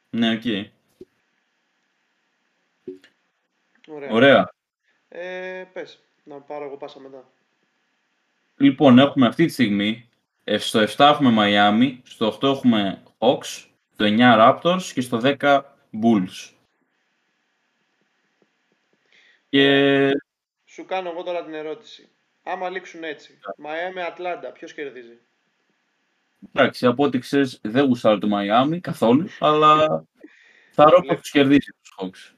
ναι, 0.09 0.31
οκ. 0.31 0.41
Ωραία. 3.87 4.09
Ωραία. 4.11 4.53
Ε, 5.09 5.63
πες, 5.73 5.99
να 6.23 6.35
πάρω 6.35 6.65
εγώ 6.65 6.77
πάσα 6.77 6.99
μετά. 6.99 7.29
Λοιπόν, 8.57 8.99
έχουμε 8.99 9.27
αυτή 9.27 9.45
τη 9.45 9.51
στιγμή, 9.51 9.89
ε, 9.89 10.14
στο 10.57 10.79
7 10.79 10.85
έχουμε 10.97 11.33
Miami, 11.37 11.99
στο 12.03 12.37
8 12.41 12.43
έχουμε 12.43 13.03
Hawks, 13.17 13.65
στο 13.93 14.05
9 14.05 14.19
Raptors 14.19 14.81
και 14.93 15.01
στο 15.01 15.19
10 15.23 15.61
Bulls. 16.03 16.53
Και 19.49 20.11
Σου 20.65 20.85
κάνω 20.85 21.09
εγώ 21.09 21.23
τώρα 21.23 21.43
την 21.43 21.53
ερώτηση. 21.53 22.09
Άμα 22.43 22.69
λήξουν 22.69 23.03
έτσι, 23.03 23.39
Miami, 23.57 23.99
Ατλάντα, 24.07 24.51
ποιος 24.51 24.73
κερδίζει; 24.73 25.17
εντάξει, 26.53 26.85
από 26.85 27.03
ό,τι 27.03 27.19
ξέρεις 27.19 27.59
δεν 27.63 27.85
γουστάρω 27.85 28.17
το 28.17 28.27
Miami 28.31 28.79
καθόλου, 28.81 29.27
αλλά 29.39 30.05
θεωρώ 30.71 30.97
Βλέπω. 30.99 31.13
που 31.13 31.21
τους 31.21 31.31
κερδίσει 31.31 31.73
τους 31.81 31.95
Hawks. 31.97 32.35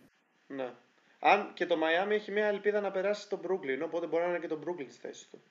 Ναι. 0.48 0.70
Αν 1.20 1.52
και 1.54 1.66
το 1.66 1.76
Miami 1.76 2.12
έχει 2.12 2.32
μια 2.32 2.46
ελπίδα 2.46 2.82
να 2.82 2.92
περάσει 2.92 3.22
στο 3.22 3.40
Brooklyn, 3.44 3.82
οπότε 3.84 4.08
μπορεί 4.08 4.24
να 4.24 4.30
είναι 4.30 4.40
και 4.40 4.48
το 4.48 4.60
Brooklyn 4.66 4.86
στη 4.90 5.00
θέση 5.00 5.30
του. 5.30 5.42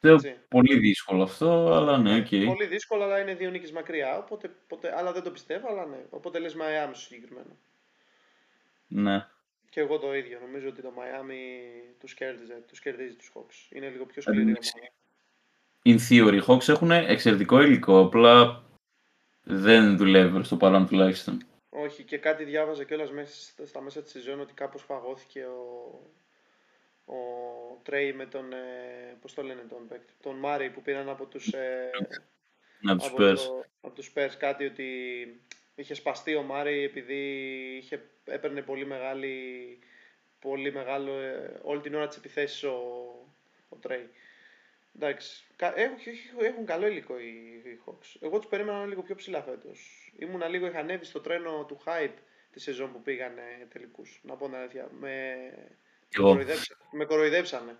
Δεν 0.00 0.14
Έτσι. 0.14 0.36
πολύ 0.48 0.78
δύσκολο 0.78 1.22
αυτό, 1.22 1.72
αλλά 1.72 1.98
ναι, 1.98 2.16
οκ. 2.16 2.28
Πολύ 2.46 2.66
δύσκολο, 2.66 3.04
αλλά 3.04 3.20
είναι 3.20 3.34
δύο 3.34 3.50
νίκες 3.50 3.72
μακριά. 3.72 4.18
Οπότε, 4.18 4.50
ποτέ, 4.66 4.96
αλλά 4.96 5.12
δεν 5.12 5.22
το 5.22 5.30
πιστεύω, 5.30 5.68
αλλά 5.68 5.86
ναι. 5.86 6.04
Οπότε 6.10 6.38
λες 6.38 6.54
Miami 6.56 6.90
στο 6.92 7.00
συγκεκριμένο. 7.00 7.56
Ναι. 8.86 9.26
Και 9.70 9.80
εγώ 9.80 9.98
το 9.98 10.14
ίδιο. 10.14 10.38
Νομίζω 10.40 10.68
ότι 10.68 10.82
το 10.82 10.92
Miami 10.96 11.34
τους 12.00 12.14
κέρδιζε, 12.14 12.62
τους 12.68 12.80
κερδίζει 12.80 13.14
τους 13.14 13.30
Hawks. 13.34 13.72
Είναι 13.76 13.88
λίγο 13.88 14.06
πιο 14.06 14.22
σκληρή 14.22 14.50
Εντάξει. 14.50 14.72
ομάδα. 14.76 14.92
In 15.84 15.98
theory, 16.08 16.42
οι 16.42 16.44
Hawks 16.48 16.68
έχουν 16.68 16.90
εξαιρετικό 16.90 17.62
υλικό, 17.62 17.98
απλά 18.00 18.62
δεν 19.42 19.96
δουλεύει 19.96 20.32
προς 20.32 20.48
το 20.48 20.56
παρόν 20.56 20.86
τουλάχιστον. 20.86 21.42
Όχι, 21.68 22.02
και 22.02 22.18
κάτι 22.18 22.44
διάβαζα 22.44 22.84
κιόλας 22.84 23.10
μέσα 23.12 23.34
στα- 23.34 23.66
στα 23.66 23.80
μέσα 23.80 24.02
της 24.02 24.10
σεζόν 24.10 24.40
ότι 24.40 24.52
κάπως 24.52 24.82
φαγώθηκε 24.82 25.40
ο, 25.44 26.00
ο 27.06 27.14
Τρέι 27.82 28.12
με 28.12 28.26
τον, 28.26 28.52
ε, 28.52 29.16
πώς 29.20 29.34
το 29.34 29.42
λένε 29.42 29.62
τον 29.68 29.88
παίκτη, 29.88 30.12
τον 30.22 30.36
Μάρι 30.36 30.70
που 30.70 30.82
πήραν 30.82 31.08
από 31.08 31.26
τους, 31.26 31.52
ε, 31.52 31.90
Να 32.80 32.96
τους 32.96 33.06
από, 33.06 33.16
πες. 33.16 33.46
το, 33.46 33.64
από 33.80 33.94
τους 33.94 34.12
Spurs 34.14 34.32
κάτι 34.38 34.64
ότι 34.64 34.86
είχε 35.74 35.94
σπαστεί 35.94 36.34
ο 36.34 36.42
Μάρι 36.42 36.82
επειδή 36.82 37.16
είχε, 37.76 38.02
έπαιρνε 38.24 38.62
πολύ 38.62 38.86
μεγάλη 38.86 39.78
πολύ 40.40 40.72
μεγάλο 40.72 41.12
ε, 41.18 41.60
όλη 41.62 41.80
την 41.80 41.94
ώρα 41.94 42.08
της 42.08 42.16
επιθέσεις 42.16 42.62
ο, 42.62 42.74
ο 43.68 43.76
Τρέι. 43.76 44.08
Εντάξει, 44.96 45.44
κα- 45.56 45.78
έχουν, 45.78 45.96
έχουν- 46.04 46.44
έχουν 46.44 46.66
καλό 46.66 46.86
υλικό 46.86 47.18
οι, 47.18 47.62
οι 47.64 47.80
Hawks. 47.86 48.16
Εγώ 48.20 48.38
τους 48.38 48.48
περίμενα 48.48 48.86
λίγο 48.86 49.02
πιο 49.02 49.14
ψηλά 49.14 49.42
φέτος. 49.42 50.10
Ήμουνα 50.18 50.48
λίγο, 50.48 50.66
είχα 50.66 50.78
ανέβει 50.78 51.04
στο 51.04 51.20
τρένο 51.20 51.64
του 51.68 51.80
hype 51.84 52.14
τη 52.50 52.60
σεζόν 52.60 52.92
που 52.92 53.02
πήγανε 53.02 53.66
τελικούς. 53.72 54.20
Να 54.22 54.34
πω 54.36 54.44
την 54.46 54.54
αλήθεια. 54.54 54.88
Με, 54.92 55.34
Κι 55.50 55.56
εγώ. 55.60 55.66
Κοροϊδέψα- 56.14 56.76
με 56.92 57.04
κοροϊδέψανε. 57.04 57.76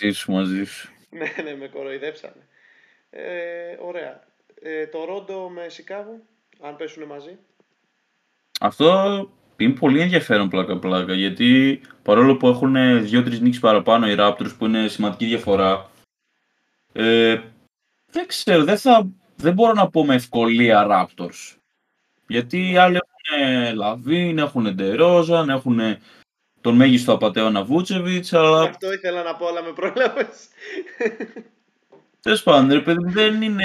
Μαζί 0.00 0.14
σου, 0.14 0.32
μαζί 0.32 0.64
σου. 0.64 0.90
ναι, 1.10 1.42
ναι, 1.44 1.56
με 1.56 1.68
κοροϊδέψανε. 1.68 2.46
Ε, 3.10 3.76
ωραία. 3.80 4.22
Ε, 4.62 4.86
το 4.86 5.04
Ρόντο 5.04 5.48
με 5.48 5.68
Σικάγο, 5.68 6.20
αν 6.60 6.76
πέσουν 6.76 7.02
μαζί. 7.04 7.38
Αυτό 8.60 9.30
είναι 9.56 9.72
πολύ 9.72 10.00
ενδιαφέρον 10.00 10.48
πλάκα-πλάκα, 10.48 11.14
γιατί 11.14 11.80
παρόλο 12.02 12.36
που 12.36 12.48
έχουν 12.48 13.02
δύο-τρεις 13.04 13.40
νίκες 13.40 13.58
παραπάνω 13.58 14.10
οι 14.10 14.14
Raptors, 14.18 14.56
που 14.58 14.66
είναι 14.66 14.88
σημαντική 14.88 15.26
διαφορά, 15.26 15.90
ε, 16.92 17.40
δεν 18.10 18.26
ξέρω, 18.26 18.64
δεν, 18.64 18.78
θα, 18.78 19.08
δεν 19.36 19.52
μπορώ 19.54 19.72
να 19.72 19.88
πω 19.90 20.04
με 20.04 20.14
ευκολία 20.14 20.86
Raptors. 20.90 21.56
Γιατί 22.26 22.70
οι 22.70 22.76
άλλοι 22.76 22.96
έχουν 22.96 23.76
Λαβίν, 23.76 24.38
έχουν 24.38 24.74
Ντερόζαν, 24.74 25.48
έχουν 25.48 25.80
τον 26.60 26.76
μέγιστο 26.76 27.12
απαταιώνα 27.12 27.64
Βούτσεβιτ, 27.64 28.34
αλλά. 28.34 28.62
Αυτό 28.62 28.92
ήθελα 28.92 29.22
να 29.22 29.36
πω, 29.36 29.46
αλλά 29.46 29.62
με 29.62 29.72
πρόλαβες. 29.72 30.48
Τέλος 32.20 32.42
πάντων, 32.42 32.72
ρε 32.72 32.80
παιδί 32.80 33.12
δεν 33.12 33.42
είναι 33.42 33.64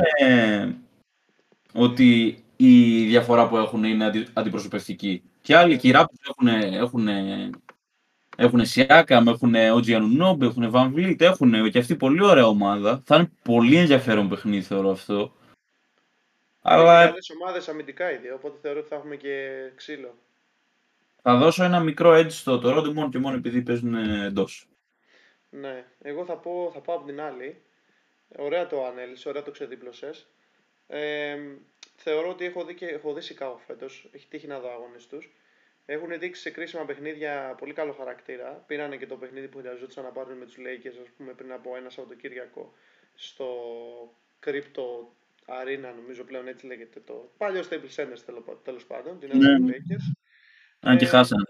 ότι 1.73 2.43
η 2.55 3.03
διαφορά 3.05 3.47
που 3.47 3.57
έχουν 3.57 3.83
είναι 3.83 4.05
αντι... 4.05 4.27
αντιπροσωπευτική. 4.33 5.23
Και 5.41 5.55
άλλοι 5.55 5.77
και 5.77 5.87
οι 5.87 5.91
έχουν, 5.91 6.47
έχουν, 6.73 7.07
έχουν 8.37 8.65
Σιάκαμ, 8.65 9.27
έχουν 9.27 9.55
Ότζι 9.55 9.95
Ανουνόμπ, 9.95 10.43
έχουν 10.43 10.69
Βαν 10.69 10.91
Βλίτ, 10.91 11.21
έχουν 11.21 11.71
και 11.71 11.79
αυτή 11.79 11.95
πολύ 11.95 12.23
ωραία 12.23 12.47
ομάδα. 12.47 13.01
Θα 13.05 13.15
είναι 13.15 13.31
πολύ 13.43 13.75
ενδιαφέρον 13.75 14.29
παιχνίδι, 14.29 14.61
θεωρώ 14.61 14.91
αυτό. 14.91 15.35
Αλλά... 16.61 17.03
Έχουν 17.03 17.17
ομάδες 17.41 17.69
αμυντικά 17.69 18.11
ήδη, 18.11 18.31
οπότε 18.31 18.57
θεωρώ 18.61 18.79
ότι 18.79 18.87
θα 18.87 18.95
έχουμε 18.95 19.15
και 19.15 19.49
ξύλο. 19.75 20.15
Θα 21.28 21.38
δώσω 21.38 21.63
ένα 21.63 21.80
μικρό 21.80 22.13
edge 22.13 22.32
στο 22.32 22.61
Toronto 22.63 22.93
μόνο 22.93 23.09
και 23.09 23.17
μόνο 23.17 23.36
επειδή 23.36 23.61
παίζουν 23.61 23.95
εντός. 23.95 24.67
Ναι, 25.49 25.86
εγώ 26.01 26.26
θα, 26.26 26.38
πω, 26.38 26.71
θα 26.73 26.80
πάω 26.80 26.95
από 26.95 27.05
την 27.05 27.21
άλλη. 27.21 27.61
Ωραία 28.38 28.67
το 28.67 28.86
ανέλησε, 28.86 29.30
ωραία 29.30 29.43
το 29.43 29.51
ξεδίπλωσες. 29.51 30.28
Ε, 30.88 31.38
θεωρώ 31.95 32.30
ότι 32.30 32.45
έχω 32.45 32.65
δει, 32.65 32.73
και, 32.73 32.86
έχω 32.86 33.13
δει 33.13 33.21
Σικάγο 33.21 33.61
φέτος. 33.67 34.09
Έχει 34.11 34.28
τύχει 34.28 34.47
να 34.47 34.59
δω 34.59 34.71
αγώνες 34.71 35.07
τους. 35.07 35.30
Έχουν 35.86 36.19
δείξει 36.19 36.41
σε 36.41 36.49
κρίσιμα 36.49 36.86
παιχνίδια 36.86 37.55
πολύ 37.57 37.73
καλό 37.73 37.93
χαρακτήρα. 37.93 38.63
Πήραν 38.67 38.97
και 38.97 39.07
το 39.07 39.15
παιχνίδι 39.15 39.47
που 39.47 39.57
χρειαζόταν 39.57 40.03
να 40.03 40.09
πάρουν 40.09 40.38
με 40.38 40.45
τους 40.45 40.55
Lakers 40.57 40.97
ας 41.01 41.09
πούμε, 41.17 41.34
πριν 41.34 41.51
από 41.51 41.76
ένα 41.76 41.89
Σαββατοκύριακο 41.89 42.73
στο 43.15 43.47
Crypto 44.45 44.86
Arena, 45.45 45.93
νομίζω 45.95 46.23
πλέον 46.23 46.47
έτσι 46.47 46.65
λέγεται 46.65 46.99
το 46.99 47.32
παλιό 47.38 47.63
Staples 47.69 47.95
Center 47.95 48.17
τέλο 48.63 48.80
πάντων, 48.88 49.19
την 49.19 49.30
έδρα 49.32 49.55
του 49.57 49.67
Lakers. 49.67 50.14
Αν 50.86 50.97
και 50.97 51.05
ε, 51.05 51.07
χάσανε. 51.07 51.43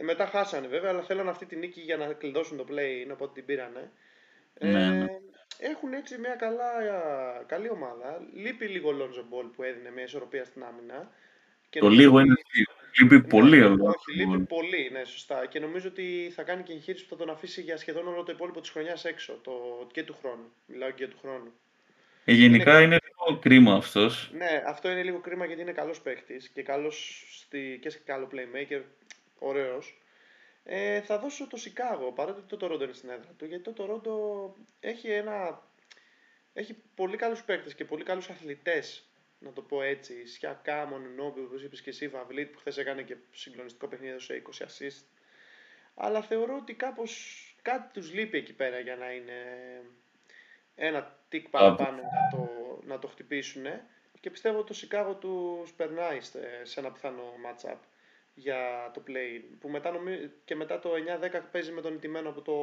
Μετά 0.00 0.26
χάσανε 0.26 0.66
βέβαια, 0.66 0.90
αλλά 0.90 1.02
θέλουν 1.02 1.28
αυτή 1.28 1.46
τη 1.46 1.56
νίκη 1.56 1.80
για 1.80 1.96
να 1.96 2.06
κλειδώσουν 2.12 2.56
το 2.56 2.66
play, 2.70 3.12
οπότε 3.12 3.32
την 3.34 3.44
πήρανε. 3.44 3.90
Ε, 4.54 4.66
ναι, 4.70 4.88
ναι. 4.88 5.06
Έχουν 5.58 5.92
έτσι 5.92 6.18
μια 6.18 6.34
καλά, 6.34 6.70
καλή 7.46 7.70
ομάδα. 7.70 8.20
Λείπει 8.34 8.66
λίγο 8.66 8.90
ο 8.90 8.94
Lonzo 9.00 9.20
Ball 9.20 9.50
που 9.56 9.62
έδινε 9.62 9.90
μια 9.90 10.04
ισορροπία 10.04 10.44
στην 10.44 10.64
άμυνα. 10.64 11.10
Και 11.70 11.80
το 11.80 11.88
λίγο 11.88 12.18
είναι 12.18 12.34
λίγο. 12.54 12.72
Λείπει 13.00 13.16
ναι, 13.16 13.22
πολύ. 13.22 13.58
Ναι, 13.58 13.66
όχι, 13.66 14.12
λείπει 14.16 14.44
πολύ, 14.44 14.90
ναι, 14.92 15.04
σωστά. 15.04 15.46
Και 15.46 15.60
νομίζω 15.60 15.88
ότι 15.88 16.32
θα 16.34 16.42
κάνει 16.42 16.62
και 16.62 16.72
εγχείρηση 16.72 17.04
που 17.04 17.10
θα 17.10 17.16
τον 17.16 17.30
αφήσει 17.34 17.60
για 17.60 17.76
σχεδόν 17.76 18.08
όλο 18.08 18.22
το 18.22 18.32
υπόλοιπο 18.32 18.60
της 18.60 18.70
χρονιάς 18.70 19.04
έξω 19.04 19.38
το, 19.42 19.52
και 19.92 20.02
του 20.02 20.16
χρόνου. 20.20 20.52
Μιλάω 20.66 20.88
και 20.88 21.04
για 21.04 21.08
του 21.08 21.18
χρόνου. 21.22 21.52
Ε, 22.28 22.32
γενικά 22.32 22.72
είναι, 22.72 22.84
είναι 22.84 22.98
λίγο 23.04 23.38
κρίμα 23.38 23.74
αυτός. 23.74 24.30
Ναι, 24.32 24.62
αυτό 24.66 24.90
είναι 24.90 25.02
λίγο 25.02 25.20
κρίμα 25.20 25.46
γιατί 25.46 25.60
είναι 25.60 25.72
καλός 25.72 26.00
παίχτης 26.00 26.48
και 26.48 26.62
καλός 26.62 27.24
στη, 27.40 27.78
και 27.82 27.90
καλό 28.04 28.28
playmaker, 28.32 28.82
ωραίος. 29.38 30.00
Ε, 30.64 31.00
θα 31.00 31.18
δώσω 31.18 31.46
το 31.46 31.56
Σικάγο, 31.56 32.12
παρότι 32.12 32.56
το 32.56 32.66
Toronto 32.66 32.80
είναι 32.82 32.92
στην 32.92 33.08
έδρα 33.08 33.32
του, 33.36 33.44
γιατί 33.44 33.72
το 33.72 33.74
Toronto 33.78 34.12
έχει, 34.80 35.10
ένα, 35.10 35.62
έχει 36.52 36.76
πολύ 36.94 37.16
καλούς 37.16 37.42
παίκτες 37.42 37.74
και 37.74 37.84
πολύ 37.84 38.04
καλούς 38.04 38.30
αθλητές, 38.30 39.10
να 39.38 39.52
το 39.52 39.62
πω 39.62 39.82
έτσι. 39.82 40.26
Σιακά, 40.26 40.86
Μονινόμπι, 40.86 41.40
όπως 41.40 41.62
είπες 41.62 41.82
και 41.82 41.90
εσύ, 41.90 42.08
Βαβλίτ, 42.08 42.52
που 42.52 42.58
χθες 42.58 42.78
έκανε 42.78 43.02
και 43.02 43.16
συγκλονιστικό 43.32 43.88
παιχνίδι 43.88 44.20
σε 44.20 44.34
20 44.34 44.64
assist. 44.64 45.04
Αλλά 45.94 46.22
θεωρώ 46.22 46.56
ότι 46.56 46.74
κάπως 46.74 47.40
κάτι 47.62 47.92
τους 47.92 48.12
λείπει 48.12 48.38
εκεί 48.38 48.52
πέρα 48.52 48.78
για 48.78 48.96
να 48.96 49.12
είναι 49.12 49.34
ένα 50.76 51.16
τικ 51.28 51.48
παραπάνω 51.48 51.96
να 51.96 52.38
το, 52.38 52.48
να 52.86 52.98
το 52.98 53.06
χτυπήσουν 53.06 53.64
και 54.20 54.30
πιστεύω 54.30 54.58
ότι 54.58 54.66
το 54.66 54.74
Σικάγο 54.74 55.14
του 55.14 55.66
περνάει 55.76 56.20
σε 56.62 56.80
ένα 56.80 56.90
πιθανό 56.90 57.22
match-up 57.46 57.78
για 58.34 58.90
το 58.94 59.02
play-in 59.06 59.68
μετά 59.68 59.92
και 60.44 60.56
μετά 60.56 60.78
το 60.78 60.90
9-10 61.22 61.40
παίζει 61.52 61.72
με 61.72 61.80
τον 61.80 61.94
ηττημένο 61.94 62.28
από 62.28 62.42
το 62.42 62.56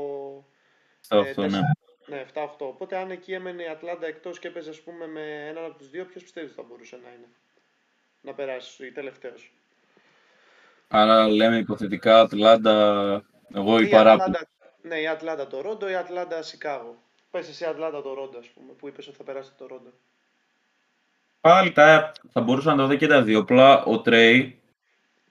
7-8 1.09 1.25
ε, 1.37 1.47
ναι. 1.47 1.59
ναι 2.05 2.25
7-8 2.33 2.45
οπότε 2.59 2.97
αν 2.97 3.11
εκεί 3.11 3.33
έμενε 3.33 3.63
η 3.63 3.67
Ατλάντα 3.67 4.07
εκτός 4.07 4.39
και 4.39 4.47
έπαιζε 4.47 4.69
ας 4.69 4.81
πούμε 4.81 5.07
με 5.07 5.47
έναν 5.47 5.65
από 5.65 5.77
τους 5.77 5.89
δύο 5.89 6.05
ποιος 6.05 6.23
πιστεύεις 6.23 6.53
θα 6.53 6.63
μπορούσε 6.63 6.99
να 7.03 7.09
είναι 7.09 7.27
να 8.21 8.33
περάσει 8.33 8.87
η 8.87 8.91
τελευταίος; 8.91 9.53
Άρα 10.87 11.27
λέμε 11.27 11.57
υποθετικά 11.57 12.19
Ατλάντα 12.19 13.25
εγώ 13.53 13.79
η, 13.79 13.89
η 13.89 13.95
Ατλάντα, 13.95 14.47
Ναι 14.81 14.99
ή 14.99 15.07
Ατλάντα 15.07 15.47
Τορόντο 15.47 15.89
ή 15.89 15.95
Ατλάντα 15.95 16.41
Σικάγο 16.41 17.02
Πες 17.33 17.49
εσύ 17.49 17.65
Ατλάντα 17.65 18.01
Τορόντο 18.01 18.37
ας 18.37 18.47
πούμε 18.47 18.73
που 18.77 18.87
είπες 18.87 19.07
ότι 19.07 19.17
θα 19.17 19.23
περάσει 19.23 19.51
το 19.57 19.67
Ρόντο 19.67 19.89
Πάλι 21.41 21.71
τα, 21.71 22.11
θα 22.31 22.41
μπορούσα 22.41 22.69
να 22.69 22.77
το 22.77 22.87
δω 22.87 22.95
και 22.95 23.07
τα 23.07 23.21
δύο. 23.21 23.39
Απλά 23.39 23.83
ο 23.83 24.01
Τρέι, 24.01 24.59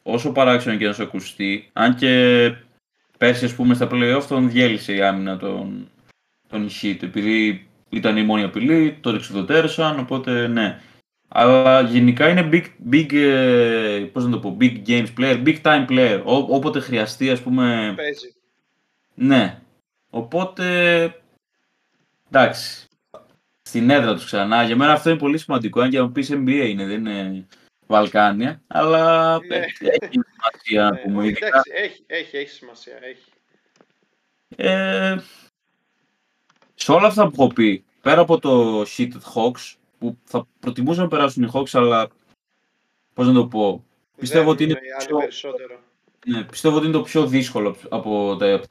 όσο 0.03 0.33
παράξενο 0.33 0.77
και 0.77 0.87
να 0.87 0.93
σου 0.93 1.03
ακουστεί, 1.03 1.71
αν 1.73 1.95
και 1.95 2.55
πέρσι 3.19 3.45
ας 3.45 3.55
πούμε 3.55 3.75
στα 3.75 3.89
playoff 3.93 4.23
τον 4.29 4.51
διέλυσε 4.51 4.95
η 4.95 5.03
άμυνα 5.03 5.37
των, 5.37 5.91
των 6.49 6.68
Heat, 6.69 7.03
επειδή 7.03 7.69
ήταν 7.89 8.17
η 8.17 8.23
μόνη 8.23 8.43
απειλή, 8.43 8.99
το 9.01 9.11
εξουδετέρωσαν, 9.11 9.99
οπότε 9.99 10.47
ναι. 10.47 10.81
Αλλά 11.29 11.81
γενικά 11.81 12.29
είναι 12.29 12.49
big, 12.53 12.65
big, 12.91 13.15
ε, 13.15 14.09
πώς 14.13 14.25
να 14.25 14.31
το 14.31 14.39
πω, 14.39 14.57
big 14.61 14.83
games 14.87 15.09
player, 15.19 15.43
big 15.47 15.61
time 15.63 15.87
player, 15.89 16.23
Ό, 16.25 16.35
όποτε 16.35 16.81
χρειαστεί 16.81 17.31
ας 17.31 17.41
πούμε... 17.41 17.93
Παίζει. 17.97 18.35
Ναι. 19.15 19.61
Οπότε, 20.11 21.22
εντάξει, 22.33 22.87
στην 23.62 23.91
έδρα 23.91 24.14
τους 24.14 24.24
ξανά. 24.24 24.62
Για 24.62 24.76
μένα 24.76 24.93
αυτό 24.93 25.11
είναι 25.11 25.18
πολύ 25.18 25.39
σημαντικό. 25.39 25.80
Αν 25.80 25.91
και 25.91 25.99
αν 25.99 26.12
πεις 26.12 26.30
NBA 26.33 26.66
είναι, 26.68 26.87
δεν 26.87 27.07
είναι 27.07 27.47
Βαλκάνια. 27.87 28.62
Αλλά 28.66 29.39
ναι. 29.47 29.57
έχει 29.57 30.20
σημασία 30.33 30.91
να 30.91 30.97
πούμε. 30.97 31.24
Ναι, 31.24 31.30
έχει, 31.83 32.05
έχει, 32.07 32.37
έχει 32.37 32.51
σημασία. 32.51 32.95
Έχει. 33.01 33.30
Ε, 34.57 35.16
σε 36.74 36.93
όλα 36.93 37.07
αυτά 37.07 37.28
που 37.28 37.43
έχω 37.43 37.53
πει, 37.53 37.85
πέρα 38.01 38.20
από 38.20 38.39
το 38.39 38.80
Heated 38.80 39.20
Hawks, 39.35 39.74
που 39.99 40.16
θα 40.24 40.47
προτιμούσα 40.61 41.01
να 41.03 41.09
περάσουν 41.09 41.43
οι 41.43 41.51
Hawks, 41.53 41.70
αλλά 41.72 42.09
πώς 43.14 43.26
να 43.26 43.33
το 43.33 43.47
πω, 43.47 43.85
πιστεύω 44.18 44.51
ότι 44.51 44.64
είναι, 44.64 44.74
πιο... 44.99 45.18
ναι, 46.26 46.45
πιστεύω 46.45 46.76
ότι 46.76 46.85
είναι 46.85 46.95
το 46.95 47.03
πιο 47.03 47.26
δύσκολο 47.26 47.76
από 47.89 48.37
τα... 48.37 48.62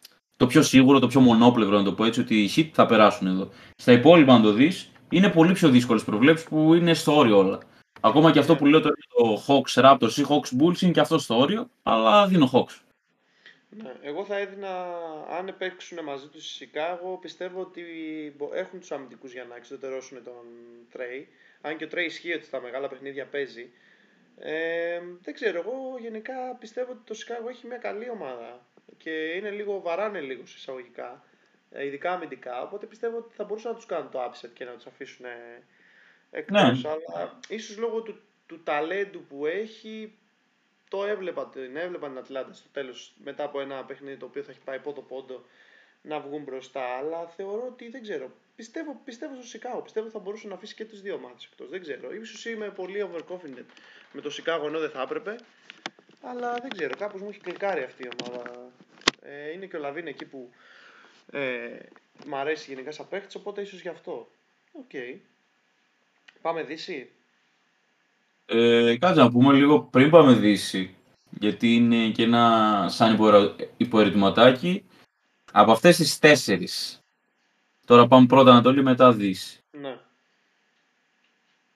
Το 0.42 0.48
πιο 0.48 0.62
σίγουρο, 0.62 1.00
το 1.00 1.08
πιο 1.08 1.20
μονόπλευρο 1.20 1.78
να 1.78 1.84
το 1.84 1.94
πω 1.94 2.06
έτσι, 2.06 2.20
ότι 2.20 2.44
οι 2.44 2.50
Heat 2.56 2.70
θα 2.74 2.86
περάσουν 2.86 3.28
εδώ. 3.28 3.50
Στα 3.76 3.92
υπόλοιπα, 3.92 4.34
αν 4.34 4.42
το 4.42 4.52
δεις, 4.52 4.92
είναι 5.10 5.30
πολύ 5.30 5.54
πιο 5.54 5.70
δύσκολες 5.70 6.04
προβλέψεις 6.04 6.48
που 6.48 6.74
είναι 6.74 6.94
στο 6.94 7.18
όριο 7.18 7.38
όλα. 7.38 7.60
Ακόμα 8.02 8.32
και 8.32 8.40
αυτό 8.40 8.56
που 8.56 8.66
λέω 8.66 8.82
τώρα 8.82 8.96
το 9.16 9.44
Hawks 9.48 9.84
Raptors 9.84 10.12
ή 10.18 10.26
Hawks 10.30 10.62
Bulls 10.62 10.82
είναι 10.82 10.92
και 10.92 11.00
αυτό 11.00 11.18
στο 11.18 11.38
όριο, 11.38 11.70
αλλά 11.84 12.28
δίνω 12.28 12.50
Hawks. 12.54 12.80
Ναι, 13.70 13.92
εγώ 14.02 14.26
θα 14.26 14.38
έδινα, 14.38 14.70
αν 15.40 15.56
παίξουν 15.58 16.04
μαζί 16.04 16.28
τους 16.28 16.44
στη 16.44 16.54
Σικάγο, 16.54 17.18
πιστεύω 17.22 17.62
ότι 17.62 17.82
έχουν 18.54 18.80
τους 18.80 18.92
αμυντικούς 18.92 19.34
για 19.34 19.46
να 19.50 19.56
εξωτερώσουν 19.56 20.24
τον 20.24 20.46
Τρέι. 20.92 21.28
Αν 21.62 21.78
και 21.78 21.84
ο 21.84 21.88
Τρέι 21.88 22.06
ισχύει 22.06 22.34
ότι 22.34 22.46
στα 22.46 22.62
μεγάλα 22.62 22.88
παιχνίδια 22.88 23.26
παίζει. 23.26 23.70
Ε, 24.40 25.00
δεν 25.22 25.34
ξέρω, 25.34 25.60
εγώ 25.60 25.98
γενικά 26.00 26.34
πιστεύω 26.60 26.92
ότι 26.92 27.02
το 27.06 27.14
Σικάγο 27.14 27.50
έχει 27.50 27.68
μια 27.68 27.78
καλή 27.78 28.10
ομάδα 28.10 28.60
και 28.98 29.10
είναι 29.10 29.50
λίγο, 29.50 29.82
βαράνε 29.82 30.20
λίγο 30.20 30.42
εισαγωγικά. 30.42 31.24
Ε, 31.72 31.86
ειδικά 31.86 32.12
αμυντικά. 32.12 32.62
Οπότε 32.62 32.86
πιστεύω 32.86 33.18
ότι 33.18 33.34
θα 33.34 33.44
μπορούσαν 33.44 33.72
να 33.72 33.78
τους 33.78 33.86
κάνουν 33.86 34.12
το 34.12 34.24
upset 34.26 34.50
και 34.54 34.66
να 34.66 34.72
τους 34.72 34.86
αφήσουν 34.86 35.26
εκτός. 36.32 36.84
Ναι. 36.84 36.90
Αλλά 36.90 37.40
ίσως 37.48 37.78
λόγω 37.78 38.02
του, 38.02 38.20
του 38.48 38.64
ταλέντου 38.64 39.24
που 39.30 39.46
έχει, 39.46 40.14
το 40.90 41.06
έβλεπα, 41.06 41.50
την 41.50 41.76
έβλεπα 41.76 42.08
την 42.08 42.18
Ατλάντα 42.18 42.54
στο 42.54 42.70
τέλος 42.72 43.14
μετά 43.24 43.44
από 43.44 43.60
ένα 43.60 43.86
παιχνίδι 43.86 44.18
το 44.18 44.26
οποίο 44.26 44.44
θα 44.44 44.52
έχει 44.52 44.60
πάει 44.60 44.80
πόντο 44.80 45.02
πόντο 45.02 45.46
να 46.02 46.20
βγουν 46.20 46.44
μπροστά. 46.44 46.98
Αλλά 46.98 47.28
θεωρώ 47.28 47.66
ότι 47.68 47.90
δεν 47.90 48.02
ξέρω. 48.02 48.32
Πιστεύω, 48.56 49.02
πιστεύω 49.06 49.36
στο 49.36 49.44
Σικάγο. 49.44 49.82
Πιστεύω 49.82 50.06
ότι 50.06 50.16
θα 50.16 50.22
μπορούσε 50.22 50.48
να 50.48 50.54
αφήσει 50.54 50.76
και 50.76 50.86
και 50.86 50.91
τις 50.91 50.96
δύο 50.96 51.18
ομάδες 51.18 51.48
εκτός. 51.52 51.70
Δεν 51.70 51.82
ξέρω. 51.82 52.26
Ίσως 52.26 52.50
είμαι 52.50 52.70
πολύ 52.70 53.10
overconfident 53.12 53.66
με 54.12 54.22
το 54.22 54.30
Σικάγο 54.30 54.68
ενώ 54.68 54.80
δεν 54.80 54.90
θα 54.90 55.02
έπρεπε. 55.02 55.36
Αλλά 56.22 56.54
δεν 56.54 56.70
ξέρω. 56.70 56.94
Κάπως 56.98 57.22
μου 57.22 57.30
έχει 57.30 57.40
κλικάρει 57.40 57.84
αυτή 57.84 58.04
η 58.04 58.10
ομάδα. 58.24 58.71
Ε, 59.22 59.52
είναι 59.52 59.66
και 59.66 59.76
ο 59.76 59.80
Λαβίν 59.80 60.08
εκεί 60.08 60.26
που 60.26 60.50
ε, 61.32 61.70
μ' 62.26 62.36
αρέσει 62.36 62.72
γενικά 62.72 62.92
σαν 62.92 63.08
παίχτης, 63.08 63.36
οπότε 63.36 63.62
ίσως 63.62 63.82
γι' 63.82 63.88
αυτό. 63.88 64.28
Οκ. 64.72 64.90
Okay. 64.94 65.18
Πάμε 66.42 66.64
Δύση; 66.64 67.10
Ε, 68.46 68.98
κάτσε 69.00 69.22
να 69.22 69.32
πούμε 69.32 69.54
λίγο 69.54 69.82
πριν 69.82 70.10
πάμε 70.10 70.34
Δύση, 70.34 70.96
γιατί 71.30 71.76
είναι 71.76 72.10
και 72.10 72.24
ένα 72.24 72.86
σαν 72.90 73.20
υποερωτηματάκι. 73.78 74.86
Από 75.52 75.72
αυτές 75.72 75.98
τις 75.98 76.20
τέσσερις, 76.20 77.02
Τώρα 77.92 78.08
πάμε 78.08 78.26
πρώτα 78.26 78.52
Ανατολή, 78.52 78.84
μετά 78.84 79.14
Δύση. 79.14 79.64
Ναι. 79.72 79.98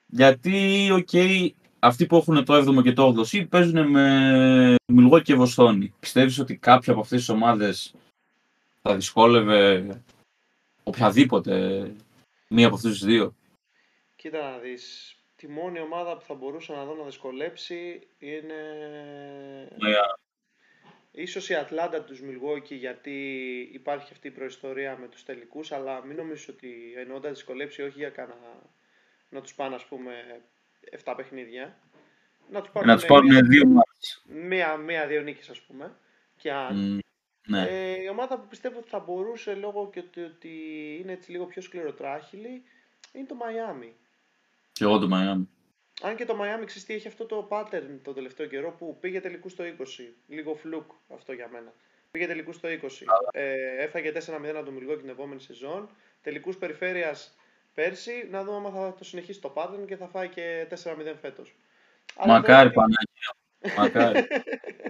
Γιατί, 0.08 0.90
οκ, 0.92 1.08
okay, 1.12 1.50
αυτοί 1.86 2.06
που 2.06 2.16
έχουν 2.16 2.46
το 2.46 2.56
7ο 2.56 2.84
και 2.84 2.94
το 2.94 3.14
8ο 3.18 3.32
seed 3.32 3.50
παίζουν 3.50 3.90
με 3.90 4.76
Μιλγουόκι 4.86 5.20
και 5.20 5.36
Βοστόνη. 5.36 5.94
Πιστεύεις 6.00 6.40
ότι 6.40 6.56
κάποια 6.56 6.92
από 6.92 7.02
αυτές 7.02 7.20
τις 7.20 7.30
ομάδες 7.30 7.94
θα 8.82 8.96
δυσκόλευε 8.96 10.04
οποιαδήποτε 10.84 11.92
μία 12.48 12.66
από 12.66 12.76
αυτούς 12.76 12.92
τους 12.92 13.06
δύο; 13.06 13.36
Κοίτα 14.16 14.52
να 14.52 14.58
δεις, 14.58 15.16
τη 15.36 15.48
μόνη 15.48 15.80
ομάδα 15.80 16.18
που 16.18 16.24
θα 16.24 16.34
μπορούσα 16.34 16.74
να 16.74 16.86
δω 16.86 16.96
να 16.96 17.06
δυσκολέψει 17.06 18.08
είναι... 18.20 18.56
Yeah. 19.72 20.20
Ίσως 21.12 21.50
η 21.50 21.56
Ατλάντα 21.56 22.02
τους 22.02 22.22
Μιλγουόκι 22.22 22.76
γιατί 22.76 23.20
υπάρχει 23.74 24.10
αυτή 24.12 24.28
η 24.28 24.32
προϊστορία 24.32 24.98
με 24.98 25.08
τους 25.08 25.24
τελικούς 25.24 25.72
αλλά 25.72 26.06
μην 26.06 26.16
νομίζω 26.16 26.46
ότι 26.50 26.94
εννοώ 26.98 27.20
να 27.20 27.30
δυσκολέψει 27.30 27.82
όχι 27.82 28.00
για 28.00 28.10
κάνα 28.10 28.36
να 29.30 29.42
τους 29.42 29.54
πάνε 29.54 29.76
ας 29.76 29.86
πούμε 29.86 30.14
7 31.06 31.14
παιχνίδια 31.18 31.80
να 32.50 32.62
τους 32.62 32.72
πάρουν, 32.72 32.90
να 32.90 32.96
τους 32.96 33.06
πάρουν 33.06 33.48
δύο 33.48 33.68
μάτς 33.68 34.24
μία, 34.26 34.78
μία, 34.78 35.08
δύο 35.08 35.22
νίκες 35.22 35.50
ας 35.50 35.62
πούμε 35.62 35.96
και 36.38 36.52
αν 36.52 37.04
ναι. 37.48 37.68
ε, 37.70 38.02
η 38.02 38.08
ομάδα 38.08 38.40
που 38.40 38.48
πιστεύω 38.48 38.80
ότι 38.80 38.90
θα 38.90 39.00
μπορούσε 39.00 39.56
λόγω 39.56 39.90
και 39.90 40.00
ότι, 40.00 40.22
ότι 40.22 40.50
είναι 41.02 41.12
έτσι 41.12 41.32
λίγο 41.32 41.46
πιο 41.46 41.62
σκληροτράχυλη 41.62 42.64
είναι 43.14 43.26
το 43.26 43.36
Μαϊάμι. 43.36 43.96
Και 44.72 44.84
εγώ 44.84 45.00
το 45.00 45.08
Μαϊάμι. 45.08 45.50
Αν 46.02 46.16
και 46.16 46.26
το 46.26 46.34
Miami 46.34 46.66
ξέρεις 46.66 46.90
έχει 46.90 47.08
αυτό 47.08 47.26
το 47.26 47.48
pattern 47.52 48.00
το 48.04 48.14
τελευταίο 48.14 48.48
καιρό 48.48 48.72
που 48.72 48.98
πήγε 49.00 49.22
τελικού 49.22 49.50
στο 49.50 49.64
20. 49.64 49.70
Λίγο 50.28 50.56
φλουκ 50.56 50.92
αυτό 51.14 51.34
για 51.34 51.48
μένα. 51.48 51.74
Πήγε 52.12 52.28
τελικού 52.28 52.54
στο 52.54 52.70
20. 52.70 52.74
Ε, 53.32 53.84
έφαγε 53.84 54.12
4-0 54.12 54.20
από 54.56 54.66
τον 54.66 54.74
Μιλγό 54.74 54.96
την 54.96 55.10
επόμενη 55.10 55.42
σεζόν. 55.42 55.90
Τελικούς 56.22 56.58
περιφέρειας 56.58 57.36
πέρσι. 57.76 58.28
Να 58.32 58.44
δούμε 58.44 58.68
αν 58.68 58.74
θα 58.74 58.94
το 58.98 59.04
συνεχίσει 59.04 59.42
το 59.42 59.54
pattern 59.56 59.86
και 59.88 59.96
θα 59.96 60.08
φάει 60.08 60.30
και 60.30 60.68
4-0 60.70 60.76
φέτος. 61.22 61.56
Μακάρι, 62.26 62.72
Παναγία. 62.72 63.36
Μακάρι. 63.78 64.28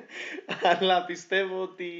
Αλλά 0.80 1.06
πιστεύω 1.06 1.62
ότι 1.62 1.92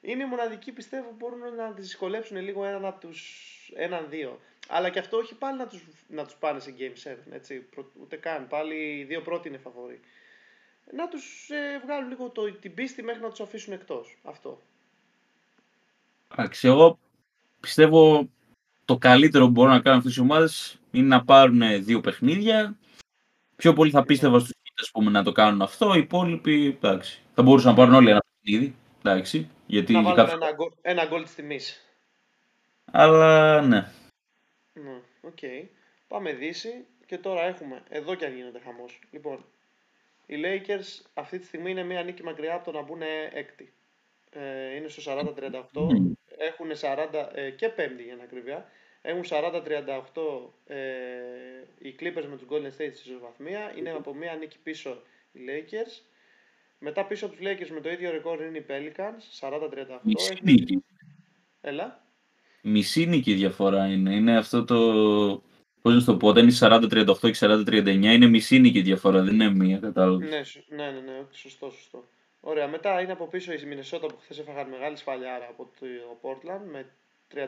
είναι 0.00 0.22
οι 0.22 0.26
μοναδικοί 0.26 0.72
πιστεύω 0.72 1.08
που 1.08 1.14
μπορούν 1.18 1.54
να 1.54 1.70
δυσκολέψουν 1.70 2.36
λίγο 2.36 2.64
έναν 2.64 2.84
από 2.84 3.00
του 3.00 3.10
έναν-δύο. 3.74 4.40
Αλλά 4.68 4.90
και 4.90 4.98
αυτό 4.98 5.16
όχι 5.16 5.34
πάλι 5.34 5.58
να 5.58 5.66
τους, 5.66 5.82
να 6.08 6.24
τους 6.24 6.34
πάνε 6.34 6.60
σε 6.60 6.74
Game 6.78 7.08
7, 7.08 7.16
έτσι, 7.30 7.68
ούτε 8.00 8.16
καν. 8.16 8.48
Πάλι 8.48 8.74
οι 8.74 9.04
δύο 9.04 9.22
πρώτοι 9.22 9.48
είναι 9.48 9.58
φαβοροί. 9.58 10.00
Να 10.92 11.08
τους 11.08 11.50
ε, 11.50 11.80
βγάλουν 11.84 12.08
λίγο 12.08 12.30
το, 12.30 12.52
την 12.52 12.74
πίστη 12.74 13.02
μέχρι 13.02 13.22
να 13.22 13.28
τους 13.30 13.40
αφήσουν 13.40 13.72
εκτός. 13.72 14.18
Αυτό. 14.22 14.60
Εντάξει, 16.32 16.68
εγώ 16.68 16.98
πιστεύω 17.60 18.28
το 18.84 18.98
καλύτερο 18.98 19.44
που 19.44 19.50
μπορούν 19.50 19.72
να 19.72 19.80
κάνουν 19.80 19.98
αυτές 19.98 20.16
οι 20.16 20.20
ομάδες 20.20 20.78
είναι 20.90 21.06
να 21.06 21.24
πάρουν 21.24 21.84
δύο 21.84 22.00
παιχνίδια. 22.00 22.76
Πιο 23.56 23.72
πολύ 23.72 23.90
θα 23.90 24.04
πίστευα 24.04 24.38
στους 24.38 24.90
πούμε, 24.92 25.10
να 25.10 25.22
το 25.22 25.32
κάνουν 25.32 25.62
αυτό. 25.62 25.94
Οι 25.94 25.98
υπόλοιποι, 25.98 26.66
εντάξει, 26.66 27.22
θα 27.34 27.42
μπορούσαν 27.42 27.70
να 27.70 27.76
πάρουν 27.76 27.94
όλοι 27.94 28.10
ένα 28.10 28.22
παιχνίδι. 28.30 28.74
Εντάξει, 29.02 29.48
γιατί 29.66 29.92
να 29.92 30.02
βάλουν 30.02 30.18
ένα, 30.18 30.48
ένα 30.82 31.06
γκολ 31.06 31.22
της 31.22 31.34
τιμής. 31.34 31.84
Αλλά 32.84 33.60
ναι. 33.62 33.90
Ναι, 34.72 35.00
οκ. 35.20 35.38
Okay. 35.40 35.66
Πάμε 36.08 36.32
Δύση 36.32 36.84
και 37.06 37.18
τώρα 37.18 37.42
έχουμε, 37.42 37.82
εδώ 37.88 38.14
και 38.14 38.24
αν 38.24 38.34
γίνεται 38.34 38.60
χαμός. 38.64 38.98
Λοιπόν, 39.10 39.44
οι 40.26 40.34
Lakers 40.44 41.06
αυτή 41.14 41.38
τη 41.38 41.46
στιγμή 41.46 41.70
είναι 41.70 41.84
μία 41.84 42.02
νίκη 42.02 42.22
μακριά 42.22 42.54
από 42.54 42.64
το 42.64 42.78
να 42.78 42.82
μπουν 42.82 43.02
έκτοι. 43.32 43.72
Ε, 44.30 44.74
είναι 44.74 44.88
στο 44.88 45.02
40-38, 45.06 46.14
έχουν 46.44 46.70
40 47.12 47.28
ε, 47.34 47.50
και 47.50 47.68
πέμπτοι 47.68 48.02
για 48.02 48.16
να 48.16 48.22
ακριβιά. 48.22 48.70
Έχουν 49.02 49.22
40-38 49.28 49.36
ε, 50.66 50.76
οι 51.78 51.94
Clippers 52.00 52.26
με 52.30 52.36
τους 52.36 52.46
Golden 52.50 52.66
State 52.66 52.94
στη 52.94 53.10
ισοβαθμία. 53.10 53.72
Είναι 53.76 53.90
από 53.90 54.14
μία 54.14 54.34
νίκη 54.34 54.56
πίσω 54.62 55.02
οι 55.32 55.38
Lakers. 55.48 56.02
Μετά 56.78 57.04
πίσω 57.04 57.26
από 57.26 57.36
τους 57.36 57.46
Lakers 57.46 57.70
με 57.70 57.80
το 57.80 57.90
ίδιο 57.90 58.10
ρεκόρ 58.10 58.42
είναι 58.42 58.58
οι 58.58 58.66
Pelicans, 58.68 59.48
40-38. 59.48 59.60
Έλα 61.60 62.04
μισή 62.64 63.06
νίκη 63.06 63.34
διαφορά 63.34 63.86
είναι. 63.86 64.14
Είναι 64.14 64.36
αυτό 64.36 64.64
το. 64.64 64.76
Πώς 65.82 65.94
να 65.94 66.04
το 66.04 66.16
πω, 66.16 66.28
όταν 66.28 66.42
είναι 66.42 66.56
40-38 66.60 67.16
και 67.20 67.36
40-39, 67.40 67.86
είναι 67.86 68.26
μισή 68.26 68.58
νίκη 68.58 68.80
διαφορά, 68.80 69.22
δεν 69.22 69.34
είναι 69.34 69.50
μία, 69.50 69.78
κατάλαβες. 69.78 70.28
Ναι, 70.28 70.76
ναι, 70.76 70.90
ναι, 70.90 71.00
ναι, 71.00 71.24
σωστό, 71.30 71.70
σωστό. 71.70 72.04
Ωραία, 72.46 72.68
μετά 72.68 73.00
είναι 73.00 73.12
από 73.12 73.26
πίσω 73.26 73.52
η 73.52 73.64
Μινεσότα 73.66 74.06
που 74.06 74.16
χθες 74.20 74.38
έφαγαν 74.38 74.68
μεγάλη 74.68 74.96
σφαλιάρα 74.96 75.46
από 75.46 75.70
το 75.80 75.86
Portland 76.22 76.64
με 76.70 76.86
39-40. 77.34 77.38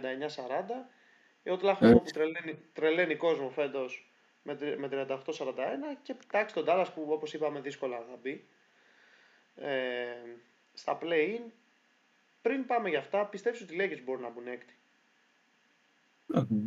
Η 1.42 1.50
Οτλάχο 1.50 1.92
που 1.92 2.02
τρελαίνει, 2.12 2.58
τρελαίνει 2.72 3.16
κόσμο 3.16 3.50
φέτος 3.50 4.10
με, 4.42 4.58
με 4.78 5.06
38-41 5.08 5.16
και 6.02 6.14
εντάξει 6.26 6.54
τον 6.54 6.64
Dallas 6.68 6.86
που 6.94 7.06
όπως 7.08 7.34
είπαμε 7.34 7.60
δύσκολα 7.60 7.96
θα 7.96 8.18
μπει. 8.22 8.44
Ε, 9.54 10.06
στα 10.74 10.98
play-in, 11.02 11.50
πριν 12.42 12.66
πάμε 12.66 12.88
για 12.88 12.98
αυτά, 12.98 13.24
πιστεύεις 13.26 13.60
ότι 13.60 13.74
οι 13.74 13.78
Lakers 13.80 14.02
μπορούν 14.04 14.22
να 14.22 14.30
μπουν 14.30 14.46
έκτη; 14.46 14.74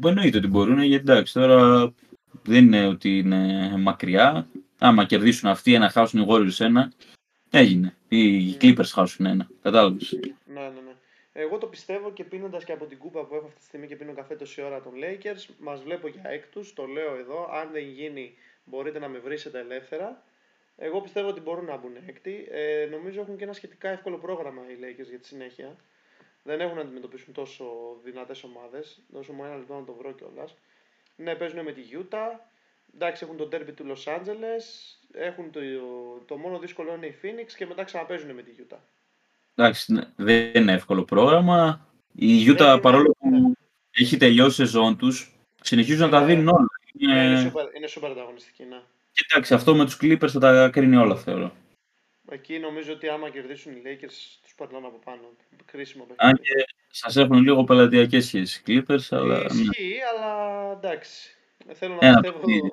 Εννοείται 0.06 0.38
ότι 0.38 0.48
μπορούν, 0.48 0.82
γιατί 0.82 1.12
εντάξει, 1.12 1.34
τώρα 1.34 1.94
δεν 2.44 2.66
είναι 2.66 2.88
ότι 2.88 3.18
είναι 3.18 3.74
μακριά. 3.78 4.48
Άμα 4.80 5.06
κερδίσουν 5.06 5.50
αυτοί 5.50 5.74
ένα, 5.74 5.90
χάσουν 5.90 6.22
οι 6.22 6.26
Warriors 6.30 6.60
ένα, 6.60 6.92
έγινε. 7.52 7.96
Οι 8.08 8.46
ναι. 8.46 8.58
Clippers 8.62 8.90
χάσουν 8.92 9.26
ένα. 9.26 9.48
Κατάλαβες. 9.62 10.20
Ναι, 10.46 10.62
ναι, 10.62 10.68
ναι. 10.68 10.96
Εγώ 11.34 11.58
το 11.58 11.68
πιστεύω 11.68 12.12
και 12.12 12.24
πίνοντας 12.24 12.64
και 12.64 12.72
από 12.72 12.86
την 12.86 12.98
κούπα 12.98 13.26
που 13.26 13.36
έχω 13.36 13.46
αυτή 13.46 13.60
τη 13.60 13.66
στιγμή 13.66 13.88
και 13.88 13.96
πίνω 13.96 14.14
καφέ 14.14 14.36
τόση 14.36 14.62
ώρα 14.62 14.82
των 14.82 14.94
Lakers, 14.96 15.54
μας 15.60 15.84
βλέπω 15.84 16.08
για 16.08 16.22
έκτους. 16.24 16.74
Το 16.74 16.86
λέω 16.86 17.16
εδώ. 17.16 17.50
Αν 17.52 17.70
δεν 17.72 17.84
γίνει, 17.84 18.34
μπορείτε 18.64 19.00
να 19.00 19.08
με 19.08 19.20
βρίσετε 19.20 19.60
ελεύθερα. 19.60 20.24
Εγώ 20.78 21.02
πιστεύω 21.02 21.28
ότι 21.28 21.40
μπορούν 21.40 21.66
να 21.66 21.78
μπουν 21.78 21.96
έκτη. 22.08 22.48
Ε, 22.52 22.88
νομίζω 22.92 23.22
έχουν 23.22 23.38
και 23.38 23.44
ένα 23.44 23.54
σχετικά 23.54 23.90
εύκολο 23.90 24.18
πρόγραμμα 24.18 24.62
οι 24.70 24.78
Lakers 24.82 25.10
για 25.10 25.20
τη 25.20 25.26
συνέχεια 25.26 25.76
δεν 26.44 26.62
έχουν 26.62 26.76
να 26.76 26.82
αντιμετωπίσουν 26.82 27.34
τόσο 27.34 27.66
δυνατές 28.04 28.44
ομάδες. 28.44 29.02
Δώσω 29.10 29.34
μου 29.34 29.44
ένα 29.44 29.56
λεπτό 29.56 29.74
να 29.74 29.84
το 29.84 29.94
βρω 29.94 30.12
κιόλας. 30.12 30.56
Ναι, 31.16 31.36
παίζουν 31.36 31.64
με 31.64 31.72
τη 31.72 31.82
Utah. 31.92 32.40
Εντάξει, 32.96 33.24
έχουν 33.24 33.38
το 33.38 33.50
derby 33.52 33.74
του 33.76 33.86
Los 33.88 34.14
Angeles. 34.14 34.64
Έχουν 35.12 35.52
το, 35.52 35.60
το 36.26 36.38
μόνο 36.38 36.60
δύσκολο 36.60 36.96
είναι 36.96 37.06
η 37.06 37.16
Phoenix 37.24 37.52
και 37.58 37.66
μετά 37.66 37.84
ξαναπέζουν 37.84 38.32
με 38.32 38.42
τη 38.42 38.52
Utah. 38.58 38.78
Εντάξει, 39.56 39.94
ναι, 39.94 40.02
δεν 40.16 40.52
είναι 40.56 40.74
εύκολο 40.74 41.04
πρόγραμμα. 41.04 41.88
Η 42.16 42.52
Utah 42.52 42.74
ναι, 42.74 42.80
παρόλο 42.80 43.16
που 43.20 43.30
ναι. 43.30 43.52
έχει 43.92 44.18
τελειώσει 44.18 44.56
σεζόν 44.56 44.98
τους, 44.98 45.36
συνεχίζουν 45.62 46.10
να 46.10 46.10
τα 46.10 46.26
δίνουν 46.26 46.48
όλα. 46.48 46.68
Είναι, 47.00 47.24
είναι, 47.24 47.52
super, 47.54 47.76
είναι 47.76 47.88
super 47.96 48.10
ανταγωνιστική, 48.12 48.64
ναι. 48.64 48.82
Κοιτάξτε, 49.12 49.56
αυτό 49.56 49.76
με 49.76 49.86
τους 49.86 49.98
Clippers 50.02 50.30
θα 50.30 50.40
τα 50.40 50.70
κρίνει 50.70 50.96
όλα, 50.96 51.16
θεωρώ. 51.16 51.54
Εκεί 52.32 52.60
νομίζω 52.60 52.94
ότι 52.94 53.08
άμα 53.08 53.30
κερδίσουν 53.30 53.72
οι 53.72 53.82
Lakers, 53.86 54.40
τους 54.42 54.54
περνάνε 54.58 54.88
από 54.88 55.00
πάνω. 55.06 55.22
Κρίσιμο 55.66 56.04
παιχνίδι. 56.04 56.32
Αν 56.32 56.36
και 56.36 56.74
σας 56.92 57.16
έχουν 57.16 57.38
λίγο 57.38 57.64
πελατειακές 57.64 58.26
σχέσεις 58.26 58.64
Clippers, 58.68 59.08
αλλά. 59.10 59.38
Ναι. 59.38 59.62
Ισχύει, 59.62 59.88
ναι. 59.88 60.24
αλλά 60.26 60.72
εντάξει. 60.72 61.38
Θέλω 61.74 61.96
να 61.96 62.08
ένα 62.08 62.20
πιστεύω. 62.20 62.40
Παιχνίδι. 62.40 62.72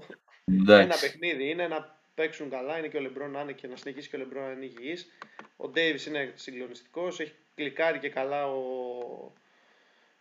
Ένα 0.69 0.97
παιχνίδι 1.01 1.49
είναι 1.51 1.69
να 1.69 1.99
παίξουν 2.15 2.51
καλά. 2.51 2.79
Είναι 2.79 2.89
και 2.89 2.97
ο 2.97 3.01
Λεμπρόν 3.01 3.31
να 3.31 3.41
είναι 3.41 3.53
και 3.53 3.67
να 3.67 3.77
συνεχίσει 3.77 4.09
και 4.09 4.17
ο 4.17 4.19
Λεμπρόν 4.19 4.45
να 4.45 4.51
είναι 4.51 4.65
υγιής. 4.65 5.07
Ο 5.57 5.69
Ντέιβις 5.69 6.07
είναι 6.07 6.33
συγκλονιστικός. 6.35 7.21
Έχει 7.21 7.33
κλικάρει 7.55 7.99
και 7.99 8.09
καλά 8.09 8.47
ο. 8.47 9.33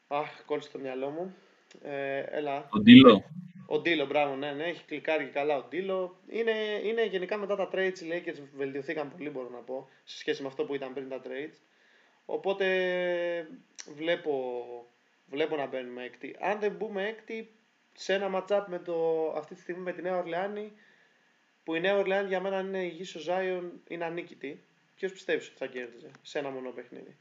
Αχ, 0.07 0.43
κόλλησε 0.45 0.69
το 0.71 0.79
μυαλό 0.79 1.09
μου. 1.09 1.35
Ε, 1.83 2.19
έλα. 2.19 2.67
Ο 2.69 2.79
Ντίλο. 2.79 3.23
Ο 3.67 3.79
Ντίλο, 3.79 4.05
μπράβο, 4.05 4.35
ναι, 4.35 4.51
ναι, 4.51 4.63
έχει 4.63 4.83
κλικάρει 4.85 5.25
και 5.25 5.31
καλά 5.31 5.57
ο 5.57 5.63
Ντίλο. 5.69 6.19
Είναι, 6.27 6.51
είναι 6.83 7.05
γενικά 7.05 7.37
μετά 7.37 7.55
τα 7.55 7.69
trades 7.73 7.99
οι 7.99 8.07
Lakers 8.11 8.39
βελτιωθήκαν 8.55 9.11
πολύ, 9.11 9.29
μπορώ 9.29 9.49
να 9.49 9.57
πω, 9.57 9.89
σε 10.03 10.17
σχέση 10.17 10.41
με 10.41 10.47
αυτό 10.47 10.63
που 10.65 10.75
ήταν 10.75 10.93
πριν 10.93 11.09
τα 11.09 11.21
trades. 11.23 11.57
Οπότε 12.25 12.67
βλέπω, 13.95 14.63
βλέπω 15.25 15.55
να 15.55 15.65
μπαίνουμε 15.65 16.03
έκτη. 16.03 16.35
Αν 16.39 16.59
δεν 16.59 16.71
μπούμε 16.71 17.07
έκτη, 17.07 17.51
σε 17.95 18.13
ένα 18.13 18.29
matchup 18.33 18.63
με 18.67 18.79
το, 18.79 18.93
αυτή 19.37 19.55
τη 19.55 19.61
στιγμή 19.61 19.81
με 19.81 19.91
τη 19.91 20.01
Νέα 20.01 20.17
Ορλεάνη, 20.17 20.71
που 21.63 21.75
η 21.75 21.79
Νέα 21.79 21.97
Ορλεάνη 21.97 22.27
για 22.27 22.41
μένα 22.41 22.59
είναι 22.59 22.83
υγιής 22.83 23.15
ο 23.15 23.19
Ζάιον, 23.19 23.71
είναι 23.87 24.05
ανίκητη. 24.05 24.63
Ποιος 24.95 25.11
πιστεύεις 25.11 25.47
ότι 25.47 25.57
θα 25.57 25.65
κέρδιζε 25.65 26.11
σε 26.21 26.39
ένα 26.39 26.49
μόνο 26.49 26.69
παιχνίδι; 26.69 27.15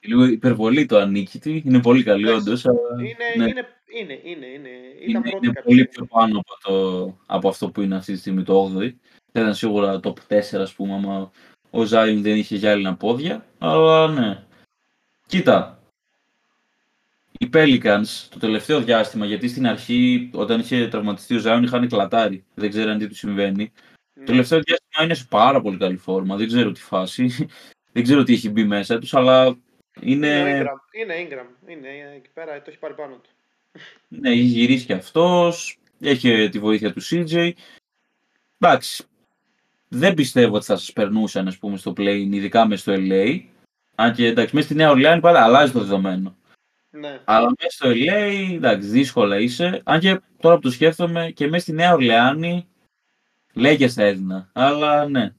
Λίγο 0.00 0.24
υπερβολή 0.24 0.86
το 0.86 0.98
ανίκητη, 0.98 1.62
είναι 1.66 1.80
πολύ 1.80 2.02
καλή 2.02 2.28
όντως. 2.28 2.64
Είναι, 2.64 3.14
ναι. 3.36 3.48
είναι, 3.48 3.66
είναι, 3.86 4.20
είναι, 4.22 4.46
είναι, 4.46 4.68
ήταν 5.08 5.22
είναι, 5.24 5.38
είναι 5.42 5.62
πολύ 5.64 5.86
πιο 5.86 6.04
πάνω 6.04 6.38
από, 6.38 6.60
το, 6.62 7.16
από 7.26 7.48
αυτό 7.48 7.70
που 7.70 7.80
είναι 7.80 7.96
αυτή 7.96 8.12
τη 8.12 8.18
στιγμή 8.18 8.42
το 8.42 8.72
8η. 8.76 8.92
Θα 9.32 9.40
ήταν 9.40 9.54
σίγουρα 9.54 10.00
top 10.02 10.14
4 10.28 10.40
ας 10.54 10.74
πούμε, 10.74 10.94
άμα 10.94 11.30
ο 11.70 11.84
Ζάιν 11.84 12.22
δεν 12.22 12.36
είχε 12.36 12.56
γυάλινα 12.56 12.96
πόδια. 12.96 13.46
Αλλά 13.58 14.08
ναι. 14.08 14.44
Κοίτα, 15.26 15.79
οι 17.42 17.50
Pelicans 17.52 18.26
το 18.30 18.38
τελευταίο 18.38 18.80
διάστημα, 18.80 19.26
γιατί 19.26 19.48
στην 19.48 19.66
αρχή 19.66 20.30
όταν 20.32 20.60
είχε 20.60 20.88
τραυματιστεί 20.88 21.34
ο 21.34 21.38
Ζάιν 21.38 21.62
είχαν 21.62 21.88
κλατάρει. 21.88 22.44
Δεν 22.54 22.70
ξέρω 22.70 22.90
αν 22.90 22.98
τι 22.98 23.08
του 23.08 23.14
συμβαίνει. 23.14 23.72
Το 24.14 24.24
τελευταίο 24.24 24.60
διάστημα 24.60 25.04
είναι 25.04 25.14
σε 25.14 25.26
πάρα 25.30 25.60
πολύ 25.60 25.76
καλή 25.76 25.96
φόρμα. 25.96 26.36
Δεν 26.36 26.46
ξέρω 26.46 26.72
τι 26.72 26.80
φάση. 26.80 27.48
δεν 27.92 28.02
ξέρω 28.02 28.22
τι 28.22 28.32
έχει 28.32 28.50
μπει 28.50 28.64
μέσα 28.64 28.98
τους, 28.98 29.14
αλλά 29.14 29.58
Είναι, 30.00 30.26
είναι, 30.26 30.62
Ingram. 30.62 31.00
είναι 31.00 31.14
Ingram. 31.14 31.70
Είναι 31.70 31.88
εκεί 32.16 32.30
πέρα, 32.34 32.56
το 32.56 32.64
έχει 32.66 32.78
πάρει 32.78 32.94
πάνω 32.94 33.14
του. 33.14 33.30
Ναι, 34.08 34.30
έχει 34.30 34.40
γυρίσει 34.40 34.86
και 34.86 34.92
αυτός, 34.92 35.78
έχει 36.00 36.48
τη 36.48 36.58
βοήθεια 36.58 36.92
του 36.92 37.02
CJ. 37.02 37.50
Εντάξει, 38.58 39.04
δεν 39.88 40.14
πιστεύω 40.14 40.56
ότι 40.56 40.64
θα 40.64 40.76
σας 40.76 40.92
περνούσαν 40.92 41.46
ας 41.46 41.58
πούμε, 41.58 41.76
στο 41.76 41.92
play, 41.96 42.28
ειδικά 42.30 42.66
μες 42.66 42.80
στο 42.80 42.94
LA. 42.96 43.40
Αν 43.94 44.12
και 44.12 44.26
εντάξει, 44.26 44.54
μέσα 44.54 44.66
στη 44.66 44.76
Νέα 44.76 44.90
Ορλεάνη 44.90 45.20
πάλι 45.20 45.38
αλλάζει 45.38 45.72
το 45.72 45.78
δεδομένο. 45.78 46.38
Ναι. 46.90 47.20
Αλλά 47.24 47.52
μέσα 47.58 47.70
στο 47.70 47.90
LA, 47.90 48.52
εντάξει, 48.54 48.88
δύσκολα 48.88 49.38
είσαι. 49.38 49.80
Αν 49.84 50.00
και 50.00 50.20
τώρα 50.40 50.54
που 50.54 50.60
το 50.60 50.70
σκέφτομαι 50.70 51.30
και 51.30 51.46
μέσα 51.46 51.62
στη 51.62 51.72
Νέα 51.72 51.92
Ορλεάνη, 51.92 52.68
λέγε 53.54 53.88
θα 53.88 54.02
έδινα. 54.02 54.50
Αλλά 54.52 55.08
ναι. 55.08 55.34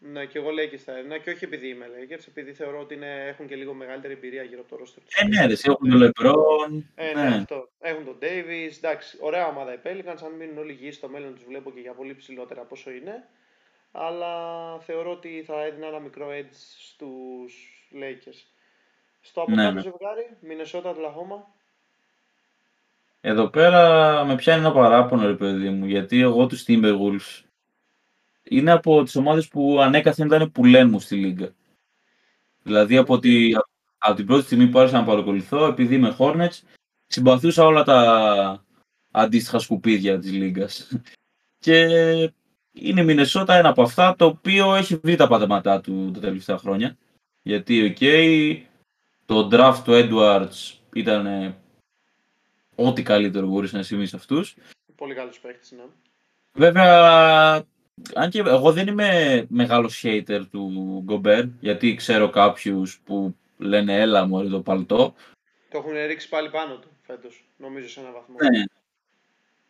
Ναι, 0.00 0.26
και 0.26 0.38
εγώ 0.38 0.50
λέει 0.50 0.68
και 0.68 0.76
στα 0.76 0.96
έδινα 0.96 1.18
και 1.18 1.30
όχι 1.30 1.44
επειδή 1.44 1.68
είμαι 1.68 1.86
Lakers, 1.86 2.24
επειδή 2.28 2.52
θεωρώ 2.52 2.80
ότι 2.80 2.94
είναι, 2.94 3.26
έχουν 3.26 3.46
και 3.46 3.56
λίγο 3.56 3.74
μεγαλύτερη 3.74 4.12
εμπειρία 4.12 4.42
γύρω 4.42 4.60
από 4.60 4.76
το 4.76 4.82
roster 4.82 5.02
τους. 5.04 5.14
Ε, 5.14 5.26
ναι, 5.26 5.46
ρε, 5.46 5.54
έχουν 5.62 5.90
τον 5.90 6.02
LeBron. 6.02 6.82
Ε, 6.94 7.14
ναι, 7.14 7.36
αυτό. 7.36 7.68
Έχουν 7.78 8.04
τον 8.04 8.18
Davis. 8.20 8.76
Εντάξει, 8.76 9.18
ωραία 9.20 9.46
ομάδα 9.46 9.72
οι 9.72 9.78
Pelicans. 9.84 10.18
Αν 10.24 10.32
μείνουν 10.38 10.58
όλοι 10.58 10.72
γη 10.72 10.90
στο 10.90 11.08
μέλλον 11.08 11.34
τους 11.34 11.44
βλέπω 11.44 11.72
και 11.72 11.80
για 11.80 11.92
πολύ 11.92 12.14
ψηλότερα 12.14 12.60
από 12.60 12.74
όσο 12.74 12.90
είναι. 12.90 13.28
Αλλά 13.92 14.34
θεωρώ 14.80 15.10
ότι 15.10 15.42
θα 15.46 15.64
έδινα 15.64 15.86
ένα 15.86 15.98
μικρό 15.98 16.28
edge 16.30 16.56
στους 16.78 17.54
Lakers. 17.92 18.57
Στο 19.20 19.40
από 19.40 19.50
Ναι, 19.50 19.62
κάτω 19.62 19.74
ναι. 19.74 19.80
ζευγάρι, 19.80 20.36
Μινεσότα 20.40 20.90
Ατλαχώμα. 20.90 21.46
Εδώ 23.20 23.48
πέρα 23.48 24.24
με 24.24 24.34
πιάνει 24.34 24.60
ένα 24.60 24.72
παράπονο, 24.72 25.26
ρε 25.26 25.34
παιδί 25.34 25.70
μου, 25.70 25.86
γιατί 25.86 26.20
εγώ 26.20 26.46
τους 26.46 26.64
Timberwolves 26.66 27.42
είναι 28.48 28.70
από 28.70 29.02
τις 29.02 29.16
ομάδες 29.16 29.48
που 29.48 29.80
ανέκαθεν 29.80 30.26
ήταν 30.26 30.52
που 30.52 30.64
λένε 30.64 30.90
μου 30.90 31.00
στη 31.00 31.16
Λίγκα. 31.16 31.54
Δηλαδή 32.62 32.96
από, 32.96 33.18
τη, 33.18 33.50
από 33.98 34.16
την 34.16 34.26
πρώτη 34.26 34.44
στιγμή 34.44 34.66
που 34.66 34.78
άρχισα 34.78 34.98
να 34.98 35.04
παρακολουθώ, 35.04 35.66
επειδή 35.66 35.94
είμαι 35.94 36.16
Hornets, 36.18 36.60
συμπαθούσα 37.06 37.64
όλα 37.64 37.82
τα 37.82 38.64
αντίστοιχα 39.10 39.58
σκουπίδια 39.58 40.18
της 40.18 40.32
Λίγκας. 40.32 40.92
Και 41.64 41.80
είναι 42.72 43.00
η 43.00 43.04
Μινεσότα 43.04 43.54
ένα 43.54 43.68
από 43.68 43.82
αυτά, 43.82 44.14
το 44.16 44.24
οποίο 44.24 44.74
έχει 44.74 44.96
βρει 44.96 45.16
τα 45.16 45.26
πατήματά 45.26 45.80
του 45.80 46.10
τα 46.10 46.20
τελευταία 46.20 46.58
χρόνια. 46.58 46.96
Γιατί, 47.42 47.84
οκ, 47.84 47.98
το 49.28 49.48
draft 49.52 49.80
του 49.84 49.92
Edwards 49.94 50.78
ήταν 50.92 51.26
ε, 51.26 51.56
ό,τι 52.74 53.02
καλύτερο 53.02 53.46
μπορούσε 53.46 53.76
να 53.76 53.82
συμβεί 53.82 54.06
σε 54.06 54.16
αυτούς. 54.16 54.56
Πολύ 54.96 55.14
καλός 55.14 55.40
παίχτης, 55.40 55.70
ναι. 55.70 55.82
Βέβαια, 56.52 57.54
αν 58.14 58.30
και 58.30 58.38
εγώ 58.38 58.72
δεν 58.72 58.86
είμαι 58.86 59.46
μεγάλος 59.48 60.02
hater 60.04 60.42
του 60.50 60.70
Γκομπέρ, 61.04 61.44
γιατί 61.60 61.94
ξέρω 61.94 62.30
κάποιους 62.30 63.00
που 63.04 63.36
λένε 63.58 64.00
έλα 64.00 64.26
μου 64.26 64.48
το 64.48 64.60
παλτό. 64.60 65.14
Το 65.70 65.78
έχουν 65.78 65.92
ρίξει 66.06 66.28
πάλι 66.28 66.50
πάνω 66.50 66.76
του 66.76 66.88
φέτος, 67.02 67.44
νομίζω 67.56 67.88
σε 67.88 68.00
έναν 68.00 68.12
βαθμό. 68.12 68.36
Ναι. 68.40 68.64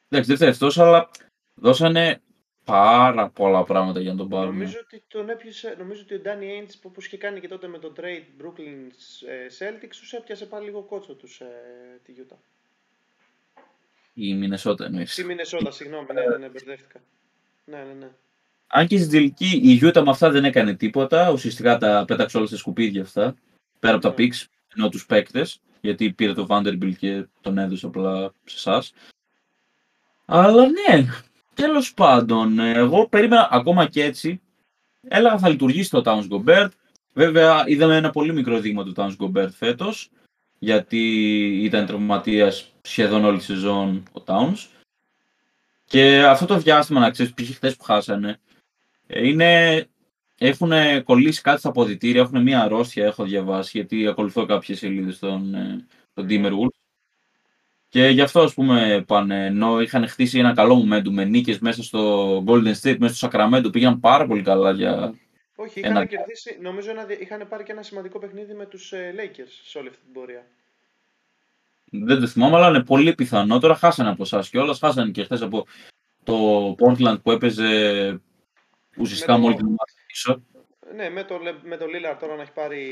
Εντάξει, 0.09 0.29
δεν 0.29 0.37
φταίει 0.37 0.49
αυτός, 0.49 0.79
αλλά 0.79 1.11
δώσανε 1.55 2.21
πάρα 2.69 3.29
πολλά 3.29 3.65
πράγματα 3.65 4.01
για 4.01 4.11
να 4.11 4.17
τον 4.17 4.29
πάρουν. 4.29 4.53
Νομίζω 4.53 4.79
ότι 4.83 5.03
τον 5.09 5.29
έπιασε, 5.29 5.75
νομίζω 5.79 6.03
ότι 6.03 6.15
ο 6.15 6.21
Danny 6.25 6.43
Ainge 6.63 6.73
που 6.81 6.89
όπως 6.91 7.07
είχε 7.07 7.17
κάνει 7.17 7.41
και 7.41 7.49
τότε 7.49 7.69
με 7.69 7.79
το 7.79 7.93
trade 7.97 8.43
Brooklyn 8.43 8.91
ε, 9.29 9.47
Celtics 9.59 9.97
τους 10.01 10.13
έπιασε 10.13 10.47
πάλι 10.47 10.65
λίγο 10.65 10.81
κότσο 10.83 11.15
τους 11.15 11.41
ε, 11.41 11.47
τη 12.05 12.13
Utah. 12.17 12.37
Η 14.15 14.35
Μινεσότα 14.35 14.85
εννοείς. 14.85 15.13
Στη 15.13 15.25
Μινεσότα, 15.25 15.71
συγγνώμη, 15.71 16.07
ναι, 16.15 16.21
ναι, 16.21 16.37
ναι, 16.37 16.49
μπερδεύτηκα. 16.49 17.01
Ναι, 17.65 17.77
ναι, 17.77 17.93
ναι. 17.93 18.09
Αν 18.67 18.87
και 18.87 18.99
στην 18.99 19.11
τελική 19.11 19.61
η 19.63 19.81
Utah 19.83 20.03
με 20.03 20.11
αυτά 20.11 20.31
δεν 20.31 20.45
έκανε 20.45 20.75
τίποτα, 20.75 21.31
ουσιαστικά 21.31 21.79
τα 21.79 22.05
πέταξε 22.07 22.37
όλα 22.37 22.47
στα 22.47 22.57
σκουπίδια 22.57 23.03
αυτά, 23.03 23.35
πέρα 23.79 23.95
από 23.95 24.03
τα 24.03 24.09
Ναι. 24.09 24.15
picks, 24.19 24.45
ενώ 24.77 24.89
τους 24.89 25.07
παίκτες, 25.07 25.61
γιατί 25.81 26.13
πήρε 26.13 26.33
το 26.33 26.47
Vanderbilt 26.49 26.97
και 26.99 27.27
τον 27.41 27.59
έδωσε 27.59 27.87
απλά 27.87 28.33
σε 28.45 28.57
εσάς. 28.57 28.93
Αλλά 30.25 30.67
ναι, 30.67 31.07
τέλος 31.59 31.95
πάντων, 31.95 32.59
ε, 32.59 32.73
εγώ 32.73 33.09
περίμενα 33.09 33.49
ακόμα 33.51 33.87
και 33.87 34.05
έτσι, 34.05 34.41
έλεγα 35.09 35.39
θα 35.39 35.49
λειτουργήσει 35.49 35.91
το 35.91 36.03
Towns 36.05 36.29
Gobert. 36.29 36.69
Βέβαια 37.13 37.65
είδαμε 37.67 37.97
ένα 37.97 38.11
πολύ 38.11 38.33
μικρό 38.33 38.61
δείγμα 38.61 38.85
του 38.85 38.93
Towns 38.97 39.17
Gobert 39.19 39.51
φέτος, 39.53 40.11
γιατί 40.59 41.03
ήταν 41.65 41.87
τραυματίας 41.87 42.73
σχεδόν 42.81 43.25
όλη 43.25 43.39
τη 43.39 43.45
σεζόν 43.45 44.03
ο 44.13 44.23
Towns. 44.27 44.67
Και 45.85 46.25
αυτό 46.25 46.47
το 46.47 46.59
διάστημα, 46.59 47.01
να 47.01 47.11
ξέρεις, 47.11 47.35
π.χ. 47.35 47.55
χθες 47.55 47.77
που 47.77 47.85
χάσανε, 47.85 48.41
ε, 49.07 49.27
είναι, 49.27 49.87
έχουν 50.39 50.73
κολλήσει 51.05 51.43
κάτι 51.43 51.59
στα 51.59 51.69
αποδητήρια, 51.69 52.21
έχουν 52.21 52.43
μία 52.43 52.63
αρρώστια, 52.63 53.07
έχω 53.07 53.25
διαβάσει, 53.25 53.71
γιατί 53.79 54.07
ακολουθώ 54.07 54.47
κάποιες 54.47 54.79
σελίδες 54.79 55.17
στον, 55.17 55.55
ε, 55.55 55.87
τον 56.15 56.27
Timberwolves. 56.29 56.78
Και 57.89 58.07
γι' 58.09 58.21
αυτό, 58.21 58.41
ας 58.41 58.55
πούμε, 58.55 59.05
πάνε, 59.07 59.47
ενώ 59.47 59.81
είχαν 59.81 60.09
χτίσει 60.09 60.39
ένα 60.39 60.55
καλό 60.55 60.85
momentum 60.85 61.09
με 61.11 61.25
νίκες 61.25 61.59
μέσα 61.59 61.83
στο 61.83 62.45
Golden 62.47 62.75
State, 62.83 62.97
μέσα 62.99 63.15
στο 63.15 63.29
Sacramento, 63.33 63.73
πήγαν 63.73 64.01
πάρα 64.01 64.27
πολύ 64.27 64.43
καλά 64.43 64.71
για... 64.73 65.15
Όχι, 65.57 65.81
Ένα- 65.81 65.89
είχαν 65.95 66.07
κερδίσει, 66.09 66.59
νομίζω 66.61 66.91
ένα, 66.91 67.07
είχαν 67.21 67.49
πάρει 67.49 67.63
και 67.65 67.73
ένα 67.73 67.83
σημαντικό 67.83 68.19
παιχνίδι 68.19 68.55
με 68.55 68.67
τους 68.67 68.93
ε, 68.93 69.15
Lakers 69.17 69.51
σε 69.65 69.79
όλη 69.79 69.89
αυτή 69.89 70.01
την 70.05 70.13
πορεία. 70.13 70.47
Δεν 71.91 72.21
το 72.21 72.27
θυμάμαι, 72.27 72.57
αλλά 72.57 72.69
είναι 72.69 72.83
πολύ 72.85 73.15
πιθανό. 73.15 73.59
Τώρα 73.59 73.75
χάσανε 73.75 74.09
από 74.11 74.23
εσάς 74.23 74.49
κιόλας. 74.49 74.79
Χάσανε 74.79 75.11
και 75.11 75.25
χθες 75.25 75.43
από 75.43 75.67
το 76.25 76.35
Portland 76.79 77.23
που 77.23 77.31
έπαιζε 77.31 77.67
ουσιαστικά 78.99 79.33
Με 79.33 79.39
το- 79.39 79.43
με 79.43 79.47
όλη 79.47 79.57
την 79.57 79.67
ομάδα 79.67 79.85
πίσω. 80.07 80.43
Ναι, 80.97 81.11
με 81.11 81.25
το, 81.25 81.39
Λε- 81.39 81.63
με 81.65 81.77
το 81.77 81.85
Lillard 81.85 82.17
τώρα 82.21 82.37
να 82.37 82.43
έχει 82.43 82.53
πάρει 82.53 82.85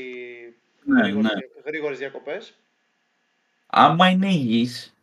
Ναι, 0.83 1.01
γρήγορες, 1.01 1.31
ναι. 1.31 1.61
γρήγορες 1.65 1.97
διακοπές. 1.97 2.53
Άμα 3.67 4.09
είναι 4.09 4.27
υγιής, 4.27 4.93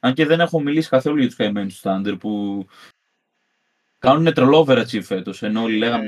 αν 0.00 0.14
και 0.14 0.26
δεν 0.26 0.40
έχω 0.40 0.60
μιλήσει 0.60 0.88
καθόλου 0.88 1.16
για 1.18 1.26
τους 1.26 1.36
καημένους 1.36 1.80
του 1.80 1.88
Thunder 1.88 2.16
που 2.20 2.66
κάνουν 3.98 4.32
τρελό 4.34 4.64
overachieve 4.68 5.02
φέτος, 5.02 5.42
ενώ 5.42 5.62
όλοι 5.62 5.76
λέγαμε 5.76 6.06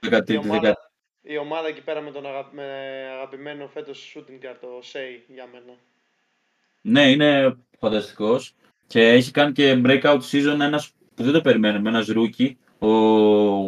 Ε, 0.00 0.08
13η, 0.08 0.30
η, 0.30 0.36
13η. 0.36 0.38
ομάδα, 0.42 0.90
η 1.22 1.36
ομάδα 1.38 1.68
εκεί 1.68 1.80
πέρα 1.80 2.00
με 2.00 2.10
τον 2.10 2.26
αγα- 2.26 2.48
με 2.52 2.64
αγαπημένο 3.12 3.68
φέτος 3.68 4.14
shooting 4.16 4.44
guard, 4.46 4.56
το 4.60 4.68
Shea 4.92 5.20
για 5.34 5.48
μένα. 5.52 5.76
Ναι, 6.82 7.10
είναι 7.10 7.56
φανταστικός 7.78 8.54
και 8.86 9.08
έχει 9.08 9.30
κάνει 9.30 9.52
και 9.52 9.80
breakout 9.84 10.20
season 10.30 10.58
ένας 10.60 10.92
που 11.14 11.22
δεν 11.22 11.32
το 11.32 11.40
περιμένουμε, 11.40 11.88
ένας 11.88 12.08
rookie, 12.14 12.52
ο 12.78 12.88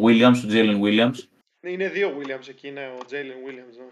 Williams, 0.07 0.37
ο 0.45 0.49
Jalen 0.49 0.81
Williams. 0.83 1.15
Είναι 1.61 1.89
δύο 1.89 2.17
Williams 2.19 2.49
εκεί, 2.49 2.69
είναι 2.69 2.87
ο 2.87 2.99
Jalen 3.11 3.49
Williams. 3.49 3.77
Ναι. 3.79 3.85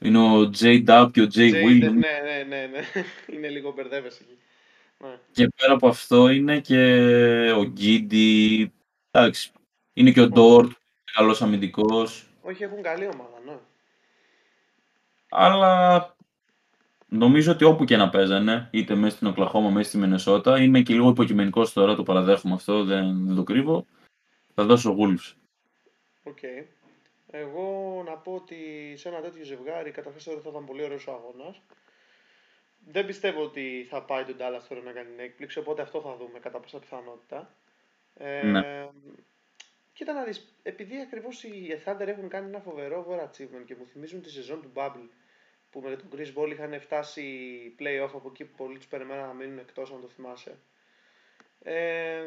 Είναι 0.00 0.18
ο 0.18 0.50
J. 0.58 0.84
Dub 0.86 1.08
και 1.12 1.20
ο 1.20 1.26
J. 1.34 1.36
Jay- 1.36 1.64
Williams. 1.64 1.80
ναι, 1.80 2.20
ναι, 2.24 2.44
ναι, 2.48 2.66
ναι. 2.66 2.80
είναι 3.34 3.48
λίγο 3.48 3.72
μπερδεύεσαι 3.72 4.22
εκεί. 4.22 4.38
Ναι. 4.98 5.18
Και 5.32 5.48
πέρα 5.56 5.72
από 5.72 5.88
αυτό 5.88 6.28
είναι 6.28 6.60
και 6.60 6.80
ο 7.56 7.64
Γκίντι. 7.64 8.72
Εντάξει. 9.10 9.52
Είναι 9.92 10.10
και 10.10 10.20
ο 10.20 10.28
Ντόρτ, 10.28 10.72
καλός 11.14 11.42
αμυντικός. 11.42 12.26
Όχι, 12.42 12.62
έχουν 12.62 12.82
καλή 12.82 13.04
ομάδα, 13.04 13.40
ναι. 13.46 13.56
Αλλά 15.28 16.16
νομίζω 17.08 17.52
ότι 17.52 17.64
όπου 17.64 17.84
και 17.84 17.96
να 17.96 18.08
παίζανε, 18.08 18.68
είτε 18.70 18.94
μέσα 18.94 19.16
στην 19.16 19.26
Οκλαχώμα, 19.26 19.70
μέσα 19.70 19.88
στη 19.88 19.98
Μενεσότα, 19.98 20.62
είμαι 20.62 20.80
και 20.80 20.94
λίγο 20.94 21.08
υποκειμενικός 21.08 21.72
τώρα, 21.72 21.94
το 21.94 22.02
παραδέχομαι 22.02 22.54
αυτό, 22.54 22.84
δεν, 22.84 23.26
δεν 23.26 23.34
το 23.34 23.42
κρύβω. 23.42 23.86
Θα 24.54 24.64
δώσω 24.64 24.96
Wolves. 24.98 25.34
Οκ. 26.22 26.38
Εγώ 27.30 28.02
να 28.06 28.16
πω 28.16 28.34
ότι 28.34 28.94
σε 28.96 29.08
ένα 29.08 29.20
τέτοιο 29.20 29.44
ζευγάρι 29.44 29.90
καταρχάς 29.90 30.22
θεωρώ 30.22 30.38
ότι 30.38 30.48
θα 30.48 30.54
ήταν 30.54 30.66
πολύ 30.66 30.82
ωραίος 30.82 31.06
ο 31.06 31.12
αγώνας. 31.12 31.60
Δεν 32.90 33.06
πιστεύω 33.06 33.42
ότι 33.42 33.86
θα 33.88 34.02
πάει 34.02 34.24
το 34.24 34.36
Dallas 34.38 34.62
τώρα 34.68 34.80
να 34.82 34.92
κάνει 34.92 35.10
την 35.10 35.20
έκπληξη, 35.20 35.58
οπότε 35.58 35.82
αυτό 35.82 36.00
θα 36.00 36.16
δούμε 36.16 36.38
κατά 36.38 36.60
πάσα 36.60 36.78
πιθανότητα. 36.78 37.54
Ε, 38.16 38.42
Ναι. 38.42 38.88
Κοίτα 39.92 40.12
να 40.12 40.24
δεις, 40.24 40.54
επειδή 40.62 41.00
ακριβώς 41.00 41.42
οι 41.44 41.82
Thunder 41.84 42.06
έχουν 42.06 42.28
κάνει 42.28 42.48
ένα 42.48 42.60
φοβερό 42.60 43.06
overachievement 43.08 43.64
και 43.64 43.76
μου 43.78 43.86
θυμίζουν 43.86 44.22
τη 44.22 44.30
σεζόν 44.30 44.62
του 44.62 44.70
Bubble 44.74 45.08
που 45.70 45.80
με 45.80 45.96
τον 45.96 46.08
Chris 46.12 46.34
Ball 46.38 46.50
είχαν 46.50 46.80
φτάσει 46.80 47.24
play-off 47.78 48.10
από 48.14 48.28
εκεί 48.28 48.44
που 48.44 48.56
πολλοί 48.56 48.76
τους 48.78 48.86
περιμέναν 48.86 49.26
να 49.26 49.32
μείνουν 49.32 49.58
εκτός, 49.58 49.92
αν 49.92 50.00
το 50.00 50.08
θυμάσαι. 50.08 50.58
Ε, 51.62 52.22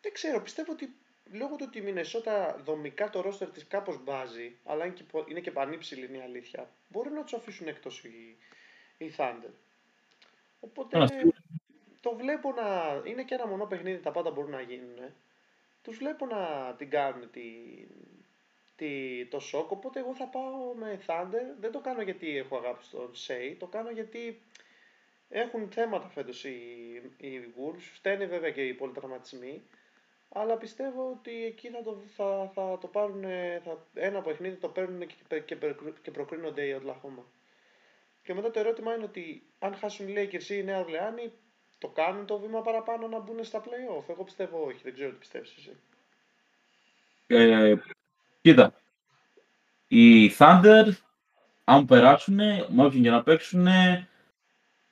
δεν 0.00 0.12
ξέρω, 0.12 0.40
πιστεύω 0.42 0.72
ότι 0.72 0.94
λόγω 1.32 1.56
του 1.56 1.64
ότι 1.68 1.78
η 1.78 1.80
Μινεσότα 1.80 2.60
δομικά 2.64 3.10
το 3.10 3.20
ρόστερ 3.20 3.50
της 3.50 3.66
κάπως 3.66 4.02
μπάζει, 4.04 4.56
αλλά 4.64 4.84
είναι 4.84 4.94
και, 4.94 5.02
πο- 5.02 5.24
είναι 5.28 5.40
και 5.40 5.50
πανύψηλη 5.50 6.06
είναι 6.06 6.16
η 6.16 6.20
αλήθεια, 6.20 6.70
μπορεί 6.88 7.10
να 7.10 7.22
τους 7.22 7.32
αφήσουν 7.34 7.68
εκτός 7.68 8.04
οι, 8.04 8.36
οι 8.98 9.14
Thunder. 9.16 9.50
Οπότε 10.60 10.98
Α, 10.98 11.06
σίγουρα. 11.06 11.36
το 12.00 12.14
βλέπω 12.14 12.52
να... 12.52 13.00
Είναι 13.04 13.22
και 13.22 13.34
ένα 13.34 13.46
μονό 13.46 13.66
παιχνίδι, 13.66 14.02
τα 14.02 14.10
πάντα 14.10 14.30
μπορούν 14.30 14.50
να 14.50 14.60
γίνουν. 14.60 14.98
Τους 15.82 15.96
βλέπω 15.96 16.26
να 16.26 16.74
την 16.78 16.90
κάνουν 16.90 17.30
τη, 17.30 17.42
τη, 18.76 19.24
το 19.26 19.40
σοκ, 19.40 19.70
οπότε 19.70 20.00
εγώ 20.00 20.14
θα 20.14 20.24
πάω 20.24 20.74
με 20.74 21.00
Thunder. 21.06 21.56
Δεν 21.60 21.72
το 21.72 21.80
κάνω 21.80 22.02
γιατί 22.02 22.36
έχω 22.36 22.56
αγάπη 22.56 22.84
στον 22.84 23.10
Shea, 23.26 23.54
το 23.58 23.66
κάνω 23.66 23.90
γιατί 23.90 24.40
έχουν 25.28 25.70
θέματα 25.70 26.08
φέτος 26.08 26.44
οι, 26.44 26.56
οι 27.16 27.40
Wolves. 27.56 27.90
Φταίνε 27.94 28.26
βέβαια 28.26 28.50
και 28.50 28.66
οι 28.66 28.74
πολλοί 28.74 28.92
τραυματισμοί. 28.92 29.62
Αλλά 30.28 30.56
πιστεύω 30.56 31.10
ότι 31.10 31.44
εκεί 31.44 31.68
θα 31.68 31.82
το, 31.82 32.02
θα, 32.16 32.50
θα 32.54 32.78
το 32.80 32.86
πάρουν, 32.86 33.22
θα, 33.64 33.78
ένα 33.94 34.20
παιχνίδι 34.20 34.56
το 34.56 34.68
παίρνουν 34.68 35.06
και, 35.06 35.40
και, 35.40 35.56
και 36.02 36.10
προκρίνονται 36.10 36.62
οι 36.62 36.72
Οτλαχώμα. 36.72 37.24
Και 38.22 38.34
μετά 38.34 38.50
το 38.50 38.58
ερώτημα 38.58 38.94
είναι 38.94 39.04
ότι 39.04 39.42
αν 39.58 39.74
χάσουν 39.74 40.08
οι 40.08 40.14
Lakers 40.16 40.48
ή 40.48 40.56
η 40.58 40.62
Νέα 40.62 40.78
Ορλεάνη, 40.78 41.32
το 41.78 41.88
κάνουν 41.88 42.26
το 42.26 42.38
βήμα 42.38 42.60
παραπάνω 42.60 43.06
να 43.08 43.18
μπουν 43.18 43.44
στα 43.44 43.62
play-off; 43.64 44.04
Εγώ 44.08 44.24
πιστεύω 44.24 44.64
όχι, 44.66 44.80
δεν 44.82 44.92
ξέρω 44.94 45.10
τι 45.10 45.16
πιστεύεις 45.16 45.54
εσύ. 45.56 45.76
Ε, 47.26 47.74
κοίτα, 48.40 48.74
οι 49.88 50.30
Thunder, 50.38 50.84
αν 51.64 51.84
περάσουν, 51.84 52.34
με 52.68 52.84
όποιον 52.84 53.02
και 53.02 53.10
να 53.10 53.22
παίξουν, 53.22 53.66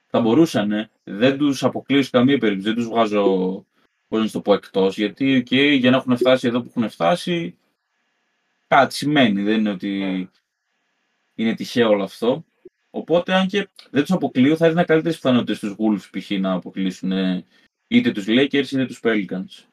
θα 0.06 0.20
μπορούσαν. 0.20 0.90
Δεν 1.04 1.38
τους 1.38 1.64
αποκλείω 1.64 2.02
σε 2.02 2.10
καμία 2.10 2.38
περίπτωση, 2.38 2.68
δεν 2.68 2.76
τους 2.76 2.88
βγάζω, 2.88 3.66
πώς 4.14 4.24
να 4.24 4.30
το 4.30 4.40
πω, 4.40 4.54
εκτός, 4.54 4.96
γιατί 4.96 5.44
okay, 5.46 5.76
για 5.78 5.90
να 5.90 5.96
έχουν 5.96 6.16
φτάσει 6.16 6.46
εδώ 6.46 6.60
που 6.60 6.72
έχουν 6.76 6.90
φτάσει, 6.90 7.58
κάτι 8.66 8.94
σημαίνει, 8.94 9.42
δεν 9.42 9.58
είναι 9.58 9.70
ότι 9.70 9.88
ναι. 9.88 10.28
είναι 11.34 11.54
τυχαίο 11.54 11.88
όλο 11.88 12.02
αυτό. 12.02 12.44
Οπότε, 12.90 13.34
αν 13.34 13.46
και 13.46 13.68
δεν 13.90 14.02
τους 14.02 14.10
αποκλείω, 14.10 14.56
θα 14.56 14.66
έδινα 14.66 14.84
καλύτερες 14.84 15.16
πιθανότητες 15.16 15.56
στους 15.56 15.76
Wolves 15.78 16.18
π.χ. 16.18 16.30
να 16.30 16.52
αποκλείσουν 16.52 17.12
είτε 17.88 18.12
τους 18.12 18.24
Lakers 18.28 18.70
είτε 18.72 18.86
τους 18.86 19.00
Pelicans. 19.02 19.64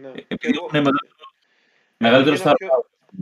Ναι. 0.00 0.08
Ε, 0.08 0.24
επειδή 0.28 0.58
έχουν 0.70 0.88
μεγαλύτερο 1.96 2.36
στάρ. 2.36 2.54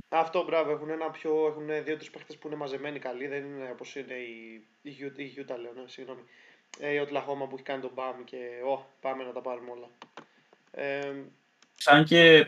Αυτό 0.09 0.45
μπράβο, 0.45 0.70
έχουν, 0.70 0.91
ένα 0.91 1.11
πιο, 1.11 1.47
έχουν 1.47 1.85
δύο-τρει 1.85 2.11
παίχτες 2.11 2.37
που 2.37 2.47
είναι 2.47 2.57
μαζεμένοι 2.57 2.99
καλοί. 2.99 3.27
Δεν 3.27 3.45
είναι 3.45 3.70
όπως 3.73 3.97
είναι 3.97 4.15
η, 4.15 4.62
η, 4.83 4.91
η 5.16 5.35
Utah, 5.37 5.59
λέω, 5.61 5.73
ναι, 5.75 5.83
συγγνώμη. 5.87 6.20
Ε, 6.81 6.93
η 6.93 6.99
Οτλαχώμα 6.99 7.47
που 7.47 7.55
έχει 7.55 7.65
κάνει 7.65 7.81
τον 7.81 7.91
Μπαμ 7.95 8.25
και 8.25 8.37
oh, 8.75 8.81
πάμε 9.01 9.25
να 9.25 9.33
τα 9.33 9.41
πάρουμε 9.41 9.70
όλα. 9.70 9.89
Ε, 10.70 11.12
Σαν 11.74 12.05
και 12.05 12.47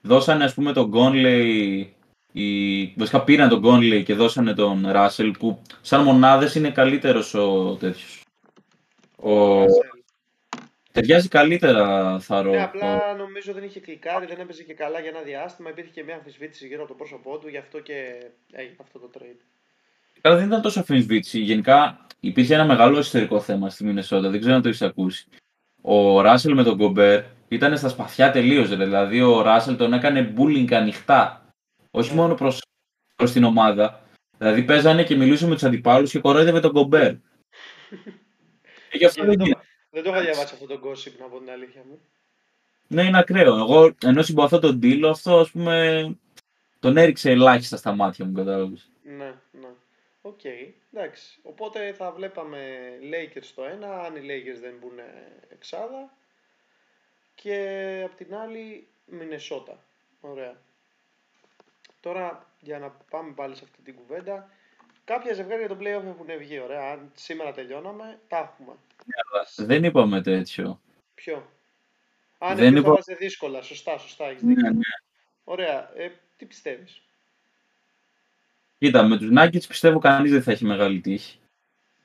δώσανε 0.00 0.44
ας 0.44 0.54
πούμε 0.54 0.72
τον 0.72 0.92
Conley 0.94 1.86
οι... 2.32 2.84
Βασικά 2.96 3.24
πήραν 3.24 3.48
τον 3.48 3.62
Conley 3.64 4.02
και 4.04 4.14
δώσανε 4.14 4.54
τον 4.54 4.90
Ράσελ 4.90 5.30
που 5.30 5.62
σαν 5.80 6.02
μονάδες 6.02 6.54
είναι 6.54 6.70
καλύτερος 6.70 7.34
ο 7.34 7.76
τέτοιος. 7.76 8.22
Ο... 9.16 9.64
Ταιριάζει 10.92 11.28
καλύτερα 11.28 12.18
θα 12.20 12.42
ρω. 12.42 12.50
Ναι, 12.50 12.62
απλά 12.62 13.14
νομίζω 13.14 13.52
δεν 13.52 13.62
είχε 13.62 13.80
κλικάρει, 13.80 14.26
δεν 14.26 14.40
έπαιζε 14.40 14.62
και 14.62 14.74
καλά 14.74 15.00
για 15.00 15.08
ένα 15.08 15.20
διάστημα. 15.20 15.70
Υπήρχε 15.70 15.90
και 15.90 16.04
μια 16.04 16.14
αμφισβήτηση 16.14 16.66
γύρω 16.66 16.80
από 16.80 16.88
το 16.88 16.94
πρόσωπό 16.94 17.38
του, 17.38 17.48
γι' 17.48 17.56
αυτό 17.56 17.80
και 17.80 18.26
έγινε 18.52 18.76
αυτό 18.80 18.98
το 18.98 19.10
trade. 19.18 19.40
Καλά, 20.20 20.36
δεν 20.36 20.46
ήταν 20.46 20.62
τόσο 20.62 20.78
αμφισβήτηση. 20.78 21.40
Γενικά 21.40 22.06
υπήρχε 22.20 22.54
ένα 22.54 22.64
μεγάλο 22.64 22.98
εσωτερικό 22.98 23.40
θέμα 23.40 23.70
στη 23.70 23.84
Μινεσότα, 23.84 24.28
δεν 24.28 24.40
ξέρω 24.40 24.54
αν 24.54 24.62
το 24.62 24.68
έχεις 24.68 24.82
ακούσει. 24.82 25.28
Ο 25.90 26.20
Ράσελ 26.20 26.54
με 26.54 26.62
τον 26.62 26.78
Κομπέρ 26.78 27.24
ήταν 27.48 27.78
στα 27.78 27.88
σπαθιά 27.88 28.30
τελείως. 28.30 28.68
Δηλαδή 28.68 29.20
ο 29.20 29.42
Ράσελ 29.42 29.76
τον 29.76 29.92
έκανε 29.92 30.34
bullying 30.36 30.72
ανοιχτά. 30.72 31.44
Όχι 31.90 32.14
μόνο 32.14 32.34
προς 32.34 32.62
προς 33.16 33.32
την 33.32 33.44
ομάδα. 33.44 34.02
Δηλαδή 34.38 34.62
παίζανε 34.62 35.04
και 35.04 35.16
μιλούσε 35.16 35.46
με 35.46 35.54
τους 35.54 35.62
αντιπάλους 35.62 36.10
και 36.10 36.18
κορόιδευε 36.18 36.60
τον 36.60 36.72
Γκομπέρ. 36.72 37.14
και 38.98 39.06
αυτό 39.06 39.24
δεν, 39.24 39.38
το, 39.38 39.44
δεν 39.90 40.02
το 40.02 40.10
είχα 40.10 40.20
διαβάσει 40.20 40.54
αυτό 40.54 40.66
το 40.66 40.80
gossip, 40.84 41.12
να 41.18 41.26
πω 41.26 41.38
την 41.38 41.50
αλήθεια 41.50 41.82
μου. 41.88 42.00
Ναι, 42.86 43.02
είναι 43.02 43.18
ακραίο. 43.18 43.56
Εγώ 43.56 43.94
ενώ 44.02 44.22
συμπαθώ 44.22 44.58
τον 44.58 44.80
Ντίλο, 44.80 45.08
αυτό 45.08 45.38
ας 45.38 45.50
πούμε 45.50 46.06
τον 46.78 46.96
έριξε 46.96 47.30
ελάχιστα 47.30 47.76
στα 47.76 47.92
μάτια 47.92 48.24
μου, 48.24 48.32
κατάλαβες. 48.32 48.90
Ναι, 49.02 49.34
ναι. 49.52 49.67
Οκ, 50.28 50.40
okay, 50.42 50.72
εντάξει. 50.92 51.38
Οπότε 51.42 51.92
θα 51.92 52.12
βλέπαμε 52.12 52.90
Lakers 53.02 53.42
στο 53.42 53.64
ένα, 53.64 54.02
αν 54.02 54.16
οι 54.16 54.20
Lakers 54.22 54.60
δεν 54.60 54.74
μπουν 54.80 54.98
εξάδα. 55.48 56.12
Και 57.34 58.02
απ' 58.04 58.14
την 58.14 58.34
άλλη 58.34 58.88
Μινεσότα. 59.04 59.84
Ωραία. 60.20 60.56
Τώρα, 62.00 62.46
για 62.60 62.78
να 62.78 62.90
πάμε 63.10 63.32
πάλι 63.32 63.56
σε 63.56 63.64
αυτή 63.64 63.82
την 63.82 63.94
κουβέντα, 63.94 64.50
κάποια 65.04 65.34
ζευγάρια 65.34 65.66
για 65.66 65.76
το 65.76 65.80
playoff 65.80 66.14
έχουν 66.14 66.38
βγει. 66.38 66.58
Ωραία. 66.58 66.90
Αν 66.90 67.12
σήμερα 67.14 67.52
τελειώναμε, 67.52 68.20
τα 68.28 68.38
έχουμε. 68.38 68.76
δεν 69.56 69.84
είπαμε 69.84 70.22
τέτοιο. 70.22 70.80
Ποιο; 71.14 71.50
Αν 72.38 72.56
δεν 72.56 72.76
είπα... 72.76 73.02
θα 73.02 73.14
δύσκολα. 73.14 73.62
Σωστά, 73.62 73.98
σωστά. 73.98 74.26
Έχεις 74.26 74.42
ναι, 74.42 74.70
ναι. 74.70 74.80
Ωραία. 75.44 75.90
Ε, 75.94 76.12
τι 76.36 76.44
πιστεύεις; 76.44 77.02
Κοίτα, 78.78 79.02
με 79.02 79.18
τους 79.18 79.28
Nuggets 79.36 79.66
πιστεύω 79.68 79.98
κανείς 79.98 80.30
δεν 80.30 80.42
θα 80.42 80.50
έχει 80.52 80.64
μεγάλη 80.64 81.00
τύχη. 81.00 81.38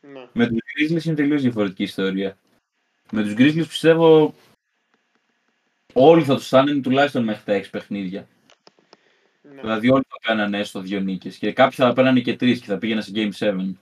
Ναι. 0.01 0.27
Με 0.33 0.47
τους 0.47 0.57
Grizzlies 0.57 1.05
είναι 1.05 1.15
τελείως 1.15 1.41
διαφορετική 1.41 1.83
ιστορία. 1.83 2.37
Με 3.11 3.23
τους 3.23 3.33
Grizzlies 3.37 3.67
πιστεύω 3.67 4.33
όλοι 5.93 6.23
θα 6.23 6.35
τους 6.35 6.45
στάνουν 6.45 6.81
τουλάχιστον 6.81 7.23
μέχρι 7.23 7.43
τα 7.43 7.53
6 7.53 7.69
παιχνίδια. 7.71 8.27
Ναι. 9.41 9.61
Δηλαδή 9.61 9.89
όλοι 9.89 10.03
θα 10.07 10.17
κάνανε 10.21 10.59
έστω 10.59 10.79
δύο 10.79 10.99
νίκες. 10.99 11.37
Και 11.37 11.53
κάποιοι 11.53 11.75
θα 11.75 11.93
παίρνανε 11.93 12.19
και 12.19 12.35
τρεις 12.35 12.59
και 12.59 12.65
θα 12.65 12.77
πήγαιναν 12.77 13.03
σε 13.03 13.11
Game 13.15 13.31
7. 13.31 13.73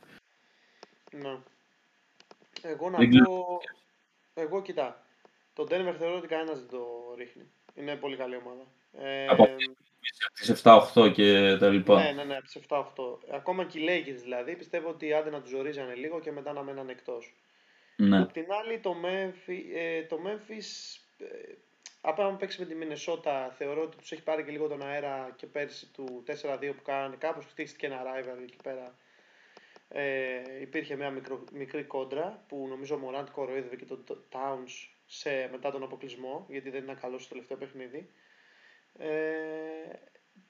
Ναι. 1.11 1.37
Εγώ 2.61 2.89
να 2.89 2.97
πω. 3.23 3.61
Εγώ 4.33 4.61
κοιτά. 4.61 5.03
Το 5.53 5.63
Denver 5.63 5.95
θεωρώ 5.97 6.17
ότι 6.17 6.27
κανένας 6.27 6.59
δεν 6.59 6.69
το 6.69 7.13
ρίχνει. 7.17 7.43
Είναι 7.75 7.95
πολύ 7.95 8.15
καλή 8.15 8.35
ομάδα. 8.35 8.63
Ε, 8.97 9.27
από 9.27 9.47
τις 10.33 10.61
7-8 10.63 11.11
και 11.13 11.57
τα 11.59 11.69
λοιπά. 11.69 12.03
Ναι, 12.03 12.11
ναι, 12.11 12.23
ναι, 12.23 12.35
από 12.35 12.45
τις 12.45 12.57
7-8. 12.69 12.83
Ακόμα 13.35 13.65
και 13.65 13.79
οι 13.79 13.85
Lakers 13.87 14.21
δηλαδή 14.21 14.55
πιστεύω 14.55 14.89
ότι 14.89 15.13
άντε 15.13 15.29
να 15.29 15.41
τους 15.41 15.49
ζορίζανε 15.49 15.93
λίγο 15.93 16.19
και 16.19 16.31
μετά 16.31 16.53
να 16.53 16.63
μέναν 16.63 16.89
εκτός. 16.89 17.33
Ναι. 17.95 18.21
Απ' 18.21 18.31
την 18.31 18.45
άλλη 18.61 18.79
το 18.79 18.95
Memphis, 19.03 19.75
ε, 19.75 20.03
το 20.03 20.17
Memphis 20.25 20.97
ε, 21.17 21.53
Απλά 22.01 22.25
αν 22.25 22.37
παίξει 22.37 22.59
με 22.59 22.65
τη 22.65 22.75
Μινεσότα, 22.75 23.53
θεωρώ 23.57 23.81
ότι 23.81 23.97
τους 23.97 24.11
έχει 24.11 24.23
πάρει 24.23 24.43
και 24.43 24.51
λίγο 24.51 24.67
τον 24.67 24.81
αέρα 24.81 25.33
και 25.35 25.47
πέρσι 25.47 25.91
του 25.93 26.23
4-2 26.27 26.73
που 26.75 26.81
κάνανε. 26.83 27.15
Κάπως 27.15 27.45
χτίστηκε 27.45 27.85
ένα 27.85 28.01
rival 28.01 28.41
εκεί 28.43 28.57
πέρα. 28.63 28.95
Ε, 29.87 30.61
υπήρχε 30.61 30.95
μια 30.95 31.09
μικρο, 31.09 31.43
μικρή 31.51 31.83
κόντρα 31.83 32.43
που 32.47 32.65
νομίζω 32.69 32.95
ο 32.95 32.97
Μωράντ 32.97 33.27
κοροϊδεύε 33.29 33.75
και 33.75 33.85
τον 33.85 34.03
Towns 34.31 34.89
σε, 35.05 35.49
μετά 35.51 35.71
τον 35.71 35.83
αποκλεισμό, 35.83 36.45
γιατί 36.49 36.69
δεν 36.69 36.83
είναι 36.83 36.97
καλό 37.01 37.19
στο 37.19 37.29
τελευταίο 37.29 37.57
παιχνίδι. 37.57 38.09
Ε, 38.97 39.09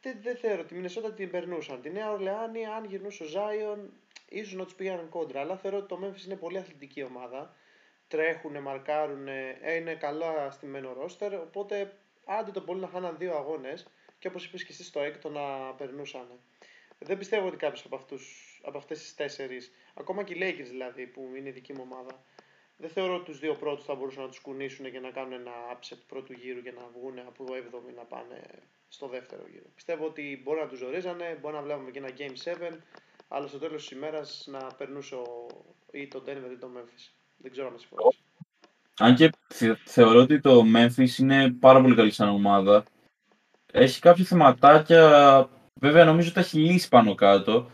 δεν, 0.02 0.18
δεν 0.22 0.36
θεωρώ 0.36 0.64
τη 0.64 0.76
Μινεσότα 0.76 1.14
την 1.14 1.30
περνούσαν. 1.30 1.82
Τη 1.82 1.90
Νέα 1.90 2.12
Ορλεάνη, 2.12 2.66
αν 2.66 2.86
γυρνούσε 2.86 3.24
ο 3.24 3.26
Ζάιον, 3.26 3.94
ίσως 4.30 4.54
να 4.54 4.64
τους 4.64 4.76
πήγαιναν 4.76 5.10
κόντρα. 5.10 5.40
Αλλά 5.40 5.58
θεωρώ 5.58 5.78
ότι 5.78 5.88
το 5.88 6.00
Memphis 6.04 6.26
είναι 6.26 6.36
πολύ 6.36 6.58
αθλητική 6.58 7.04
ομάδα 7.04 7.56
τρέχουν, 8.12 8.62
μαρκάρουν, 8.62 9.28
είναι 9.78 9.96
καλά 9.96 10.52
στημένο 10.52 10.94
ρόστερ, 10.94 11.34
οπότε 11.34 11.98
άντε 12.26 12.52
το 12.52 12.62
πολύ 12.62 12.80
να 12.80 12.88
χάναν 12.88 13.18
δύο 13.18 13.36
αγώνες 13.36 13.88
και 14.20 14.28
όπως 14.28 14.46
είπες 14.46 14.64
και 14.64 14.72
εσύ 14.72 14.84
στο 14.84 15.00
έκτο 15.00 15.30
να 15.30 15.74
περνούσαν. 15.74 16.40
Δεν 17.00 17.18
πιστεύω 17.18 17.48
ότι 17.48 17.58
κάποιος 17.58 17.86
από, 17.86 17.96
αυτούς, 17.96 18.62
από 18.64 18.78
αυτές 18.78 19.00
τις 19.00 19.16
τέσσερις, 19.16 19.72
ακόμα 19.94 20.24
και 20.24 20.34
οι 20.34 20.38
Lakers 20.40 20.70
δηλαδή 20.70 21.08
που 21.08 21.32
είναι 21.38 21.50
η 21.50 21.52
δική 21.52 21.74
μου 21.74 21.88
ομάδα, 21.92 22.24
δεν 22.82 22.90
θεωρώ 22.90 23.16
ότι 23.16 23.26
τους 23.26 23.40
δύο 23.40 23.56
πρώτους 23.56 23.86
θα 23.86 23.96
μπορούσαν 23.96 24.24
να 24.24 24.30
τους 24.30 24.40
κουνήσουν 24.40 24.92
και 24.92 25.00
να 25.00 25.10
κάνουν 25.10 25.34
ένα 25.34 25.52
upset 25.74 26.02
πρώτου 26.08 26.34
γύρου 26.34 26.62
και 26.62 26.72
να 26.72 26.82
βγουν 26.96 27.20
από 27.20 27.44
το 27.46 27.54
7 27.54 27.96
να 27.96 28.04
πάνε 28.04 28.40
στο 28.88 29.08
δεύτερο 29.08 29.44
γύρο. 29.52 29.66
Πιστεύω 29.76 30.06
ότι 30.06 30.42
μπορεί 30.44 30.60
να 30.60 30.68
τους 30.68 30.78
ζορίζανε, 30.78 31.38
μπορεί 31.42 31.56
να 31.56 31.62
βλέπουμε 31.62 31.92
και 31.92 32.00
ένα 32.00 32.10
Game 32.18 32.72
7, 32.72 32.78
αλλά 33.28 33.48
στο 33.48 33.58
τέλος 33.58 33.82
της 33.82 33.98
ημέρας 33.98 34.48
να 34.48 34.60
περνούσε 34.78 35.16
ο, 35.16 35.48
ή 35.92 36.08
το 36.08 36.24
Denver 36.28 36.52
ή 36.52 36.58
το 36.58 36.70
Memphis. 36.78 37.04
Δεν 37.38 37.52
ξέρω 37.52 37.68
αν 37.68 37.74
με 37.74 37.80
συμφωνείς. 37.80 38.22
Αν 38.98 39.16
και 39.16 39.30
θεωρώ 39.86 40.20
ότι 40.20 40.40
το 40.40 40.64
Memphis 40.76 41.20
είναι 41.20 41.52
πάρα 41.60 41.82
πολύ 41.82 41.96
καλή 41.96 42.12
σαν 42.12 42.30
ομάδα. 42.30 42.84
Έχει 43.72 44.00
κάποια 44.00 44.26
θεματάκια, 44.26 45.50
βέβαια 45.74 46.06
νομίζω 46.06 46.26
ότι 46.26 46.36
τα 46.36 46.42
έχει 46.42 46.58
λύσει 46.58 46.90
πάνω 46.90 47.16
κάτω. 47.16 47.70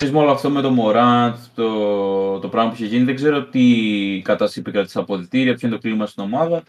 Ξέρεις 0.00 0.18
όλο 0.18 0.30
αυτό 0.30 0.50
με 0.50 0.60
το 0.60 0.76
Morant, 0.78 1.34
το, 1.54 2.38
το 2.38 2.48
πράγμα 2.48 2.70
που 2.70 2.76
είχε 2.76 2.86
γίνει, 2.86 3.04
δεν 3.04 3.14
ξέρω 3.14 3.44
τι 3.44 4.22
κατάσταση 4.24 4.60
επικρατεί 4.60 4.90
στα 4.90 5.00
αποδητήρια, 5.00 5.54
ποιο 5.54 5.68
είναι 5.68 5.76
το 5.76 5.82
κλίμα 5.82 6.06
στην 6.06 6.22
ομάδα. 6.22 6.62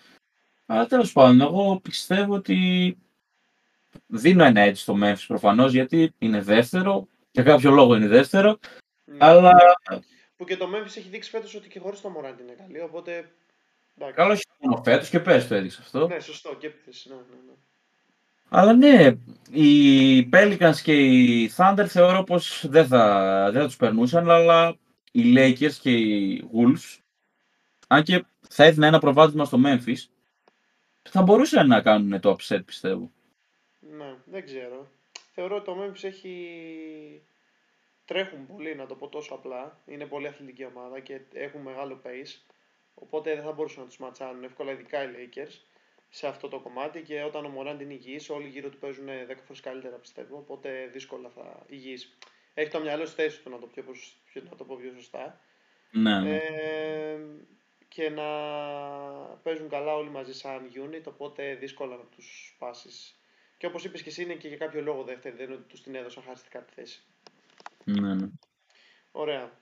Αλλά 0.66 0.86
τέλος 0.86 1.12
πάντων, 1.12 1.42
εγώ 1.42 1.80
πιστεύω 1.84 2.34
ότι 2.34 2.98
δίνω 4.08 4.44
ένα 4.44 4.62
έτσι 4.62 4.82
στο 4.82 4.98
Memphis 5.02 5.24
προφανώς 5.28 5.74
γιατί 5.74 6.14
είναι 6.18 6.42
δεύτερο. 6.42 7.08
Για 7.32 7.44
κάποιο 7.44 7.72
λόγο 7.72 7.96
είναι 7.96 8.08
δεύτερο. 8.08 8.60
Ναι. 9.04 9.18
Αλλά 9.20 9.52
που 10.36 10.46
και 10.46 10.58
το 10.58 10.70
Memphis 10.74 10.98
έχει 10.98 11.10
δείξει 11.10 11.30
φέτος 11.30 11.56
ότι 11.56 11.70
και 11.70 11.80
χωρίς 11.80 12.02
το 12.02 12.16
Morant 12.18 12.42
είναι 12.42 12.56
καλή. 12.58 12.82
Οπότε. 12.82 13.32
Καλό 14.14 14.32
όχι 14.32 14.44
μόνο 14.60 14.84
φέτος 14.84 15.10
και 15.10 15.20
πες 15.20 15.48
το 15.48 15.56
έδειξε 15.56 15.80
αυτό. 15.82 16.08
Ναι, 16.08 16.20
σωστό 16.20 16.56
και 16.56 16.70
πες, 16.70 17.06
ναι, 17.10 17.16
ναι, 17.16 17.22
ναι. 17.46 17.54
Αλλά 18.54 18.74
ναι, 18.74 19.16
οι 19.52 20.30
Pelicans 20.34 20.76
και 20.84 20.94
οι 20.94 21.52
Thunder 21.58 21.86
θεωρώ 21.88 22.24
πως 22.24 22.66
δεν 22.70 22.88
θα, 22.88 23.50
δεν 23.52 23.62
θα 23.62 23.68
τους 23.68 23.76
περνούσαν, 23.76 24.30
αλλά 24.30 24.78
οι 25.12 25.34
Lakers 25.38 25.74
και 25.82 25.92
οι 25.92 26.44
Wolves, 26.54 27.00
αν 27.88 28.04
και 28.04 28.26
θα 28.50 28.64
έδινε 28.64 28.88
ένα 28.88 29.00
προβάδισμα 29.00 29.46
στο 29.46 29.58
Memphis, 29.66 30.06
θα 31.02 31.22
μπορούσαν 31.22 31.68
να 31.68 31.82
κάνουν 31.82 32.20
το 32.20 32.36
upset 32.40 32.62
πιστεύω. 32.66 33.12
Ναι, 33.80 34.16
δεν 34.26 34.46
ξέρω. 34.46 34.92
Θεωρώ 35.34 35.56
ότι 35.56 35.66
το 35.66 35.78
Memphis 35.82 36.04
έχει 36.04 36.36
τρέχουν 38.06 38.46
πολύ, 38.48 38.76
να 38.76 38.86
το 38.86 38.96
πω 38.96 39.08
τόσο 39.08 39.34
απλά. 39.34 39.82
Είναι 39.86 40.06
πολύ 40.06 40.28
αθλητική 40.28 40.66
ομάδα 40.66 41.00
και 41.00 41.20
έχουν 41.34 41.62
μεγάλο 41.62 42.02
pace. 42.06 42.52
Οπότε 42.94 43.36
δεν 43.36 43.44
θα 43.44 43.52
μπορούσαν 43.52 43.82
να 43.82 43.88
τους 43.88 43.98
ματσάνουν 43.98 44.44
εύκολα, 44.44 44.72
ειδικά 44.72 45.04
οι 45.04 45.08
Lakers. 45.08 45.71
Σε 46.14 46.28
αυτό 46.28 46.48
το 46.48 46.60
κομμάτι 46.60 47.02
και 47.02 47.24
όταν 47.24 47.46
ο 47.46 47.50
Μωράντ 47.50 47.82
είναι 47.82 47.94
υγιής, 47.94 48.30
όλοι 48.30 48.48
γύρω 48.48 48.70
του 48.70 48.78
παίζουν 48.78 49.08
10 49.08 49.10
φορές 49.46 49.62
καλύτερα 49.62 49.96
πιστεύω, 49.96 50.38
οπότε 50.38 50.90
δύσκολα 50.94 51.30
θα 51.30 51.66
υγιείς. 51.68 52.18
Έχει 52.54 52.72
το 52.72 52.80
μυαλό 52.80 53.06
στη 53.06 53.22
θέση 53.22 53.42
του 53.42 53.50
να 53.50 53.60
το, 53.60 53.68
πιο, 53.68 53.84
να 54.50 54.56
το 54.56 54.64
πω 54.64 54.76
πιο 54.76 54.94
σωστά. 54.96 55.40
Ναι, 55.92 56.20
ναι. 56.20 56.36
Ε, 56.36 57.20
και 57.88 58.10
να 58.10 58.28
παίζουν 59.44 59.70
καλά 59.70 59.96
όλοι 59.96 60.10
μαζί 60.10 60.34
σαν 60.34 60.72
unit, 60.76 61.04
οπότε 61.04 61.56
δύσκολα 61.56 61.96
να 61.96 62.04
τους 62.04 62.56
πάσεις. 62.60 63.16
Και 63.58 63.66
όπως 63.66 63.84
είπες 63.84 64.02
και 64.02 64.10
εσύ 64.10 64.24
είναι 64.24 64.34
και 64.34 64.48
για 64.48 64.58
κάποιο 64.58 64.82
λόγο 64.82 65.04
δεύτερη, 65.04 65.36
δεν 65.36 65.46
είναι 65.46 65.56
ότι 65.56 65.68
τους 65.68 65.82
την 65.82 65.96
έδωσαν 65.96 66.24
χάριστηκα 66.24 66.60
τη 66.64 66.74
θέση. 66.74 67.04
Ναι, 67.84 68.14
ναι. 68.14 68.30
Ωραία. 69.12 69.60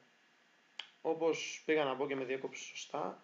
Όπως 1.02 1.64
πήγα 1.66 1.84
να 1.84 1.96
πω 1.96 2.08
και 2.08 2.16
με 2.16 2.24
διέκοψη 2.24 2.64
σωστά, 2.64 3.24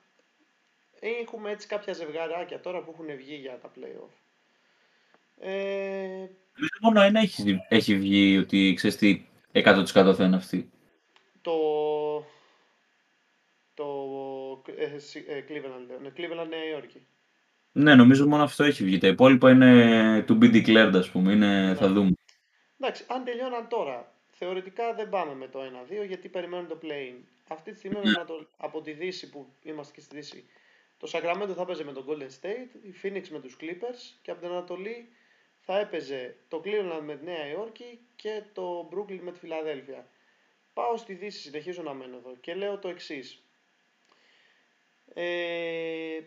έχουμε 1.09 1.51
έτσι 1.51 1.67
κάποια 1.67 1.93
ζευγαράκια 1.93 2.59
τώρα 2.59 2.81
που 2.81 2.91
έχουν 2.93 3.17
βγει 3.17 3.35
για 3.35 3.59
τα 3.61 3.71
play-off. 3.75 4.13
Ε... 5.39 6.25
Μόνο 6.81 7.01
ένα 7.01 7.19
έχει, 7.19 7.61
έχει 7.69 7.97
βγει 7.97 8.37
ότι 8.37 8.73
ξέρεις 8.75 8.97
τι 8.97 9.25
100% 9.53 10.13
θα 10.17 10.23
είναι 10.23 10.35
αυτή. 10.35 10.69
Το... 11.41 11.53
Το... 13.73 13.85
Ε, 14.65 14.83
ε, 15.35 15.43
Cleveland 15.49 15.87
λέω. 15.87 15.99
Ναι, 16.01 16.09
Cleveland 16.17 16.49
Νέα 16.49 16.65
Υόρκη. 16.71 17.05
Ναι, 17.71 17.95
νομίζω 17.95 18.27
μόνο 18.27 18.43
αυτό 18.43 18.63
έχει 18.63 18.83
βγει. 18.83 18.97
Τα 18.97 19.07
υπόλοιπα 19.07 19.49
είναι 19.49 20.25
to 20.27 20.31
be 20.31 20.53
declared, 20.53 20.91
ας 20.95 21.09
πούμε. 21.09 21.31
Είναι, 21.31 21.67
ναι. 21.67 21.75
Θα 21.75 21.87
δούμε. 21.87 22.11
Εντάξει, 22.79 23.03
αν 23.07 23.23
τελειώναν 23.23 23.67
τώρα, 23.67 24.13
θεωρητικά 24.31 24.93
δεν 24.93 25.09
πάμε 25.09 25.35
με 25.35 25.47
το 25.47 25.59
1-2 26.03 26.07
γιατί 26.07 26.29
περιμένουν 26.29 26.67
το 26.67 26.77
play-in. 26.81 27.15
Αυτή 27.47 27.71
τη 27.71 27.77
στιγμή 27.77 27.99
ναι. 27.99 28.23
το, 28.27 28.47
από 28.57 28.81
τη 28.81 28.91
Δύση 28.91 29.29
που 29.29 29.47
είμαστε 29.63 29.93
και 29.93 30.01
στη 30.01 30.15
Δύση, 30.15 30.45
το 30.97 31.09
Sacramento 31.11 31.53
θα 31.55 31.61
έπαιζε 31.61 31.83
με 31.83 31.93
τον 31.93 32.05
Golden 32.07 32.29
State, 32.41 32.69
η 32.83 32.93
Phoenix 33.03 33.27
με 33.27 33.39
τους 33.39 33.57
Clippers 33.61 34.17
και 34.21 34.31
από 34.31 34.41
την 34.41 34.49
Ανατολή 34.49 35.09
θα 35.61 35.79
έπαιζε 35.79 36.35
το 36.47 36.61
Cleveland 36.65 37.01
με 37.03 37.17
τη 37.17 37.25
Νέα 37.25 37.47
Υόρκη 37.47 37.99
και 38.15 38.43
το 38.53 38.89
Brooklyn 38.93 39.19
με 39.21 39.31
τη 39.31 39.39
Φιλαδέλφια. 39.39 40.09
Πάω 40.73 40.97
στη 40.97 41.13
Δύση, 41.13 41.39
συνεχίζω 41.39 41.81
να 41.81 41.93
μένω 41.93 42.17
εδώ 42.17 42.35
και 42.41 42.53
λέω 42.53 42.79
το 42.79 42.87
εξής. 42.87 43.43
Ε, 45.13 46.19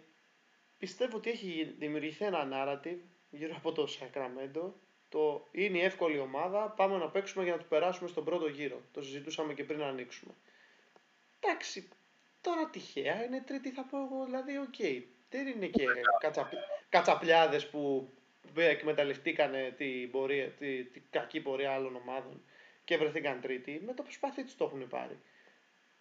πιστεύω 0.79 1.17
ότι 1.17 1.31
έχει 1.31 1.75
δημιουργηθεί 1.79 2.25
ένα 2.25 2.49
narrative 2.53 2.99
γύρω 3.31 3.55
από 3.57 3.73
το 3.73 3.89
Sacramento. 4.01 4.73
Το 5.09 5.49
είναι 5.51 5.79
η 5.79 5.83
εύκολη 5.83 6.19
ομάδα, 6.19 6.69
πάμε 6.69 6.97
να 6.97 7.09
παίξουμε 7.09 7.45
για 7.45 7.53
να 7.53 7.59
του 7.59 7.69
περάσουμε 7.69 8.09
στον 8.09 8.25
πρώτο 8.25 8.47
γύρο. 8.49 8.81
Το 8.93 9.03
συζητούσαμε 9.03 9.55
και 9.55 9.65
πριν 9.65 9.79
να 9.79 9.87
ανοίξουμε. 9.87 10.35
Εντάξει, 11.41 11.89
τώρα 12.41 12.71
τυχαία 12.71 13.25
είναι 13.25 13.41
τρίτη 13.41 13.71
θα 13.71 13.83
πω 13.83 13.99
εγώ, 13.99 14.25
δηλαδή 14.25 14.59
οκ. 14.59 14.75
Okay. 14.79 15.03
Δεν 15.31 15.47
είναι 15.47 15.67
και 15.67 15.85
κατσαπλιάδες 16.89 17.69
που 17.69 18.13
εκμεταλλευτήκαν 18.55 19.53
την, 19.77 20.11
πορεία, 20.11 20.49
τη, 20.49 20.85
την 20.85 21.03
κακή 21.11 21.41
πορεία 21.41 21.73
άλλων 21.73 21.97
ομάδων 21.97 22.43
και 22.85 22.97
βρεθήκαν 22.97 23.41
τρίτη, 23.41 23.83
με 23.87 23.95
το 23.95 24.03
σπαθί 24.03 24.45
τους 24.45 24.57
το 24.57 24.65
έχουν 24.65 24.89
πάρει. 24.89 25.19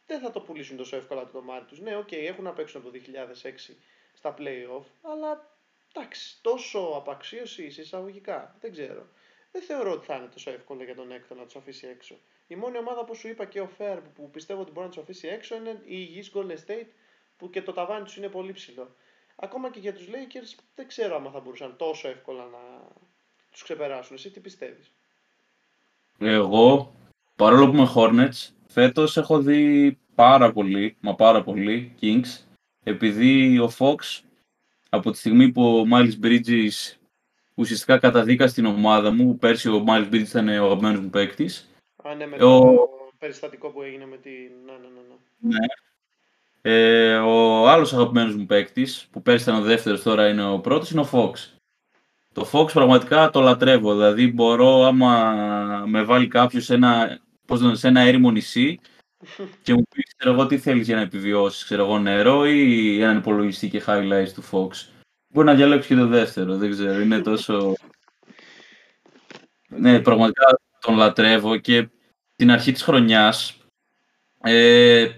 Δεν 0.06 0.20
θα 0.20 0.32
το 0.32 0.42
πουλήσουν 0.42 0.78
τόσο 0.78 0.96
εύκολα 0.96 1.26
το 1.26 1.32
τομάρι 1.32 1.66
τους. 1.66 1.80
Ναι, 1.80 1.96
οκ, 1.96 2.08
okay, 2.08 2.16
έχουν 2.16 2.44
να 2.44 2.54
παίξουν 2.54 2.82
από 2.82 2.92
το 2.92 3.00
2006 3.70 3.76
στα 4.14 4.36
playoff, 4.38 4.84
αλλά 5.02 5.58
εντάξει, 5.94 6.42
τόσο 6.42 6.80
απαξίωση 6.80 7.64
εισαγωγικά. 7.64 8.56
Δεν 8.60 8.72
ξέρω. 8.72 9.08
Δεν 9.52 9.62
θεωρώ 9.62 9.92
ότι 9.92 10.06
θα 10.06 10.16
είναι 10.16 10.28
τόσο 10.28 10.52
εύκολο 10.52 10.84
για 10.84 10.96
τον 10.96 11.12
έκτο 11.12 11.36
να 11.36 11.44
τους 11.44 11.56
αφήσει 11.56 11.88
έξω. 11.88 12.20
Η 12.48 12.56
μόνη 12.56 12.78
ομάδα 12.78 13.06
που 13.06 13.16
σου 13.16 13.28
είπα 13.28 13.46
και 13.46 13.60
ο 13.62 13.68
Φέρ 13.68 14.00
που 14.00 14.30
πιστεύω 14.30 14.62
ότι 14.62 14.72
μπορεί 14.72 14.86
να 14.86 14.94
τους 14.94 15.02
αφήσει 15.02 15.28
έξω 15.28 15.56
είναι 15.56 15.70
η 15.70 15.84
υγιής 15.86 16.32
Golden 16.34 16.58
State 16.68 16.88
που 17.38 17.50
και 17.50 17.62
το 17.62 17.74
ταβάνι 17.74 18.04
τους 18.04 18.18
είναι 18.18 18.28
πολύ 18.28 18.52
ψηλό 18.52 18.96
ακόμα 19.38 19.70
και 19.70 19.80
για 19.80 19.94
τους 19.94 20.08
Lakers 20.08 20.60
δεν 20.76 20.88
ξέρω 20.88 21.16
αν 21.16 21.32
θα 21.32 21.40
μπορούσαν 21.40 21.76
τόσο 21.78 22.08
εύκολα 22.08 22.44
να 22.44 22.88
τους 23.52 23.64
ξεπεράσουν. 23.64 24.16
Εσύ 24.16 24.30
τι 24.30 24.40
πιστεύεις; 24.40 24.92
Εγώ, 26.20 26.96
παρόλο 27.36 27.70
που 27.70 27.76
είμαι 27.76 27.92
Hornets, 27.96 28.50
φέτος 28.68 29.18
έχω 29.18 29.40
δει 29.40 29.98
πάρα 30.16 30.52
πολύ, 30.52 30.98
μα 31.00 31.16
πάρα 31.16 31.44
πολύ, 31.44 31.96
Kings, 32.02 32.44
επειδή 32.84 33.60
ο 33.60 33.72
Fox 33.78 34.22
από 34.90 35.12
τη 35.12 35.18
στιγμή 35.18 35.52
που 35.52 35.78
ο 35.78 35.86
Miles 35.94 36.26
Bridges 36.26 36.96
ουσιαστικά 37.56 37.98
καταδίκα 37.98 38.48
στην 38.48 38.66
ομάδα 38.66 39.12
μου, 39.12 39.38
πέρσι 39.38 39.70
ο 39.70 39.84
Miles 39.88 40.10
Bridges 40.10 40.28
ήταν 40.28 40.48
ο 40.48 40.66
αγαπημένος 40.66 41.00
μου 41.00 41.10
παίκτης. 41.10 41.70
Α, 42.10 42.16
ναι, 42.16 42.28
με 42.28 42.38
το 42.38 42.90
περιστατικό 43.18 43.70
που 43.70 43.82
έγινε 43.82 44.06
με 44.06 44.18
την... 44.18 44.52
Ναι, 44.66 44.72
ναι, 44.72 44.88
ναι. 44.88 45.02
ναι. 45.40 45.58
ναι. 45.58 45.66
Ε, 46.62 47.18
ο 47.18 47.68
άλλος 47.68 47.94
αγαπημένος 47.94 48.36
μου 48.36 48.46
παίκτης, 48.46 49.08
που 49.12 49.22
πέρσι 49.22 49.50
ήταν 49.50 49.62
ο 49.62 49.64
δεύτερος, 49.64 50.04
τώρα 50.04 50.30
είναι 50.30 50.50
ο 50.50 50.60
πρώτος, 50.60 50.92
είναι 50.92 51.02
ο 51.02 51.10
Fox. 51.12 51.32
Το 52.34 52.50
Fox 52.52 52.72
πραγματικά 52.72 53.30
το 53.30 53.42
λατρεύω, 53.42 53.94
δηλαδή 53.94 54.32
μπορώ 54.32 54.84
άμα 54.84 55.34
με 55.88 56.04
βάλει 56.04 56.28
κάποιος 56.28 56.64
σε 56.64 56.74
ένα, 56.74 57.20
πώς 57.46 57.80
σε 57.80 57.88
ένα 57.88 58.02
έρημο 58.02 58.32
νησί 58.32 58.80
και 59.64 59.74
μου 59.74 59.84
πεις, 59.96 60.16
ξέρω 60.18 60.34
εγώ, 60.34 60.46
τι 60.46 60.58
θέλεις 60.58 60.86
για 60.86 60.96
να 60.96 61.02
επιβιώσεις, 61.02 61.64
ξέρω 61.64 61.84
εγώ, 61.84 62.00
νερό 62.00 62.46
ή 62.46 63.02
έναν 63.02 63.18
υπολογιστή 63.18 63.70
και 63.70 63.84
highlights 63.86 64.32
του 64.34 64.44
Fox. 64.52 64.90
Μπορεί 65.28 65.48
να 65.48 65.54
διαλέξει 65.54 65.88
και 65.88 65.96
το 65.96 66.08
δεύτερο, 66.08 66.56
δεν 66.56 66.72
ξέρω, 66.72 67.00
είναι 67.00 67.20
τόσο... 67.20 67.74
ναι, 69.82 70.00
πραγματικά 70.00 70.60
τον 70.80 70.96
λατρεύω 70.96 71.58
και 71.58 71.90
την 72.38 72.52
αρχή 72.52 72.72
της 72.72 72.82
χρονιάς 72.82 73.58
ε, 74.42 75.10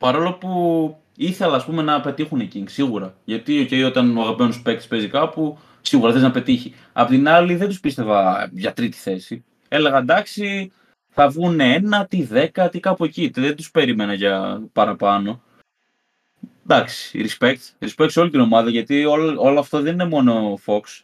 Παρόλο 0.00 0.32
που 0.32 0.96
ήθελα 1.16 1.56
ας 1.56 1.64
πούμε, 1.64 1.82
να 1.82 2.00
πετύχουν 2.00 2.40
οι 2.40 2.48
Kings, 2.54 2.68
σίγουρα. 2.68 3.14
Γιατί 3.24 3.68
okay, 3.70 3.84
όταν 3.86 4.16
ο 4.16 4.20
αγαπημένος 4.20 4.62
παίκτης 4.62 4.86
παίζει 4.86 5.08
κάπου, 5.08 5.58
σίγουρα 5.80 6.12
θες 6.12 6.22
να 6.22 6.30
πετύχει. 6.30 6.74
Απ' 6.92 7.08
την 7.08 7.28
άλλη, 7.28 7.56
δεν 7.56 7.68
τους 7.68 7.80
πίστευα 7.80 8.48
για 8.52 8.72
τρίτη 8.72 8.96
θέση. 8.96 9.44
Έλεγα 9.68 9.98
εντάξει, 9.98 10.72
θα 11.08 11.28
βγουν 11.28 11.60
ένα, 11.60 12.06
τι 12.06 12.22
δέκα, 12.22 12.68
τι 12.68 12.80
κάπου 12.80 13.04
εκεί. 13.04 13.30
Δεν 13.34 13.56
τους 13.56 13.70
περίμενα 13.70 14.14
για 14.14 14.62
παραπάνω. 14.72 15.42
Εντάξει, 16.62 17.26
respect. 17.28 17.86
Respect 17.86 18.10
σε 18.10 18.20
όλη 18.20 18.30
την 18.30 18.40
ομάδα 18.40 18.70
γιατί 18.70 19.04
όλο, 19.04 19.40
όλο 19.40 19.58
αυτό 19.58 19.80
δεν 19.80 19.92
είναι 19.92 20.04
μόνο 20.04 20.52
ο 20.52 20.58
Fox. 20.66 21.02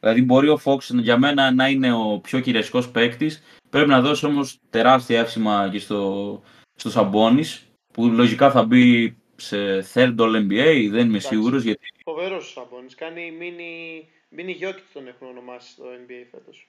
Δηλαδή, 0.00 0.22
μπορεί 0.22 0.48
ο 0.48 0.60
Fox 0.64 0.78
για 0.80 1.18
μένα 1.18 1.50
να 1.50 1.68
είναι 1.68 1.92
ο 1.92 2.20
πιο 2.22 2.40
κυριαρχικό 2.40 2.82
παίκτης. 2.92 3.42
Πρέπει 3.74 3.88
να 3.88 4.00
δώσει 4.00 4.26
όμως 4.26 4.58
τεράστια 4.70 5.20
εύσημα 5.20 5.68
και 5.72 5.78
στο, 5.78 6.42
στο 6.74 6.90
Σαμπόνις 6.90 7.66
που 7.92 8.06
λογικά 8.06 8.50
θα 8.50 8.64
μπει 8.64 9.16
σε 9.36 9.86
third 9.94 10.16
all 10.16 10.36
NBA, 10.36 10.88
δεν 10.90 11.08
είμαι 11.08 11.18
σίγουρος. 11.18 11.62
Γιατί... 11.62 11.86
Φοβερός 12.04 12.48
ο 12.48 12.50
Σαμπόνι. 12.50 12.86
Κάνει 12.96 13.32
mini, 13.40 14.02
mini 14.38 14.66
Jokic 14.66 14.82
τον 14.92 15.08
έχουν 15.08 15.26
ονομάσει 15.28 15.70
στο 15.70 15.84
NBA 15.84 16.26
φέτος. 16.30 16.68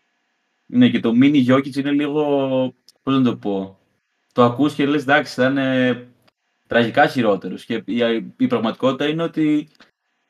Ναι, 0.65 0.89
και 0.89 0.99
το 0.99 1.11
mini 1.21 1.47
Jokic 1.47 1.75
είναι 1.75 1.91
λίγο. 1.91 2.23
Πώς 3.03 3.13
να 3.13 3.23
το 3.23 3.35
πω. 3.35 3.79
Το 4.33 4.43
ακούς 4.43 4.73
και 4.73 4.85
λες 4.85 5.01
εντάξει, 5.01 5.33
θα 5.33 5.49
είναι 5.49 6.07
τραγικά 6.67 7.07
χειρότερος. 7.07 7.65
Και 7.65 7.83
η, 7.85 8.25
η, 8.37 8.47
πραγματικότητα 8.47 9.07
είναι 9.07 9.23
ότι 9.23 9.67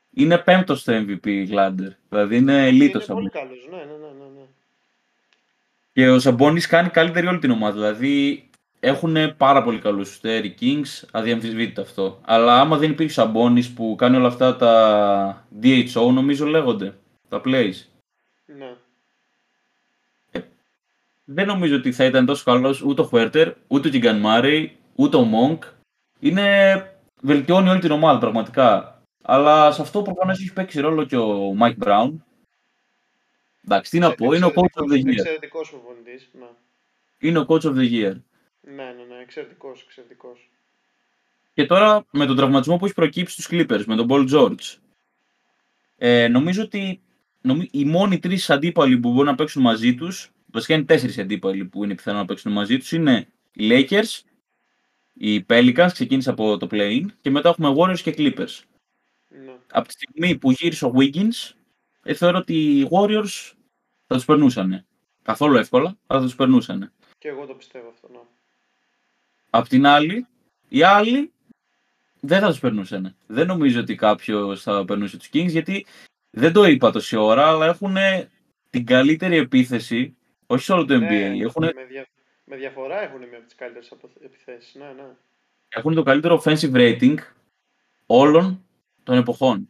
είναι 0.10 0.38
πέμπτος 0.38 0.80
στο 0.80 0.94
MVP 0.94 1.46
Γκλάντερ. 1.48 1.92
Δηλαδή 2.10 2.38
είναι 2.38 2.68
ελίτο. 2.68 3.00
Είναι 3.00 3.14
πολύ 3.14 3.30
καλός, 3.30 3.68
ναι, 3.70 3.78
ναι, 3.78 3.84
ναι, 3.84 4.08
ναι, 4.08 4.40
ναι. 4.40 4.46
Και 5.96 6.10
ο 6.10 6.20
Σαμπόνι 6.20 6.62
κάνει 6.62 6.90
καλύτερη 6.90 7.28
όλη 7.28 7.40
την 7.40 7.52
ομάδα. 7.52 7.74
Δηλαδή 7.74 8.50
έχουν 8.80 9.36
πάρα 9.38 9.64
πολύ 9.64 9.80
καλούς 9.80 10.10
σουτέρ 10.10 10.46
οι 10.46 10.56
Kings, 10.62 11.08
αδιαμφισβήτητο 11.12 11.82
αυτό. 11.82 12.20
Αλλά 12.26 12.60
άμα 12.60 12.78
δεν 12.78 12.92
υπήρχε 12.92 13.14
Σαμπόνις 13.14 13.74
που 13.74 13.96
κάνει 13.98 14.16
όλα 14.16 14.28
αυτά 14.28 14.56
τα 14.56 15.48
DHO 15.62 16.12
νομίζω 16.14 16.46
λέγονται, 16.46 16.96
τα 17.30 17.42
plays. 17.46 17.74
Ναι. 18.46 18.76
Ε, 20.32 20.40
δεν 21.26 21.48
νομίζω 21.48 21.76
ότι 21.76 21.92
θα 21.92 22.06
ήταν 22.06 22.26
τόσο 22.26 22.44
καλός 22.44 22.82
ούτε 22.82 23.02
ο 23.02 23.10
Huerter, 23.12 23.52
ούτε 23.68 23.88
ο 23.88 23.92
Gigan 23.94 24.22
Murray, 24.26 24.68
ούτε 24.96 25.18
ο 25.18 25.28
Monk. 25.32 25.60
Είναι... 26.20 26.90
Βελτιώνει 27.22 27.70
όλη 27.70 27.80
την 27.80 27.92
ομάδα 27.92 28.20
πραγματικά. 28.20 29.02
Αλλά 29.24 29.72
σε 29.72 29.82
αυτό 29.82 30.02
προφανώς 30.02 30.40
έχει 30.40 30.54
παίξει 30.54 30.80
ρόλο 30.82 31.04
και 31.04 31.18
ο 31.18 31.56
Mike 31.62 31.88
Brown. 31.88 32.12
Εντάξει, 33.66 33.92
τι 33.92 34.00
να 34.00 34.16
πω, 34.16 34.34
είναι 34.34 34.46
ο 34.46 34.52
coach 34.56 34.82
of 34.82 34.92
the 34.92 34.98
year. 34.98 35.26
Ναι. 36.32 36.48
Είναι 37.20 37.40
ο 37.40 37.46
coach 37.48 37.62
of 37.62 37.74
the 37.74 37.92
year. 37.92 38.14
Ναι, 38.62 38.84
ναι, 38.84 39.04
ναι, 39.10 39.22
εξαιρετικός, 39.22 39.82
εξαιρετικός. 39.82 40.50
Και 41.54 41.66
τώρα 41.66 42.06
με 42.12 42.26
τον 42.26 42.36
τραυματισμό 42.36 42.78
που 42.78 42.86
έχει 42.86 42.94
προκύψει 42.94 43.42
στους 43.42 43.48
Clippers, 43.52 43.84
με 43.86 43.96
τον 43.96 44.08
Paul 44.10 44.30
George, 44.30 44.78
ε, 45.98 46.28
νομίζω 46.28 46.62
ότι 46.62 47.02
νομι... 47.42 47.68
οι 47.72 47.86
μόνοι 47.86 48.20
τρεις 48.20 48.50
αντίπαλοι 48.50 48.98
που 48.98 49.12
μπορούν 49.12 49.26
να 49.26 49.36
παίξουν 49.36 49.62
μαζί 49.62 49.96
τους, 49.96 50.32
βασικά 50.52 50.74
είναι 50.74 50.84
τέσσερις 50.84 51.18
αντίπαλοι 51.18 51.66
που 51.66 51.84
είναι 51.84 51.96
πιθανό 51.96 52.18
να 52.18 52.26
παίξουν 52.26 52.52
μαζί 52.52 52.78
τους, 52.78 52.92
είναι 52.92 53.28
οι 53.54 53.68
Lakers, 53.72 54.22
οι 55.14 55.46
Pelicans, 55.50 55.90
ξεκίνησε 55.92 56.30
από 56.30 56.58
το 56.58 56.68
play 56.72 57.06
και 57.22 57.30
μετά 57.30 57.50
έχουμε 57.50 57.74
Warriors 57.78 58.00
και 58.00 58.14
Clippers. 58.18 58.60
Ναι. 59.46 59.54
Από 59.72 59.88
τη 59.88 59.94
στιγμή 59.94 60.38
που 60.38 60.52
γύρισε 60.52 60.86
ο 60.86 60.94
Wiggins, 60.98 61.54
ε, 62.04 62.14
θεωρώ 62.14 62.38
ότι 62.38 62.54
οι 62.54 62.88
Warriors 62.92 63.52
θα 64.08 64.16
τους 64.16 64.26
περνούσαν. 64.26 64.86
Καθόλου 65.24 65.58
εύκολα, 65.58 65.98
αλλά 66.08 66.20
θα 66.20 66.26
τους 66.26 66.36
περνούσαν. 66.36 66.92
Και 67.18 67.28
εγώ 67.28 67.46
το 67.46 67.54
πιστεύω 67.54 67.90
αυτό, 67.90 68.08
ναι. 68.12 68.20
Απ' 69.50 69.68
την 69.68 69.86
άλλη, 69.86 70.28
οι 70.68 70.84
άλλοι 70.84 71.32
δεν 72.20 72.40
θα 72.40 72.48
τους 72.48 72.60
περνούσαν. 72.60 73.16
Δεν 73.28 73.48
νομίζω 73.48 73.80
ότι 73.80 73.96
κάποιος 73.96 74.62
θα 74.62 74.86
περνούσε 74.86 75.18
τους 75.18 75.30
Kings 75.34 75.50
γιατί 75.50 75.86
δεν 76.30 76.54
το 76.54 76.64
είπα 76.64 76.92
τόση 76.92 77.16
ώρα, 77.16 77.48
αλλά 77.48 77.66
έχουν 77.66 77.96
την 78.70 78.86
καλύτερη 78.86 79.38
επίθεση, 79.38 80.16
όχι 80.46 80.64
σε 80.64 80.74
όλο 80.74 80.86
το 80.86 80.96
NBA. 80.96 81.00
Ναι, 81.00 81.44
Έχουνε, 81.44 81.72
με, 81.76 81.84
δια... 81.84 82.08
με 82.44 82.56
διαφορά 82.56 83.02
έχουν 83.02 83.20
μία 83.20 83.38
από 83.38 83.46
τις 83.46 83.56
καλύτερες 83.56 83.94
επιθέσεις. 84.24 84.76
Ναι, 84.76 84.86
ναι. 84.86 85.08
έχουν 85.70 85.94
το 85.94 86.04
καλύτερο 86.04 86.42
offensive 86.44 86.74
rating 86.74 87.16
όλων 88.06 88.66
των 89.04 89.18
εποχών. 89.18 89.70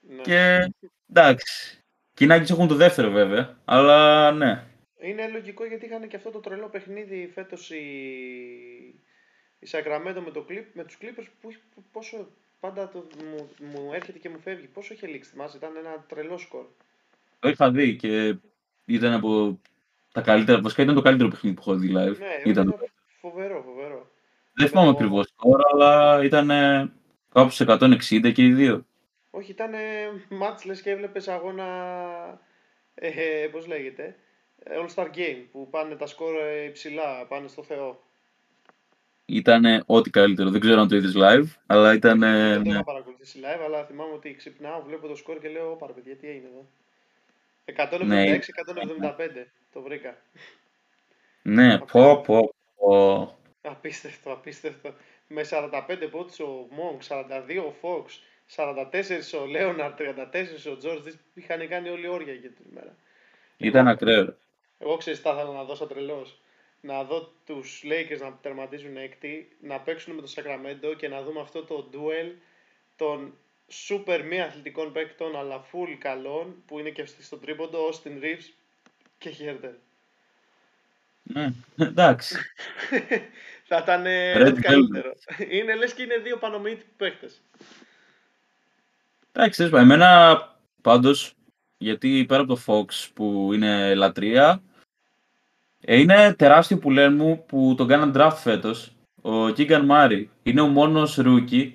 ναι. 0.00 0.22
Και 0.22 0.72
εντάξει. 1.10 1.79
Και 2.20 2.26
οι 2.26 2.28
Nuggets 2.30 2.50
έχουν 2.50 2.68
το 2.68 2.74
δεύτερο 2.74 3.10
βέβαια, 3.10 3.56
αλλά 3.64 4.30
ναι. 4.32 4.64
Είναι 5.00 5.28
λογικό 5.28 5.64
γιατί 5.66 5.86
είχαν 5.86 6.08
και 6.08 6.16
αυτό 6.16 6.30
το 6.30 6.38
τρελό 6.38 6.66
παιχνίδι 6.68 7.30
φέτος 7.34 7.70
η, 7.70 7.84
η 9.58 9.68
Sacramento 9.70 10.20
με, 10.24 10.30
το 10.32 10.46
Clip... 10.48 10.64
με 10.72 10.84
τους 10.84 10.98
Clippers 11.02 11.26
που 11.40 11.48
που- 11.74 11.84
πόσο 11.92 12.28
πάντα 12.60 12.88
το... 12.88 13.06
μου... 13.30 13.48
μου 13.72 13.90
έρχεται 13.92 14.18
και 14.18 14.28
μου 14.28 14.38
φεύγει. 14.38 14.66
Πόσο 14.66 14.94
είχε 14.94 15.06
λήξει, 15.06 15.30
θυμάσαι, 15.30 15.56
ήταν 15.56 15.76
ένα 15.76 16.04
τρελό 16.08 16.38
σκορ. 16.38 16.64
Το 17.38 17.48
είχα 17.48 17.70
δει 17.70 17.96
και 17.96 18.36
ήταν 18.84 19.12
από 19.12 19.60
τα 20.12 20.20
καλύτερα. 20.20 20.60
Βασικά 20.60 20.82
ήταν 20.82 20.94
το 20.94 21.02
καλύτερο 21.02 21.28
παιχνίδι 21.28 21.56
που 21.56 21.62
έχω 21.66 21.74
δει 21.78 21.88
live. 21.88 22.18
Ναι, 22.18 22.50
Ήταν 22.50 22.68
ήταν 22.68 22.74
φοβερό, 23.20 23.62
φοβερό. 23.66 24.10
Δεν 24.52 24.68
θυμάμαι 24.68 24.88
Εγώ- 24.88 24.96
ακριβώς 24.96 25.34
τώρα, 25.42 25.64
αλλά 25.72 26.24
ήταν 26.24 26.46
κάπου 27.32 27.50
σε 27.50 27.64
160 27.68 28.32
και 28.32 28.44
οι 28.44 28.52
δύο. 28.52 28.84
Όχι, 29.40 29.50
ήταν 29.50 29.72
μάτς 30.28 30.64
λες 30.64 30.82
και 30.82 30.90
έβλεπες 30.90 31.28
αγώνα, 31.28 31.66
ε, 32.94 33.48
πώς 33.52 33.66
λέγεται, 33.66 34.16
All 34.64 34.94
Star 34.94 35.06
Game, 35.06 35.44
που 35.52 35.70
πάνε 35.70 35.96
τα 35.96 36.06
σκορ 36.06 36.36
ε, 36.36 36.64
υψηλά, 36.64 37.26
πάνε 37.26 37.48
στο 37.48 37.62
Θεό. 37.62 38.02
Ήταν 39.24 39.82
ό,τι 39.86 40.10
καλύτερο. 40.10 40.50
Δεν 40.50 40.60
ξέρω 40.60 40.80
αν 40.80 40.88
το 40.88 40.96
είδες 40.96 41.14
live, 41.16 41.46
αλλά 41.66 41.94
ήταν. 41.94 42.20
Δεν 42.20 42.54
το 42.54 42.60
ναι. 42.60 42.68
είχα 42.68 42.84
παρακολουθήσει 42.84 43.40
live, 43.42 43.64
αλλά 43.64 43.84
θυμάμαι 43.84 44.12
ότι 44.12 44.34
ξυπνάω, 44.34 44.82
βλέπω 44.82 45.06
το 45.06 45.14
σκορ 45.14 45.38
και 45.38 45.48
λέω, 45.48 45.70
«Ωπα 45.70 45.86
ρε 45.86 45.92
παιδιά, 45.92 46.16
τι 46.16 46.28
έγινε 46.28 46.48
εδώ». 46.48 46.68
176-175, 47.64 49.46
το 49.72 49.82
βρήκα. 49.82 50.16
ναι, 51.42 51.78
πω, 51.78 52.20
πω, 52.20 52.54
πω. 52.76 53.38
Απίστευτο, 53.62 54.32
απίστευτο. 54.32 54.94
Με 55.28 55.42
45 55.50 56.08
πόντους 56.10 56.40
ο 56.40 56.68
Monk, 56.70 56.98
42 57.08 57.64
ο 57.66 57.74
Fox, 57.82 58.04
44 58.56 59.40
ο 59.42 59.46
Λέοναρ, 59.46 59.92
34 59.98 60.02
ο 60.66 60.78
George, 60.82 61.12
είχαν 61.34 61.68
κάνει 61.68 61.88
όλοι 61.88 62.08
όρια 62.08 62.32
για 62.32 62.50
την 62.50 62.64
ημέρα. 62.70 62.96
Ήταν 63.56 63.88
ακραίο. 63.88 64.36
Εγώ 64.78 64.96
ξέρεις 64.96 65.18
τι 65.18 65.24
θα 65.24 65.34
ήθελα 65.34 65.52
να 65.52 65.64
δω 65.64 65.74
σαν 65.74 65.88
τρελός. 65.88 66.38
Να 66.80 67.04
δω 67.04 67.32
τους 67.46 67.82
Lakers 67.84 68.18
να 68.20 68.32
τερματίζουν 68.42 68.96
έκτη, 68.96 69.56
να 69.60 69.80
παίξουν 69.80 70.14
με 70.14 70.20
το 70.20 70.32
Sacramento 70.36 70.96
και 70.96 71.08
να 71.08 71.22
δούμε 71.22 71.40
αυτό 71.40 71.64
το 71.64 71.90
duel 71.92 72.30
των 72.96 73.34
super 73.88 74.22
μη 74.24 74.40
αθλητικών 74.40 74.92
παίκτων 74.92 75.36
αλλά 75.36 75.64
full 75.72 75.96
καλών 75.98 76.62
που 76.66 76.78
είναι 76.78 76.90
και 76.90 77.04
στον 77.04 77.40
τρίποντο, 77.40 77.88
Austin 77.88 78.24
Reeves 78.24 78.52
και 79.18 79.34
Herder. 79.40 79.74
Ναι, 81.22 81.52
εντάξει. 81.76 82.36
θα 83.68 83.78
ήταν 83.78 84.06
ε, 84.06 84.34
Red 84.36 84.46
ό,τι 84.46 84.60
καλύτερο. 84.60 85.12
είναι 85.50 85.74
λες 85.74 85.94
και 85.94 86.02
είναι 86.02 86.16
δύο 86.16 86.36
πανομοιήτικοι 86.36 86.90
παίκτες. 86.96 87.40
Εντάξει, 89.42 89.68
θες, 89.68 89.80
εμένα 89.80 90.38
πάντως, 90.82 91.32
γιατί 91.78 92.24
πέρα 92.28 92.42
από 92.42 92.54
το 92.54 92.60
Fox 92.66 93.08
που 93.14 93.50
είναι 93.54 93.94
λατρεία, 93.94 94.62
ε, 95.80 95.98
είναι 95.98 96.34
τεράστιο 96.38 96.78
που 96.78 96.90
λένε 96.90 97.14
μου 97.14 97.44
που 97.46 97.74
τον 97.76 97.86
κάναν 97.86 98.12
draft 98.16 98.36
φέτος. 98.36 98.92
Ο 99.22 99.44
Keegan 99.46 99.88
Murray 99.90 100.24
είναι 100.42 100.60
ο 100.60 100.66
μόνος 100.66 101.18
rookie. 101.20 101.72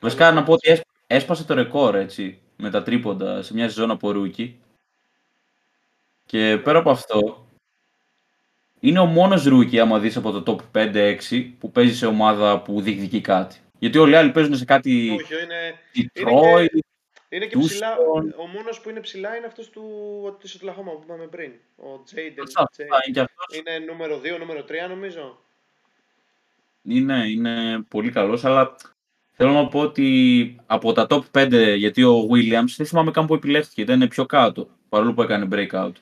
Βασικά 0.00 0.32
να 0.32 0.42
πω 0.42 0.52
ότι 0.52 0.70
έσ- 0.70 0.82
έσπασε 1.06 1.44
το 1.44 1.54
ρεκόρ 1.54 1.94
έτσι, 1.94 2.38
με 2.56 2.70
τα 2.70 2.82
τρίποντα 2.82 3.42
σε 3.42 3.54
μια 3.54 3.68
σεζόν 3.68 3.90
από 3.90 4.12
rookie. 4.14 4.52
Και 6.26 6.60
πέρα 6.64 6.78
από 6.78 6.90
αυτό, 6.90 7.46
είναι 8.80 8.98
ο 8.98 9.06
μόνος 9.06 9.46
rookie 9.48 9.76
άμα 9.76 9.98
δεις 9.98 10.16
από 10.16 10.40
το 10.40 10.42
top 10.52 10.64
5-6 10.72 11.54
που 11.58 11.70
παίζει 11.70 11.94
σε 11.94 12.06
ομάδα 12.06 12.60
που 12.60 12.80
διεκδικεί 12.80 13.20
κάτι. 13.20 13.56
Γιατί 13.78 13.98
όλοι 13.98 14.12
οι 14.12 14.16
άλλοι 14.16 14.30
παίζουν 14.30 14.56
σε 14.56 14.64
κάτι 14.64 15.10
Όχι, 15.10 15.34
είναι, 15.44 15.74
Detroit, 15.94 16.58
είναι 16.72 16.82
και 17.28 17.50
Houston. 17.54 17.60
ψηλά. 17.66 17.96
Ο 18.36 18.46
μόνος 18.46 18.80
που 18.80 18.90
είναι 18.90 19.00
ψηλά 19.00 19.36
είναι 19.36 19.46
αυτός 19.46 19.70
του, 19.70 19.82
της 20.40 20.54
Οκλαχώμα 20.54 20.92
που 20.92 21.00
είπαμε 21.04 21.26
πριν. 21.26 21.52
Ο 21.76 22.02
Jaden. 22.10 22.42
Αυτά, 22.42 22.62
αυτά, 22.62 22.84
είναι 22.84 23.12
και 23.12 23.20
αυτός. 23.20 23.58
Είναι 23.58 23.78
νούμερο 23.86 24.20
2, 24.24 24.38
νούμερο 24.38 24.64
3 24.68 24.88
νομίζω. 24.88 25.38
Είναι, 26.82 27.28
είναι 27.28 27.84
πολύ 27.88 28.10
καλός, 28.10 28.44
αλλά 28.44 28.76
θέλω 29.32 29.52
να 29.52 29.66
πω 29.66 29.80
ότι 29.80 30.56
από 30.66 30.92
τα 30.92 31.06
top 31.10 31.22
5, 31.32 31.74
γιατί 31.76 32.04
ο 32.04 32.28
Williams 32.30 32.74
δεν 32.76 32.86
θυμάμαι 32.86 33.10
καν 33.10 33.26
που 33.26 33.34
επιλέχθηκε, 33.34 33.80
ήταν 33.80 34.08
πιο 34.08 34.26
κάτω, 34.26 34.68
παρόλο 34.88 35.12
που 35.14 35.22
έκανε 35.22 35.48
breakout. 35.52 35.92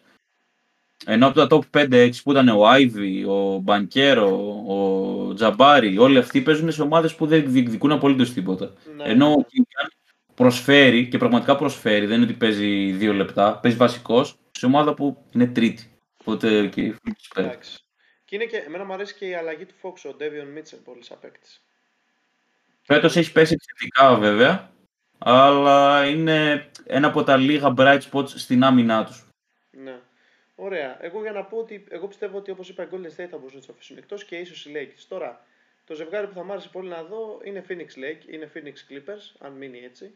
Ενώ 1.07 1.27
από 1.27 1.47
τα 1.47 1.47
top 1.51 1.81
5-6 1.81 2.11
που 2.23 2.31
ήταν 2.31 2.49
ο 2.49 2.63
Ivy, 2.75 3.29
ο 3.29 3.59
Μπανκέρο, 3.59 4.29
ο 4.67 5.35
Τζαμπάρι, 5.35 5.99
όλοι 5.99 6.19
αυτοί 6.19 6.41
παίζουν 6.41 6.73
σε 6.73 6.83
ομάδες 6.83 7.15
που 7.15 7.27
δεν 7.27 7.45
διεκδικούν 7.51 7.93
απολύτως 7.93 8.33
τίποτα. 8.33 8.73
Ναι. 8.97 9.05
Ενώ 9.05 9.27
ο 9.27 9.45
Κίνγκαν 9.49 9.91
προσφέρει 10.37 11.09
και 11.09 11.19
πραγματικά 11.19 11.57
προσφέρει, 11.57 12.07
δεν 12.07 12.17
είναι 12.17 12.25
ότι 12.25 12.35
παίζει 12.35 12.91
δύο 12.93 13.13
λεπτά, 13.13 13.59
παίζει 13.59 13.77
βασικός 13.77 14.39
σε 14.51 14.67
ομάδα 14.67 14.95
που 14.95 15.25
είναι 15.33 15.47
τρίτη. 15.47 15.91
Οπότε 16.21 16.67
και 16.67 16.81
οι 16.81 16.95
Phillips 16.95 17.29
παίζουν. 17.35 17.53
Εντάξει. 17.53 17.79
Και 18.25 18.35
είναι 18.35 18.45
και, 18.45 18.57
εμένα 18.57 18.85
μου 18.85 18.93
αρέσει 18.93 19.15
και 19.15 19.27
η 19.27 19.35
αλλαγή 19.35 19.65
του 19.67 19.75
Fox, 19.83 20.11
ο 20.11 20.17
Devion 20.21 20.59
Mitchell, 20.59 20.79
πολύ 20.85 21.05
σαν 21.05 21.19
παίκτης. 21.21 21.67
Φέτος 22.83 23.17
έχει 23.17 23.33
πέσει 23.33 23.55
επιθετικά 23.55 24.15
βέβαια, 24.15 24.71
αλλά 25.19 26.07
είναι 26.07 26.71
ένα 26.87 27.07
από 27.07 27.23
τα 27.23 27.37
λίγα 27.37 27.75
bright 27.77 28.01
spots 28.11 28.29
στην 28.29 28.65
άμυνά 28.65 29.05
τους. 29.05 29.27
Ναι. 29.71 29.99
Ωραία. 30.55 30.97
Εγώ 31.01 31.23
για 31.23 31.33
να 31.33 31.45
πω 31.45 31.57
ότι 31.57 31.85
εγώ 31.89 32.07
πιστεύω 32.07 32.39
ότι 32.39 32.51
όπως 32.51 32.69
είπα 32.69 32.83
οι 32.83 32.87
Golden 32.91 33.07
State 33.07 33.29
θα 33.31 33.37
μπορούσαν 33.37 33.55
να 33.55 33.61
τους 33.61 33.69
αφήσουν 33.69 33.97
εκτός 33.97 34.25
και 34.25 34.37
ίσως 34.37 34.67
οι 34.67 34.73
Lakers. 34.75 35.05
Τώρα, 35.09 35.45
το 35.85 35.95
ζευγάρι 35.95 36.27
που 36.27 36.35
θα 36.35 36.45
μ' 36.45 36.53
άρεσε 36.53 36.69
πολύ 36.69 36.89
να 36.89 37.03
δω 37.03 37.41
είναι 37.45 37.65
Phoenix 37.69 37.99
Lake, 37.99 38.33
είναι 38.33 38.51
Phoenix 38.55 38.93
Clippers, 38.93 39.35
αν 39.39 39.53
μείνει 39.53 39.81
έτσι. 39.85 40.15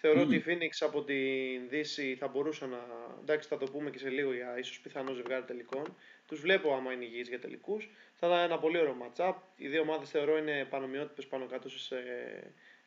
Θεωρώ 0.00 0.20
Μμμ. 0.20 0.26
ότι 0.26 0.36
η 0.36 0.44
Phoenix 0.46 0.70
από 0.80 1.02
την 1.02 1.68
Δύση 1.68 2.16
θα 2.18 2.28
μπορούσα 2.28 2.66
να. 2.66 2.78
Εντάξει, 3.20 3.48
θα 3.48 3.56
το 3.56 3.66
πούμε 3.66 3.90
και 3.90 3.98
σε 3.98 4.08
λίγο 4.08 4.32
για 4.32 4.58
ίσως 4.58 4.80
πιθανό 4.80 5.12
ζευγάρι 5.12 5.44
τελικών. 5.44 5.96
Τους 6.26 6.40
βλέπω 6.40 6.74
άμα 6.74 6.92
είναι 6.92 7.04
υγιείς 7.04 7.28
για 7.28 7.38
τελικούς. 7.38 7.88
Θα 8.14 8.26
ήταν 8.26 8.38
ένα 8.38 8.58
πολύ 8.58 8.78
ωραίο 8.78 8.96
matchup. 9.02 9.34
Οι 9.56 9.68
δύο 9.68 9.80
ομάδες 9.80 10.10
θεωρώ 10.10 10.38
είναι 10.38 10.66
πανομοιότυπες 10.70 11.26
πάνω 11.26 11.46
κάτω 11.46 11.68
σε, 11.68 11.96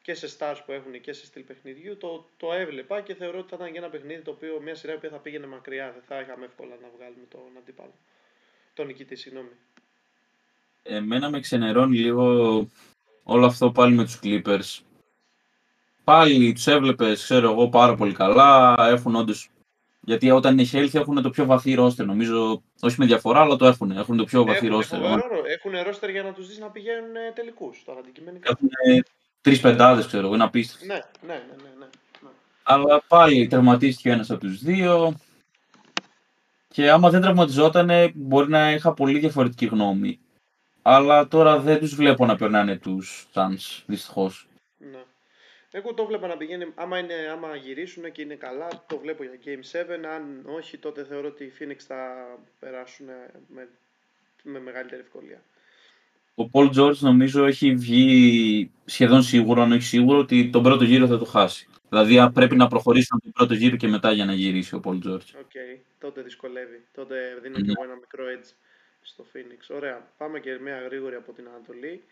και 0.02 0.14
σε 0.14 0.36
stars 0.38 0.58
που 0.66 0.72
έχουν 0.72 1.02
και 1.02 1.14
σε 1.14 1.26
στυλ 1.26 1.44
παιχνιδιού. 1.44 1.98
Το, 1.98 2.30
το 2.38 2.54
έβλεπα 2.54 3.02
και 3.02 3.14
θεωρώ 3.14 3.40
ότι 3.40 3.50
θα 3.50 3.56
ήταν 3.56 3.72
και 3.72 3.78
ένα 3.78 3.90
παιχνίδι 3.90 4.22
το 4.22 4.32
οποίο 4.32 4.60
μια 4.62 4.76
σειρά 4.76 4.98
που 4.98 5.08
θα 5.10 5.18
πήγαινε 5.18 5.48
μακριά. 5.48 5.92
Δεν 5.92 6.02
θα 6.08 6.20
είχαμε 6.20 6.46
εύκολα 6.46 6.78
να 6.82 6.90
βγάλουμε 6.98 7.26
τον 7.30 7.58
αντίπαλο. 7.58 7.94
Τον 8.74 8.88
νικητή, 8.88 9.16
συγγνώμη. 9.16 9.52
Εμένα 10.84 11.30
με 11.30 11.40
ξενερώνει 11.40 11.98
λίγο 11.98 12.26
όλο 13.24 13.46
αυτό 13.46 13.72
πάλι 13.72 13.96
με 13.96 14.04
τους 14.04 14.20
Clippers. 14.24 14.91
Πάλι 16.04 16.54
τους 16.54 16.68
έβλεπες, 16.68 17.24
ξέρω 17.24 17.52
εγώ, 17.52 17.70
πάρα 17.70 17.96
πολύ 17.96 18.14
καλά. 18.14 18.76
Έχουν 18.80 19.16
όντως... 19.16 19.50
Γιατί 20.04 20.32
όταν 20.32 20.58
είναι 20.58 20.70
healthy 20.72 20.96
έχουν 20.96 21.22
το 21.22 21.30
πιο 21.30 21.46
βαθύ 21.46 21.76
roster, 21.80 22.06
νομίζω. 22.06 22.62
Όχι 22.82 22.96
με 23.00 23.06
διαφορά, 23.06 23.42
αλλά 23.42 23.56
το 23.56 23.66
έχουν. 23.66 23.92
Έχουν 23.92 24.18
το 24.18 24.24
πιο 24.24 24.46
βαθύ 24.46 24.68
Έχουν, 24.68 24.80
roster. 24.80 24.84
φοβερό, 24.84 25.42
έχουν 25.46 25.72
ρόστερ 25.86 26.10
για 26.10 26.24
να 26.24 26.32
τους 26.32 26.48
δεις 26.48 26.60
να 26.60 26.68
πηγαίνουν 26.68 27.12
τελικούς. 27.34 27.84
Τώρα 27.86 28.00
αντικειμενικά. 28.00 28.50
Έχουν 28.52 28.70
τρεις 29.42 29.60
πεντάδες, 29.60 30.08
ξέρω 30.08 30.26
εγώ, 30.26 30.36
είναι 30.36 30.44
απίστευτο. 30.44 30.86
Ναι, 30.86 30.94
ναι, 30.94 31.34
ναι, 31.34 31.34
ναι, 31.34 31.70
ναι. 31.80 31.86
ναι. 32.22 32.30
Αλλά 32.64 33.04
πάλι 33.08 33.48
τερματίστηκε 33.48 34.12
ένας 34.12 34.32
από 34.32 34.40
τους 34.40 34.60
δύο. 34.60 35.16
Και 36.68 36.92
άμα 36.92 37.10
δεν 37.10 37.22
τραυματιζόταν, 37.22 37.90
μπορεί 38.14 38.50
να 38.50 38.72
είχα 38.72 38.94
πολύ 38.94 39.20
διαφορετική 39.20 39.66
γνώμη. 39.66 40.20
Αλλά 40.82 41.28
τώρα 41.28 41.60
δεν 41.60 41.80
τους 41.80 41.96
βλέπω 41.96 42.26
να 42.26 42.36
περνάνε 42.36 42.76
τους 42.78 43.28
Suns, 43.34 43.84
δυστυχώς. 43.86 44.48
Ναι. 44.78 45.04
Εγώ 45.72 45.94
το 45.94 46.06
βλέπω 46.06 46.28
να 46.28 46.38
πηγαίνει, 46.38 46.72
άμα, 46.76 46.98
είναι, 47.00 47.14
άμα 47.32 47.56
γυρίσουν 47.56 48.12
και 48.12 48.22
είναι 48.22 48.36
καλά, 48.36 48.68
το 48.88 48.98
βλέπω 48.98 49.24
για 49.24 49.40
Game 49.46 49.78
7. 49.78 49.86
Αν 50.16 50.44
όχι, 50.46 50.78
τότε 50.78 51.04
θεωρώ 51.04 51.28
ότι 51.28 51.44
οι 51.44 51.52
Phoenix 51.60 51.76
θα 51.78 52.00
περάσουν 52.60 53.06
με, 53.48 53.70
με 54.44 54.60
μεγαλύτερη 54.60 55.02
ευκολία. 55.02 55.42
Ο 56.36 56.50
Paul 56.52 56.70
George 56.76 56.98
νομίζω 56.98 57.46
έχει 57.46 57.76
βγει 57.76 58.72
σχεδόν 58.86 59.24
σίγουρο, 59.24 59.62
αν 59.62 59.72
όχι 59.72 59.82
σίγουρο, 59.82 60.18
ότι 60.18 60.50
τον 60.50 60.64
πρώτο 60.64 60.84
γύρο 60.84 61.08
θα 61.08 61.18
το 61.18 61.26
χάσει. 61.26 61.68
Δηλαδή 61.90 62.20
αν 62.20 62.32
πρέπει 62.32 62.56
να 62.56 62.68
προχωρήσουν 62.68 63.20
τον 63.22 63.32
πρώτο 63.32 63.54
γύρο 63.54 63.76
και 63.76 63.88
μετά 63.88 64.12
για 64.12 64.26
να 64.26 64.34
γυρίσει 64.34 64.76
ο 64.76 64.82
Paul 64.84 65.00
George. 65.08 65.28
Οκ, 65.40 65.52
τότε 66.00 66.22
δυσκολεύει. 66.22 66.86
Τότε 66.94 67.16
δίνω 67.42 67.58
Μμμ. 67.58 67.66
και 67.66 67.72
εγώ 67.76 67.84
ένα 67.84 67.96
μικρό 67.96 68.24
edge 68.36 68.54
στο 69.02 69.26
Phoenix. 69.34 69.76
Ωραία, 69.76 70.12
πάμε 70.18 70.40
και 70.40 70.60
μια 70.62 70.80
γρήγορη 70.82 71.16
από 71.16 71.32
την 71.32 71.48
Ανατολή. 71.48 72.04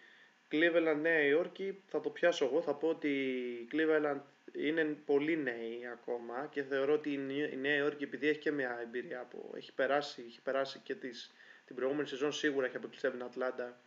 Cleveland, 0.52 0.98
Νέα 1.02 1.22
Υόρκη, 1.22 1.82
θα 1.88 2.00
το 2.00 2.10
πιάσω 2.10 2.46
εγώ. 2.46 2.62
Θα 2.62 2.74
πω 2.74 2.88
ότι 2.88 3.10
η 3.10 3.68
Cleveland 3.72 4.20
είναι 4.54 4.84
πολύ 5.06 5.38
νέοι 5.38 5.88
ακόμα 5.92 6.48
και 6.52 6.64
θεωρώ 6.64 6.94
ότι 6.94 7.14
η 7.14 7.18
Νέα- 7.18 7.52
η 7.52 7.56
Νέα 7.56 7.76
Υόρκη 7.76 8.04
επειδή 8.04 8.28
έχει 8.28 8.40
και 8.40 8.52
μια 8.52 8.80
εμπειρία 8.82 9.28
που 9.30 9.54
έχει 9.56 9.74
περάσει, 9.74 10.24
έχει 10.28 10.42
περάσει 10.42 10.80
και 10.84 10.96
τις, 10.96 11.34
την 11.66 11.76
προηγούμενη 11.76 12.08
σεζόν 12.08 12.32
σίγουρα 12.32 12.66
έχει 12.66 12.76
αποκλειστεί 12.76 13.08
από 13.08 13.16
την 13.18 13.26
Ατλάντα 13.26 13.80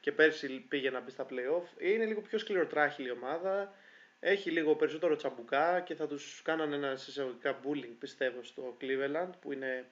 και 0.00 0.12
πέρσι 0.12 0.64
πήγε 0.68 0.90
να 0.90 1.00
μπει 1.00 1.10
στα 1.10 1.26
playoff. 1.30 1.80
Είναι 1.82 2.04
λίγο 2.04 2.20
πιο 2.20 2.38
σκληροτράχηλη 2.38 3.08
η 3.08 3.10
ομάδα. 3.10 3.74
έχει 4.20 4.50
λίγο 4.50 4.74
περισσότερο 4.74 5.16
τσαμπουκά 5.16 5.80
και 5.80 5.94
θα 5.94 6.06
τους 6.06 6.40
κάνανε 6.44 6.76
ένα 6.76 6.92
εισαγωγικά 6.92 7.60
bullying 7.64 7.94
πιστεύω 7.98 8.42
στο 8.42 8.76
Cleveland 8.80 9.30
που 9.40 9.52
είναι 9.52 9.84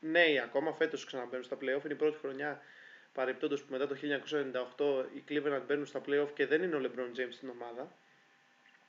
νέοι 0.00 0.38
ακόμα, 0.38 0.72
φέτος 0.72 1.04
ξαναμπαίνουν 1.04 1.44
στα 1.44 1.56
playoff, 1.56 1.84
είναι 1.84 1.92
η 1.92 1.94
πρώτη 1.94 2.18
χρονιά 2.18 2.62
παρεπτόντως 3.14 3.62
που 3.62 3.72
μετά 3.72 3.86
το 3.86 3.96
1998 4.76 5.04
οι 5.14 5.22
Cleveland 5.28 5.62
μπαίνουν 5.66 5.86
στα 5.86 6.00
playoff 6.06 6.28
και 6.34 6.46
δεν 6.46 6.62
είναι 6.62 6.76
ο 6.76 6.80
LeBron 6.82 7.20
James 7.20 7.32
στην 7.32 7.48
ομάδα, 7.48 7.92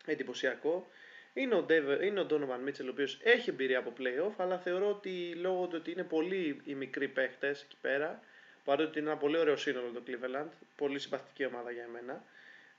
εντυπωσιακό. 0.06 0.88
Είναι 1.34 1.56
ο, 1.56 1.66
Dave, 1.70 2.04
είναι 2.04 2.20
ο 2.20 2.26
Donovan 2.30 2.70
Mitchell 2.70 2.86
ο 2.86 2.90
οποίος 2.90 3.20
έχει 3.24 3.50
εμπειρία 3.50 3.80
από 3.80 3.94
playoff 4.00 4.34
αλλά 4.38 4.58
θεωρώ 4.58 4.90
ότι 4.90 5.34
λόγω 5.36 5.66
του 5.66 5.76
ότι 5.80 5.91
είναι 5.91 6.04
πολύ 6.04 6.62
οι 6.66 6.74
μικροί 6.74 7.08
παίχτες 7.08 7.62
εκεί 7.62 7.76
πέρα 7.82 8.20
παρότι 8.64 9.00
είναι 9.00 9.10
ένα 9.10 9.18
πολύ 9.18 9.38
ωραίο 9.38 9.56
σύνολο 9.56 9.91
το 9.94 10.02
Cleveland, 10.08 10.50
πολύ 10.76 11.00
συμπαθητική 11.00 11.45
ομάδα 11.45 11.72
για 11.72 11.84
εμένα 11.84 12.24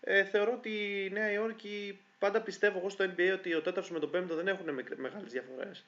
ε, 0.06 0.24
θεωρώ 0.24 0.52
ότι 0.52 1.04
η 1.04 1.10
Νέα 1.10 1.32
Υόρκη, 1.32 2.00
πάντα 2.18 2.40
πιστεύω 2.40 2.78
εγώ 2.78 2.88
στο 2.88 3.04
NBA 3.04 3.32
ότι 3.32 3.54
ο 3.54 3.60
τέταρτος 3.60 3.90
με 3.90 3.98
τον 3.98 4.10
πέμπτο 4.10 4.34
δεν 4.34 4.48
έχουν 4.48 4.64
μεγάλες 4.96 5.32
διαφορές. 5.32 5.84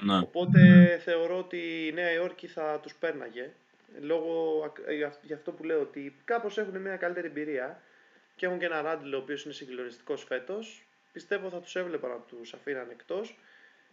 Ναι. 0.00 0.18
Οπότε 0.18 0.60
θεωρώ 1.04 1.38
ότι 1.38 1.86
η 1.86 1.92
Νέα 1.92 2.12
Υόρκη 2.12 2.46
θα 2.46 2.80
τους 2.82 2.94
πέρναγε. 2.94 3.52
Λόγω 4.00 4.72
για 5.22 5.34
αυτό 5.34 5.52
που 5.52 5.64
λέω 5.64 5.80
ότι 5.80 6.16
κάπως 6.24 6.58
έχουν 6.58 6.80
μια 6.80 6.96
καλύτερη 6.96 7.26
εμπειρία 7.26 7.82
και 8.36 8.46
έχουν 8.46 8.58
και 8.58 8.64
ένα 8.64 8.82
Ράντλ 8.82 9.14
ο 9.14 9.16
οποίος 9.18 9.44
είναι 9.44 9.54
συγκλονιστικός 9.54 10.24
φέτος. 10.24 10.86
Πιστεύω 11.12 11.50
θα 11.50 11.60
τους 11.60 11.76
έβλεπα 11.76 12.08
να 12.08 12.16
τους 12.16 12.54
αφήναν 12.54 12.90
εκτός. 12.90 13.38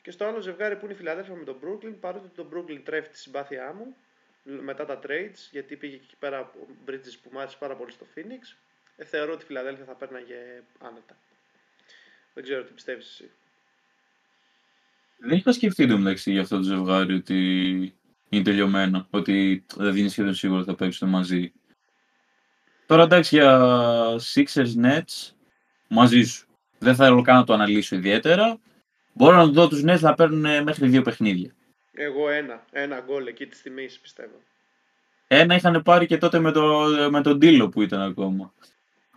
Και 0.01 0.11
στο 0.11 0.25
άλλο 0.25 0.39
ζευγάρι 0.39 0.75
που 0.75 0.85
είναι 0.85 0.93
η 0.93 0.97
Φιλαδέλφια 0.97 1.35
με 1.35 1.43
τον 1.43 1.57
Brooklyn, 1.63 1.93
παρότι 1.99 2.27
τον 2.27 2.49
Brooklyn 2.53 2.81
τρέφει 2.83 3.09
τη 3.09 3.17
συμπάθειά 3.17 3.73
μου 3.73 3.95
μετά 4.43 4.85
τα 4.85 4.99
trades, 5.03 5.49
γιατί 5.51 5.75
πήγε 5.75 5.95
εκεί 5.95 6.15
πέρα 6.19 6.39
ο 6.39 6.67
Bridges 6.87 7.17
που 7.23 7.29
μου 7.31 7.39
άρεσε 7.39 7.57
πάρα 7.59 7.75
πολύ 7.75 7.91
στο 7.91 8.05
Phoenix 8.15 8.55
ε, 8.97 9.05
θεωρώ 9.05 9.33
ότι 9.33 9.43
η 9.43 9.45
Φιλαδέλφια 9.45 9.85
θα 9.85 9.93
πέρναγε 9.93 10.63
άνετα. 10.79 11.17
Δεν 12.33 12.43
ξέρω 12.43 12.63
τι 12.63 12.73
πιστεύεις 12.73 13.05
εσύ. 13.05 13.31
Δεν 15.17 15.37
είχα 15.37 15.51
σκεφτεί 15.51 15.87
το 15.87 15.97
μεταξύ 15.97 16.31
για 16.31 16.41
αυτό 16.41 16.57
το 16.57 16.63
ζευγάρι 16.63 17.13
ότι 17.13 17.96
είναι 18.29 18.43
τελειωμένο. 18.43 19.07
Ότι 19.09 19.65
δεν 19.75 19.95
είναι 19.95 20.09
σχεδόν 20.09 20.33
σίγουρο 20.33 20.59
ότι 20.59 20.69
θα 20.69 20.75
παίξουν 20.75 21.09
μαζί. 21.09 21.51
Τώρα 22.85 23.03
εντάξει 23.03 23.35
για 23.35 23.59
Sixers 24.33 24.85
Nets 24.85 25.31
μαζί 25.87 26.23
σου. 26.23 26.47
Δεν 26.79 26.95
θέλω 26.95 27.21
καν 27.21 27.35
να 27.35 27.43
το 27.43 27.53
αναλύσω 27.53 27.95
ιδιαίτερα. 27.95 28.57
Μπορώ 29.13 29.35
να 29.35 29.45
δω 29.45 29.67
τους 29.67 29.83
Nets 29.85 29.99
να 29.99 30.13
παίρνουν 30.13 30.63
μέχρι 30.63 30.87
δύο 30.87 31.01
παιχνίδια. 31.01 31.51
Εγώ 31.93 32.29
ένα. 32.29 32.65
Ένα 32.71 32.99
γκολ 32.99 33.27
εκεί 33.27 33.45
της 33.45 33.61
τιμής 33.61 33.99
πιστεύω. 33.99 34.41
Ένα 35.27 35.55
είχαν 35.55 35.81
πάρει 35.83 36.05
και 36.05 36.17
τότε 36.17 36.39
με, 36.39 36.51
το, 36.51 36.85
με 37.11 37.21
τον 37.21 37.39
Τίλο 37.39 37.69
που 37.69 37.81
ήταν 37.81 38.01
ακόμα. 38.01 38.53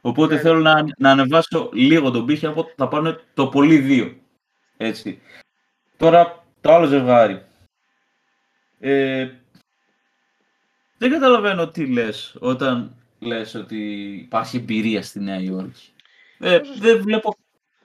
Οπότε 0.00 0.34
ναι. 0.34 0.40
θέλω 0.40 0.58
να, 0.58 0.84
να 0.98 1.10
ανεβάσω 1.10 1.70
λίγο 1.72 2.10
τον 2.10 2.26
πύχη 2.26 2.46
από 2.46 2.70
θα 2.76 2.88
πάρουν 2.88 3.20
το 3.34 3.48
πολύ 3.48 3.78
δύο. 3.78 4.16
Έτσι. 4.76 5.20
Τώρα 5.96 6.44
το 6.60 6.72
άλλο 6.72 6.86
ζευγάρι. 6.86 7.44
Ε, 8.80 9.28
δεν 10.98 11.10
καταλαβαίνω 11.10 11.68
τι 11.68 11.86
λες 11.86 12.36
όταν 12.38 12.94
λες 13.18 13.54
ότι 13.54 13.76
υπάρχει 14.14 14.56
εμπειρία 14.56 15.02
στη 15.02 15.20
Νέα 15.20 15.40
Υόρκη. 15.40 15.92
Ε, 16.38 16.60
δεν 16.78 17.02
βλέπω 17.02 17.36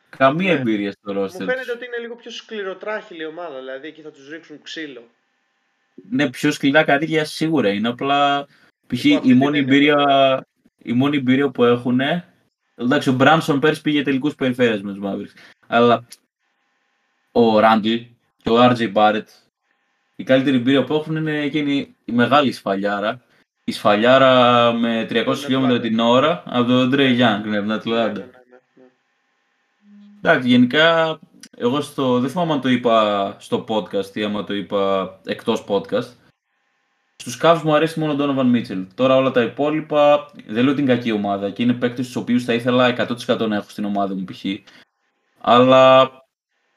καμία 0.09 0.53
ναι. 0.53 0.59
εμπειρία 0.59 0.91
στο 0.91 1.11
ρόστερ. 1.11 1.41
Μου 1.41 1.51
φαίνεται 1.51 1.71
ότι 1.71 1.85
είναι 1.85 1.97
λίγο 1.97 2.15
πιο 2.15 2.31
σκληροτράχηλη 2.31 3.21
η 3.21 3.25
ομάδα, 3.25 3.59
δηλαδή 3.59 3.87
εκεί 3.87 4.01
θα 4.01 4.11
τους 4.11 4.29
ρίξουν 4.29 4.61
ξύλο. 4.61 5.09
Ναι, 6.09 6.29
πιο 6.29 6.51
σκληρά 6.51 6.83
καρύδια 6.83 7.25
σίγουρα 7.25 7.69
είναι, 7.69 7.87
απλά 7.87 8.47
π.χ. 8.87 9.03
η 9.05 9.33
μόνη 9.33 9.57
εμπειρία 9.57 10.45
η 10.85 10.93
μόνη 10.93 11.17
εμπειρία 11.17 11.49
που 11.49 11.63
έχουν. 11.63 11.99
Εντάξει, 12.75 13.09
ο 13.09 13.13
Μπράνσον 13.13 13.59
πέρσι 13.59 13.81
πήγε 13.81 14.01
τελικούς 14.01 14.35
περιφέρειε 14.35 14.83
με 14.83 14.91
τους 14.91 14.99
Μαύρου. 14.99 15.25
Αλλά 15.67 16.07
ο 17.31 17.59
Ράντλ 17.59 17.95
και 18.43 18.49
ο 18.49 18.59
RJ 18.59 18.87
Barrett, 18.87 19.29
η 20.15 20.23
καλύτερη 20.23 20.55
εμπειρία 20.55 20.83
που 20.83 20.93
έχουν 20.93 21.15
είναι 21.15 21.39
εκείνη 21.39 21.95
η 22.05 22.11
μεγάλη 22.11 22.51
σφαλιάρα. 22.51 23.21
Η 23.63 23.71
σφαλιάρα 23.71 24.71
με 24.73 25.07
300 25.09 25.35
χιλιόμετρα 25.35 25.79
την 25.79 25.99
ώρα 25.99 26.43
από 26.45 26.67
τον 26.67 26.89
Trae 26.89 27.13
Young, 27.13 27.45
ναι, 27.45 27.57
από 27.57 27.65
την 27.65 27.75
Ατλάντα. 27.75 28.29
Εντάξει, 30.17 30.47
γενικά, 30.47 31.19
εγώ 31.57 31.81
στο, 31.81 32.19
δεν 32.19 32.29
θυμάμαι 32.29 32.53
αν 32.53 32.61
το 32.61 32.69
είπα 32.69 33.35
στο 33.39 33.65
podcast 33.67 34.15
ή 34.15 34.23
άμα 34.23 34.43
το 34.43 34.53
είπα 34.53 35.19
εκτός 35.25 35.65
podcast. 35.67 36.07
Στους 37.15 37.39
Cavs 37.41 37.61
μου 37.63 37.75
αρέσει 37.75 37.99
μόνο 37.99 38.13
ο 38.13 38.15
Donovan 38.19 38.55
Mitchell. 38.55 38.87
Τώρα 38.95 39.15
όλα 39.15 39.31
τα 39.31 39.41
υπόλοιπα 39.41 40.31
δεν 40.47 40.63
λέω 40.63 40.73
την 40.73 40.85
κακή 40.85 41.11
ομάδα 41.11 41.49
και 41.49 41.63
είναι 41.63 41.73
παίκτες 41.73 42.05
τους 42.05 42.15
οποίους 42.15 42.43
θα 42.43 42.53
ήθελα 42.53 43.07
100% 43.27 43.47
να 43.47 43.55
έχω 43.55 43.69
στην 43.69 43.85
ομάδα 43.85 44.15
μου 44.15 44.23
π.χ. 44.23 44.45
Αλλά 45.41 46.11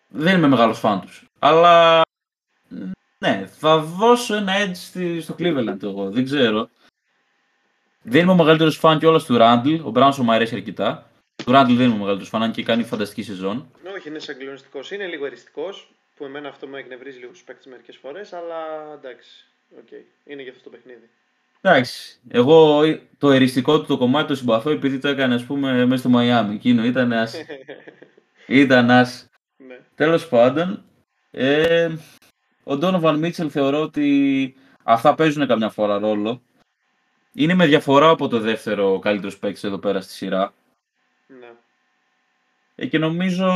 δεν 0.08 0.36
είμαι 0.36 0.48
μεγάλος 0.48 0.78
φαν 0.78 1.00
τους. 1.00 1.28
Αλλά 1.38 2.02
ναι, 3.18 3.46
θα 3.46 3.78
δώσω 3.78 4.34
ένα 4.34 4.52
edge 4.66 5.18
στο 5.20 5.34
Cleveland 5.38 5.82
εγώ. 5.82 6.10
Δεν 6.10 6.24
ξέρω. 6.24 6.70
Δεν 8.02 8.22
είμαι 8.22 8.32
ο 8.32 8.34
μεγαλύτερος 8.34 8.76
φαν 8.76 8.98
κιόλα 8.98 9.24
του 9.24 9.36
Ράντλ. 9.36 9.74
Ο 9.82 9.90
Μπράνσον 9.90 10.24
μου 10.24 10.32
αρέσει 10.32 10.54
αρκετά. 10.54 11.10
Του 11.44 11.52
Ράντλ 11.52 11.74
δεν 11.74 11.84
είμαι 11.86 11.94
ο 11.94 11.98
μεγαλύτερος 11.98 12.28
φαν, 12.28 12.42
αν 12.42 12.52
και 12.52 12.62
κάνει 12.62 12.84
φανταστική 12.84 13.22
σεζόν. 13.22 13.70
Όχι, 13.96 14.08
είναι 14.08 14.18
συγκλονιστικός. 14.18 14.90
Είναι 14.90 15.06
λίγο 15.06 15.26
εριστικό. 15.26 15.68
Που 16.16 16.24
εμένα 16.24 16.48
αυτό 16.48 16.66
με 16.66 16.78
εκνευρίζει 16.78 17.18
λίγο 17.18 17.34
στου 17.34 17.44
παίκτες 17.44 17.66
μερικές 17.66 17.96
φορές, 17.96 18.32
αλλά 18.32 18.56
εντάξει. 18.94 19.46
Okay. 19.78 20.02
Είναι 20.24 20.42
για 20.42 20.50
αυτό 20.50 20.62
το 20.62 20.70
παιχνίδι. 20.70 21.10
Εντάξει. 21.60 22.18
Εγώ 22.28 22.82
το 23.18 23.30
εριστικό 23.30 23.80
του 23.80 23.86
το 23.86 23.98
κομμάτι 23.98 24.28
το 24.28 24.34
συμπαθώ 24.34 24.70
επειδή 24.70 24.98
το 24.98 25.08
έκανε, 25.08 25.34
ας 25.34 25.44
πούμε, 25.44 25.86
μέσα 25.86 26.00
στο 26.00 26.08
Μαϊάμι. 26.08 26.54
Εκείνο 26.54 26.84
ήταν 26.84 27.12
ένα. 27.12 27.28
ήταν 28.46 28.78
ένα. 28.78 29.08
Ναι. 29.56 29.78
Τέλος 29.94 30.28
πάντων, 30.28 30.84
ε, 31.30 31.88
ο 32.68 32.76
Ντόνοβαν 32.76 33.18
Μίτσελ 33.18 33.48
θεωρώ 33.52 33.80
ότι 33.80 34.54
αυτά 34.82 35.14
παίζουν 35.14 35.46
καμιά 35.46 35.70
φορά 35.70 35.98
ρόλο. 35.98 36.42
Είναι 37.32 37.54
με 37.54 37.66
διαφορά 37.66 38.08
από 38.08 38.28
το 38.28 38.40
δεύτερο 38.40 38.98
καλύτερος 38.98 39.38
παίκτης 39.38 39.64
εδώ 39.64 39.78
πέρα 39.78 40.00
στη 40.00 40.12
σειρά. 40.12 40.52
Ναι. 41.26 41.50
Ε, 42.74 42.86
και 42.86 42.98
νομίζω, 42.98 43.48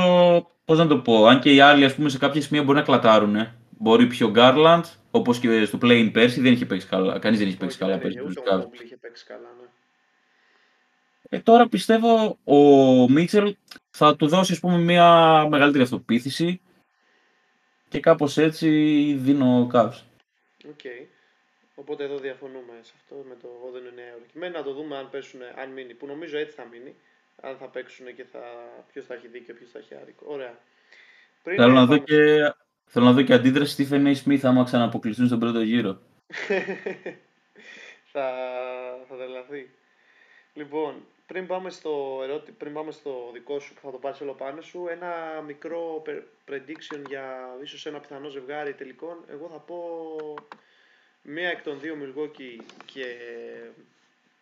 πώς 0.64 0.78
να 0.78 0.86
το 0.86 0.98
πω, 0.98 1.26
αν 1.26 1.40
και 1.40 1.54
οι 1.54 1.60
άλλοι 1.60 1.84
ας 1.84 1.94
πούμε 1.94 2.08
σε 2.08 2.18
κάποια 2.18 2.40
σημεία 2.40 2.62
μπορεί 2.62 2.78
να 2.78 2.84
κλατάρουν, 2.84 3.48
μπορεί 3.70 4.06
πιο 4.06 4.30
Γκάρλαντ, 4.30 4.84
Όπως 5.10 5.38
και 5.38 5.64
στο 5.64 5.78
play 5.82 6.10
πέρσι 6.12 6.40
δεν 6.40 6.52
είχε 6.52 6.66
παίξει 6.66 6.86
καλά. 6.86 7.18
Κανείς 7.18 7.38
δεν 7.38 7.48
είχε 7.48 7.56
παίξει 7.56 7.78
καλά 7.78 7.98
πέρσι. 7.98 8.20
Ούτε 8.20 8.54
ο 8.54 8.70
είχε 8.84 8.96
παίξει 8.96 9.24
καλά, 9.24 9.48
ναι. 9.60 9.68
Ε, 11.28 11.38
τώρα 11.38 11.68
πιστεύω 11.68 12.38
ο 12.44 12.56
Μίτσελ 13.10 13.56
θα 13.90 14.16
του 14.16 14.28
δώσει 14.28 14.60
πούμε, 14.60 14.78
μια 14.78 15.46
μεγαλύτερη 15.48 15.84
αυτοπίθηση 15.84 16.60
και 17.92 18.00
κάπως 18.00 18.38
έτσι 18.38 18.68
δίνω 19.18 19.70
Cavs. 19.72 20.00
Οκ. 20.68 20.78
Okay. 20.82 21.06
Οπότε 21.74 22.04
εδώ 22.04 22.18
διαφωνούμε 22.18 22.72
σε 22.82 22.92
αυτό 22.96 23.24
με 23.28 23.36
το 23.42 23.48
δεν 23.72 23.82
είναι 23.82 24.02
νέα 24.32 24.50
να 24.50 24.62
το 24.62 24.72
δούμε 24.72 24.96
αν, 24.96 25.10
πέσουν, 25.10 25.40
αν 25.62 25.70
μείνει, 25.70 25.94
που 25.94 26.06
νομίζω 26.06 26.38
έτσι 26.38 26.54
θα 26.54 26.64
μείνει. 26.64 26.94
Αν 27.40 27.56
θα 27.56 27.66
παίξουν 27.66 28.14
και 28.14 28.24
θα... 28.32 28.40
ποιος 28.92 29.04
θα 29.06 29.14
έχει 29.14 29.28
δίκιο, 29.28 29.54
ποιος 29.54 29.70
θα 29.70 29.78
έχει 29.78 29.94
άδικο. 29.94 30.24
Ωραία. 30.28 30.58
Θέλω 31.42 31.72
να 31.72 31.86
δω 31.86 31.98
και 31.98 32.52
Θέλω 32.94 33.04
να 33.04 33.12
δω 33.12 33.22
και 33.22 33.32
αντίδραση 33.32 33.88
Stephen 33.90 34.06
A. 34.06 34.14
Smith 34.24 34.40
άμα 34.42 34.64
ξαναποκλειστούν 34.64 35.26
στον 35.26 35.38
πρώτο 35.38 35.60
γύρο. 35.60 35.90
θα, 38.12 38.28
θα 39.08 39.16
τρελαθεί. 39.16 39.70
Λοιπόν, 40.54 40.94
πριν 41.32 41.46
πάμε, 41.46 41.70
στο 41.70 42.20
ερώτη, 42.22 42.52
πριν 42.52 42.72
πάμε 42.72 42.92
στο 42.92 43.30
δικό 43.32 43.58
σου 43.60 43.74
που 43.74 43.80
θα 43.84 43.90
το 43.90 43.96
πάρεις 43.96 44.20
όλο 44.20 44.32
πάνω 44.32 44.60
σου, 44.60 44.86
ένα 44.90 45.42
μικρό 45.46 46.02
prediction 46.48 47.00
για 47.08 47.56
ίσως 47.62 47.86
ένα 47.86 47.98
πιθανό 47.98 48.28
ζευγάρι 48.28 48.72
τελικών. 48.72 49.16
Εγώ 49.30 49.48
θα 49.52 49.58
πω 49.58 49.76
μία 51.22 51.48
εκ 51.48 51.62
των 51.62 51.80
δύο 51.80 51.96
Milwaukee 52.02 52.62
και 52.84 53.04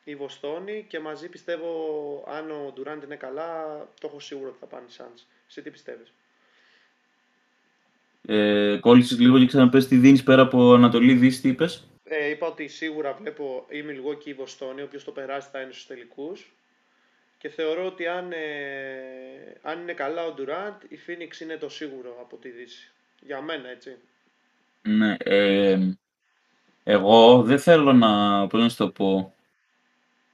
η 0.04 0.14
Βοστόνη 0.14 0.84
και 0.88 1.00
μαζί 1.00 1.28
πιστεύω 1.28 1.70
αν 2.28 2.50
ο 2.50 2.72
Durant 2.76 3.04
είναι 3.04 3.16
καλά, 3.16 3.78
το 4.00 4.06
έχω 4.06 4.20
σίγουρο 4.20 4.48
ότι 4.48 4.58
θα 4.60 4.66
πάνε 4.66 4.86
οι 4.88 4.92
Suns. 4.98 5.22
Εσύ 5.48 5.62
τι 5.62 5.70
πιστεύεις; 5.70 6.12
Ε, 8.26 8.78
κόλλησες 8.80 9.18
λίγο 9.18 9.38
και 9.38 9.46
ξαναπες 9.46 9.88
τι 9.88 9.96
δίνεις 9.96 10.22
πέρα 10.22 10.42
από 10.42 10.72
Ανατολή 10.74 11.14
Δύση, 11.14 11.40
τι 11.40 11.48
είπες; 11.48 11.88
Ε, 12.04 12.28
είπα 12.28 12.46
ότι 12.46 12.68
σίγουρα 12.68 13.12
βλέπω 13.12 13.66
ή 13.68 13.84
Milwaukee 13.88 14.24
ή 14.24 14.34
Βοστόνη, 14.34 14.82
όποιος 14.82 15.04
το 15.04 15.10
περάσει 15.10 15.48
θα 15.52 15.60
είναι 15.60 15.72
στους 15.72 15.86
τελικούς. 15.86 16.52
Και 17.40 17.48
θεωρώ 17.48 17.86
ότι 17.86 18.06
αν, 18.06 18.32
ε, 18.32 19.58
αν 19.62 19.80
είναι 19.80 19.92
καλά 19.92 20.24
ο 20.24 20.34
Durant, 20.38 20.84
η 20.88 20.98
Phoenix 21.06 21.40
είναι 21.40 21.56
το 21.56 21.68
σίγουρο 21.68 22.16
από 22.20 22.36
τη 22.36 22.48
Δύση. 22.48 22.90
Για 23.20 23.40
μένα, 23.40 23.68
έτσι. 23.68 23.96
Ναι, 24.82 25.16
ε, 25.18 25.78
εγώ 26.84 27.42
δεν 27.42 27.58
θέλω 27.58 27.92
να, 27.92 28.46
πώς 28.46 28.60
να 28.60 28.86
το 28.86 28.92
πω, 28.92 29.34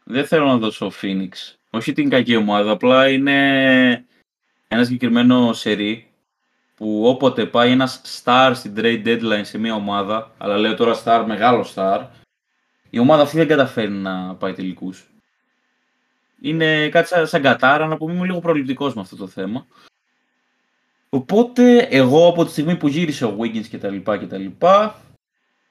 δεν 0.05 0.27
θέλω 0.27 0.47
να 0.47 0.57
δώσω 0.57 0.93
Phoenix. 1.03 1.29
Όχι 1.71 1.93
την 1.93 2.11
κακή 2.11 2.37
ομάδα, 2.37 2.71
απλά 2.71 3.09
είναι 3.09 4.05
ένα 4.69 4.85
συγκεκριμένο 4.85 5.53
σερί 5.53 6.11
που 6.77 7.07
όποτε 7.07 7.47
πάει 7.47 7.71
ένας 7.71 8.23
star 8.25 8.53
στην 8.55 8.75
trade 8.77 9.05
deadline 9.07 9.45
σε 9.45 9.59
μια 9.59 9.75
ομάδα, 9.75 10.35
αλλά 10.39 10.57
λέω 10.57 10.75
τώρα 10.75 11.03
star, 11.05 11.25
μεγάλο 11.27 11.67
star, 11.75 12.07
η 12.91 12.99
ομάδα 12.99 13.23
αυτή 13.23 13.37
δεν 13.37 13.47
καταφέρει 13.47 13.93
να 13.93 14.35
πάει 14.35 14.53
τελικούς. 14.53 15.11
Είναι 16.41 16.89
κάτι 16.89 17.09
σαν, 17.09 17.27
σαν 17.27 17.43
κατάρα, 17.43 17.87
να 17.87 17.97
πούμε, 17.97 18.13
είμαι 18.13 18.27
λίγο 18.27 18.39
προληπτικός 18.39 18.95
με 18.95 19.01
αυτό 19.01 19.17
το 19.17 19.27
θέμα. 19.27 19.67
Οπότε, 21.09 21.79
εγώ 21.91 22.29
από 22.29 22.45
τη 22.45 22.51
στιγμή 22.51 22.77
που 22.77 22.89
γύρισε 22.89 23.25
ο 23.25 23.37
Wiggins 23.41 23.67
και 23.67 23.79
τα 23.79 23.89
λοιπά 23.89 24.19
και 24.19 24.27
τα 24.27 24.39
λοιπά, 24.39 25.01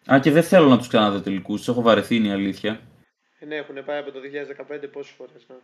αν 0.06 0.22
και 0.22 0.32
δεν 0.32 0.44
θέλω 0.44 0.68
να 0.68 0.78
τους 0.78 0.88
ξαναδώ 0.88 1.20
τελικούς, 1.22 1.58
τους 1.58 1.68
έχω 1.68 1.82
βαρεθεί 1.82 2.16
είναι 2.16 2.28
η 2.28 2.32
αλήθεια. 2.32 2.80
Ε, 3.40 3.46
ναι, 3.46 3.56
έχουν 3.56 3.76
πάει 3.86 4.00
από 4.00 4.12
το 4.12 4.20
2015 4.20 4.88
πόσες 4.92 5.14
φορές, 5.18 5.46
ναι. 5.48 5.56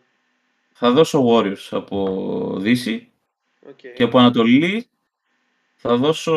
Θα 0.74 0.92
δώσω 0.92 1.26
Warriors 1.28 1.68
από 1.72 2.56
Δύση 2.60 3.06
Okay. 3.70 3.94
και 3.96 4.04
από 4.04 4.18
Ανατολή 4.18 4.88
θα 5.76 5.96
δώσω 5.98 6.36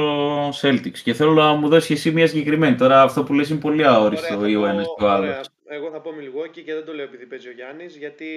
Celtics. 0.60 0.98
Και 0.98 1.14
θέλω 1.14 1.32
να 1.32 1.52
μου 1.54 1.68
δώσεις 1.68 1.90
εσύ 1.90 2.10
μια 2.10 2.26
συγκεκριμένη. 2.26 2.76
Τώρα 2.76 3.02
αυτό 3.02 3.24
που 3.24 3.32
λες 3.34 3.48
είναι 3.48 3.60
πολύ 3.60 3.84
αόριστο 3.86 4.36
Ωραία, 4.36 4.48
ή 4.48 4.52
θα 4.52 4.58
ο 4.58 4.62
πω- 4.62 4.68
ένας 4.68 4.84
και 4.98 5.04
ο 5.04 5.06
ωραία. 5.12 5.34
άλλος. 5.34 5.48
Εγώ 5.66 5.90
θα 5.90 6.00
πω 6.00 6.14
Milwaukee 6.18 6.62
και 6.64 6.74
δεν 6.74 6.84
το 6.84 6.94
λέω 6.94 7.04
επειδή 7.04 7.26
παίζει 7.26 7.48
ο 7.48 7.52
Γιάννης, 7.52 7.96
γιατί 7.96 8.28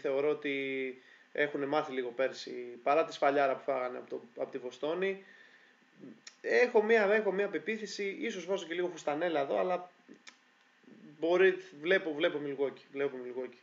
θεωρώ 0.00 0.28
ότι 0.30 0.54
έχουν 1.32 1.64
μάθει 1.64 1.92
λίγο 1.92 2.08
πέρσι, 2.08 2.50
παρά 2.82 3.04
τη 3.04 3.12
σφαλιάρα 3.12 3.56
που 3.56 3.62
φάγανε 3.62 3.98
από, 3.98 4.10
το, 4.10 4.22
από 4.36 4.50
τη 4.50 4.58
Βοστόνη. 4.58 5.24
Έχω 6.40 6.82
μία, 6.82 7.12
έχω 7.12 7.32
μία 7.32 7.48
πεποίθηση, 7.48 8.16
ίσως 8.20 8.46
βάζω 8.46 8.66
και 8.66 8.74
λίγο 8.74 8.88
φουστανέλα 8.88 9.40
εδώ, 9.40 9.58
αλλά 9.58 9.90
μπορεί, 11.20 11.56
βλέπω, 11.80 12.14
βλέπω 12.14 12.40
Milwaukee, 12.46 12.82
βλέπω 12.92 13.16
Milwaukee. 13.24 13.58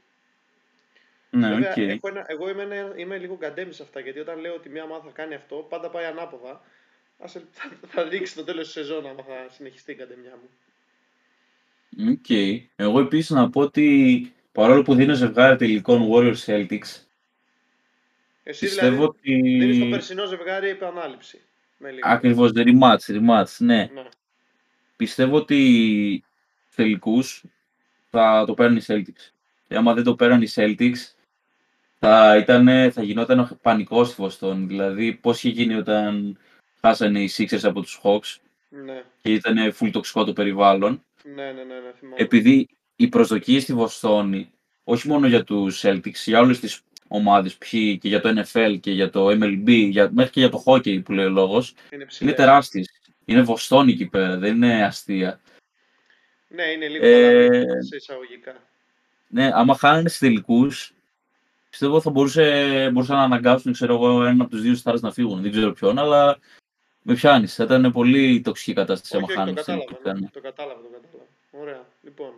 Ναι, 1.30 1.53
Βέβαια, 1.53 1.71
οκ. 1.71 1.77
έχω 1.77 2.07
ένα, 2.07 2.25
εγώ 2.27 2.49
είμαι, 2.49 2.63
ένα, 2.63 2.93
είμαι 2.95 3.17
λίγο 3.17 3.35
καντέμις 3.35 3.75
σε 3.75 3.84
αυτά, 3.84 3.99
γιατί 3.99 4.19
όταν 4.19 4.39
λέω 4.39 4.53
ότι 4.53 4.69
μία 4.69 4.84
ομάδα 4.84 5.03
θα 5.03 5.11
κάνει 5.13 5.34
αυτό, 5.34 5.55
πάντα 5.69 5.89
πάει 5.89 6.05
ανάποδα. 6.05 6.65
Ας, 7.19 7.35
ελ- 7.35 7.43
θα, 7.51 7.71
θα 7.88 8.07
δείξει 8.07 8.35
το 8.35 8.43
τέλος 8.43 8.63
της 8.63 8.73
σεζόν 8.73 9.07
άμα 9.07 9.23
θα 9.23 9.47
συνεχιστεί 9.49 9.91
η 9.91 9.95
καντεμιά 9.95 10.31
μου. 10.31 10.49
Οκ. 12.10 12.30
Εγώ 12.76 12.99
επίσης 12.99 13.30
να 13.30 13.49
πω 13.49 13.61
ότι 13.61 14.34
παρόλο 14.52 14.82
που 14.82 14.95
δίνω 14.95 15.14
ζευγάρι 15.14 15.56
τελικών 15.56 16.10
Warriors 16.11 16.45
Celtics, 16.45 17.03
Εσύ 18.44 18.65
πιστεύω 18.65 19.15
δηλαδή 19.22 19.57
δίνεις 19.60 19.78
το 19.78 19.84
ότι 19.84 19.91
περσινό 19.91 20.26
ζευγάρι 20.26 20.70
επανάληψη. 20.70 21.41
Με 21.78 21.91
λίγο. 21.91 22.07
ακριβώς 22.10 22.52
rematch, 22.56 23.15
rematch, 23.15 23.56
ναι. 23.57 23.90
Ναι. 23.94 24.03
Πιστεύω 24.95 25.36
ότι 25.36 26.24
τελικούς 26.76 27.44
θα 28.10 28.44
το 28.48 28.53
παίρναν 28.53 28.77
οι 28.78 28.82
Celtics. 28.88 29.32
Και 29.68 29.76
άμα 29.76 29.94
δεν 29.94 30.03
το 30.03 30.15
παίρναν 30.15 30.41
οι 30.41 30.48
Celtics, 30.56 31.14
θα, 31.99 32.38
ήτανε, 32.38 32.90
θα 32.90 33.03
γινόταν 33.03 33.60
πανικό 33.61 34.03
στη 34.03 34.15
Βοστόνη. 34.18 34.65
Δηλαδή, 34.65 35.14
πώς 35.14 35.38
είχε 35.38 35.49
γίνει 35.49 35.76
όταν 35.76 36.38
χάσανε 36.82 37.22
οι 37.22 37.30
Sixers 37.38 37.64
από 37.64 37.82
τους 37.82 37.99
Hawks 38.03 38.38
Ναι, 38.70 39.03
και 39.22 39.34
ήταν 39.34 39.74
full 39.80 39.90
τοξικό 39.91 40.24
το 40.24 40.34
περιβάλλον. 40.34 41.03
Ναι, 41.24 41.44
ναι, 41.44 41.52
ναι, 41.52 41.64
ναι 41.64 41.91
θυμάμαι. 42.00 42.16
Επειδή 42.18 42.68
οι 42.95 43.08
προσδοκίες 43.08 43.64
στη 43.64 43.74
Βοστόνη, 43.74 44.52
όχι 44.84 45.08
μόνο 45.08 45.28
για 45.28 45.44
τους 45.44 45.82
Celtics, 45.86 46.24
για 46.26 46.40
όλες 46.40 46.60
τις 46.60 46.82
ομάδες, 47.08 47.58
π.χ. 47.58 47.70
και 47.70 48.00
για 48.02 48.22
το 48.22 48.30
NFL 48.30 48.78
και 48.80 48.91
για 48.91 49.10
το 49.10 49.28
MLB, 49.28 49.88
για, 49.90 50.10
μέχρι 50.14 50.32
και 50.32 50.40
για 50.40 50.50
το 50.50 50.64
hockey 50.66 51.04
που 51.04 51.12
λέει 51.12 51.26
ο 51.26 51.30
λόγος, 51.30 51.76
είναι 51.90 52.06
ψηλές. 52.06 52.20
είναι 52.20 52.32
τεράστιες. 52.32 52.88
Είναι 53.26 53.41
Βοστόνη 53.41 53.91
εκεί 53.91 54.06
πέρα, 54.06 54.38
δεν 54.38 54.56
είναι 54.56 54.86
αστεία. 54.86 55.40
Ναι, 56.48 56.64
είναι 56.64 56.88
λίγο 56.88 57.06
Ε, 57.06 57.45
ε... 57.45 57.82
σε 57.82 57.95
εισαγωγικά. 57.95 58.56
Ναι, 59.28 59.50
άμα 59.54 59.76
χάνανε 59.76 60.08
στους 60.08 60.20
τελικούς, 60.20 60.94
πιστεύω 61.70 62.02
θα 62.02 62.10
μπορούσε, 62.10 62.90
μπορούσαν 62.94 63.18
να 63.18 63.24
αναγκάσουν 63.24 63.74
ξέρω 63.74 63.94
εγώ, 63.94 64.24
έναν 64.24 64.41
από 64.41 64.50
τους 64.50 64.62
δύο 64.62 64.76
stars 64.84 65.00
να 65.00 65.12
φύγουν. 65.12 65.41
Δεν 65.41 65.52
ξέρω 65.52 65.72
ποιον, 65.72 66.00
αλλά 66.00 66.40
με 67.03 67.13
πιάνεις. 67.13 67.55
Θα 67.55 67.63
ήταν 67.63 67.91
πολύ 67.91 68.41
τοξική 68.41 68.73
κατάσταση 68.73 69.15
άμα 69.15 69.25
Όχι, 69.30 69.39
όχι, 69.39 69.53
το 69.53 69.63
χάνανε 69.63 69.85
στους 69.85 69.95
κατάλαβα, 69.95 70.01
τελικούς. 70.01 70.11
ναι. 70.13 70.19
ήταν. 70.19 70.31
το 70.34 70.41
κατάλαβα, 70.41 70.81
το 70.81 70.88
κατάλαβα. 71.01 71.30
Ωραία, 71.51 71.85
λοιπόν. 72.03 72.34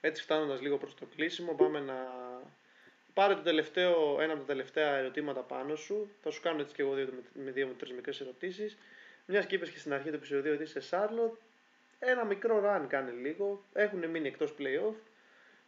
Έτσι 0.00 0.22
φτάνοντας 0.22 0.60
λίγο 0.60 0.76
προς 0.76 0.94
το 0.94 1.06
κλείσιμο, 1.16 1.52
πάμε 1.52 1.80
να... 1.80 1.94
Πάρε 3.14 3.34
το 3.34 3.40
τελευταίο, 3.40 4.20
ένα 4.20 4.32
από 4.32 4.40
τα 4.40 4.46
τελευταία 4.46 4.96
ερωτήματα 4.96 5.40
πάνω 5.40 5.74
σου. 5.76 6.08
Θα 6.22 6.30
σου 6.30 6.40
κάνω 6.42 6.60
έτσι 6.60 6.74
και 6.74 6.82
εγώ 6.82 6.94
δύο, 6.94 7.08
με- 7.34 7.42
με 7.44 7.50
δύο 7.50 7.66
με 7.66 7.72
τρεις 7.74 7.92
μικρές 7.92 8.20
ερωτήσεις. 8.20 8.76
Μιας 9.26 9.46
και 9.46 9.54
είπες 9.54 9.70
και 9.70 9.78
στην 9.78 9.92
αρχή 9.92 10.08
του 10.08 10.14
επεισοδίου 10.14 10.52
ότι 10.52 10.62
είσαι 10.62 10.80
Σάρλοτ, 10.80 11.32
ένα 11.98 12.24
μικρό 12.24 12.62
run 12.64 12.84
κάνε 12.88 13.10
λίγο. 13.10 13.62
Έχουν 13.72 14.06
μείνει 14.10 14.28
εκτός 14.28 14.54
playoff. 14.58 14.94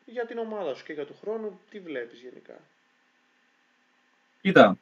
Για 0.05 0.27
την 0.27 0.39
ομάδα 0.39 0.75
σου 0.75 0.85
και 0.85 0.93
για 0.93 1.07
του 1.07 1.17
χρόνου, 1.21 1.61
τι 1.71 1.81
βλέπεις 1.81 2.21
γενικά; 2.21 2.61
Κοίτα, 4.41 4.79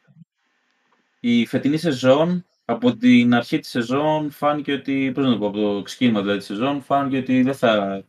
η 1.19 1.45
φετινή 1.45 1.77
σεζόν, 1.77 2.45
από 2.69 2.95
την 2.95 3.33
αρχή 3.33 3.59
της 3.59 3.69
σεζόν 3.69 4.31
φάνηκε 4.31 4.73
ότι, 4.73 5.11
πώς 5.15 5.25
να 5.25 5.31
το 5.31 5.37
πω, 5.37 5.47
από 5.47 5.57
το 5.57 5.81
ξεκίνημα 5.81 6.19
δηλαδή 6.21 6.37
της 6.37 6.47
σεζόν, 6.47 6.81
φάνηκε 6.81 7.17
ότι 7.17 7.41
δεν 7.41 7.53
θα, 7.53 8.03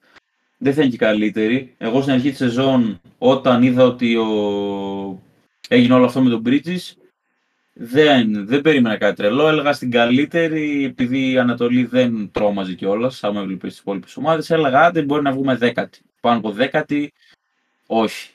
δεν 0.59 0.75
θα 0.75 0.81
είναι 0.81 0.91
και 0.91 0.97
καλύτερη. 0.97 1.75
Εγώ 1.79 2.01
στην 2.01 2.13
αρχή 2.13 2.29
της 2.29 2.39
σεζόν, 2.39 3.01
όταν 3.19 3.63
είδα 3.63 3.85
ότι 3.85 4.17
ο... 4.17 5.23
έγινε 5.69 5.95
όλο 5.95 6.05
αυτό 6.05 6.21
με 6.23 6.31
τον 6.31 6.43
Bridges, 6.47 6.93
δεν, 7.73 8.47
δεν 8.47 8.61
περίμενα 8.61 8.97
κάτι 8.97 9.17
τρελό. 9.17 9.49
Έλεγα 9.49 9.73
στην 9.73 9.91
καλύτερη, 9.91 10.85
επειδή 10.85 11.31
η 11.31 11.39
Ανατολή 11.39 11.85
δεν 11.85 12.31
τρόμαζε 12.33 12.75
κιόλας, 12.75 13.25
άμα 13.25 13.41
έβλεπε 13.41 13.69
τις 13.69 13.79
υπόλοιπες 13.79 14.17
ομάδες, 14.17 14.51
έλεγα 14.51 14.81
άντε 14.81 15.03
μπορεί 15.03 15.23
να 15.23 15.33
βγούμε 15.33 15.57
δέκατη. 15.57 16.01
Πάνω 16.21 16.39
από 16.39 16.51
δέκατη, 16.51 17.13
όχι. 17.87 18.31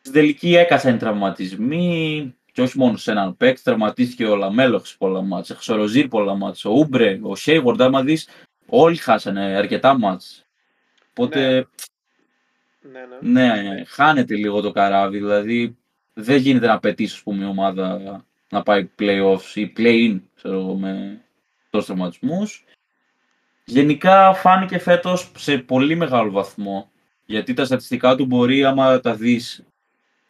Στην 0.00 0.12
τελική 0.12 0.56
έπαιξαν 0.56 0.94
οι 0.94 0.98
τραυματισμοί 0.98 2.34
και 2.58 2.64
όχι 2.64 2.78
μόνο 2.78 2.96
σε 2.96 3.10
έναν 3.10 3.36
παίκτη. 3.36 3.62
Τραυματίστηκε 3.62 4.26
ο 4.26 4.36
Λαμέλο 4.36 4.78
σε 4.78 4.94
πολλά 4.98 5.22
μάτσα, 5.22 5.56
ο 5.58 5.60
Rozier 5.60 6.08
πολλά 6.08 6.34
μάτσα, 6.34 6.70
ο 6.70 6.72
Oubre, 6.72 7.18
ο 7.22 7.34
Hayward. 7.36 7.82
Άμα 7.82 8.02
δεις, 8.02 8.28
όλοι 8.66 8.96
χάσανε 8.96 9.56
αρκετά 9.56 9.98
μάτσα. 9.98 10.42
Οπότε, 11.10 11.66
Ναι, 12.80 13.00
ναι. 13.20 13.52
ναι, 13.52 13.84
χάνεται 13.84 14.34
λίγο 14.34 14.60
το 14.60 14.70
καράβι. 14.70 15.18
Δηλαδή, 15.18 15.76
δεν 16.12 16.36
γίνεται 16.36 16.66
να 16.66 16.78
πετύσει 16.78 17.14
ας 17.14 17.22
πούμε, 17.22 17.44
η 17.44 17.48
ομάδα 17.48 18.24
να 18.48 18.62
πάει 18.62 18.90
playoffs 18.98 19.54
ή 19.54 19.72
play-in 19.76 20.20
ξέρω 20.34 20.58
εγώ, 20.58 20.74
με 20.74 21.20
τόσους 21.70 21.86
τραυματισμούς. 21.86 22.64
Γενικά 23.64 24.34
φάνηκε 24.34 24.78
φέτος 24.78 25.30
σε 25.36 25.58
πολύ 25.58 25.94
μεγάλο 25.94 26.30
βαθμό 26.30 26.90
γιατί 27.26 27.54
τα 27.54 27.64
στατιστικά 27.64 28.16
του 28.16 28.26
μπορεί 28.26 28.64
άμα 28.64 29.00
τα 29.00 29.14
δεις 29.14 29.64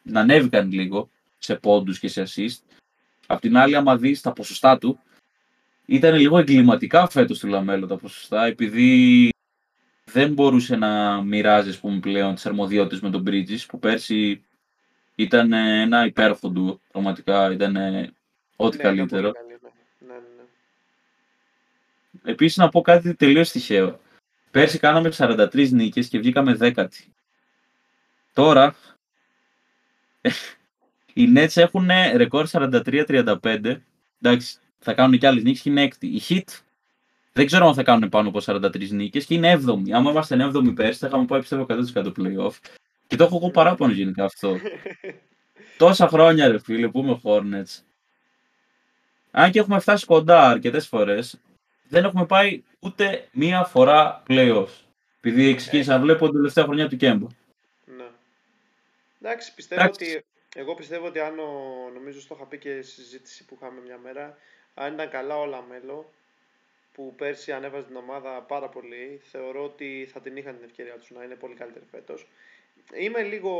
να 0.01 0.19
ανέβηκαν 0.19 0.71
λίγο 0.71 1.09
σε 1.39 1.55
πόντους 1.55 1.99
και 1.99 2.07
σε 2.07 2.23
assist. 2.27 2.77
Απ' 3.27 3.39
την 3.39 3.57
άλλη 3.57 3.75
άμα 3.75 3.97
δεις 3.97 4.21
τα 4.21 4.33
ποσοστά 4.33 4.77
του 4.77 4.99
ήταν 5.85 6.15
λίγο 6.15 6.37
εγκληματικά 6.37 7.09
φέτος 7.09 7.39
του 7.39 7.47
Λαμέλο 7.47 7.87
τα 7.87 7.97
ποσοστά 7.97 8.45
επειδή 8.45 9.29
δεν 10.05 10.33
μπορούσε 10.33 10.75
να 10.75 11.21
μοιράζει 11.21 11.69
ας 11.69 11.79
πούμε, 11.79 11.99
πλέον 11.99 12.35
τις 12.35 12.45
αρμοδιότητες 12.45 12.99
με 12.99 13.09
τον 13.09 13.23
Bridges 13.27 13.65
που 13.67 13.79
πέρσι 13.79 14.43
ήταν 15.15 15.53
ε, 15.53 15.81
ένα 15.81 16.05
υπέροχο 16.05 16.49
ντουο. 16.49 16.79
Πραγματικά 16.91 17.51
ήταν 17.51 17.75
ε, 17.75 18.13
ό,τι 18.55 18.77
Ναι, 18.77 18.83
ήταν 18.83 18.95
καλύτερο. 18.95 19.31
πολύ 19.31 19.33
καλή, 19.33 19.59
ναι. 19.99 20.07
Ναι, 20.07 20.13
ναι, 20.13 20.19
ναι. 22.21 22.31
Επίσης 22.31 22.57
να 22.57 22.69
πω 22.69 22.81
κάτι 22.81 23.15
τελείως 23.15 23.51
τυχαίο. 23.51 23.99
Πέρσι 24.51 24.79
κάναμε 24.79 25.11
43 25.17 25.69
νίκες 25.71 26.07
και 26.07 26.19
βγήκαμε 26.19 26.53
δέκατη. 26.53 27.13
Τώρα 28.33 28.75
οι 31.13 31.33
Nets 31.35 31.55
έχουν 31.55 31.89
ρεκόρ 32.15 32.47
43-35. 32.51 33.75
Εντάξει, 34.21 34.57
θα 34.79 34.93
κάνουν 34.93 35.19
και 35.19 35.27
άλλες 35.27 35.43
νίκες 35.43 35.61
και 35.61 35.69
είναι 35.69 35.81
έκτη. 35.81 36.07
Οι 36.07 36.21
Heat 36.29 36.59
δεν 37.33 37.45
ξέρω 37.45 37.67
αν 37.67 37.73
θα 37.73 37.83
κάνουν 37.83 38.09
πάνω 38.09 38.29
από 38.29 38.39
43 38.45 38.89
νίκες 38.89 39.25
και 39.25 39.33
είναι 39.33 39.59
7η. 39.65 39.91
Άμα 39.91 40.11
ήμασταν 40.11 40.51
7η 40.55 40.75
πέρσι 40.75 40.99
θα 40.99 41.07
είχαμε 41.07 41.25
πάει 41.25 41.39
πιστεύω 41.39 41.65
100% 41.69 42.05
playoff. 42.05 42.51
Και 43.07 43.15
το 43.15 43.23
έχω 43.23 43.35
εγώ 43.35 43.51
παράπονο 43.51 43.91
γενικά 43.93 44.23
αυτό. 44.23 44.57
Τόσα 45.77 46.07
χρόνια 46.07 46.47
ρε 46.47 46.59
φίλε 46.59 46.87
που 46.87 46.99
είμαι 46.99 47.19
Hornets. 47.23 47.83
Αν 49.31 49.51
και 49.51 49.59
έχουμε 49.59 49.79
φτάσει 49.79 50.05
κοντά 50.05 50.49
αρκετές 50.49 50.87
φορές, 50.87 51.39
δεν 51.87 52.03
έχουμε 52.03 52.25
πάει 52.25 52.63
ούτε 52.79 53.27
μία 53.31 53.63
φορά 53.63 54.23
playoffs. 54.27 54.83
Επειδή 55.21 55.55
ξεκίνησα 55.55 55.93
να 55.93 55.99
βλέπω 55.99 56.25
την 56.25 56.35
τελευταία 56.35 56.63
χρονιά 56.63 56.89
του 56.89 56.95
Κέμπα. 56.95 57.27
Ναι. 57.85 58.09
Εντάξει, 59.21 59.53
πιστεύω 59.53 59.81
Εντάξει. 59.81 60.05
ότι. 60.05 60.25
Εγώ 60.55 60.73
πιστεύω 60.75 61.05
ότι 61.05 61.19
αν 61.19 61.39
ο, 61.39 61.89
νομίζω 61.93 62.21
στο 62.21 62.35
είχα 62.35 62.45
πει 62.45 62.57
και 62.57 62.81
στη 62.81 62.93
συζήτηση 63.01 63.45
που 63.45 63.57
είχαμε 63.61 63.81
μια 63.81 63.97
μέρα, 63.97 64.37
αν 64.73 64.93
ήταν 64.93 65.09
καλά 65.09 65.37
ο 65.39 65.45
Λαμέλο, 65.45 66.11
που 66.93 67.15
πέρσι 67.15 67.51
ανέβαζε 67.51 67.85
την 67.85 67.95
ομάδα 67.95 68.41
πάρα 68.41 68.69
πολύ, 68.69 69.21
θεωρώ 69.23 69.63
ότι 69.63 70.09
θα 70.13 70.19
την 70.19 70.37
είχαν 70.37 70.55
την 70.55 70.63
ευκαιρία 70.65 70.93
τους 70.93 71.11
να 71.11 71.23
είναι 71.23 71.35
πολύ 71.35 71.55
καλύτερη 71.55 71.85
φέτος. 71.91 72.27
Είμαι 72.93 73.21
λίγο. 73.21 73.53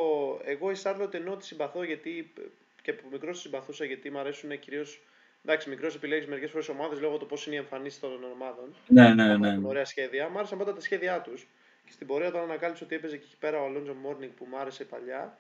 Εγώ 0.44 0.72
η 0.72 0.76
Σάρλοτ 0.76 1.14
ενώ 1.14 1.36
τη 1.36 1.46
συμπαθώ 1.46 1.84
γιατί. 1.84 2.34
και 2.82 2.92
από 2.92 3.02
μικρός 3.12 3.36
τη 3.36 3.42
συμπαθούσα 3.42 3.86
γιατί 3.86 4.10
μου 4.10 4.20
αρέσουν 4.20 4.60
κυρίως. 4.60 5.02
Εντάξει, 5.46 5.70
μικρός 5.70 5.96
επιλέγεις 5.96 6.28
μερικές 6.28 6.52
φορές 6.52 6.70
ομάδες 6.70 7.00
λόγω 7.00 7.18
του 7.18 7.26
πώς 7.26 7.46
είναι 7.46 7.56
η 7.56 7.58
εμφανίση 7.58 8.00
των 8.00 8.24
ομάδων. 8.24 8.76
Ναι, 8.88 9.14
ναι, 9.14 9.24
Έχουν 9.24 9.40
ναι. 9.40 9.68
ωραία 9.68 9.86
σχέδια. 9.86 10.30
Μ' 10.30 10.38
άρεσαν 10.38 10.58
πάντα 10.58 10.74
τα 10.74 10.82
σχέδιά 10.82 11.22
τους. 11.22 11.48
Και 11.86 11.92
στην 11.92 12.08
πορεία, 12.08 12.28
όταν 12.28 12.42
ανακάλυψα 12.42 12.86
ότι 12.86 12.96
έπαιζε 12.96 13.18
και 13.18 13.24
εκεί 13.26 13.38
πέρα 13.40 13.62
ο 13.62 13.66
Αλόντζο 13.66 13.94
Μόρνινγκ 13.94 14.32
που 14.32 14.46
μου 14.50 14.58
άρεσε 14.58 14.84
παλιά, 14.84 15.38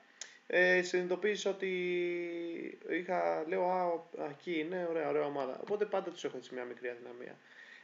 ε, 0.51 0.81
συνειδητοποίησα 0.81 1.49
ότι 1.49 1.67
είχα, 2.89 3.43
λέω, 3.47 3.69
Α, 3.69 3.85
ο- 3.85 4.07
α, 4.21 4.25
εκεί 4.29 4.59
είναι, 4.59 4.87
ωραία, 4.89 5.09
ωραία 5.09 5.25
ομάδα. 5.25 5.59
Οπότε 5.61 5.85
πάντα 5.85 6.09
τους 6.11 6.23
έχω 6.23 6.37
έτσι 6.37 6.53
μια 6.53 6.63
μικρή 6.63 6.89
αδυναμία. 6.89 7.35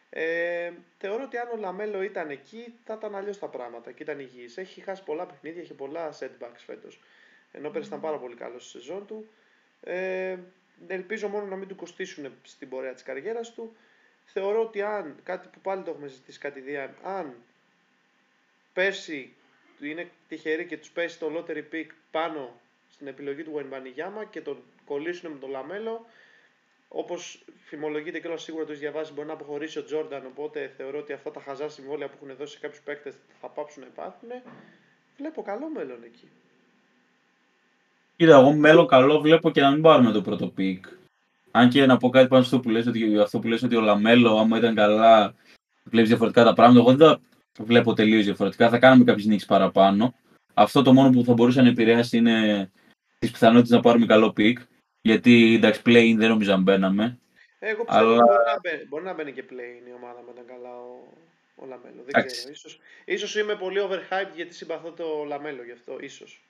Ε, 0.10 0.72
θεωρώ 0.98 1.24
ότι 1.24 1.38
αν 1.38 1.48
ο 1.54 1.56
Λαμέλο 1.58 2.02
ήταν 2.02 2.30
εκεί, 2.30 2.74
θα 2.86 2.94
ήταν 2.94 3.16
αλλιώς 3.16 3.40
τα 3.40 3.48
πράγματα 3.48 3.92
και 3.92 4.04
ήταν 4.04 4.20
υγιής. 4.20 4.58
Έχει 4.58 4.82
χάσει 4.82 5.04
πολλά 5.04 5.26
παιχνίδια, 5.26 5.62
έχει 5.62 5.74
πολλά 5.74 6.14
setbacks 6.20 6.62
φέτος. 6.66 7.00
Ενώ 7.52 7.70
πέρυσι 7.70 7.88
ήταν 7.90 8.02
πάρα 8.02 8.18
πολύ 8.18 8.36
καλό 8.36 8.60
στη 8.60 8.70
σεζόν 8.70 9.06
του. 9.08 9.28
Ε, 9.84 10.38
ελπίζω 10.88 11.28
μόνο 11.28 11.46
να 11.46 11.56
μην 11.56 11.68
του 11.68 11.76
κοστίσουν 11.76 12.34
στην 12.44 12.70
πορεία 12.70 12.94
της 12.94 13.04
καριέρας 13.04 13.54
του. 13.54 13.76
Θεωρώ 14.26 14.62
ότι 14.62 14.82
αν, 14.82 15.16
κάτι 15.24 15.48
που 15.48 15.60
πάλι 15.60 15.84
το 15.84 15.92
έχουμε 15.92 16.08
συζητήσει 16.08 16.40
κατ' 16.40 16.60
ιδίαν, 16.60 16.96
αν 17.04 17.36
πέρσι 18.74 19.34
είναι 19.82 20.10
τυχεροί 20.28 20.66
και 20.66 20.78
τους 20.78 20.90
πέσει 20.90 21.20
το 21.20 21.32
lottery 21.36 21.64
pick 21.74 21.88
πάνω 22.12 22.60
στην 22.90 23.08
επιλογή 23.08 23.44
του 23.44 23.50
Γουεμπανιάμα 23.52 24.26
και 24.26 24.42
τον 24.42 24.58
κολλήσουν 24.86 25.32
με 25.32 25.38
τον 25.40 25.50
Λαμέλο, 25.50 26.06
Όπως 26.88 27.44
φημολογείται 27.66 28.20
και 28.20 28.28
όλα 28.28 28.38
σίγουρα 28.38 28.66
το 28.66 28.72
έχεις 28.72 28.82
διαβάσει, 28.82 29.14
μπορεί 29.14 29.28
να 29.28 29.34
αποχωρήσει 29.34 29.80
ο 29.80 29.84
Τζόρνταν. 29.84 30.26
Οπότε 30.26 30.72
θεωρώ 30.78 31.00
ότι 31.00 31.14
αυτά 31.14 31.32
τα 31.32 31.40
χαζά 31.40 31.70
συμβόλαια 31.70 32.08
που 32.08 32.14
έχουν 32.22 32.36
δώσει 32.38 32.54
σε 32.54 32.60
κάποιους 32.60 32.82
παίκτες 32.82 33.16
θα 33.42 33.48
πάψουν 33.48 33.82
να 33.82 33.88
υπάρχουν. 33.88 34.30
Βλέπω 35.18 35.42
καλό 35.42 35.70
μέλλον 35.70 36.04
εκεί. 36.04 36.28
Κοίτα, 38.16 38.40
εγώ 38.40 38.54
μέλλον 38.54 38.88
καλό 38.88 39.20
βλέπω 39.20 39.52
και 39.52 39.62
να 39.62 39.72
μην 39.72 39.82
πάρουμε 39.82 40.12
το 40.12 40.22
πρώτο 40.22 40.48
pick. 40.48 40.86
Αν 41.52 41.70
και 41.70 41.86
να 41.86 41.98
πω 41.98 42.10
κάτι 42.10 42.28
πάνω 42.28 42.44
στο 42.44 42.60
που 42.60 42.70
λες, 42.70 42.88
ότι, 42.88 43.20
αυτό 43.20 43.40
που 43.40 43.48
λες 43.48 43.64
ότι 43.64 43.76
ο 43.76 43.82
Λαμέλο, 43.82 44.38
άμα 44.38 44.58
ήταν 44.58 44.76
καλά, 44.76 45.36
βλέπεις 45.84 46.10
διαφορετικά 46.10 46.44
τα 46.44 46.54
πράγματα. 46.54 46.80
Εγώ 46.80 46.90
δεν 46.90 47.08
τα 47.08 47.22
βλέπω 47.60 47.94
τελείως 47.94 48.26
διαφορετικά. 48.26 48.70
Θα 48.70 48.80
κάνουμε 48.80 49.04
κάποιες 49.04 49.26
νίκες 49.26 49.46
παραπάνω. 49.46 50.16
Αυτό 50.54 50.82
το 50.82 50.94
μόνο 50.94 51.10
που 51.10 51.24
θα 51.24 51.34
μπορούσε 51.34 51.62
να 51.62 51.68
επηρεάσει 51.68 52.18
είναι 52.18 52.72
τις 53.20 53.32
πιθανότητες 53.32 53.70
να 53.70 53.80
πάρουμε 53.80 54.06
καλό 54.06 54.32
pick. 54.32 54.60
Γιατί 55.02 55.54
εντάξει, 55.56 55.82
play-in 55.86 56.14
δεν 56.18 56.30
νομίζω 56.30 56.52
να 56.52 56.58
μπαίναμε. 56.58 57.20
Εγώ 57.60 57.84
πιστεύω 57.86 58.10
αλλά... 58.10 58.24
μπορεί, 58.24 58.44
να 58.46 58.60
μπαίνει, 58.62 58.88
μπορεί 58.88 59.04
να 59.04 59.14
μπαίνει 59.14 59.32
και 59.32 59.44
play-in 59.50 59.88
η 59.90 59.94
ομάδα 59.98 60.24
με 60.26 60.34
τον 60.36 60.46
καλά 60.48 60.70
ο, 60.70 61.08
ο 61.56 61.66
Λαμέλο. 61.66 62.04
Δεν 62.06 62.22
Άξι. 62.22 62.36
ξέρω. 62.36 62.52
Ίσως, 62.52 62.80
ίσως 63.06 63.36
είμαι 63.36 63.56
πολύ 63.56 63.80
overhyped 63.82 64.36
γιατί 64.36 64.54
συμπαθώ 64.54 64.92
το 64.92 65.06
Λαμέλο 65.28 65.64
γι' 65.64 65.72
αυτό. 65.72 65.98
Ίσως. 66.00 66.42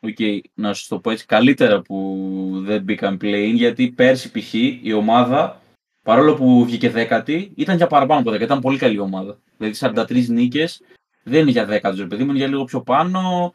OK, 0.00 0.16
okay. 0.18 0.38
να 0.54 0.74
σου 0.74 0.88
το 0.88 0.98
πω 0.98 1.10
έτσι 1.10 1.26
καλύτερα 1.26 1.82
που 1.82 2.62
δεν 2.64 2.82
μπήκαν 2.82 3.18
play-in 3.22 3.50
γιατί 3.54 3.90
πέρσι 3.90 4.30
π.χ. 4.30 4.54
η 4.82 4.92
ομάδα 4.92 5.62
παρόλο 6.08 6.34
που 6.34 6.64
βγήκε 6.64 6.90
δέκατη 6.90 7.52
ήταν 7.54 7.76
για 7.76 7.86
παραπάνω 7.86 8.20
από 8.20 8.30
10. 8.30 8.40
Ήταν 8.40 8.60
πολύ 8.60 8.78
καλή 8.78 8.98
ομάδα. 8.98 9.38
Δηλαδή 9.56 9.78
43 9.80 10.26
νίκες 10.28 10.82
δεν 11.22 11.40
είναι 11.40 11.50
για 11.50 11.64
δέκατο, 11.64 12.06
παιδί 12.06 12.22
μου, 12.24 12.28
είναι 12.28 12.38
για 12.38 12.46
λίγο 12.46 12.64
πιο 12.64 12.82
πάνω 12.82 13.52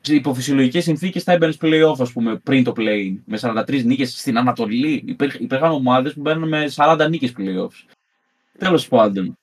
σε 0.00 0.14
υπό 0.14 0.27
φυσιολογικές 0.27 0.84
συνθήκες 0.84 1.22
θα 1.22 1.32
έμπαινες 1.32 1.56
playoff, 1.60 1.94
ας 1.98 2.12
πούμε, 2.12 2.36
πριν 2.36 2.64
το 2.64 2.72
play-in. 2.76 3.16
Με 3.24 3.38
43 3.40 3.84
νίκες 3.84 4.18
στην 4.18 4.38
Ανατολή. 4.38 5.16
Υπήρχαν 5.38 5.70
ομάδες 5.70 6.14
που 6.14 6.20
μπαίνουν 6.20 6.48
με 6.48 6.68
40 6.74 7.06
νίκες 7.08 7.32
playoffs. 7.38 7.94
Τέλος 8.58 8.88
πάντων. 8.88 9.38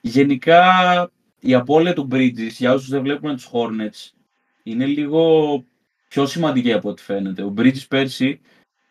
Γενικά 0.00 0.64
η 1.40 1.54
απώλεια 1.54 1.94
του 1.94 2.08
Bridges, 2.10 2.50
για 2.50 2.72
όσους 2.72 2.88
δεν 2.88 3.02
βλέπουν 3.02 3.34
τους 3.34 3.48
Hornets, 3.52 4.10
είναι 4.62 4.86
λίγο 4.86 5.64
πιο 6.08 6.26
σημαντική 6.26 6.72
από 6.72 6.88
ό,τι 6.88 7.02
φαίνεται. 7.02 7.42
Ο 7.42 7.54
Bridges 7.56 7.86
πέρσι 7.88 8.40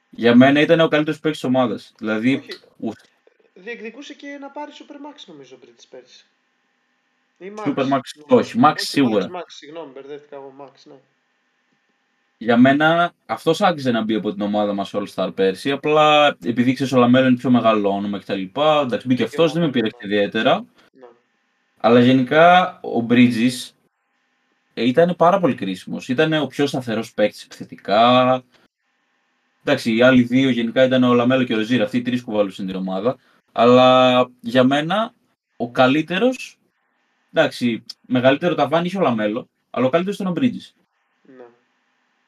για 0.09 0.35
μένα 0.35 0.59
ήταν 0.59 0.79
ο 0.79 0.88
καλύτερος 0.88 1.19
παίκτης 1.19 1.41
της 1.41 1.49
ομάδας. 1.49 1.93
Δηλαδή. 1.97 2.43
Διεκδικούσε 3.53 4.13
και 4.13 4.38
να 4.41 4.49
πάρει 4.49 4.71
Super 4.73 4.95
Max 4.95 5.23
νομίζω 5.27 5.55
ο 5.55 5.65
Bridges 5.65 5.85
πέρσι. 5.89 6.25
Super 7.65 7.89
Max, 7.89 7.99
όχι, 8.27 8.59
Max 8.63 8.73
σίγουρα. 8.75 9.25
Max, 9.25 9.45
συγγνώμη, 9.45 9.91
μπερδεύτηκα 9.93 10.35
εγώ, 10.35 10.53
Max, 10.59 10.71
ναι. 10.84 10.95
Για 12.38 12.57
μένα, 12.57 13.13
αυτός 13.25 13.61
άξιζε 13.61 13.91
να 13.91 14.01
μπει 14.01 14.15
από 14.15 14.31
την 14.34 14.41
ομάδα 14.41 14.73
μας 14.73 14.91
All 14.93 15.05
Star 15.15 15.31
πέρσι. 15.35 15.71
Απλά 15.71 16.38
επειδή 16.45 16.73
ξέρεις 16.73 16.93
ο 16.93 16.97
Λαμέλο 16.97 17.27
είναι 17.27 17.38
πιο 17.38 17.49
μεγάλο 17.49 17.89
όνομα 17.89 18.19
κτλ. 18.19 18.41
Εντάξει, 18.55 19.07
μπήκε 19.07 19.23
αυτός, 19.23 19.53
δεν 19.53 19.61
με 19.61 19.69
πείραξε 19.69 19.88
ιδιαίτερα. 19.99 20.65
Ναι. 20.91 21.05
Αλλά 21.77 21.99
γενικά 21.99 22.79
ο 22.81 23.05
Bridges 23.09 23.69
ήταν 24.73 25.15
πάρα 25.15 25.39
πολύ 25.39 25.55
κρίσιμος. 25.55 26.09
Ήταν 26.09 26.34
ο 26.34 26.47
πιο 26.47 26.67
σταθερός 26.67 27.13
παίκτης 27.13 27.43
επιθετικά. 27.43 28.43
Εντάξει, 29.68 29.95
οι 29.95 30.02
άλλοι 30.02 30.22
δύο 30.22 30.49
γενικά 30.49 30.84
ήταν 30.84 31.03
ο 31.03 31.14
Λαμέλο 31.14 31.44
και 31.44 31.53
ο 31.53 31.57
Ροζίερ. 31.57 31.81
Αυτοί 31.81 31.98
οι 31.98 32.02
τρεις 32.02 32.23
κουβαλούσαν 32.23 32.65
την 32.65 32.76
ομάδα. 32.76 33.18
Αλλά 33.52 34.30
για 34.41 34.64
μένα 34.64 35.14
ο 35.57 35.72
καλύτερος 35.72 36.57
εντάξει, 37.34 37.84
μεγαλύτερο 38.02 38.56
ταβάνι 38.56 38.85
είχε 38.85 38.98
ο 38.98 39.02
Λαμέλο, 39.02 39.49
αλλά 39.69 39.85
ο 39.85 39.89
καλύτερος 39.89 40.19
ήταν 40.19 40.31
ο 40.31 40.34
Μπρίτζες. 40.34 40.76
Ναι. 41.38 41.44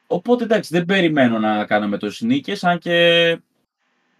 Οπότε 0.06 0.44
εντάξει, 0.44 0.70
δεν 0.74 0.84
περιμένω 0.84 1.38
να 1.38 1.64
κάναμε 1.64 1.98
τόσες 1.98 2.20
νίκες, 2.20 2.64
αν 2.64 2.78
και 2.78 3.38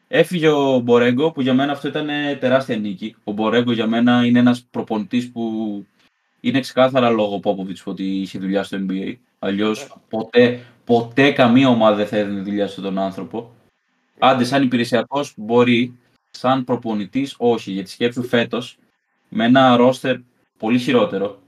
έφυγε 0.08 0.48
ο 0.48 0.78
Μπορέγκο, 0.78 1.32
που 1.32 1.40
για 1.40 1.54
μένα 1.54 1.72
αυτό 1.72 1.88
ήταν 1.88 2.08
τεράστια 2.38 2.76
νίκη. 2.76 3.16
Ο 3.24 3.32
Μπορέγκο 3.32 3.72
για 3.72 3.86
μένα 3.86 4.24
είναι 4.26 4.38
ένας 4.38 4.66
προπονητής 4.70 5.30
που 5.30 5.86
είναι 6.40 6.60
ξεκάθαρα 6.60 7.10
λόγω 7.10 7.40
Πόποβιτ 7.40 7.78
ότι 7.84 8.04
είχε 8.04 8.38
δουλειά 8.38 8.62
στο 8.62 8.78
NBA. 8.88 9.14
Αλλιώς 9.38 9.80
ναι. 9.80 9.88
ποτέ, 10.08 10.60
ποτέ 10.90 11.32
καμία 11.32 11.68
ομάδα 11.68 11.96
δεν 11.96 12.06
θα 12.06 12.16
έδινε 12.16 12.40
δουλειά 12.40 12.68
στον 12.68 12.84
τον 12.84 12.98
άνθρωπο. 12.98 13.54
Άντε, 14.18 14.44
σαν 14.44 14.62
υπηρεσιακός 14.62 15.32
μπορεί, 15.36 15.98
σαν 16.30 16.64
προπονητής, 16.64 17.34
όχι. 17.38 17.72
Γιατί 17.72 17.90
σκέψου 17.90 18.22
φέτος 18.22 18.78
με 19.28 19.44
ένα 19.44 19.76
ρόστερ 19.76 20.16
πολύ 20.58 20.78
χειρότερο. 20.78 21.42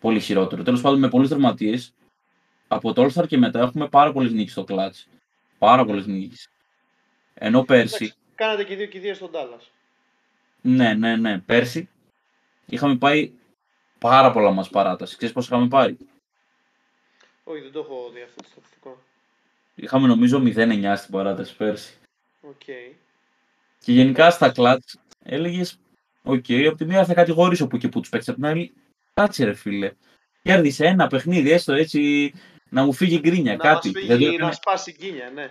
Πολύ 0.00 0.20
χειρότερο. 0.20 0.62
Τέλος 0.62 0.80
πάντων, 0.80 0.98
με 0.98 1.08
πολλούς 1.08 1.28
τραυματίες. 1.28 1.94
Από 2.68 2.92
το 2.92 3.02
All-Star 3.04 3.26
και 3.26 3.38
μετά 3.38 3.60
έχουμε 3.60 3.88
πάρα 3.88 4.12
πολλές 4.12 4.32
νίκες 4.32 4.52
στο 4.52 4.64
κλατς. 4.64 5.08
Πάρα 5.58 5.84
πολλές 5.84 6.06
νίκες. 6.06 6.48
Ενώ 7.34 7.62
πέρσι. 7.62 8.12
κάνατε 8.34 8.64
και 8.64 8.76
δύο 8.76 8.86
κηδείες 8.86 9.14
στο 9.14 9.30
Ντάλας. 9.30 9.70
Ναι, 10.60 10.94
ναι, 10.94 11.16
ναι. 11.16 11.38
Πέρσι 11.38 11.88
είχαμε 12.66 12.96
πάει 12.96 13.32
πάρα 13.98 14.30
πολλά 14.30 14.50
ματς 14.50 14.70
παράταση. 14.70 15.16
Ξέρεις 15.16 15.34
πώς 15.34 15.46
είχαμε 15.46 15.68
πάει; 15.68 15.96
Όχι, 17.50 17.60
δεν 17.60 17.72
το 17.72 17.78
έχω 17.78 18.10
δει 18.14 18.22
αυτό 18.22 18.42
το 18.42 18.48
στατιστικό. 18.50 19.02
Είχαμε 19.74 20.06
νομίζω 20.06 20.42
0-9 20.44 20.94
στην 20.96 21.12
παράταση 21.12 21.56
πέρσι. 21.56 21.94
Okay. 22.42 22.94
Και 23.84 23.92
γενικά 23.92 24.30
στα 24.30 24.50
clutch 24.50 24.98
έλεγες 25.22 25.78
OK, 26.22 26.44
okay, 26.48 26.64
από 26.66 26.76
τη 26.76 26.84
μία 26.84 27.04
θα 27.04 27.14
κατηγορήσω 27.14 27.66
που 27.66 27.76
και 27.76 27.88
που 27.88 28.00
τους 28.00 28.08
παίξει, 28.08 28.30
από 28.30 28.40
την 28.40 28.48
άλλη, 28.48 28.72
κάτσε 29.14 29.44
ρε 29.44 29.54
φίλε. 29.54 29.92
Κέρδισες 30.42 30.86
ένα 30.86 31.06
παιχνίδι, 31.06 31.50
έστω 31.50 31.72
έτσι 31.72 32.32
να 32.68 32.84
μου 32.84 32.92
φύγει 32.92 33.18
γκρίνια, 33.18 33.56
να 33.56 33.64
κάτι. 33.64 33.90
Μας 33.90 34.04
φύγει, 34.04 34.36
να 34.36 34.52
σπάσει 34.52 34.96
γκρίνια, 34.98 35.30
ναι. 35.34 35.50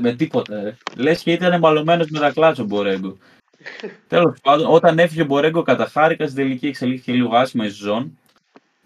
Με 0.00 0.14
τίποτα, 0.14 0.62
ρε. 0.62 0.76
Λες 0.96 1.22
και 1.22 1.32
ήταν 1.32 1.60
μαλωμένο 1.60 2.04
με 2.08 2.18
τα 2.18 2.30
κλάτσο 2.30 2.62
ο 2.62 2.66
Μπορέγκο. 2.66 3.16
Τέλος 4.08 4.38
πάντων, 4.42 4.66
όταν 4.74 4.98
έφυγε 4.98 5.22
ο 5.22 5.24
Μπορέγκο 5.24 5.62
κατά 5.62 5.86
χάρηκα 5.86 6.24
στην 6.24 6.36
τελική 6.36 6.66
εξελίχθηκε 6.66 7.12
λίγο 7.12 7.36
άσχημα 7.36 7.64
η 7.64 7.68
ζώνη. 7.68 8.18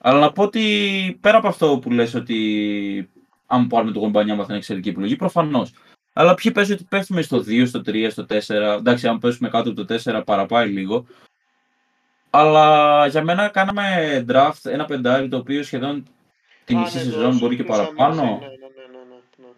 Αλλά 0.02 0.20
να 0.20 0.32
πω 0.32 0.42
ότι 0.42 1.18
πέρα 1.20 1.36
από 1.36 1.48
αυτό 1.48 1.78
που 1.78 1.90
λες 1.90 2.14
ότι 2.14 3.10
αν 3.46 3.66
πάρουμε 3.66 3.92
το 3.92 4.00
κομπανιά 4.00 4.34
μα 4.34 4.40
θα 4.40 4.46
είναι 4.48 4.58
εξαιρετική 4.58 4.88
επιλογή, 4.88 5.16
προφανώς. 5.16 5.72
Αλλά 6.12 6.34
ποιοι 6.34 6.52
παίζουν 6.52 6.74
ότι 6.74 6.84
πέφτουμε 6.84 7.22
στο 7.22 7.38
2, 7.38 7.66
στο 7.66 7.82
3, 7.86 8.06
στο 8.10 8.26
4. 8.28 8.50
Εντάξει, 8.78 9.08
αν 9.08 9.18
πέσουμε 9.18 9.48
κάτω 9.48 9.70
από 9.70 9.84
το 9.84 9.94
4 10.04 10.22
παραπάει 10.24 10.68
λίγο. 10.68 11.06
Αλλά 12.30 13.06
για 13.06 13.24
μένα 13.24 13.48
κάναμε 13.48 14.24
draft 14.28 14.60
ένα 14.62 14.84
πεντάρι 14.84 15.28
το 15.28 15.36
οποίο 15.36 15.62
σχεδόν 15.62 16.06
την 16.64 16.78
μισή 16.78 16.96
ναι, 16.96 17.02
σεζόν 17.02 17.38
μπορεί 17.38 17.56
και 17.56 17.64
παραπάνω. 17.64 18.22
Ναι, 18.22 18.30
ναι, 18.30 18.36
ναι, 18.36 19.52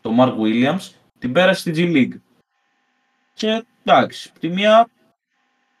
το 0.00 0.14
Mark 0.18 0.34
Williams 0.40 0.90
την 1.18 1.32
πέρασε 1.32 1.60
στη 1.60 1.72
G 1.76 1.96
League. 1.96 2.20
Και 3.34 3.64
εντάξει, 3.84 4.32
τη 4.40 4.48
μία 4.48 4.88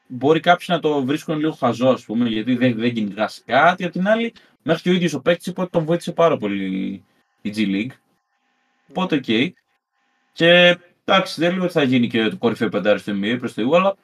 μπορεί 0.08 0.40
κάποιοι 0.40 0.66
να 0.70 0.78
το 0.78 1.04
βρίσκουν 1.04 1.38
λίγο 1.38 1.52
χαζό, 1.52 1.88
ας 1.88 2.04
πούμε, 2.04 2.28
γιατί 2.28 2.56
δεν, 2.56 2.74
δεν 2.74 2.94
κυνηγά 2.94 3.30
κάτι. 3.44 3.84
Απ' 3.84 3.92
την 3.92 4.08
άλλη, 4.08 4.32
μέχρι 4.62 4.82
και 4.82 4.90
ο 4.90 4.92
ίδιος 4.92 5.14
ο 5.14 5.20
παίκτης 5.20 5.46
είπε 5.46 5.60
ότι 5.60 5.70
τον 5.70 5.84
βοήθησε 5.84 6.12
πάρα 6.12 6.36
πολύ 6.36 7.02
η 7.42 7.52
G 7.56 7.58
League. 7.58 7.96
Οπότε, 8.90 9.16
OK. 9.16 9.24
Okay. 9.26 9.48
Και 10.32 10.78
εντάξει, 11.04 11.40
δεν 11.40 11.54
λέω 11.54 11.62
ότι 11.62 11.72
θα 11.72 11.82
γίνει 11.82 12.06
και 12.08 12.28
το 12.28 12.36
κορυφαίο 12.36 12.68
πεντάρι 12.68 12.98
στο 12.98 13.12
NBA 13.12 13.36
προς 13.38 13.52
Θεού, 13.52 13.76
αλλά 13.76 13.96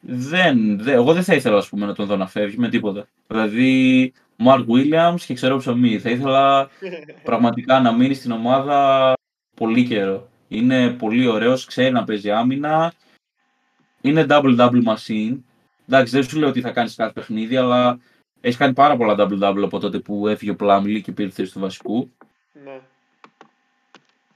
δεν, 0.00 0.78
δεν, 0.78 0.94
εγώ 0.94 1.12
δεν 1.12 1.22
θα 1.22 1.34
ήθελα 1.34 1.56
ας 1.56 1.68
πούμε, 1.68 1.86
να 1.86 1.94
τον 1.94 2.06
δω 2.06 2.16
να 2.16 2.26
φεύγει 2.26 2.58
με 2.58 2.68
τίποτα. 2.68 3.08
Δηλαδή, 3.26 4.12
Mark 4.44 4.66
Williams 4.66 5.20
και 5.26 5.34
ξέρω 5.34 5.56
ψωμί. 5.56 5.98
Θα 5.98 6.10
ήθελα 6.10 6.68
πραγματικά 7.24 7.80
να 7.80 7.92
μείνει 7.92 8.14
στην 8.14 8.30
ομάδα 8.30 9.12
πολύ 9.54 9.86
καιρό. 9.86 10.28
Είναι 10.48 10.90
πολύ 10.90 11.26
ωραίος, 11.26 11.64
ξέρει 11.64 11.92
να 11.92 12.04
παίζει 12.04 12.30
άμυνα. 12.30 12.92
Είναι 14.04 14.26
double-double 14.28 14.82
machine. 14.84 15.38
Εντάξει, 15.88 16.12
δεν 16.12 16.24
σου 16.24 16.38
λέω 16.38 16.48
ότι 16.48 16.60
θα 16.60 16.70
κάνεις 16.70 16.94
κάθε 16.94 17.12
παιχνίδι, 17.12 17.56
αλλά 17.56 17.98
έχεις 18.40 18.56
κάνει 18.56 18.72
πάρα 18.72 18.96
πολλά 18.96 19.14
double-double 19.18 19.62
από 19.64 19.78
τότε 19.78 19.98
που 19.98 20.28
έφυγε 20.28 20.50
ο 20.50 20.56
Πλάμιλι 20.56 21.02
και 21.02 21.12
πήρε 21.12 21.30
θέση 21.30 21.52
του 21.52 21.60
βασικού. 21.60 22.10
Ναι 22.64 22.80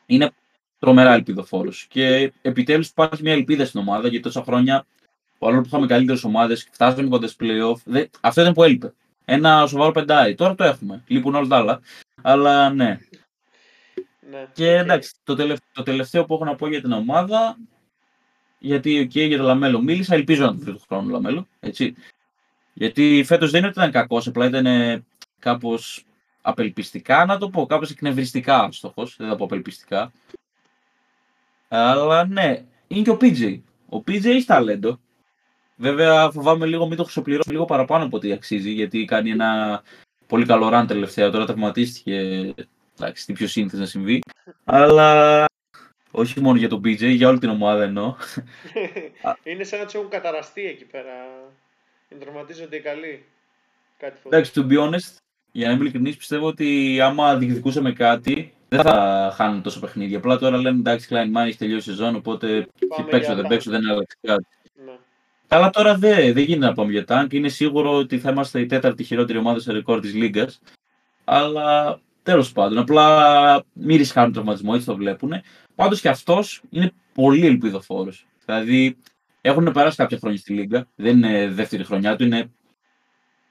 είναι 0.08 0.30
τρομερά 0.78 1.12
ελπιδοφόρος. 1.12 1.86
Και 1.88 2.32
επιτέλους 2.42 2.88
υπάρχει 2.88 3.22
μια 3.22 3.32
ελπίδα 3.32 3.64
στην 3.64 3.80
ομάδα 3.80 4.08
γιατί 4.08 4.22
τόσα 4.22 4.42
χρόνια, 4.42 4.86
παρόλο 5.38 5.60
που 5.60 5.66
είχαμε 5.66 5.86
καλύτερες 5.86 6.24
ομάδες, 6.24 6.68
φτάσαμε 6.72 7.08
κοντά 7.08 7.26
στο 7.26 7.46
playoff, 7.46 8.06
αυτό 8.20 8.40
ήταν 8.40 8.52
που 8.52 8.62
έλειπε. 8.62 8.92
Ένα 9.24 9.66
σοβαρό 9.66 9.90
πεντάρι. 9.92 10.34
Τώρα 10.34 10.54
το 10.54 10.64
έχουμε. 10.64 11.04
Λείπουν 11.06 11.34
όλα 11.34 11.46
τα 11.46 11.56
άλλα. 11.56 11.80
Αλλά 12.22 12.70
ναι. 12.70 12.98
ναι 14.30 14.46
και 14.52 14.70
εντάξει, 14.70 15.14
το 15.24 15.34
τελευταίο, 15.34 15.68
το 15.72 15.82
τελευταίο 15.82 16.24
που 16.24 16.34
έχω 16.34 16.44
να 16.44 16.54
πω 16.54 16.68
για 16.68 16.80
την 16.80 16.92
ομάδα 16.92 17.56
γιατί 18.58 19.08
okay, 19.10 19.26
για 19.26 19.38
το 19.38 19.44
Λαμέλο 19.44 19.82
μίλησα, 19.82 20.14
ελπίζω 20.14 20.44
να 20.44 20.52
το 20.52 20.58
βρει 20.58 20.72
του 20.72 20.82
χρόνου 20.88 21.08
Λαμέλο. 21.08 21.46
Έτσι. 21.60 21.94
Γιατί 22.72 23.22
φέτος 23.26 23.50
δεν 23.50 23.60
είναι 23.60 23.68
ότι 23.68 23.78
ήταν 23.78 23.90
κακός, 23.90 24.26
απλά 24.26 24.46
ήταν 24.46 24.66
κάπως 25.38 26.04
απελπιστικά, 26.42 27.24
να 27.24 27.38
το 27.38 27.50
πω, 27.50 27.66
κάπως 27.66 27.90
εκνευριστικά 27.90 28.68
στόχος. 28.72 29.16
Δεν 29.18 29.28
θα 29.28 29.36
πω 29.36 29.44
απελπιστικά. 29.44 30.12
Αλλά 31.68 32.24
ναι, 32.24 32.64
είναι 32.86 33.02
και 33.02 33.10
ο 33.10 33.18
PJ. 33.20 33.60
Ο 33.88 33.96
PJ 33.96 34.24
έχει 34.24 34.44
ταλέντο. 34.44 35.00
Βέβαια, 35.76 36.30
φοβάμαι 36.30 36.66
λίγο 36.66 36.86
μην 36.86 36.96
το 36.96 37.02
χρυσοπληρώσει 37.02 37.50
λίγο 37.50 37.64
παραπάνω 37.64 38.04
από 38.04 38.16
ό,τι 38.16 38.32
αξίζει, 38.32 38.70
γιατί 38.70 39.04
κάνει 39.04 39.30
ένα 39.30 39.82
πολύ 40.26 40.46
καλό 40.46 40.70
run 40.72 40.84
τελευταία. 40.88 41.30
Τώρα 41.30 41.46
τραυματίστηκε. 41.46 42.14
Εντάξει, 42.98 43.26
τι 43.26 43.32
πιο 43.32 43.46
σύνθεση 43.46 43.80
να 43.80 43.88
συμβεί. 43.88 44.20
Αλλά 44.64 45.47
όχι 46.10 46.40
μόνο 46.40 46.58
για 46.58 46.68
τον 46.68 46.78
PJ, 46.78 47.14
για 47.14 47.28
όλη 47.28 47.38
την 47.38 47.48
ομάδα 47.48 47.82
εννοώ. 47.82 48.14
είναι 49.50 49.64
σαν 49.64 49.78
να 49.78 49.84
τους 49.84 49.94
έχουν 49.94 50.08
καταραστεί 50.08 50.66
εκεί 50.66 50.84
πέρα. 50.84 51.12
Να 52.08 52.18
τραυματίζονται 52.18 52.76
οι 52.76 52.80
καλοί. 52.80 53.24
Κάτι 53.98 54.20
Εντάξει, 54.26 54.52
to 54.54 54.72
be 54.72 54.78
honest, 54.78 55.16
για 55.52 55.66
να 55.66 55.72
είμαι 55.72 55.82
ειλικρινής, 55.82 56.16
πιστεύω 56.16 56.46
ότι 56.46 57.00
άμα 57.00 57.36
διεκδικούσαμε 57.36 57.92
κάτι, 57.92 58.52
δεν 58.68 58.82
θα 58.82 59.32
χάνουν 59.36 59.62
τόσο 59.62 59.80
παιχνίδια. 59.80 60.18
Απλά 60.18 60.38
τώρα 60.38 60.56
λένε 60.56 60.78
εντάξει, 60.78 61.08
Klein 61.10 61.38
Man 61.38 61.46
έχει 61.46 61.58
τελειώσει 61.58 61.90
η 61.90 61.92
σεζόν, 61.92 62.14
οπότε 62.14 62.66
παίξω 63.10 63.34
δεν 63.34 63.46
παίξω, 63.46 63.70
δεν 63.70 63.90
άλλαξε 63.90 64.16
κάτι. 64.20 64.46
Ναι. 64.84 64.92
Αλλά 65.48 65.70
τώρα 65.70 65.94
δεν 65.94 66.32
δε 66.32 66.40
γίνεται 66.40 66.66
να 66.66 66.72
πάμε 66.72 66.90
για 66.90 67.04
τάγκ. 67.04 67.32
Είναι 67.32 67.48
σίγουρο 67.48 67.92
ότι 67.96 68.18
θα 68.18 68.30
είμαστε 68.30 68.60
η 68.60 68.66
τέταρτη 68.66 69.04
χειρότερη 69.04 69.38
ομάδα 69.38 69.60
σε 69.60 69.72
ρεκόρ 69.72 70.00
της 70.00 70.14
Λίγκας. 70.14 70.60
Αλλά 71.24 72.00
τέλος 72.28 72.52
πάντων, 72.52 72.78
απλά 72.78 73.64
μη 73.72 73.96
ρισκάρουν 73.96 74.32
τραυματισμό, 74.32 74.72
έτσι 74.74 74.86
το 74.86 74.96
βλέπουν. 74.96 75.32
Πάντως 75.74 76.00
και 76.00 76.08
αυτός 76.08 76.62
είναι 76.70 76.92
πολύ 77.14 77.46
ελπιδοφόρος. 77.46 78.26
Δηλαδή 78.44 78.96
έχουν 79.40 79.72
περάσει 79.72 79.96
κάποια 79.96 80.18
χρόνια 80.18 80.38
στη 80.38 80.52
Λίγκα. 80.52 80.86
Δεν 80.94 81.16
είναι 81.16 81.48
δεύτερη 81.48 81.84
χρονιά 81.84 82.16
του, 82.16 82.24
είναι 82.24 82.50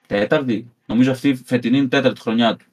τέταρτη. 0.07 0.71
Νομίζω 0.85 1.11
αυτή 1.11 1.29
η 1.29 1.35
φετινή 1.35 1.77
είναι 1.77 1.87
τέταρτη 1.87 2.19
χρονιά 2.19 2.55
του. 2.55 2.65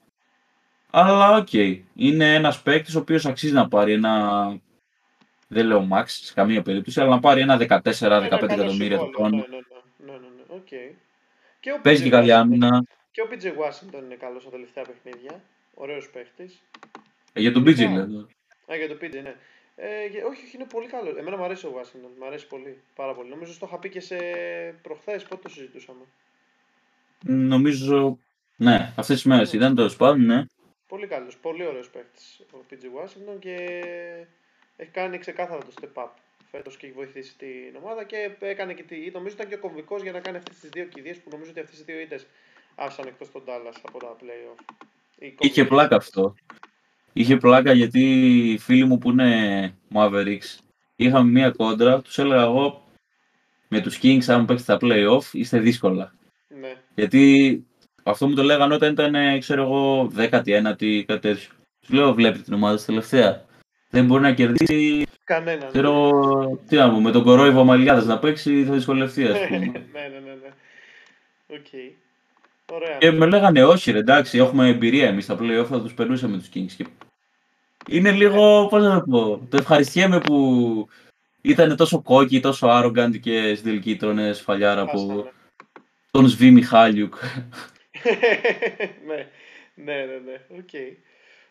Αλλά 0.90 1.36
OK. 1.36 1.48
Okay. 1.52 1.80
Είναι 1.94 2.34
ένας 2.34 2.62
παίκτης 2.62 2.94
ο 2.94 2.98
οποίος 2.98 3.26
αξίζει 3.26 3.52
να 3.52 3.68
πάρει 3.68 3.92
ένα. 3.92 4.56
Δεν 5.48 5.66
λέω 5.66 5.88
max 5.92 6.04
σε 6.06 6.34
καμία 6.34 6.62
περίπτωση, 6.62 7.00
αλλά 7.00 7.10
να 7.10 7.20
πάρει 7.20 7.40
ένα 7.40 7.56
14-15 7.56 8.22
εκατομμύρια 8.24 8.98
το 8.98 9.10
χρόνο. 9.14 9.36
Ναι, 9.36 9.46
ναι, 9.46 10.12
ναι. 10.12 10.18
ναι, 10.18 10.62
okay. 10.62 11.80
Παίζει 11.82 12.02
και 12.02 12.10
καλή 12.10 12.32
άμυνα. 12.32 12.84
Και 13.10 13.20
ο 13.20 13.26
PJ 13.30 13.44
Washington 13.44 14.02
είναι 14.04 14.14
καλός 14.14 14.42
στα 14.42 14.50
τελευταία 14.50 14.84
παιχνίδια. 14.84 15.42
Ωραίος 15.74 16.10
παίχτης. 16.10 16.62
Ε, 17.32 17.40
για 17.40 17.52
τον 17.52 17.62
PJ 17.62 17.78
λέω. 17.78 18.26
Α, 18.72 18.76
για 18.76 18.88
τον 18.88 18.96
PJ, 19.00 19.22
ναι. 19.22 19.34
Ε, 19.76 20.04
όχι, 20.04 20.42
όχι, 20.42 20.56
είναι 20.56 20.64
πολύ 20.64 20.86
καλό. 20.86 21.18
Εμένα 21.18 21.36
μου 21.36 21.44
αρέσει 21.44 21.66
ο 21.66 21.80
Washington. 21.80 22.10
Μου 22.18 22.26
αρέσει 22.26 22.46
πολύ. 22.46 22.80
Πάρα 22.94 23.14
πολύ. 23.14 23.30
Νομίζω 23.30 23.58
το 23.58 23.66
είχα 23.66 23.78
πει 23.78 23.88
και 23.88 24.00
σε 24.00 24.16
προχθές. 24.82 25.22
Πότε 25.22 25.42
το 25.42 25.48
συζητούσαμε. 25.48 26.04
Νομίζω. 27.24 28.18
Ναι, 28.56 28.92
αυτές 28.96 29.16
τις 29.16 29.24
μέρες 29.24 29.52
ήταν 29.52 29.74
το 29.74 29.94
πάντων, 29.98 30.24
ναι. 30.24 30.44
Πολύ 30.88 31.06
καλός, 31.06 31.36
πολύ 31.36 31.66
ωραίος 31.66 31.90
παίκτη 31.90 32.22
ο 32.52 32.58
PG 32.70 32.74
Washington 32.74 33.38
και 33.38 33.56
έχει 34.76 34.90
κάνει 34.90 35.18
ξεκάθαρα 35.18 35.60
το 35.60 35.72
step 35.80 36.02
up 36.02 36.08
φέτος 36.50 36.76
και 36.76 36.86
έχει 36.86 36.94
βοηθήσει 36.94 37.36
την 37.36 37.76
ομάδα 37.76 38.04
και 38.04 38.36
έκανε 38.38 38.74
και 38.74 38.82
τη. 38.82 39.10
Νομίζω 39.10 39.34
ήταν 39.34 39.48
και 39.48 39.54
ο 39.54 39.58
κομβικός 39.58 40.02
για 40.02 40.12
να 40.12 40.20
κάνει 40.20 40.36
αυτές 40.36 40.58
τις 40.58 40.70
δύο 40.70 40.84
κηδείες 40.84 41.16
που 41.18 41.28
νομίζω 41.32 41.50
ότι 41.50 41.60
αυτές 41.60 41.78
τι 41.78 41.92
δύο 41.92 42.00
ήττες 42.00 42.26
άφησαν 42.74 43.06
εκτός 43.06 43.30
τον 43.30 43.42
Dallas 43.46 43.78
από 43.82 43.98
τα 43.98 44.16
playoff. 44.20 44.58
Είχε 45.38 45.64
πλάκα 45.64 45.96
αυτό. 45.96 46.34
Είχε 47.12 47.36
πλάκα 47.36 47.72
γιατί 47.72 48.00
οι 48.50 48.58
φίλοι 48.58 48.84
μου 48.84 48.98
που 48.98 49.10
είναι 49.10 49.74
Mavericks 49.94 50.58
είχαμε 50.96 51.30
μία 51.30 51.50
κόντρα, 51.50 52.00
τους 52.00 52.18
έλεγα 52.18 52.42
εγώ 52.42 52.82
με 53.68 53.80
τους 53.80 53.98
Kings, 54.02 54.24
αν 54.26 54.44
παίξετε 54.44 54.76
τα 54.76 54.86
playoff, 54.86 55.32
είστε 55.32 55.58
δύσκολα. 55.58 56.12
Ναι. 56.60 56.74
Γιατί 56.94 57.64
αυτό 58.02 58.28
μου 58.28 58.34
το 58.34 58.42
λέγανε 58.42 58.74
όταν 58.74 58.92
ήταν, 58.92 59.38
ξέρω 59.38 59.62
εγώ, 59.62 60.10
19η, 60.16 61.02
κάτι 61.02 61.20
τέτοιο. 61.20 61.50
Τους 61.80 61.90
λέω, 61.90 62.14
βλέπετε 62.14 62.42
την 62.42 62.54
ομάδα 62.54 62.84
τελευταία. 62.84 63.44
Δεν 63.90 64.06
μπορεί 64.06 64.22
να 64.22 64.32
κερδίσει. 64.32 65.06
Κανέναν. 65.24 65.68
Ξέρω, 65.68 66.10
τι 66.68 66.76
να 66.76 66.90
πω, 66.90 67.00
με 67.00 67.10
τον 67.10 67.22
κορόιδο 67.22 67.64
Μαλιάδε 67.64 68.06
να 68.06 68.18
παίξει 68.18 68.64
θα 68.64 68.72
δυσκολευτεί, 68.72 69.24
ας 69.24 69.46
πούμε. 69.46 69.58
ναι, 69.58 69.68
ναι, 69.68 70.18
ναι. 70.24 70.34
ναι. 70.42 70.48
OK. 71.46 71.66
Okay. 71.72 72.03
Ωραία. 72.72 72.96
Και 72.98 73.10
με 73.10 73.26
λέγανε, 73.26 73.64
όχι, 73.64 73.90
ρε, 73.90 73.98
εντάξει, 73.98 74.38
έχουμε 74.38 74.68
εμπειρία 74.68 75.08
εμείς 75.08 75.24
στα 75.24 75.38
playoff, 75.40 75.66
θα 75.68 75.80
τους 75.80 75.94
περνούσαμε 75.94 76.38
τους 76.38 76.48
Kings. 76.54 76.86
Είναι 77.88 78.10
λίγο, 78.10 78.66
πώς 78.70 78.82
να 78.82 79.00
το 79.00 79.04
πω, 79.10 79.46
το 79.50 79.56
ευχαριστιέμαι 79.56 80.20
που 80.20 80.88
ήταν 81.40 81.76
τόσο 81.76 82.02
cocky, 82.02 82.40
τόσο 82.40 82.66
arrogant 82.70 83.18
και 83.20 83.54
στην 83.54 83.64
τελική 83.64 83.96
τρώνε 83.96 84.32
σφαλιάρα 84.32 84.80
από 84.80 85.30
τον 86.10 86.28
Σβή 86.28 86.50
Μιχάλιουκ. 86.50 87.14
ναι, 89.06 89.28
ναι, 89.74 90.04
ναι, 90.04 90.18
ναι. 90.24 90.58
OK. 90.58 90.68
Okay. 90.72 90.96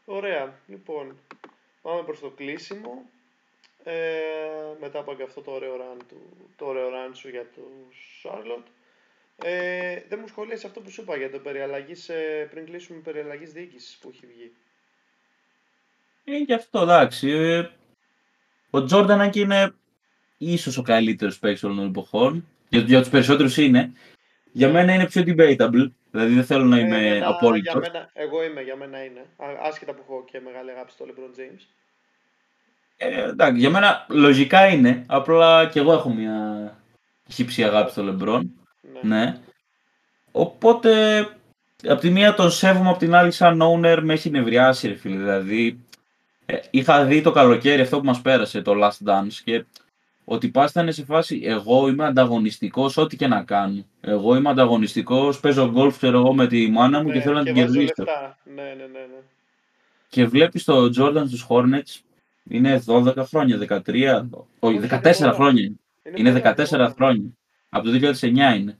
Ωραία. 0.06 0.60
Λοιπόν, 0.68 1.19
πάμε 1.81 2.02
προς 2.03 2.19
το 2.19 2.30
κλείσιμο. 2.30 3.03
Ε, 3.84 3.94
μετά 4.80 4.99
από 4.99 5.15
αυτό 5.23 5.41
το 5.41 5.52
ωραίο 5.52 5.76
run, 5.76 6.02
του, 6.07 6.15
το 6.56 6.65
ωραίο 6.65 6.88
run 6.90 7.11
σου 7.14 7.30
για 7.30 7.45
το 7.56 7.61
Charlotte. 8.23 8.68
Ε, 9.36 10.02
δεν 10.10 10.20
μου 10.22 10.28
σχολίασε 10.28 10.68
αυτό 10.68 10.80
που 10.80 10.90
σου 10.90 11.02
είπα 11.02 11.18
για 11.18 11.32
το 11.32 11.40
περιαλλαγής, 11.40 12.10
ε, 12.10 12.48
πριν 12.52 12.66
κλείσουμε 12.66 13.00
περιαλλαγής 13.00 13.52
διοίκησης 13.52 13.98
που 14.02 14.10
έχει 14.14 14.26
βγει. 14.26 14.52
Ε, 16.24 16.38
γι' 16.38 16.54
αυτό 16.54 16.82
εντάξει. 16.82 17.30
Ε, 17.30 17.70
ο 18.70 18.84
Τζόρνταν 18.84 19.30
και 19.30 19.40
είναι 19.40 19.74
ίσως 20.38 20.78
ο 20.78 20.82
καλύτερος 20.82 21.40
παίκτης 21.40 21.64
όλων 21.64 21.78
των 21.78 21.88
εποχών. 21.88 22.48
Για, 22.70 22.80
για 22.80 23.00
τους 23.00 23.10
περισσότερους 23.10 23.58
είναι. 23.58 23.92
Για 24.52 24.70
μένα 24.70 24.94
είναι 24.94 25.08
πιο 25.08 25.24
debatable. 25.26 25.92
Δηλαδή 26.12 26.34
δεν 26.34 26.46
θέλω 26.46 26.64
να 26.64 26.80
είμαι 26.80 27.08
ε, 27.08 27.22
απόλυτος. 27.22 27.92
εγώ 28.14 28.44
είμαι, 28.44 28.62
για 28.62 28.76
μένα 28.76 29.04
είναι. 29.04 29.26
Άσχετα 29.64 29.94
που 29.94 30.02
έχω 30.08 30.26
και 30.32 30.40
μεγάλη 30.40 30.72
αγάπη 30.72 30.92
στο 30.92 31.06
LeBron 31.06 31.40
James. 31.40 31.62
Ε, 32.98 33.24
εντάξει, 33.24 33.60
για 33.60 33.70
μένα 33.70 34.06
λογικά 34.10 34.68
είναι. 34.68 35.04
Απλά 35.08 35.68
και 35.68 35.80
εγώ 35.80 35.94
έχω 35.94 36.10
μια 36.10 36.78
χύψη 37.30 37.64
αγάπη 37.64 37.92
στο 37.92 38.04
LeBron. 38.08 38.42
Ναι. 39.02 39.15
ναι. 39.15 39.38
Οπότε, 40.32 41.20
από 41.88 41.99
τη 41.99 42.10
μία 42.10 42.34
τον 42.34 42.52
σέβομαι, 42.52 42.90
από 42.90 42.99
την 42.99 43.15
άλλη 43.15 43.32
σαν 43.32 43.61
owner 43.61 43.99
με 44.02 44.14
έχει 44.14 44.30
νευριάσει, 44.30 44.88
ρε 44.88 44.95
φίλε. 44.95 45.15
Δηλαδή, 45.15 45.80
ε, 46.45 46.57
είχα 46.70 47.06
δει 47.06 47.22
το 47.22 47.32
καλοκαίρι 47.32 47.82
αυτό 47.82 47.99
που 47.99 48.06
μας 48.06 48.22
πέρασε, 48.22 48.61
το 48.61 48.74
Last 48.82 49.10
Dance 49.10 49.34
και 49.44 49.65
ότι 50.26 50.49
πας 50.49 50.72
ήταν 50.72 50.94
σε 50.94 51.06
φάση 51.06 51.41
εγώ 51.44 51.88
είμαι 51.88 52.06
ανταγωνιστικός 52.06 52.98
ό,τι 52.98 53.15
και 53.15 53.28
να 53.28 53.44
κάνω. 53.44 53.86
Εγώ 54.02 54.36
είμαι 54.36 54.49
ανταγωνιστικός, 54.49 55.40
παίζω 55.40 55.72
γκολφ 55.72 55.98
ξέρω 55.98 56.18
εγώ 56.18 56.34
με 56.34 56.48
τη 56.48 56.70
μάνα 56.70 57.02
μου 57.02 57.07
ναι, 57.07 57.14
και 57.14 57.22
θέλω 57.22 57.36
να 57.36 57.44
την 57.44 57.53
κερδίσω. 57.53 57.94
Ναι, 57.98 58.61
ναι, 58.61 58.74
ναι, 58.74 58.86
ναι. 58.86 59.22
Και 60.10 60.26
βλέπεις 60.26 60.64
το 60.64 60.90
Jordan 60.98 61.24
στους 61.28 61.45
Hornets 61.49 62.02
είναι 62.49 62.84
12 62.88 63.15
χρόνια, 63.18 63.84
13, 63.86 64.24
όχι 64.60 64.80
14 64.90 65.32
χρόνια. 65.34 65.72
Είναι, 66.15 66.41
14 66.57 66.91
χρόνια. 66.95 67.30
Από 67.70 67.86
το 67.86 68.14
2009 68.20 68.26
είναι. 68.26 68.78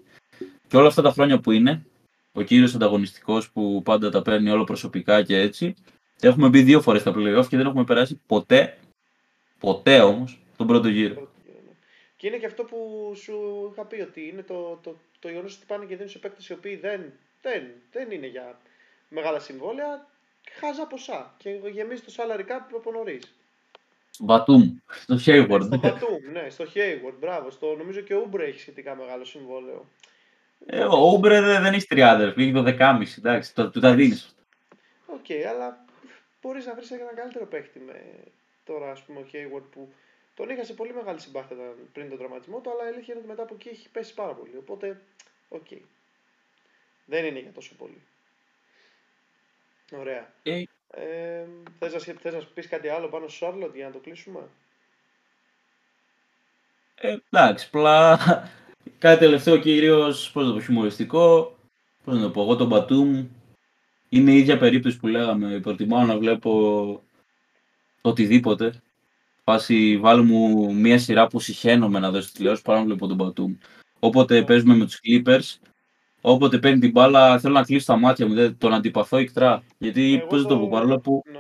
Και 0.74 0.80
όλα 0.80 0.88
αυτά 0.88 1.02
τα 1.02 1.12
χρόνια 1.12 1.40
που 1.40 1.52
είναι, 1.52 1.86
ο 2.32 2.42
κύριος 2.42 2.76
ανταγωνιστικός 2.76 3.52
που 3.52 3.82
πάντα 3.84 4.10
τα 4.10 4.22
παίρνει 4.22 4.50
όλο 4.50 4.64
προσωπικά 4.64 5.24
και 5.24 5.38
έτσι, 5.38 5.76
έχουμε 6.20 6.50
μπει 6.50 6.62
δύο 6.62 6.82
φορές 6.82 7.02
στα 7.02 7.12
playoff 7.12 7.48
και 7.48 7.58
δεν 7.58 7.66
έχουμε 7.66 7.84
περάσει 7.84 8.20
ποτέ, 8.28 8.78
ποτέ 9.60 10.02
όμως, 10.02 10.40
τον 10.58 10.68
πρώτο 10.68 10.88
γύρο. 10.88 11.32
Και 12.18 12.28
είναι 12.28 12.38
και 12.38 12.46
αυτό 12.46 12.64
που 12.64 13.12
σου 13.16 13.34
είχα 13.72 13.86
πει 13.86 14.02
ότι 14.02 14.28
είναι 14.28 14.42
το, 14.42 14.80
το, 14.84 14.96
το 15.20 15.30
γεγονός 15.30 15.56
ότι 15.56 15.66
πάνε 15.68 15.86
και 15.86 15.96
δίνουν 15.96 16.10
σε 16.12 16.20
παίκτες 16.20 16.48
οι 16.50 16.54
οποίοι 16.54 16.76
δεν, 16.76 17.02
δεν, 17.42 17.64
δεν 17.92 18.12
είναι 18.12 18.28
για 18.28 18.60
μεγάλα 19.10 19.40
συμβόλαια, 19.40 20.08
χαζά 20.60 20.88
ποσά. 20.88 21.36
Και 21.38 21.50
γεμίζει 21.72 22.02
το 22.02 22.14
salary 22.18 22.42
cap 22.52 22.62
από 22.76 22.92
νωρίς. 22.92 23.34
Στο 24.10 24.24
Μπατούμ, 24.24 24.76
στο 24.88 25.16
Hayward. 25.26 25.62
Στο 25.62 25.78
Μπατούμ, 25.78 26.32
ναι, 26.32 26.50
στο 26.50 26.66
Hayward, 26.74 27.16
μπράβο. 27.20 27.52
Στο, 27.52 27.76
νομίζω 27.76 28.00
και 28.00 28.14
ο 28.14 28.24
Ούμπρε 28.26 28.46
έχει 28.46 28.60
σχετικά 28.60 28.96
μεγάλο 28.96 29.26
συμβόλαιο. 29.26 29.86
Ε, 30.66 30.84
ο 30.84 31.12
Ούμπρε 31.14 31.42
δεν 31.42 31.74
έχει 31.74 31.88
30, 31.90 32.34
έχει 32.38 32.52
το 32.52 32.64
10,5, 32.66 33.04
εντάξει, 33.18 33.54
το, 33.54 33.70
του 33.70 33.80
τα 33.80 33.94
δίνεις. 33.94 34.36
Οκ, 35.06 35.26
okay, 35.28 35.42
αλλά 35.50 35.86
μπορείς 36.42 36.66
να 36.66 36.76
βρεις 36.76 36.92
ένα 36.92 37.14
καλύτερο 37.16 37.46
παίχτη 37.46 37.80
με 37.80 38.02
τώρα, 38.64 38.92
ας 38.92 39.02
πούμε, 39.02 39.20
ο 39.20 39.26
Hayward 39.34 39.64
που 39.72 39.94
τον 40.36 40.50
είχα 40.50 40.64
σε 40.64 40.74
πολύ 40.74 40.94
μεγάλη 40.94 41.20
συμπάθεια 41.20 41.56
πριν 41.94 42.10
τον 42.10 42.18
τραυματισμό 42.18 42.60
του, 42.60 42.72
αλλά 42.72 42.86
η 42.86 42.88
αλήθεια 42.88 43.14
είναι 43.14 43.20
ότι 43.20 43.28
μετά 43.28 43.44
από 43.44 43.54
εκεί 43.54 43.70
έχει 43.70 43.90
πέσει 43.90 44.14
πάρα 44.14 44.34
πολύ. 44.34 44.58
Οπότε, 44.58 45.02
οκ. 45.50 45.66
Okay. 45.70 45.82
Δεν 47.06 47.26
είναι 47.26 47.40
για 47.40 47.52
τόσο 47.52 47.76
πολύ. 47.76 48.02
Ωραία. 49.92 50.34
Ε, 50.44 50.64
ε, 50.90 51.46
θες, 51.80 51.94
να, 51.94 52.00
θες 52.00 52.34
να 52.34 52.46
πεις 52.54 52.68
κάτι 52.68 52.88
άλλο 52.88 53.08
πάνω 53.08 53.28
στο 53.28 53.46
Σάρλοτ 53.46 53.76
για 53.76 53.86
να 53.86 53.92
το 53.92 54.00
κλείσουμε; 54.00 54.40
Ε, 56.96 57.18
εντάξει, 57.32 57.66
απλά 57.68 58.20
κάτι 59.04 59.20
τελευταίο 59.20 59.58
κυρίως, 59.58 60.32
πώς 60.32 60.46
το 60.46 60.54
πω, 60.54 60.60
χιουμοριστικό. 60.60 61.56
Πώς 62.04 62.16
να 62.16 62.22
το 62.22 62.30
πω, 62.30 62.42
εγώ 62.42 62.56
τον 62.56 62.68
Μπατούμ 62.68 63.26
είναι 64.10 64.32
η 64.32 64.38
ίδια 64.38 64.58
περίπτωση 64.58 65.00
που 65.00 65.08
λέγαμε. 65.08 65.60
Προτιμάω 65.60 66.06
να 66.06 66.18
βλέπω 66.18 67.04
οτιδήποτε 68.02 68.82
Φάση, 69.44 69.98
βάλε 69.98 70.22
μου 70.22 70.74
μία 70.76 71.00
σειρά 71.00 71.28
που 71.28 71.40
συχαίνομαι 71.40 72.00
να 72.00 72.12
δω 72.12 72.19
στην 72.19 72.34
τηλεόραση 72.34 72.64
παρά 72.64 72.80
να 72.80 72.86
βλέπω 72.86 73.08
τον 73.08 73.16
Μπατούμ. 73.16 73.56
Όποτε 74.00 74.40
Ναι. 74.40 74.46
παίζουμε 74.46 74.76
με 74.76 74.86
τους 74.86 75.00
Clippers, 75.04 75.68
όποτε 76.22 76.58
παίρνει 76.58 76.80
την 76.80 76.92
μπάλα, 76.92 77.40
θέλω 77.40 77.54
να 77.54 77.64
κλείσω 77.64 77.86
τα 77.86 77.98
μάτια 77.98 78.28
μου, 78.28 78.34
δεν 78.34 78.58
τον 78.58 78.74
αντιπαθώ 78.74 79.18
ικτρά. 79.18 79.64
Γιατί, 79.78 80.14
Εγώ 80.14 80.28
πώς 80.28 80.42
να 80.42 80.48
το 80.48 80.58
πω, 80.60 80.70
παρόλο 80.70 81.00
που 81.00 81.24
Ναι. 81.32 81.40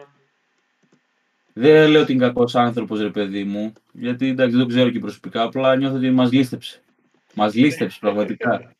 δεν 1.53 1.89
λέω 1.89 2.01
ότι 2.01 2.11
είναι 2.11 2.25
κακός 2.25 2.55
άνθρωπος, 2.55 2.99
ρε 2.99 3.09
παιδί 3.09 3.43
μου, 3.43 3.73
γιατί 3.91 4.27
εντάξει, 4.27 4.55
δεν 4.55 4.61
το 4.61 4.67
ξέρω 4.67 4.89
και 4.89 4.99
προσωπικά, 4.99 5.41
απλά 5.43 5.75
νιώθω 5.75 5.95
ότι 5.95 6.11
μας 6.11 6.31
λίστεψε. 6.31 6.82
Μας 7.33 7.53
λίστεψε 7.53 7.97
πραγματικά. 7.99 8.75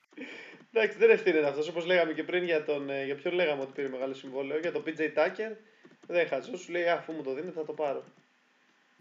Εντάξει, 0.73 0.97
δεν 0.97 1.09
ευθύνεται 1.09 1.47
αυτός. 1.47 1.67
Όπως 1.67 1.85
λέγαμε 1.85 2.13
και 2.13 2.23
πριν 2.23 2.43
για 2.43 2.63
τον. 2.65 2.89
ε, 2.89 3.05
Για 3.05 3.15
ποιον 3.15 3.33
λέγαμε 3.33 3.61
ότι 3.61 3.71
πήρε 3.75 3.87
μεγάλο 3.87 4.13
συμβόλαιο. 4.13 4.59
Για 4.59 4.71
τον 4.71 4.83
PJ 4.85 4.99
Tucker. 4.99 5.55
Δεν 6.07 6.27
χαζό. 6.27 6.57
Σου 6.57 6.71
λέει 6.71 6.87
αφού 6.87 7.11
μου 7.13 7.21
το 7.23 7.33
δίνετε 7.33 7.51
θα 7.51 7.65
το 7.65 7.73
πάρω. 7.73 8.03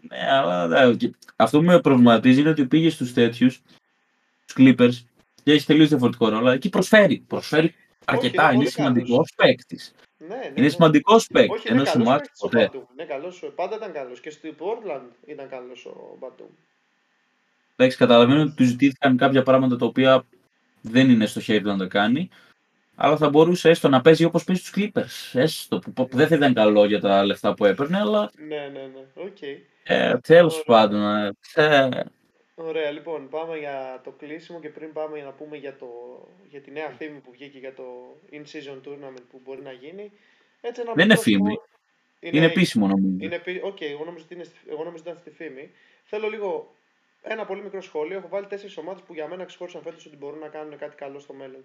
Ναι, 0.09 0.31
αλλά 0.31 0.67
ναι, 0.67 0.95
και 0.95 1.11
αυτό 1.35 1.57
που 1.57 1.63
με 1.65 1.81
προβληματίζει 1.81 2.39
είναι 2.39 2.49
ότι 2.49 2.65
πήγε 2.65 2.89
στους 2.89 3.13
τέτοιους, 3.13 3.61
στους 4.45 4.55
Clippers, 4.57 5.05
και 5.43 5.51
έχει 5.51 5.65
τελείως 5.65 5.89
διαφορετικό 5.89 6.27
ρόλο, 6.29 6.39
αλλά 6.39 6.53
εκεί 6.53 6.69
προσφέρει. 6.69 7.19
Προσφέρει 7.27 7.75
αρκετά, 8.05 8.43
είναι 8.43 8.51
είναι 8.51 8.57
πολύ 8.57 8.69
σημαντικός 8.69 9.33
παίκτης. 9.35 9.93
Ναι, 10.17 10.27
ναι. 10.27 10.45
Είναι 10.55 10.61
ναι. 10.61 10.69
σημαντικός 10.69 11.27
παίκτης, 11.27 11.57
Όχι, 11.57 11.67
είναι 11.69 11.75
ενώ 11.77 11.85
στο 11.85 11.93
καλός 11.97 12.07
μάτι 12.07 12.21
παίκτης 12.21 12.41
ο 12.41 12.47
ποτέ. 12.47 12.63
Μπατούμ. 12.63 12.83
Είναι 12.93 13.03
καλός, 13.03 13.51
πάντα 13.55 13.75
ήταν 13.75 13.91
καλός. 13.91 14.19
Και 14.19 14.29
στο 14.29 14.49
Portland 14.59 15.07
ήταν 15.25 15.49
καλός 15.49 15.85
ο 15.85 16.15
Μπατούμ. 16.19 16.47
Εντάξει, 17.83 17.97
καταλαβαίνω 17.97 18.41
ότι 18.41 18.53
τους 18.55 18.67
ζητήθηκαν 18.67 19.17
κάποια 19.17 19.43
πράγματα 19.43 19.75
τα 19.75 19.85
οποία 19.85 20.25
δεν 20.81 21.09
είναι 21.09 21.25
στο 21.25 21.39
χέρι 21.39 21.61
του 21.61 21.67
να 21.67 21.77
τα 21.77 21.85
κάνει. 21.85 22.29
Αλλά 22.95 23.17
θα 23.17 23.29
μπορούσε 23.29 23.69
έστω 23.69 23.89
να 23.89 24.01
παίζει 24.01 24.23
όπως 24.23 24.43
παίζει 24.43 24.61
τους 24.61 24.73
Clippers. 24.75 25.39
Έστω 25.39 25.79
που, 25.79 25.91
που 25.93 26.07
δεν 26.11 26.27
θα 26.27 26.35
ήταν 26.35 26.53
καλό 26.53 26.85
για 26.85 26.99
τα 26.99 27.25
λεφτά 27.25 27.53
που 27.53 27.65
έπαιρνε, 27.65 27.97
αλλά 27.97 28.31
Ναι, 28.47 28.55
ναι, 28.73 28.81
ναι. 28.93 29.23
Οκ. 29.23 29.41
ε, 29.83 30.17
τέλος 30.17 30.53
Ωραία. 30.53 30.63
πάντων. 30.65 31.15
Ε, 31.15 31.31
ε, 31.55 31.89
Ωραία, 32.55 32.91
λοιπόν, 32.91 33.29
πάμε 33.29 33.57
για 33.57 34.01
το 34.03 34.11
κλείσιμο 34.11 34.59
και 34.59 34.69
πριν 34.69 34.93
πάμε 34.93 35.15
για 35.15 35.25
να 35.25 35.31
πούμε 35.31 35.57
για, 35.57 35.75
το, 35.75 35.87
για 36.49 36.61
τη 36.61 36.71
νέα 36.71 36.89
φήμη 36.97 37.19
που 37.19 37.31
βγήκε 37.31 37.57
για 37.57 37.73
το 37.73 37.83
in-season 38.31 38.87
tournament 38.87 39.23
που 39.31 39.41
μπορεί 39.45 39.61
να 39.61 39.71
γίνει. 39.71 40.11
Έτσι, 40.61 40.81
ένα 40.81 40.93
Δεν 40.93 41.05
είναι 41.05 41.13
μικρό 41.13 41.21
φήμη. 41.21 41.37
σχόλιο- 41.37 41.67
είναι 42.19 42.45
επίσημο 42.45 42.87
νομίζω. 42.87 43.17
Είναι, 43.25 43.35
επί- 43.35 43.63
οκ, 43.63 43.81
εγώ 43.81 44.03
νόμιζα 44.05 44.23
ότι 44.25 44.33
είναι 44.33 44.43
στη- 44.43 44.57
εγώ 44.69 44.83
νόμιζα 44.83 45.03
ότι 45.03 45.09
ήταν 45.09 45.17
στη 45.21 45.29
φήμη. 45.43 45.69
Θέλω 46.03 46.27
λίγο 46.29 46.73
ένα 47.23 47.45
πολύ 47.45 47.61
μικρό 47.61 47.81
σχόλιο. 47.81 48.17
Έχω 48.17 48.27
βάλει 48.27 48.47
τέσσερις 48.47 48.77
ομάδες 48.77 49.01
που 49.03 49.13
για 49.13 49.27
μένα 49.27 49.45
ξεχώρισαν 49.45 49.81
φέτος 49.81 50.05
ότι 50.05 50.15
μπορούν 50.15 50.39
να 50.39 50.47
κάνουν 50.47 50.77
κάτι 50.77 50.95
καλό 50.95 51.19
στο 51.19 51.33
μέλλον. 51.33 51.63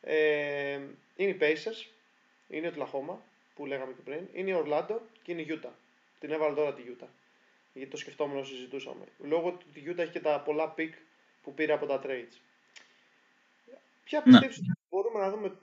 Ε, 0.00 0.80
είναι 1.16 1.30
οι 1.30 1.38
Pacers, 1.40 1.90
είναι 2.48 2.66
η 2.66 2.72
Oklahoma 2.76 3.16
που 3.54 3.66
λέγαμε 3.66 3.92
και 3.92 4.02
πριν, 4.04 4.28
είναι 4.32 4.50
η 4.50 4.62
Orlando 4.64 4.98
και 5.22 5.32
είναι 5.32 5.40
η 5.40 5.60
Utah. 5.60 5.72
Την 6.18 6.30
έβαλα 6.30 6.54
τώρα 6.54 6.74
τη 6.74 6.82
Utah. 6.86 7.08
Γιατί 7.72 7.90
το 7.90 7.96
σκεφτόμουν 7.96 8.38
όσο 8.38 8.54
συζητούσαμε. 8.54 9.04
Λόγω 9.18 9.50
του 9.50 9.66
ότι 9.70 9.80
η 9.80 9.84
Utah 9.88 9.98
έχει 9.98 10.12
και 10.12 10.20
τα 10.20 10.40
πολλά 10.40 10.74
pick 10.78 10.90
που 11.42 11.54
πήρε 11.54 11.72
από 11.72 11.86
τα 11.86 12.00
trades. 12.04 12.40
Ποια 14.04 14.22
Ναι. 14.24 14.24
πιστεύεις 14.24 14.58
ότι 14.58 14.72
μπορούμε 14.90 15.20
να 15.20 15.30
δούμε 15.30 15.56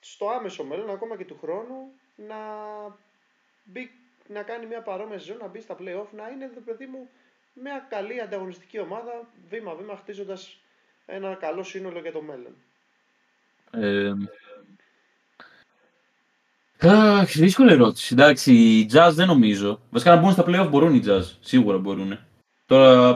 στο 0.00 0.28
άμεσο 0.28 0.64
μέλλον, 0.64 0.90
ακόμα 0.90 1.16
και 1.16 1.24
του 1.24 1.38
χρόνου, 1.38 1.92
να 2.16 2.36
μπει, 3.64 3.90
να 4.28 4.42
κάνει 4.42 4.66
μια 4.66 4.82
παρόμοια 4.82 5.18
σεζόν, 5.18 5.36
να 5.36 5.46
μπει 5.46 5.60
στα 5.60 5.76
play-off, 5.80 6.06
να 6.12 6.28
είναι, 6.28 6.50
ρε 6.54 6.60
παιδί 6.60 6.86
μου, 6.86 7.08
μια 7.62 7.86
καλή 7.90 8.20
ανταγωνιστική 8.20 8.78
ομάδα, 8.80 9.28
βήμα-βήμα, 9.48 9.96
χτίζοντας 9.96 10.60
ένα 11.06 11.34
καλό 11.34 11.62
σύνολο 11.62 11.98
για 11.98 12.12
το 12.12 12.22
μέλλον. 12.22 12.56
Ε, 13.70 14.12
αχ, 16.80 17.32
δύσκολη 17.36 17.72
ερώτηση. 17.72 18.14
Εντάξει, 18.14 18.52
οι 18.54 18.90
Jazz 18.92 19.10
δεν 19.12 19.26
νομίζω. 19.26 19.80
Βασικά 19.90 20.14
να 20.14 20.20
μπουν 20.20 20.32
στα 20.32 20.44
playoff 20.46 20.68
μπορούν 20.70 20.94
οι 20.94 21.02
Jazz. 21.06 21.22
Σίγουρα 21.40 21.78
μπορούν. 21.78 22.18
Τώρα 22.66 23.08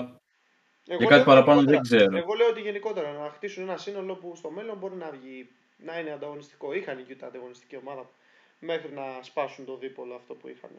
Εγώ 0.87 0.99
Για 0.99 1.07
κάτι 1.07 1.15
λέω 1.15 1.25
παραπάνω 1.25 1.61
γενικότερα- 1.61 1.89
δεν 1.89 1.99
ξέρω. 1.99 2.17
Εγώ 2.17 2.35
λέω 2.35 2.49
ότι 2.49 2.61
γενικότερα 2.61 3.13
να 3.13 3.31
χτίσουν 3.31 3.63
ένα 3.63 3.77
σύνολο 3.77 4.15
που 4.15 4.37
στο 4.37 4.51
μέλλον 4.51 4.77
μπορεί 4.79 4.95
να 4.95 5.11
βγει, 5.11 5.49
να 5.77 5.99
είναι 5.99 6.11
ανταγωνιστικό. 6.13 6.73
Είχαν 6.75 6.99
η 6.99 7.05
Utah 7.09 7.25
ανταγωνιστική 7.27 7.77
ομάδα 7.77 8.11
μέχρι 8.59 8.93
να 8.93 9.23
σπάσουν 9.23 9.65
το 9.65 9.77
δίπολο 9.77 10.15
αυτό 10.15 10.35
που 10.35 10.49
είχαν. 10.49 10.71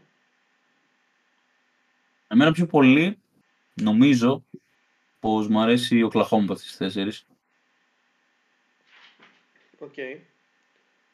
εμένα 2.28 2.52
πιο 2.52 2.66
πολύ 2.66 3.18
νομίζω 3.74 4.44
πως 5.20 5.48
μου 5.48 5.60
αρέσει 5.60 6.02
Οκλαχόμα 6.02 6.44
από 6.44 6.54
αυτές 6.54 6.68
τις 6.68 6.78
τέσσερις. 6.78 7.26
Οκ. 9.80 9.94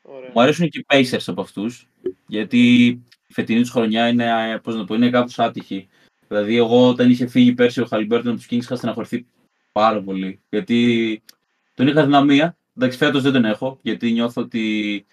Ωραία. 0.02 0.32
Μου 0.34 0.42
αρέσουν 0.42 0.70
και 0.70 0.80
οι 0.80 0.86
Pacers 0.90 1.24
από 1.26 1.42
αυτούς, 1.42 1.88
γιατί 2.28 2.86
η 3.28 3.34
φετινή 3.34 3.62
τους 3.62 3.70
χρονιά 3.70 4.08
είναι, 4.08 4.52
ε, 4.52 4.58
πώς 4.58 4.74
να 4.74 4.80
το 4.80 4.86
πω, 4.86 4.96
είναι 4.96 5.10
κάπως 5.10 5.40
άτυχη. 5.40 5.90
Δηλαδή, 6.28 6.56
εγώ 6.56 6.88
όταν 6.88 7.10
είχε 7.10 7.28
φύγει 7.28 7.54
πέρσι 7.54 7.82
ο 7.82 7.86
Χάλιμπερτον 7.86 8.32
από 8.32 8.38
τους 8.38 8.48
Kings 8.50 8.64
είχα 8.64 8.76
στεναχωρηθεί 8.76 9.26
πάρα 9.72 10.02
πολύ. 10.02 10.42
Γιατί 10.50 11.22
τον 11.74 11.88
είχα 11.88 12.06
αδυναμία. 12.06 12.58
Εντάξει, 12.78 12.98
φέτος 12.98 13.22
δεν 13.22 13.32
τον 13.32 13.46
έχω, 13.46 13.80
γιατί 13.82 14.12
νιώθω 14.12 14.42
ότι, 14.42 15.06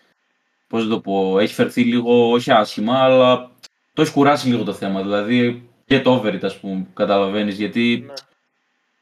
πώς 0.66 0.84
να 0.84 0.90
το 0.90 1.00
πω, 1.00 1.38
έχει 1.38 1.54
φερθεί 1.54 1.82
λίγο, 1.82 2.30
όχι 2.30 2.50
άσχημα, 2.50 2.98
αλλά 2.98 3.50
το 3.92 4.02
έχει 4.02 4.12
κουράσει 4.12 4.48
λίγο 4.48 4.64
το 4.64 4.72
θέμα. 4.72 5.02
Δηλαδή, 5.02 5.68
και 5.86 6.00
το 6.00 6.14
over 6.14 6.38
ας 6.42 6.58
πούμε, 6.60 6.86
καταλαβαίνεις, 6.94 7.56
γιατί 7.58 8.02
Ναι. 8.06 8.12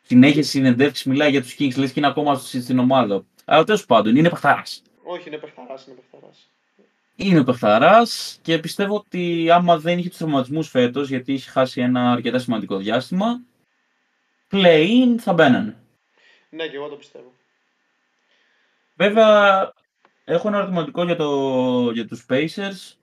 συνέχεια 0.02 0.42
συνεντεύξεις 0.42 1.04
μιλάει 1.04 1.30
για 1.30 1.42
τους 1.42 1.54
Kings, 1.58 1.76
λες 1.76 1.92
και 1.92 1.98
είναι 2.00 2.08
ακόμα 2.08 2.34
στη- 2.34 2.60
στην 2.62 2.78
ομάδα. 2.78 3.24
Αλλά 3.44 3.64
τέλος 3.64 3.86
πάντων, 3.86 4.16
είναι 4.16 4.28
παχταράς. 4.28 4.82
Όχι, 5.02 5.28
είναι 5.28 5.38
παιχταράς, 5.38 5.86
είναι 5.86 5.96
παιχταράς. 5.96 6.48
Είναι 7.16 7.44
παιχταράς 7.44 8.38
και 8.42 8.58
πιστεύω 8.58 8.96
ότι 8.96 9.50
άμα 9.50 9.78
δεν 9.78 9.98
είχε 9.98 10.08
τους 10.08 10.18
τραυματισμούς 10.18 10.68
φέτος, 10.68 11.08
γιατί 11.08 11.32
είχε 11.32 11.50
χάσει 11.50 11.80
ένα 11.80 12.12
αρκετά 12.12 12.38
σημαντικό 12.38 12.76
διάστημα, 12.76 13.40
play-in 14.50 15.14
θα 15.18 15.32
μπαίνανε. 15.32 15.76
Ναι, 16.50 16.68
και 16.68 16.76
εγώ 16.76 16.88
το 16.88 16.96
πιστεύω. 16.96 17.32
Βέβαια, 18.96 19.72
έχω 20.24 20.48
ένα 20.48 20.56
ερωτηματικό 20.56 21.04
για, 21.04 21.16
το, 21.16 21.90
για 21.90 22.06
τους 22.06 22.26
Pacers, 22.28 22.94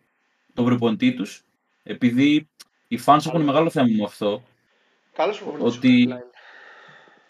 τον 0.53 0.65
προπονητή 0.65 1.13
τους, 1.13 1.43
επειδή 1.83 2.49
οι 2.91 2.99
fans 3.05 3.19
έχουν 3.25 3.41
μεγάλο 3.41 3.69
θέμα 3.69 3.87
με 3.97 4.03
αυτό, 4.03 4.43
Καλός 5.13 5.37
προπονητής 5.41 5.77
Ότι- 5.77 6.11
ο 6.11 6.15
Klein. 6.15 6.21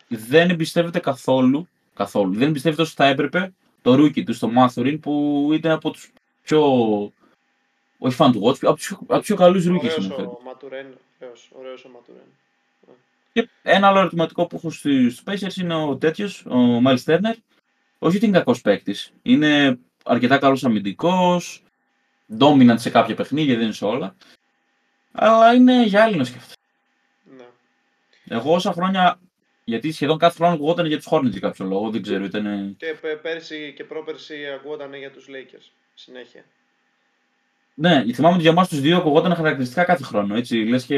δεν 0.08 0.50
εμπιστεύεται 0.50 1.00
καθόλου, 1.00 1.68
καθόλου, 1.94 2.34
δεν 2.34 2.48
εμπιστεύεται 2.48 2.82
όσο 2.82 2.94
θα 2.96 3.06
έπρεπε 3.06 3.54
το 3.82 3.94
rookie 3.94 4.24
του, 4.24 4.34
στο 4.34 4.50
Mathurin, 4.58 4.98
που 5.02 5.50
ήταν 5.54 5.72
από 5.72 5.90
τους 5.92 6.12
πιο, 6.44 6.62
όχι 7.98 8.16
fan 8.20 8.30
του 8.32 8.42
Watch, 8.46 8.58
από 8.62 8.74
τους, 8.76 8.92
από 8.92 9.18
τους 9.18 9.26
πιο 9.26 9.36
καλούς 9.36 9.66
rookies 9.68 9.78
Ωραίος 9.78 9.96
είναι 10.06 10.16
φέτος. 10.16 10.26
ο 10.26 10.40
Ματουρέν. 10.46 10.98
Ωραίος, 11.22 11.50
ωραίος 11.60 11.86
ο 11.86 11.90
Ματουρέν. 11.90 12.24
Και 13.34 13.50
ένα 13.64 13.88
άλλο 13.88 14.00
ερωτηματικό 14.00 14.46
που 14.48 14.56
έχω 14.56 14.70
στους 14.72 15.22
Pacers 15.26 15.56
είναι 15.62 15.76
ο 15.76 15.96
τέτοιος, 15.98 16.46
ο 16.46 16.82
Miles 16.86 17.04
Turner. 17.06 17.34
Όχι 18.00 18.16
ότι 18.18 18.26
είναι 18.26 18.38
κακός 18.38 18.62
παίκτης. 18.62 19.14
Είναι 19.22 19.80
αρκετά 20.06 20.38
καλός 20.38 20.64
αμυντικός, 20.64 21.64
dominant 22.40 22.76
σε 22.76 22.90
κάποια 22.90 23.16
παιχνίδια, 23.16 23.54
δεν 23.56 23.64
είναι 23.64 23.74
σε 23.74 23.86
όλα. 23.86 24.16
Αλλά 25.12 25.54
είναι 25.54 25.84
για 25.86 26.04
άλλη 26.04 26.18
να 26.18 26.24
σκέφτεται. 26.24 26.54
Ναι. 27.38 27.44
Εγώ 28.28 28.54
όσα 28.54 28.72
χρόνια, 28.72 29.20
γιατί 29.64 29.92
σχεδόν 29.92 30.18
κάθε 30.18 30.36
χρόνο 30.36 30.54
ακουγόταν 30.54 30.86
για 30.86 30.98
τους 30.98 31.08
Hornets 31.12 31.30
για 31.32 31.40
κάποιο 31.40 31.66
λόγο, 31.66 31.90
δεν 31.90 32.02
ξέρω, 32.02 32.24
ήταν... 32.24 32.76
Και 32.78 32.96
πε- 33.02 33.18
πέρσι 33.22 33.74
και 33.76 33.84
πρόπερσι 33.84 34.36
ακούγονταν 34.56 34.94
για 34.94 35.12
τους 35.12 35.26
Lakers. 35.30 35.72
Συνέχεια. 35.94 36.44
Ναι, 37.74 38.04
θυμάμαι 38.14 38.34
ότι 38.34 38.42
για 38.44 38.52
εμάς 38.52 38.68
τους 38.70 38.80
δύο 38.80 38.98
ακουγόταν 38.98 39.36
χαρακτηριστικά 39.36 39.84
κάθε 39.84 40.04
χρόνο, 40.04 40.36
έτσι, 40.36 40.56
λες 40.56 40.84
και... 40.86 40.98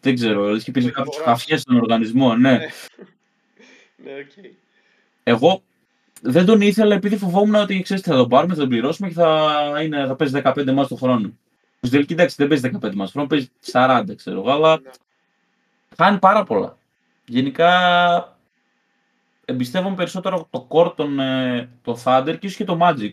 Δεν 0.00 0.14
ξέρω, 0.14 0.48
λες 0.48 0.64
και 0.64 0.70
υπήρχε 0.70 0.88
Το 0.88 0.94
κάποιος 0.94 1.14
υπογράψει. 1.16 1.42
χαφιές 1.42 1.60
στον 1.60 1.76
οργανισμό, 1.76 2.34
ναι. 2.36 2.50
Ναι. 2.52 2.66
Ναι, 3.96 4.12
οκ. 4.12 4.44
Εγώ 5.22 5.62
δεν 6.22 6.44
τον 6.44 6.60
ήθελα 6.60 6.94
επειδή 6.94 7.16
φοβόμουν 7.16 7.54
ότι 7.54 7.82
ξέρεις 7.82 8.02
τι 8.02 8.08
θα 8.10 8.16
τον 8.16 8.28
πάρουμε, 8.28 8.54
θα 8.54 8.60
τον 8.60 8.68
πληρώσουμε 8.68 9.08
και 9.08 9.14
θα, 9.14 9.80
είναι, 9.82 10.06
θα 10.06 10.16
παίζει 10.16 10.40
15 10.44 10.72
μάτς 10.72 10.88
το 10.88 10.94
χρόνο. 10.96 11.32
Στην 11.86 11.96
τελική 11.96 12.12
εντάξει 12.12 12.36
δεν 12.38 12.48
παίζει 12.48 12.70
15 12.82 12.94
μάτς 12.94 13.12
το 13.12 13.18
χρόνο, 13.18 13.26
παίζει 13.26 13.50
40 13.72 14.14
ξέρω 14.16 14.38
εγώ, 14.40 14.50
αλλά 14.50 14.80
Ναι. 14.80 14.90
χάνει 15.96 16.18
πάρα 16.18 16.44
πολλά. 16.44 16.78
Γενικά 17.26 18.38
εμπιστεύομαι 19.44 19.94
περισσότερο 19.96 20.48
το 20.50 20.66
core 20.70 20.96
των, 20.96 21.18
ε, 21.20 21.68
το 21.82 22.02
Thunder 22.04 22.36
και 22.40 22.46
ίσως 22.46 22.56
και 22.56 22.64
το 22.64 22.78
Magic. 22.80 23.10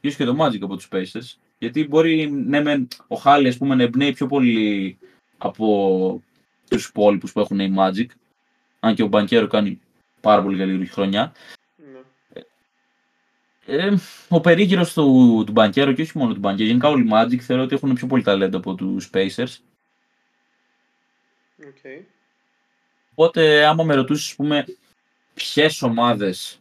Ίσως 0.00 0.16
και 0.16 0.24
το 0.24 0.36
Magic 0.44 0.58
από 0.62 0.76
τους 0.76 0.88
Pacers. 0.92 1.36
Γιατί 1.58 1.86
μπορεί 1.88 2.30
ναι, 2.30 2.60
μεν, 2.62 2.88
ο 3.08 3.16
Χάλι 3.16 3.48
ας 3.48 3.56
πούμε, 3.56 3.74
να 3.74 3.82
εμπνέει 3.82 4.12
πιο 4.12 4.26
πολύ 4.26 4.98
από 5.38 6.22
τους 6.70 6.86
υπόλοιπους 6.86 7.32
που 7.32 7.40
έχουν 7.40 7.60
οι 7.60 7.74
Magic. 7.78 8.06
Αν 8.80 8.94
και 8.94 9.02
ο 9.02 9.06
Μπανκέρο 9.06 9.46
κάνει 9.46 9.80
πάρα 10.20 10.42
πολύ 10.42 10.58
καλή 10.58 10.86
χρονιά. 10.86 11.32
Ναι. 13.66 13.76
Ε, 13.76 13.96
ο 14.28 14.40
περίγυρος 14.40 14.92
του, 14.92 15.42
του 15.46 15.52
Μπανκέρο 15.52 15.92
και 15.92 16.02
όχι 16.02 16.18
μόνο 16.18 16.34
του 16.34 16.40
Μπανκέρο, 16.40 16.68
γενικά 16.68 16.88
όλοι 16.88 17.04
οι 17.04 17.10
Magic 17.12 17.38
θεωρώ 17.38 17.62
ότι 17.62 17.74
έχουν 17.74 17.94
πιο 17.94 18.06
πολύ 18.06 18.22
ταλέντο 18.22 18.56
από 18.56 18.74
τους 18.74 19.10
Pacers. 19.12 19.56
Οκ. 21.58 22.04
Οπότε, 23.10 23.66
άμα 23.66 23.84
με 23.84 23.94
ρωτήσει, 23.94 24.30
ας 24.30 24.34
πούμε, 24.34 24.64
ποιες 25.34 25.82
ομάδες 25.82 26.60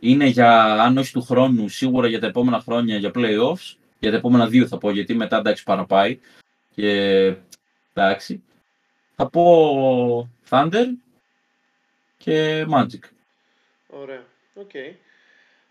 είναι 0.00 0.26
για, 0.26 0.82
αν 0.82 0.98
όχι 0.98 1.12
του 1.12 1.22
χρόνου, 1.22 1.68
σίγουρα 1.68 2.08
για 2.08 2.20
τα 2.20 2.26
επόμενα 2.26 2.60
χρόνια 2.60 2.96
για 2.96 3.10
playoffs, 3.14 3.76
για 3.98 4.10
τα 4.10 4.16
επόμενα 4.16 4.46
δύο 4.46 4.66
θα 4.66 4.78
πω, 4.78 4.90
γιατί 4.90 5.14
μετά 5.14 5.38
εντάξει 5.38 5.62
παραπάει. 5.62 6.18
Και 6.74 7.36
εντάξει. 7.92 8.42
Θα 9.16 9.28
πω 9.28 10.30
Thunder 10.48 10.86
και 12.16 12.66
Magic. 12.70 13.00
Ωραία. 13.88 14.24
Οκ. 14.54 14.70
Okay. 14.72 14.94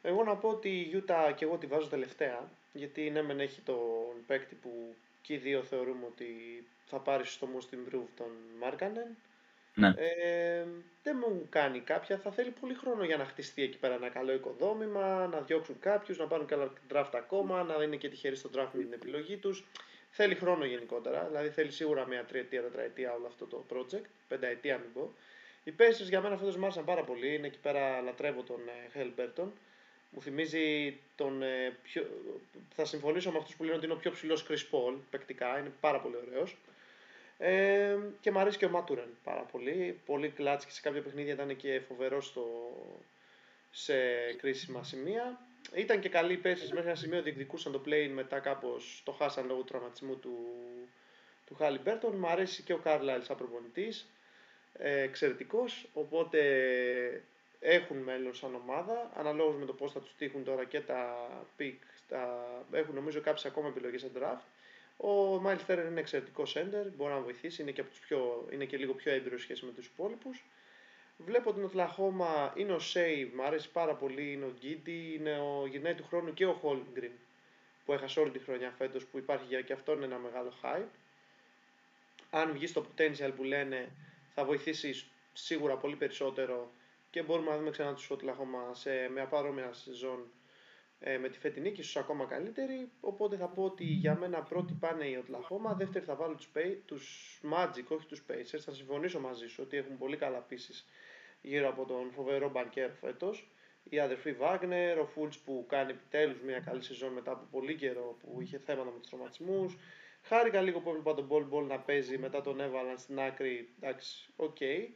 Εγώ 0.02 0.24
να 0.24 0.36
πω 0.36 0.50
ότι 0.50 0.70
η 0.70 1.04
Utah 1.08 1.34
και 1.36 1.46
εγώ 1.46 1.58
τη 1.58 1.66
βάζω 1.68 1.88
τελευταία, 1.88 2.52
γιατί 2.74 3.10
ναι 3.10 3.22
μεν 3.22 3.40
έχει 3.40 3.62
τον 3.62 4.26
παίκτη 4.28 4.56
που 4.56 4.96
και 5.22 5.34
οι 5.34 5.38
δύο 5.38 5.64
θεωρούμε 5.64 6.06
ότι 6.06 6.28
θα 6.86 6.98
πάρει 6.98 7.26
στο 7.26 7.48
most 7.56 7.76
improved 7.76 8.10
τον 8.16 8.32
Μάρκανεν. 8.60 9.18
Ναι. 9.74 9.94
Ε, 9.98 10.66
δεν 11.04 11.18
μου 11.20 11.48
κάνει 11.50 11.80
κάποια. 11.80 12.18
Θα 12.18 12.32
θέλει 12.32 12.50
πολύ 12.50 12.74
χρόνο 12.74 13.04
για 13.04 13.18
να 13.18 13.26
χτιστεί 13.26 13.64
εκεί 13.64 13.78
πέρα 13.78 13.94
ένα 13.94 14.10
καλό 14.10 14.34
οικοδόμημα, 14.34 15.28
να 15.28 15.42
διώξουν 15.42 15.80
κάποιους, 15.80 16.18
να 16.18 16.26
πάρουν 16.28 16.46
καλά 16.46 16.74
draft 16.94 17.12
ακόμα, 17.14 17.64
να 17.64 17.84
είναι 17.84 17.96
και 17.96 18.10
τυχεροί 18.10 18.36
στο 18.36 18.50
draft 18.56 18.70
με 18.74 18.84
την 18.84 18.94
επιλογή 18.94 19.38
τους. 19.38 19.66
Θέλει 20.10 20.36
χρόνο 20.36 20.66
γενικότερα, 20.66 21.26
δηλαδή 21.28 21.50
θέλει 21.50 21.72
σίγουρα 21.72 22.08
μια 22.08 22.26
τριετία, 22.26 22.62
τετραετία 22.62 23.14
όλο 23.14 23.28
αυτό 23.28 23.46
το 23.46 23.66
project, 23.70 24.06
πενταετία 24.28 24.78
μην 24.78 24.94
πω. 24.94 25.14
Οι 25.64 25.74
Pacers 25.80 26.08
για 26.10 26.22
μένα 26.22 26.38
φέτος 26.38 26.56
μου 26.56 26.64
άρεσαν 26.64 26.86
πάρα 26.86 27.04
πολύ, 27.04 27.34
είναι 27.34 27.48
εκεί 27.48 27.60
πέρα 27.60 28.02
λατρεύω 28.02 28.44
τον 28.44 28.60
Hellberton. 28.96 29.48
Μου 30.10 30.22
θυμίζει 30.22 30.98
τον. 31.16 31.42
Ε, 31.42 31.78
πιο... 31.84 32.08
Θα 32.76 32.86
συμφωνήσω 32.86 33.32
με 33.32 33.38
αυτούς 33.38 33.56
που 33.56 33.64
λένε 33.64 33.76
ότι 33.76 33.86
είναι 33.86 33.94
ο 33.94 33.98
πιο 33.98 34.12
ψηλός 34.12 34.46
Chris 34.50 34.76
Paul 34.76 34.96
παικτικά, 35.10 35.60
είναι 35.60 35.72
πάρα 35.80 36.00
πολύ 36.00 36.16
ωραίος. 36.16 36.58
Ε, 37.38 37.98
και 38.22 38.32
μου 38.32 38.40
αρέσει 38.40 38.58
και 38.58 38.66
ο 38.66 38.70
Μάτουρεν 38.70 39.18
πάρα 39.24 39.42
πολύ. 39.42 40.00
Πολύ 40.06 40.30
κλάτς 40.30 40.66
και 40.66 40.72
σε 40.72 40.82
κάποια 40.82 41.02
παιχνίδια 41.02 41.34
ήταν 41.34 41.56
και 41.56 41.82
φοβερός 41.88 42.26
στο... 42.26 42.46
σε 43.72 43.94
κρίσιμα 44.34 44.84
σημεία. 44.84 45.40
Ήταν 45.76 46.00
και 46.00 46.10
καλοί 46.10 46.38
φέτος 46.38 46.74
μέχρι 46.74 46.88
ένα 46.88 46.96
σημείο 46.96 47.22
διεκδικούσαν 47.22 47.72
το 47.72 47.82
play-in 47.86 48.10
μετά 48.14 48.40
κάπως 48.40 49.02
το 49.06 49.12
χάσαν 49.12 49.48
λόγω 49.48 49.60
του 49.60 49.66
τραυματισμού 49.66 50.16
του, 50.16 50.38
του 51.46 51.56
Χάλιμπερτον. 51.56 52.16
Μου 52.16 52.28
αρέσει 52.28 52.64
και 52.64 52.74
ο 52.74 52.78
Κάρλαϊλ 52.78 53.22
σαν 53.22 53.38
προπονητής. 53.38 54.10
Ε, 54.74 55.02
εξαιρετικός, 55.02 55.88
οπότε 55.94 56.40
έχουν 57.60 57.98
μέλλον 57.98 58.36
σαν 58.36 58.56
ομάδα, 58.56 59.12
αναλόγως 59.16 59.56
με 59.56 59.66
το 59.66 59.74
πώς 59.74 59.92
θα 59.92 60.00
τους 60.00 60.16
τύχουν 60.16 60.44
τώρα 60.44 60.64
και 60.66 60.82
τα 60.82 61.30
pick, 61.60 61.78
τα... 62.08 62.46
έχουν 62.72 62.96
νομίζω 62.96 63.22
κάποιες 63.22 63.46
ακόμα 63.46 63.68
επιλογές 63.68 64.02
σε 64.02 64.12
draft. 64.18 64.44
Ο 64.98 65.42
Miles 65.46 65.72
Turner 65.72 65.86
είναι 65.90 66.00
εξαιρετικό 66.00 66.44
center, 66.44 66.86
μπορεί 66.96 67.14
να 67.14 67.20
βοηθήσει, 67.20 67.62
είναι 67.62 67.72
και, 67.72 67.82
από 67.82 67.90
τους 67.90 68.00
πιο, 68.00 68.48
είναι 68.52 68.66
και 68.66 68.78
λίγο 68.78 68.94
πιο 68.94 69.12
έμπειρος 69.12 69.42
σχέση 69.42 69.66
με 69.66 69.72
τους 69.72 69.86
υπόλοιπους. 69.86 70.44
Βλέπω 71.18 71.54
την 71.54 71.64
Οτλαχώμα, 71.64 72.54
είναι 72.58 72.72
ο 72.72 72.80
Σέι, 72.80 73.32
μου 73.36 73.44
αρέσει 73.44 73.70
πάρα 73.72 73.94
πολύ, 73.94 74.32
είναι 74.32 74.46
ο 74.46 74.54
Γκίντι, 74.60 75.14
είναι 75.20 75.40
ο 75.40 75.66
γυρνάει 75.68 75.96
του 75.96 76.06
χρόνου 76.10 76.34
και 76.34 76.46
ο 76.46 76.54
Χόλγκριν 76.54 77.12
που 77.86 77.94
έχασε 77.94 78.20
όλη 78.20 78.32
τη 78.32 78.40
χρονιά 78.40 78.74
φέτος 78.78 79.06
που 79.06 79.18
υπάρχει 79.18 79.64
και 79.64 79.74
αυτό 79.74 79.94
είναι 79.94 80.06
ένα 80.06 80.18
μεγάλο 80.18 80.54
hype. 80.62 80.90
Αν 82.30 82.52
βγει 82.52 82.68
στο 82.68 82.86
potential 82.86 83.32
που 83.36 83.44
λένε 83.44 83.92
θα 84.34 84.46
βοηθήσει 84.46 85.06
σίγουρα 85.34 85.76
πολύ 85.76 85.96
περισσότερο 85.96 86.72
και 87.10 87.24
μπορούμε 87.24 87.50
να 87.50 87.58
δούμε 87.58 87.70
ξανά 87.70 87.94
τους 87.94 88.10
Οτλαχώμα 88.10 88.74
σε 88.74 89.10
μια 89.10 89.26
παρόμοια 89.26 89.74
σεζόν 89.74 90.32
ε, 91.00 91.18
με 91.18 91.30
τη 91.30 91.40
φετινή 91.40 91.72
και 91.72 91.82
ίσως 91.82 91.98
ακόμα 91.98 92.26
καλύτερη. 92.26 92.92
Οπότε 93.00 93.38
θα 93.38 93.48
πω 93.48 93.64
ότι 93.64 93.84
για 93.84 94.16
μένα 94.16 94.42
πρώτη 94.42 94.74
πάνε 94.74 95.06
οι 95.06 95.16
Οτλαχώμα, 95.16 95.74
δεύτερη 95.74 96.06
θα 96.06 96.16
βάλω 96.16 96.36
τους, 96.36 96.52
Pay, 96.56 96.78
τους 96.86 97.40
Magic, 97.54 97.86
όχι 97.88 98.06
τους 98.06 98.26
Pacers. 98.30 98.60
Θα 98.60 98.74
συμφωνήσω 98.74 99.20
μαζί 99.20 99.48
σου 99.48 99.64
ότι 99.66 99.78
έχουν 99.78 99.98
πολύ 99.98 100.18
καλά 100.18 100.40
πίσει 100.40 100.86
γύρω 101.42 101.68
από 101.68 101.86
τον 101.86 102.12
φοβερό 102.12 102.50
Μπανκέρο 102.50 102.92
φέτος. 102.92 103.52
Η 103.84 104.00
αδερφή 104.00 104.32
Βάγνερ, 104.32 105.00
ο 105.00 105.06
Φουλτς 105.06 105.34
που 105.46 105.66
κάνει 105.70 105.92
επιτέλους 105.92 106.42
μια 106.42 106.60
καλή 106.60 106.82
σεζόν 106.82 107.14
μετά 107.14 107.32
από 107.32 107.48
πολύ 107.52 107.76
καιρό 107.76 108.18
που 108.22 108.42
είχε 108.42 108.58
θέματα 108.58 108.92
με 108.92 109.00
τους 109.00 109.10
τραυματισμούς. 109.10 109.78
Χάρηκα 110.22 110.62
λίγο 110.62 110.80
που 110.80 110.90
έβλεπα 110.90 111.14
τον 111.14 111.28
Bol 111.32 111.54
Bol 111.54 111.68
να 111.68 111.80
παίζει, 111.80 112.18
μετά 112.18 112.42
τον 112.42 112.60
έβαλαν 112.60 112.98
στην 112.98 113.20
άκρη. 113.20 113.74
Εντάξει, 113.80 114.34
οκ. 114.36 114.56
Okay. 114.60 114.88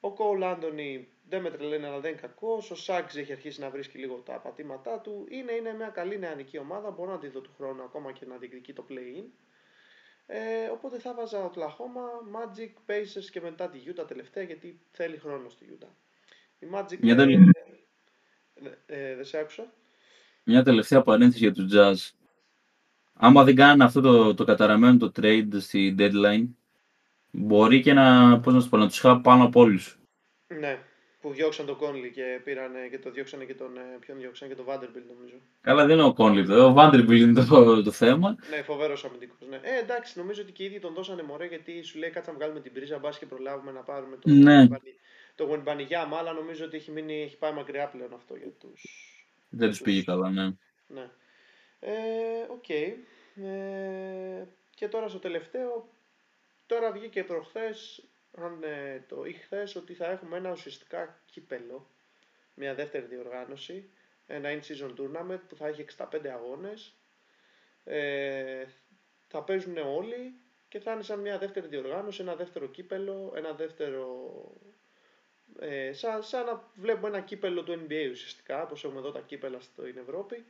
Ο 0.00 0.12
Κόουλ 0.14 0.42
Άντονι 0.42 1.08
δεν 1.28 1.42
με 1.42 1.50
τρελαίνει, 1.50 1.84
αλλά 1.84 2.00
δεν 2.00 2.10
είναι 2.10 2.20
κακός. 2.20 2.70
Ο 2.70 2.74
Σαγκς 2.74 3.16
έχει 3.16 3.32
αρχίσει 3.32 3.60
να 3.60 3.70
βρίσκει 3.70 3.98
λίγο 3.98 4.14
τα 4.14 4.32
πατήματά 4.32 5.00
του. 5.00 5.26
Είναι, 5.30 5.52
είναι 5.52 5.72
μια 5.72 5.88
καλή 5.88 6.18
νεανική 6.18 6.58
ομάδα. 6.58 6.90
Μπορώ 6.90 7.10
να 7.10 7.18
τη 7.18 7.28
δω 7.28 7.40
του 7.40 7.50
χρόνου 7.56 7.82
ακόμα 7.82 8.12
και 8.12 8.26
να 8.26 8.36
διεκδικεί 8.36 8.72
το 8.72 8.86
play-in. 8.90 9.24
Ε, 10.26 10.68
οπότε 10.72 10.98
θα 10.98 11.14
'βαζα 11.14 11.44
Oklahoma, 11.44 12.36
Magic, 12.36 12.90
Pacers 12.90 13.24
και 13.30 13.40
μετά 13.40 13.68
τη 13.68 13.78
Utah 13.86 14.06
τελευταία 14.06 14.44
γιατί 14.44 14.80
θέλει 14.90 15.18
χρόνο 15.18 15.48
στη 15.48 15.78
Utah. 15.78 15.92
Η 16.58 16.66
Magic. 16.74 16.98
Μια 17.00 17.14
ε, 18.54 18.76
ε, 18.86 19.14
δεν 19.14 19.24
σε 19.24 19.38
άκουσα. 19.38 19.72
Μια 20.44 20.62
τελευταία 20.62 21.02
παρένθεση 21.02 21.38
για 21.38 21.52
τους 21.52 21.72
Jazz. 21.74 22.14
Άμα 23.12 23.44
δεν 23.44 23.54
κάνουν 23.54 23.80
αυτό 23.80 24.00
το, 24.00 24.34
το 24.34 24.44
καταραμένο 24.44 24.98
το 24.98 25.12
trade 25.16 25.48
στη 25.58 25.94
deadline, 25.98 26.46
μπορεί 27.36 27.80
και 27.80 27.92
να, 27.92 28.40
πώς 28.40 28.54
να, 28.54 28.60
σου 28.60 28.68
πω, 28.68 28.76
να 28.76 28.88
τους 28.88 28.98
είχα 28.98 29.20
πάνω 29.20 29.44
από 29.44 29.60
όλους. 29.60 29.98
Ναι, 30.46 30.78
που 31.20 31.32
διώξαν 31.32 31.66
τον 31.66 31.76
Κόνλι 31.76 32.10
και, 32.10 32.40
πήραν, 32.44 32.72
και 32.90 32.98
το 32.98 33.10
διώξαν 33.10 33.46
και 33.46 33.54
τον, 33.54 33.76
ε, 33.76 33.80
ποιον 34.00 34.18
διώξαν 34.18 34.48
και 34.48 34.54
τον 34.54 34.64
Vanderbilt 34.68 35.06
νομίζω. 35.16 35.36
Καλά 35.60 35.86
δεν 35.86 35.98
είναι 35.98 36.06
ο 36.06 36.12
Κόνλι, 36.12 36.52
ο 36.52 36.74
Vanderbilt 36.76 37.10
είναι 37.10 37.44
το, 37.44 37.82
το 37.82 37.90
θέμα. 37.90 38.36
Ναι, 38.50 38.62
φοβερός 38.62 39.04
αμυντικός. 39.04 39.48
Ναι. 39.48 39.56
Ε, 39.56 39.78
εντάξει, 39.82 40.18
νομίζω 40.18 40.42
ότι 40.42 40.52
και 40.52 40.62
οι 40.62 40.66
ίδιοι 40.66 40.78
τον 40.78 40.94
δώσανε 40.94 41.22
μωρέ 41.22 41.46
γιατί 41.46 41.82
σου 41.82 41.98
λέει 41.98 42.10
κάτσα 42.10 42.30
να 42.30 42.36
βγάλουμε 42.36 42.60
την 42.60 42.72
πρίζα, 42.72 42.98
μπας 42.98 43.18
και 43.18 43.26
προλάβουμε 43.26 43.72
να 43.72 43.80
πάρουμε 43.80 44.16
το, 44.16 44.30
ναι. 44.30 44.66
τον 45.34 45.44
Γουεμπανιάμα, 45.44 46.16
αλλά 46.16 46.32
νομίζω 46.32 46.64
ότι 46.64 46.76
έχει, 46.76 46.90
μείνει, 46.90 47.22
έχει 47.22 47.36
πάει 47.36 47.52
μακριά 47.52 47.88
πλέον 47.88 48.14
αυτό 48.14 48.36
για 48.36 48.50
τους... 48.60 48.82
Δεν 49.48 49.68
τους 49.68 49.80
πήγε 49.80 50.02
καλά, 50.02 50.30
ναι. 50.30 50.44
Ναι. 50.86 51.10
Ε, 51.80 51.92
οκ. 52.50 52.64
Okay. 52.68 52.92
Ε, 53.42 54.44
και 54.74 54.88
τώρα 54.88 55.08
στο 55.08 55.18
τελευταίο, 55.18 55.88
τώρα 56.66 56.92
βγήκε 56.92 57.24
προχθές, 57.24 58.04
αν 58.36 58.62
ε, 58.62 59.04
το 59.08 59.24
ή 59.24 59.32
χθες, 59.32 59.76
ότι 59.76 59.94
θα 59.94 60.06
έχουμε 60.06 60.36
ένα 60.36 60.50
ουσιαστικά 60.50 61.22
κύπελλο, 61.24 61.90
μια 62.54 62.74
δεύτερη 62.74 63.06
διοργάνωση, 63.06 63.90
ένα 64.26 64.48
in-season 64.50 64.94
tournament 64.98 65.40
που 65.48 65.56
θα 65.56 65.66
έχει 65.66 65.84
65 65.98 66.26
αγώνες, 66.26 66.94
ε, 67.84 68.64
θα 69.26 69.42
παίζουν 69.42 69.76
όλοι 69.76 70.40
και 70.68 70.78
θα 70.80 70.92
είναι 70.92 71.02
σαν 71.02 71.20
μια 71.20 71.38
δεύτερη 71.38 71.66
διοργάνωση, 71.66 72.22
ένα 72.22 72.36
δεύτερο 72.36 72.66
κύπελο, 72.66 73.32
ένα 73.36 73.52
δεύτερο... 73.52 74.32
Ε, 75.58 75.92
σαν, 75.92 76.22
σαν 76.22 76.44
να 76.44 76.70
βλέπουμε 76.74 77.08
ένα 77.08 77.20
κύπελο 77.20 77.62
του 77.62 77.72
NBA 77.72 78.08
ουσιαστικά, 78.10 78.62
όπως 78.62 78.84
έχουμε 78.84 78.98
εδώ 79.00 79.10
τα 79.12 79.20
κύπελα 79.20 79.60
στην 79.60 79.98
Ευρώπη. 79.98 80.44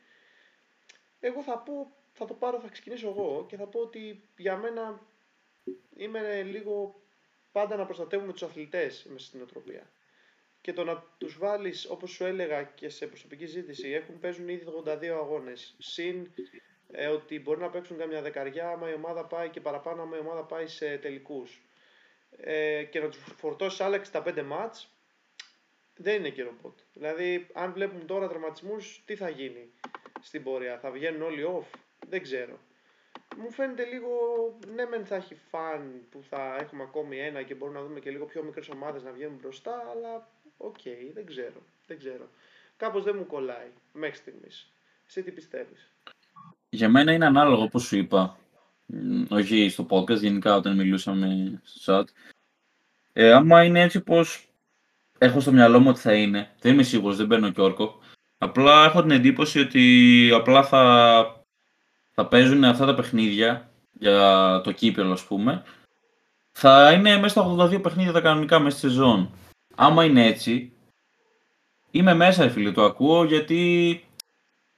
Εγώ 1.21 1.43
θα 1.43 1.59
πω 1.59 1.97
θα 2.17 2.25
το 2.25 2.35
πάρω, 2.35 2.61
θα 2.61 2.69
ξεκινήσω 2.69 3.09
εγώ 3.09 3.47
και 3.49 3.57
θα 3.57 3.67
πω 3.67 3.81
ότι 3.81 4.29
για 4.37 4.57
μένα 4.57 5.01
είμαι 5.97 6.43
λίγο 6.43 7.01
πάντα 7.53 7.77
να 7.77 7.85
προστατεύουμε 7.85 8.33
τους 8.33 8.43
αθλητές 8.43 9.07
μέσα 9.09 9.27
στην 9.27 9.43
οτροπία. 9.43 9.91
Και 10.61 10.73
το 10.73 10.85
να 10.85 11.05
τους 11.19 11.39
βάλεις, 11.39 11.91
όπως 11.91 12.11
σου 12.11 12.25
έλεγα 12.25 12.63
και 12.63 12.89
σε 12.89 13.07
προσωπική 13.07 13.47
ζήτηση, 13.47 13.89
έχουν, 13.89 14.19
παίζουν 14.19 14.49
ήδη 14.49 14.65
82 14.85 15.05
αγώνες. 15.05 15.75
Συν 15.79 16.33
ε, 16.91 17.07
ότι 17.07 17.41
μπορεί 17.41 17.61
να 17.61 17.71
παίξουν 17.71 17.99
καμιά 17.99 18.23
δεκαριά, 18.23 18.69
άμα 18.69 18.91
η 18.91 18.95
ομάδα 18.95 19.25
πάει 19.25 19.49
και 19.49 19.61
παραπάνω, 19.61 20.03
άμα 20.03 20.17
η 20.17 20.21
ομάδα 20.21 20.45
πάει 20.45 20.67
σε 20.67 20.97
τελικούς. 20.97 21.63
Ε, 22.37 22.85
και 22.85 23.01
να 23.01 23.09
τους 23.09 23.25
φορτώσεις 23.37 23.81
άλλα 23.81 24.03
65 24.13 24.43
ματς, 24.43 24.91
δεν 25.97 26.19
είναι 26.19 26.31
και 26.31 26.43
ρομπότ. 26.43 26.79
Δηλαδή, 26.93 27.47
αν 27.53 27.73
βλέπουμε 27.73 28.05
τώρα 28.05 28.29
τραυματισμούς, 28.29 29.03
τι 29.07 29.17
θα 29.17 29.29
γίνει 29.29 29.73
στην 30.23 30.43
πορεία. 30.43 30.79
Θα 30.79 30.91
βγαίνουν 30.91 31.23
όλοι 31.23 31.45
off 31.59 31.79
δεν 32.09 32.23
ξέρω. 32.23 32.59
Μου 33.39 33.51
φαίνεται 33.51 33.85
λίγο, 33.85 34.09
ναι 34.75 34.85
μεν 34.85 35.05
θα 35.07 35.15
έχει 35.15 35.35
fun 35.51 36.01
που 36.11 36.23
θα 36.29 36.57
έχουμε 36.61 36.83
ακόμη 36.83 37.19
ένα 37.19 37.43
και 37.43 37.55
μπορούμε 37.55 37.79
να 37.79 37.85
δούμε 37.87 38.01
και 38.01 38.11
λίγο 38.11 38.25
πιο 38.25 38.43
μικρές 38.43 38.69
ομάδες 38.69 39.03
να 39.03 39.11
βγαίνουν 39.11 39.39
μπροστά, 39.41 39.73
αλλά 39.73 40.29
οκ, 40.57 40.77
okay, 40.85 41.11
δεν 41.15 41.27
ξέρω, 41.27 41.63
δεν 41.87 41.99
ξέρω. 41.99 42.29
Κάπως 42.77 43.05
δεν 43.05 43.15
μου 43.19 43.27
κολλάει 43.27 43.71
μέχρι 43.93 44.17
στιγμής. 44.17 44.73
Εσύ 45.07 45.23
τι 45.23 45.31
πιστεύεις; 45.31 45.91
Για 46.69 46.89
μένα 46.89 47.13
είναι 47.13 47.27
ανάλογο 47.27 47.63
όπως 47.63 47.83
σου 47.83 47.97
είπα, 47.97 48.39
όχι 49.31 49.69
στο 49.69 49.87
podcast, 49.91 50.21
γενικά 50.21 50.57
όταν 50.57 50.77
μιλούσαμε 50.77 51.61
στο 51.65 51.99
chat. 51.99 52.05
Ε, 53.13 53.33
άμα 53.33 53.65
είναι 53.65 53.83
έτσι 53.83 54.01
πως 54.01 54.49
έχω 55.19 55.41
στο 55.41 55.53
μυαλό 55.53 55.81
μου 55.81 55.89
ότι 55.89 56.01
θα 56.01 56.15
είναι, 56.15 56.55
δεν 56.61 56.73
είμαι 56.73 56.83
σίγουρος, 56.83 57.17
δεν 57.17 57.27
παίρνω 57.27 57.51
και 57.51 57.61
όρκο. 57.61 57.99
Απλά 58.39 58.85
έχω 58.85 59.01
την 59.01 59.11
εντύπωση 59.11 59.61
ότι 59.61 60.31
απλά 60.35 60.65
θα 60.65 61.46
θα 62.21 62.27
παίζουν 62.29 62.65
αυτά 62.65 62.87
τα 62.87 62.95
παιχνίδια 62.95 63.71
για 63.93 64.61
το 64.65 64.73
κύπελο, 64.73 65.13
ας 65.13 65.25
πούμε, 65.25 65.63
θα 66.53 66.93
είναι 66.93 67.19
μέσα 67.19 67.29
στα 67.29 67.43
82 67.43 67.83
παιχνίδια 67.83 68.13
τα 68.13 68.21
κανονικά 68.21 68.59
μέσα 68.59 68.79
στη 68.79 68.89
σεζόν. 68.89 69.31
Άμα 69.75 70.05
είναι 70.05 70.27
έτσι, 70.27 70.73
είμαι 71.91 72.15
μέσα, 72.15 72.49
φίλε, 72.49 72.73
το 72.73 72.85
ακούω, 72.85 73.25
γιατί 73.25 74.01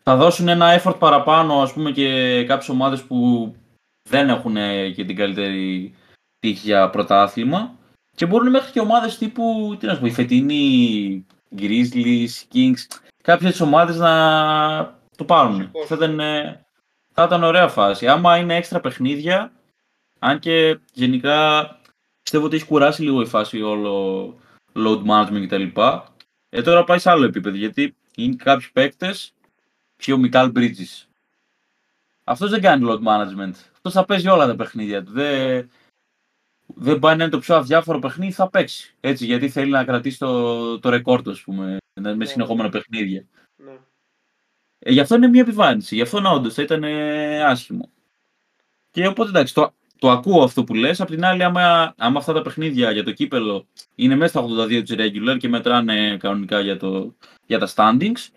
θα 0.03 0.17
δώσουν 0.17 0.49
ένα 0.49 0.83
effort 0.83 0.99
παραπάνω, 0.99 1.63
ας 1.63 1.73
πούμε, 1.73 1.91
και 1.91 2.45
κάποιες 2.45 2.69
ομάδες 2.69 3.03
που 3.03 3.55
δεν 4.09 4.29
έχουν 4.29 4.55
και 4.95 5.05
την 5.05 5.17
καλύτερη 5.17 5.95
τύχη 6.39 6.67
για 6.67 6.91
πρωτάθλημα. 6.91 7.77
Και 8.17 8.27
μπορούν 8.27 8.51
μέχρι 8.51 8.73
και 8.73 8.81
ομάδες 8.81 9.19
τύπου, 9.19 9.77
τι 9.79 9.87
να 9.87 9.95
σου 9.95 10.01
πω, 10.01 10.07
η 10.07 10.11
φετινή 10.11 11.27
Grizzlies, 11.59 12.29
Kings, 12.53 13.01
κάποιες 13.23 13.61
ομάδες 13.61 13.97
να 13.97 15.01
το 15.17 15.25
πάρουν. 15.25 15.71
Θα 15.87 15.95
ήταν, 15.95 16.21
θα 17.19 17.25
ήταν 17.25 17.43
ωραία 17.43 17.69
φάση. 17.69 18.09
Άμα 18.09 18.37
είναι 18.37 18.57
έξτρα 18.57 18.81
παιχνίδια, 18.81 19.53
αν 20.19 20.39
και 20.39 20.79
γενικά 20.93 21.69
πιστεύω 22.23 22.45
ότι 22.45 22.57
έχει 22.57 22.65
κουράσει 22.65 23.03
λίγο 23.03 23.21
η 23.21 23.27
φάση 23.27 23.63
όλο 23.63 24.35
load 24.75 25.05
management 25.05 25.47
κτλ. 25.47 25.81
Ε, 26.49 26.63
τώρα 26.63 26.85
πάει 26.85 26.99
σε 26.99 27.11
άλλο 27.11 27.25
επίπεδο 27.25 27.57
γιατί 27.57 27.97
είναι 28.17 28.37
κάποιοι 28.37 28.67
παίκτες, 28.73 29.33
πιο 29.97 30.19
Μικάλ 30.19 30.53
Bridges. 30.55 31.07
Αυτός 32.25 32.51
δεν 32.51 32.61
κάνει 32.61 32.87
load 32.89 33.03
management. 33.03 33.55
Αυτός 33.73 33.93
θα 33.93 34.05
παίζει 34.05 34.29
όλα 34.29 34.47
τα 34.47 34.57
παιχνίδια 34.57 35.05
του. 35.05 35.13
Δεν, 35.13 35.71
δεν 36.67 36.99
πάει 36.99 37.17
να 37.17 37.23
είναι 37.23 37.33
το 37.33 37.39
πιο 37.39 37.57
αδιάφορο 37.57 37.99
παιχνίδι, 37.99 38.33
θα 38.33 38.51
παίξει. 38.51 38.95
Έτσι, 39.01 39.25
γιατί 39.25 39.49
θέλει 39.49 39.71
να 39.71 39.85
κρατήσει 39.85 40.19
το, 40.19 40.79
το 40.79 40.89
ρεκόρ 40.89 41.23
ας 41.31 41.41
πούμε, 41.41 41.77
με 42.01 42.15
ναι. 42.15 42.25
συνεχόμενα 42.25 42.69
παιχνίδια. 42.69 43.27
Ναι. 44.79 44.91
Ε, 44.91 44.93
γι' 44.93 45.01
αυτό 45.01 45.15
είναι 45.15 45.29
μια 45.29 45.41
επιβάρυνση. 45.41 45.95
Γι' 45.95 46.03
αυτό 46.03 46.21
να 46.21 46.31
όντως 46.31 46.55
θα 46.55 46.63
ήταν 46.63 46.85
ε, 46.85 47.45
άσχημο. 47.45 47.91
Και 48.91 49.07
οπότε 49.07 49.29
εντάξει, 49.29 49.55
το, 49.55 49.75
το 49.99 50.11
ακούω 50.11 50.43
αυτό 50.43 50.65
που 50.65 50.75
λες. 50.75 51.01
Απ' 51.01 51.09
την 51.09 51.25
άλλη, 51.25 51.43
άμα, 51.43 51.95
άμα 51.97 52.19
αυτά 52.19 52.33
τα 52.33 52.43
παιχνίδια 52.43 52.91
για 52.91 53.05
το 53.05 53.13
κύπελλο 53.13 53.67
είναι 53.95 54.17
μέσα 54.17 54.39
στα 54.39 54.65
82 54.65 54.83
της 54.85 54.95
regular 54.99 55.37
και 55.39 55.49
μετράνε 55.49 56.17
κανονικά 56.17 56.61
για, 56.61 56.77
το, 56.77 57.15
για 57.47 57.59
τα 57.59 57.69
standings, 57.75 58.29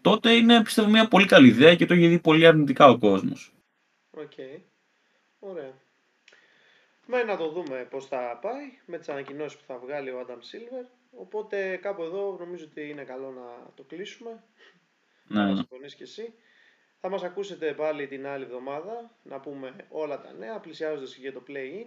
τότε 0.00 0.32
είναι 0.32 0.62
πιστεύω 0.62 0.88
μια 0.88 1.08
πολύ 1.08 1.26
καλή 1.26 1.48
ιδέα 1.48 1.74
και 1.74 1.86
το 1.86 1.94
έχει 1.94 2.08
δει 2.08 2.18
πολύ 2.18 2.46
αρνητικά 2.46 2.88
ο 2.88 2.98
κόσμος. 2.98 3.52
Οκ. 4.10 4.30
Okay. 4.36 4.60
Ωραία. 5.38 5.72
Με 7.06 7.22
να 7.22 7.36
το 7.36 7.48
δούμε 7.48 7.86
πώς 7.90 8.06
θα 8.06 8.38
πάει 8.42 8.78
με 8.86 8.98
τις 8.98 9.08
ανακοινώσεις 9.08 9.58
που 9.58 9.64
θα 9.66 9.78
βγάλει 9.78 10.10
ο 10.10 10.24
Adam 10.26 10.36
Silver. 10.36 10.86
Οπότε 11.10 11.76
κάπου 11.76 12.02
εδώ 12.02 12.36
νομίζω 12.38 12.64
ότι 12.70 12.88
είναι 12.88 13.02
καλό 13.02 13.30
να 13.30 13.72
το 13.74 13.82
κλείσουμε. 13.82 14.42
Ναι. 15.28 15.44
Να 15.44 15.56
συμφωνείς 15.56 15.94
και 15.94 16.02
εσύ. 16.02 16.34
Θα 17.00 17.08
μας 17.08 17.22
ακούσετε 17.22 17.72
πάλι 17.74 18.06
την 18.06 18.26
άλλη 18.26 18.44
εβδομάδα 18.44 19.18
να 19.22 19.40
πούμε 19.40 19.86
όλα 19.88 20.20
τα 20.20 20.32
νέα, 20.32 20.60
πλησιάζοντας 20.60 21.14
και 21.14 21.20
για 21.20 21.32
το 21.32 21.42
play-in. 21.48 21.86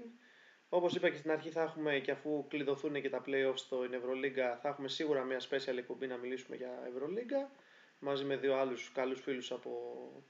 Όπως 0.69 0.95
είπα 0.95 1.09
και 1.09 1.17
στην 1.17 1.31
αρχή 1.31 1.49
θα 1.49 1.61
έχουμε 1.61 1.99
και 1.99 2.11
αφού 2.11 2.47
κλειδωθούν 2.47 3.01
και 3.01 3.09
τα 3.09 3.23
play-offs 3.25 3.53
στο 3.55 3.87
Ευρωλίγκα 3.91 4.59
θα 4.61 4.69
έχουμε 4.69 4.87
σίγουρα 4.87 5.23
μια 5.23 5.39
special 5.39 5.77
εκπομπή 5.77 6.07
να 6.07 6.17
μιλήσουμε 6.17 6.55
για 6.55 6.83
Ευρωλίγκα 6.87 7.51
μαζί 7.99 8.23
με 8.23 8.35
δύο 8.35 8.55
άλλους 8.55 8.91
καλούς 8.91 9.21
φίλους 9.21 9.51
από 9.51 9.71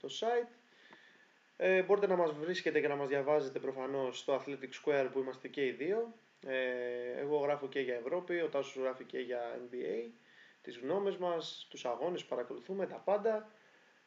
το 0.00 0.08
site. 0.20 0.52
Ε, 1.56 1.82
μπορείτε 1.82 2.06
να 2.06 2.16
μας 2.16 2.32
βρίσκετε 2.32 2.80
και 2.80 2.88
να 2.88 2.96
μας 2.96 3.08
διαβάζετε 3.08 3.58
προφανώς 3.58 4.18
στο 4.18 4.42
Athletic 4.42 4.70
Square 4.84 5.08
που 5.12 5.18
είμαστε 5.18 5.48
και 5.48 5.66
οι 5.66 5.70
δύο. 5.70 6.14
Ε, 6.46 7.20
εγώ 7.20 7.36
γράφω 7.38 7.68
και 7.68 7.80
για 7.80 7.94
Ευρώπη, 7.94 8.40
ο 8.40 8.48
Τάσος 8.48 8.82
γράφει 8.82 9.04
και 9.04 9.18
για 9.18 9.40
NBA. 9.70 10.10
Τις 10.62 10.78
γνώμες 10.78 11.16
μας, 11.16 11.66
τους 11.70 11.84
αγώνες 11.84 12.22
που 12.22 12.28
παρακολουθούμε, 12.28 12.86
τα 12.86 12.96
πάντα. 12.96 13.50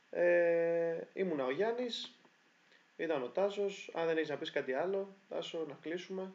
Ε, 0.09 1.01
ήμουνα 1.13 1.45
ο 1.45 1.51
Γιάννης, 1.51 2.19
ήταν 2.95 3.23
ο 3.23 3.27
Τάσος. 3.27 3.91
Αν 3.93 4.05
δεν 4.05 4.17
έχεις 4.17 4.29
να 4.29 4.37
πεις 4.37 4.51
κάτι 4.51 4.73
άλλο, 4.73 5.15
Τάσο, 5.29 5.65
να 5.67 5.77
κλείσουμε. 5.81 6.33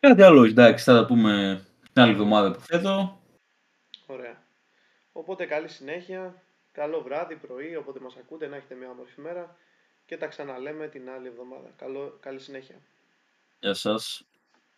Κάτι 0.00 0.22
άλλο, 0.22 0.44
εντάξει, 0.44 0.84
θα 0.84 0.94
τα 0.94 1.06
πούμε 1.06 1.64
την 1.92 2.02
άλλη 2.02 2.12
εβδομάδα 2.12 2.52
που 2.52 2.60
θέτω. 2.60 3.20
Ωραία. 4.06 4.42
Οπότε 5.12 5.46
καλή 5.46 5.68
συνέχεια, 5.68 6.42
καλό 6.72 7.02
βράδυ, 7.02 7.36
πρωί, 7.36 7.76
όποτε 7.76 8.00
μας 8.00 8.16
ακούτε, 8.16 8.46
να 8.46 8.56
έχετε 8.56 8.74
μια 8.74 8.90
όμορφη 8.90 9.20
μέρα 9.20 9.56
και 10.06 10.16
τα 10.16 10.26
ξαναλέμε 10.26 10.88
την 10.88 11.10
άλλη 11.10 11.26
εβδομάδα. 11.26 11.70
Καλό, 11.76 12.18
καλή 12.20 12.40
συνέχεια. 12.40 12.76
Γεια 13.60 13.74
σας. 13.74 14.24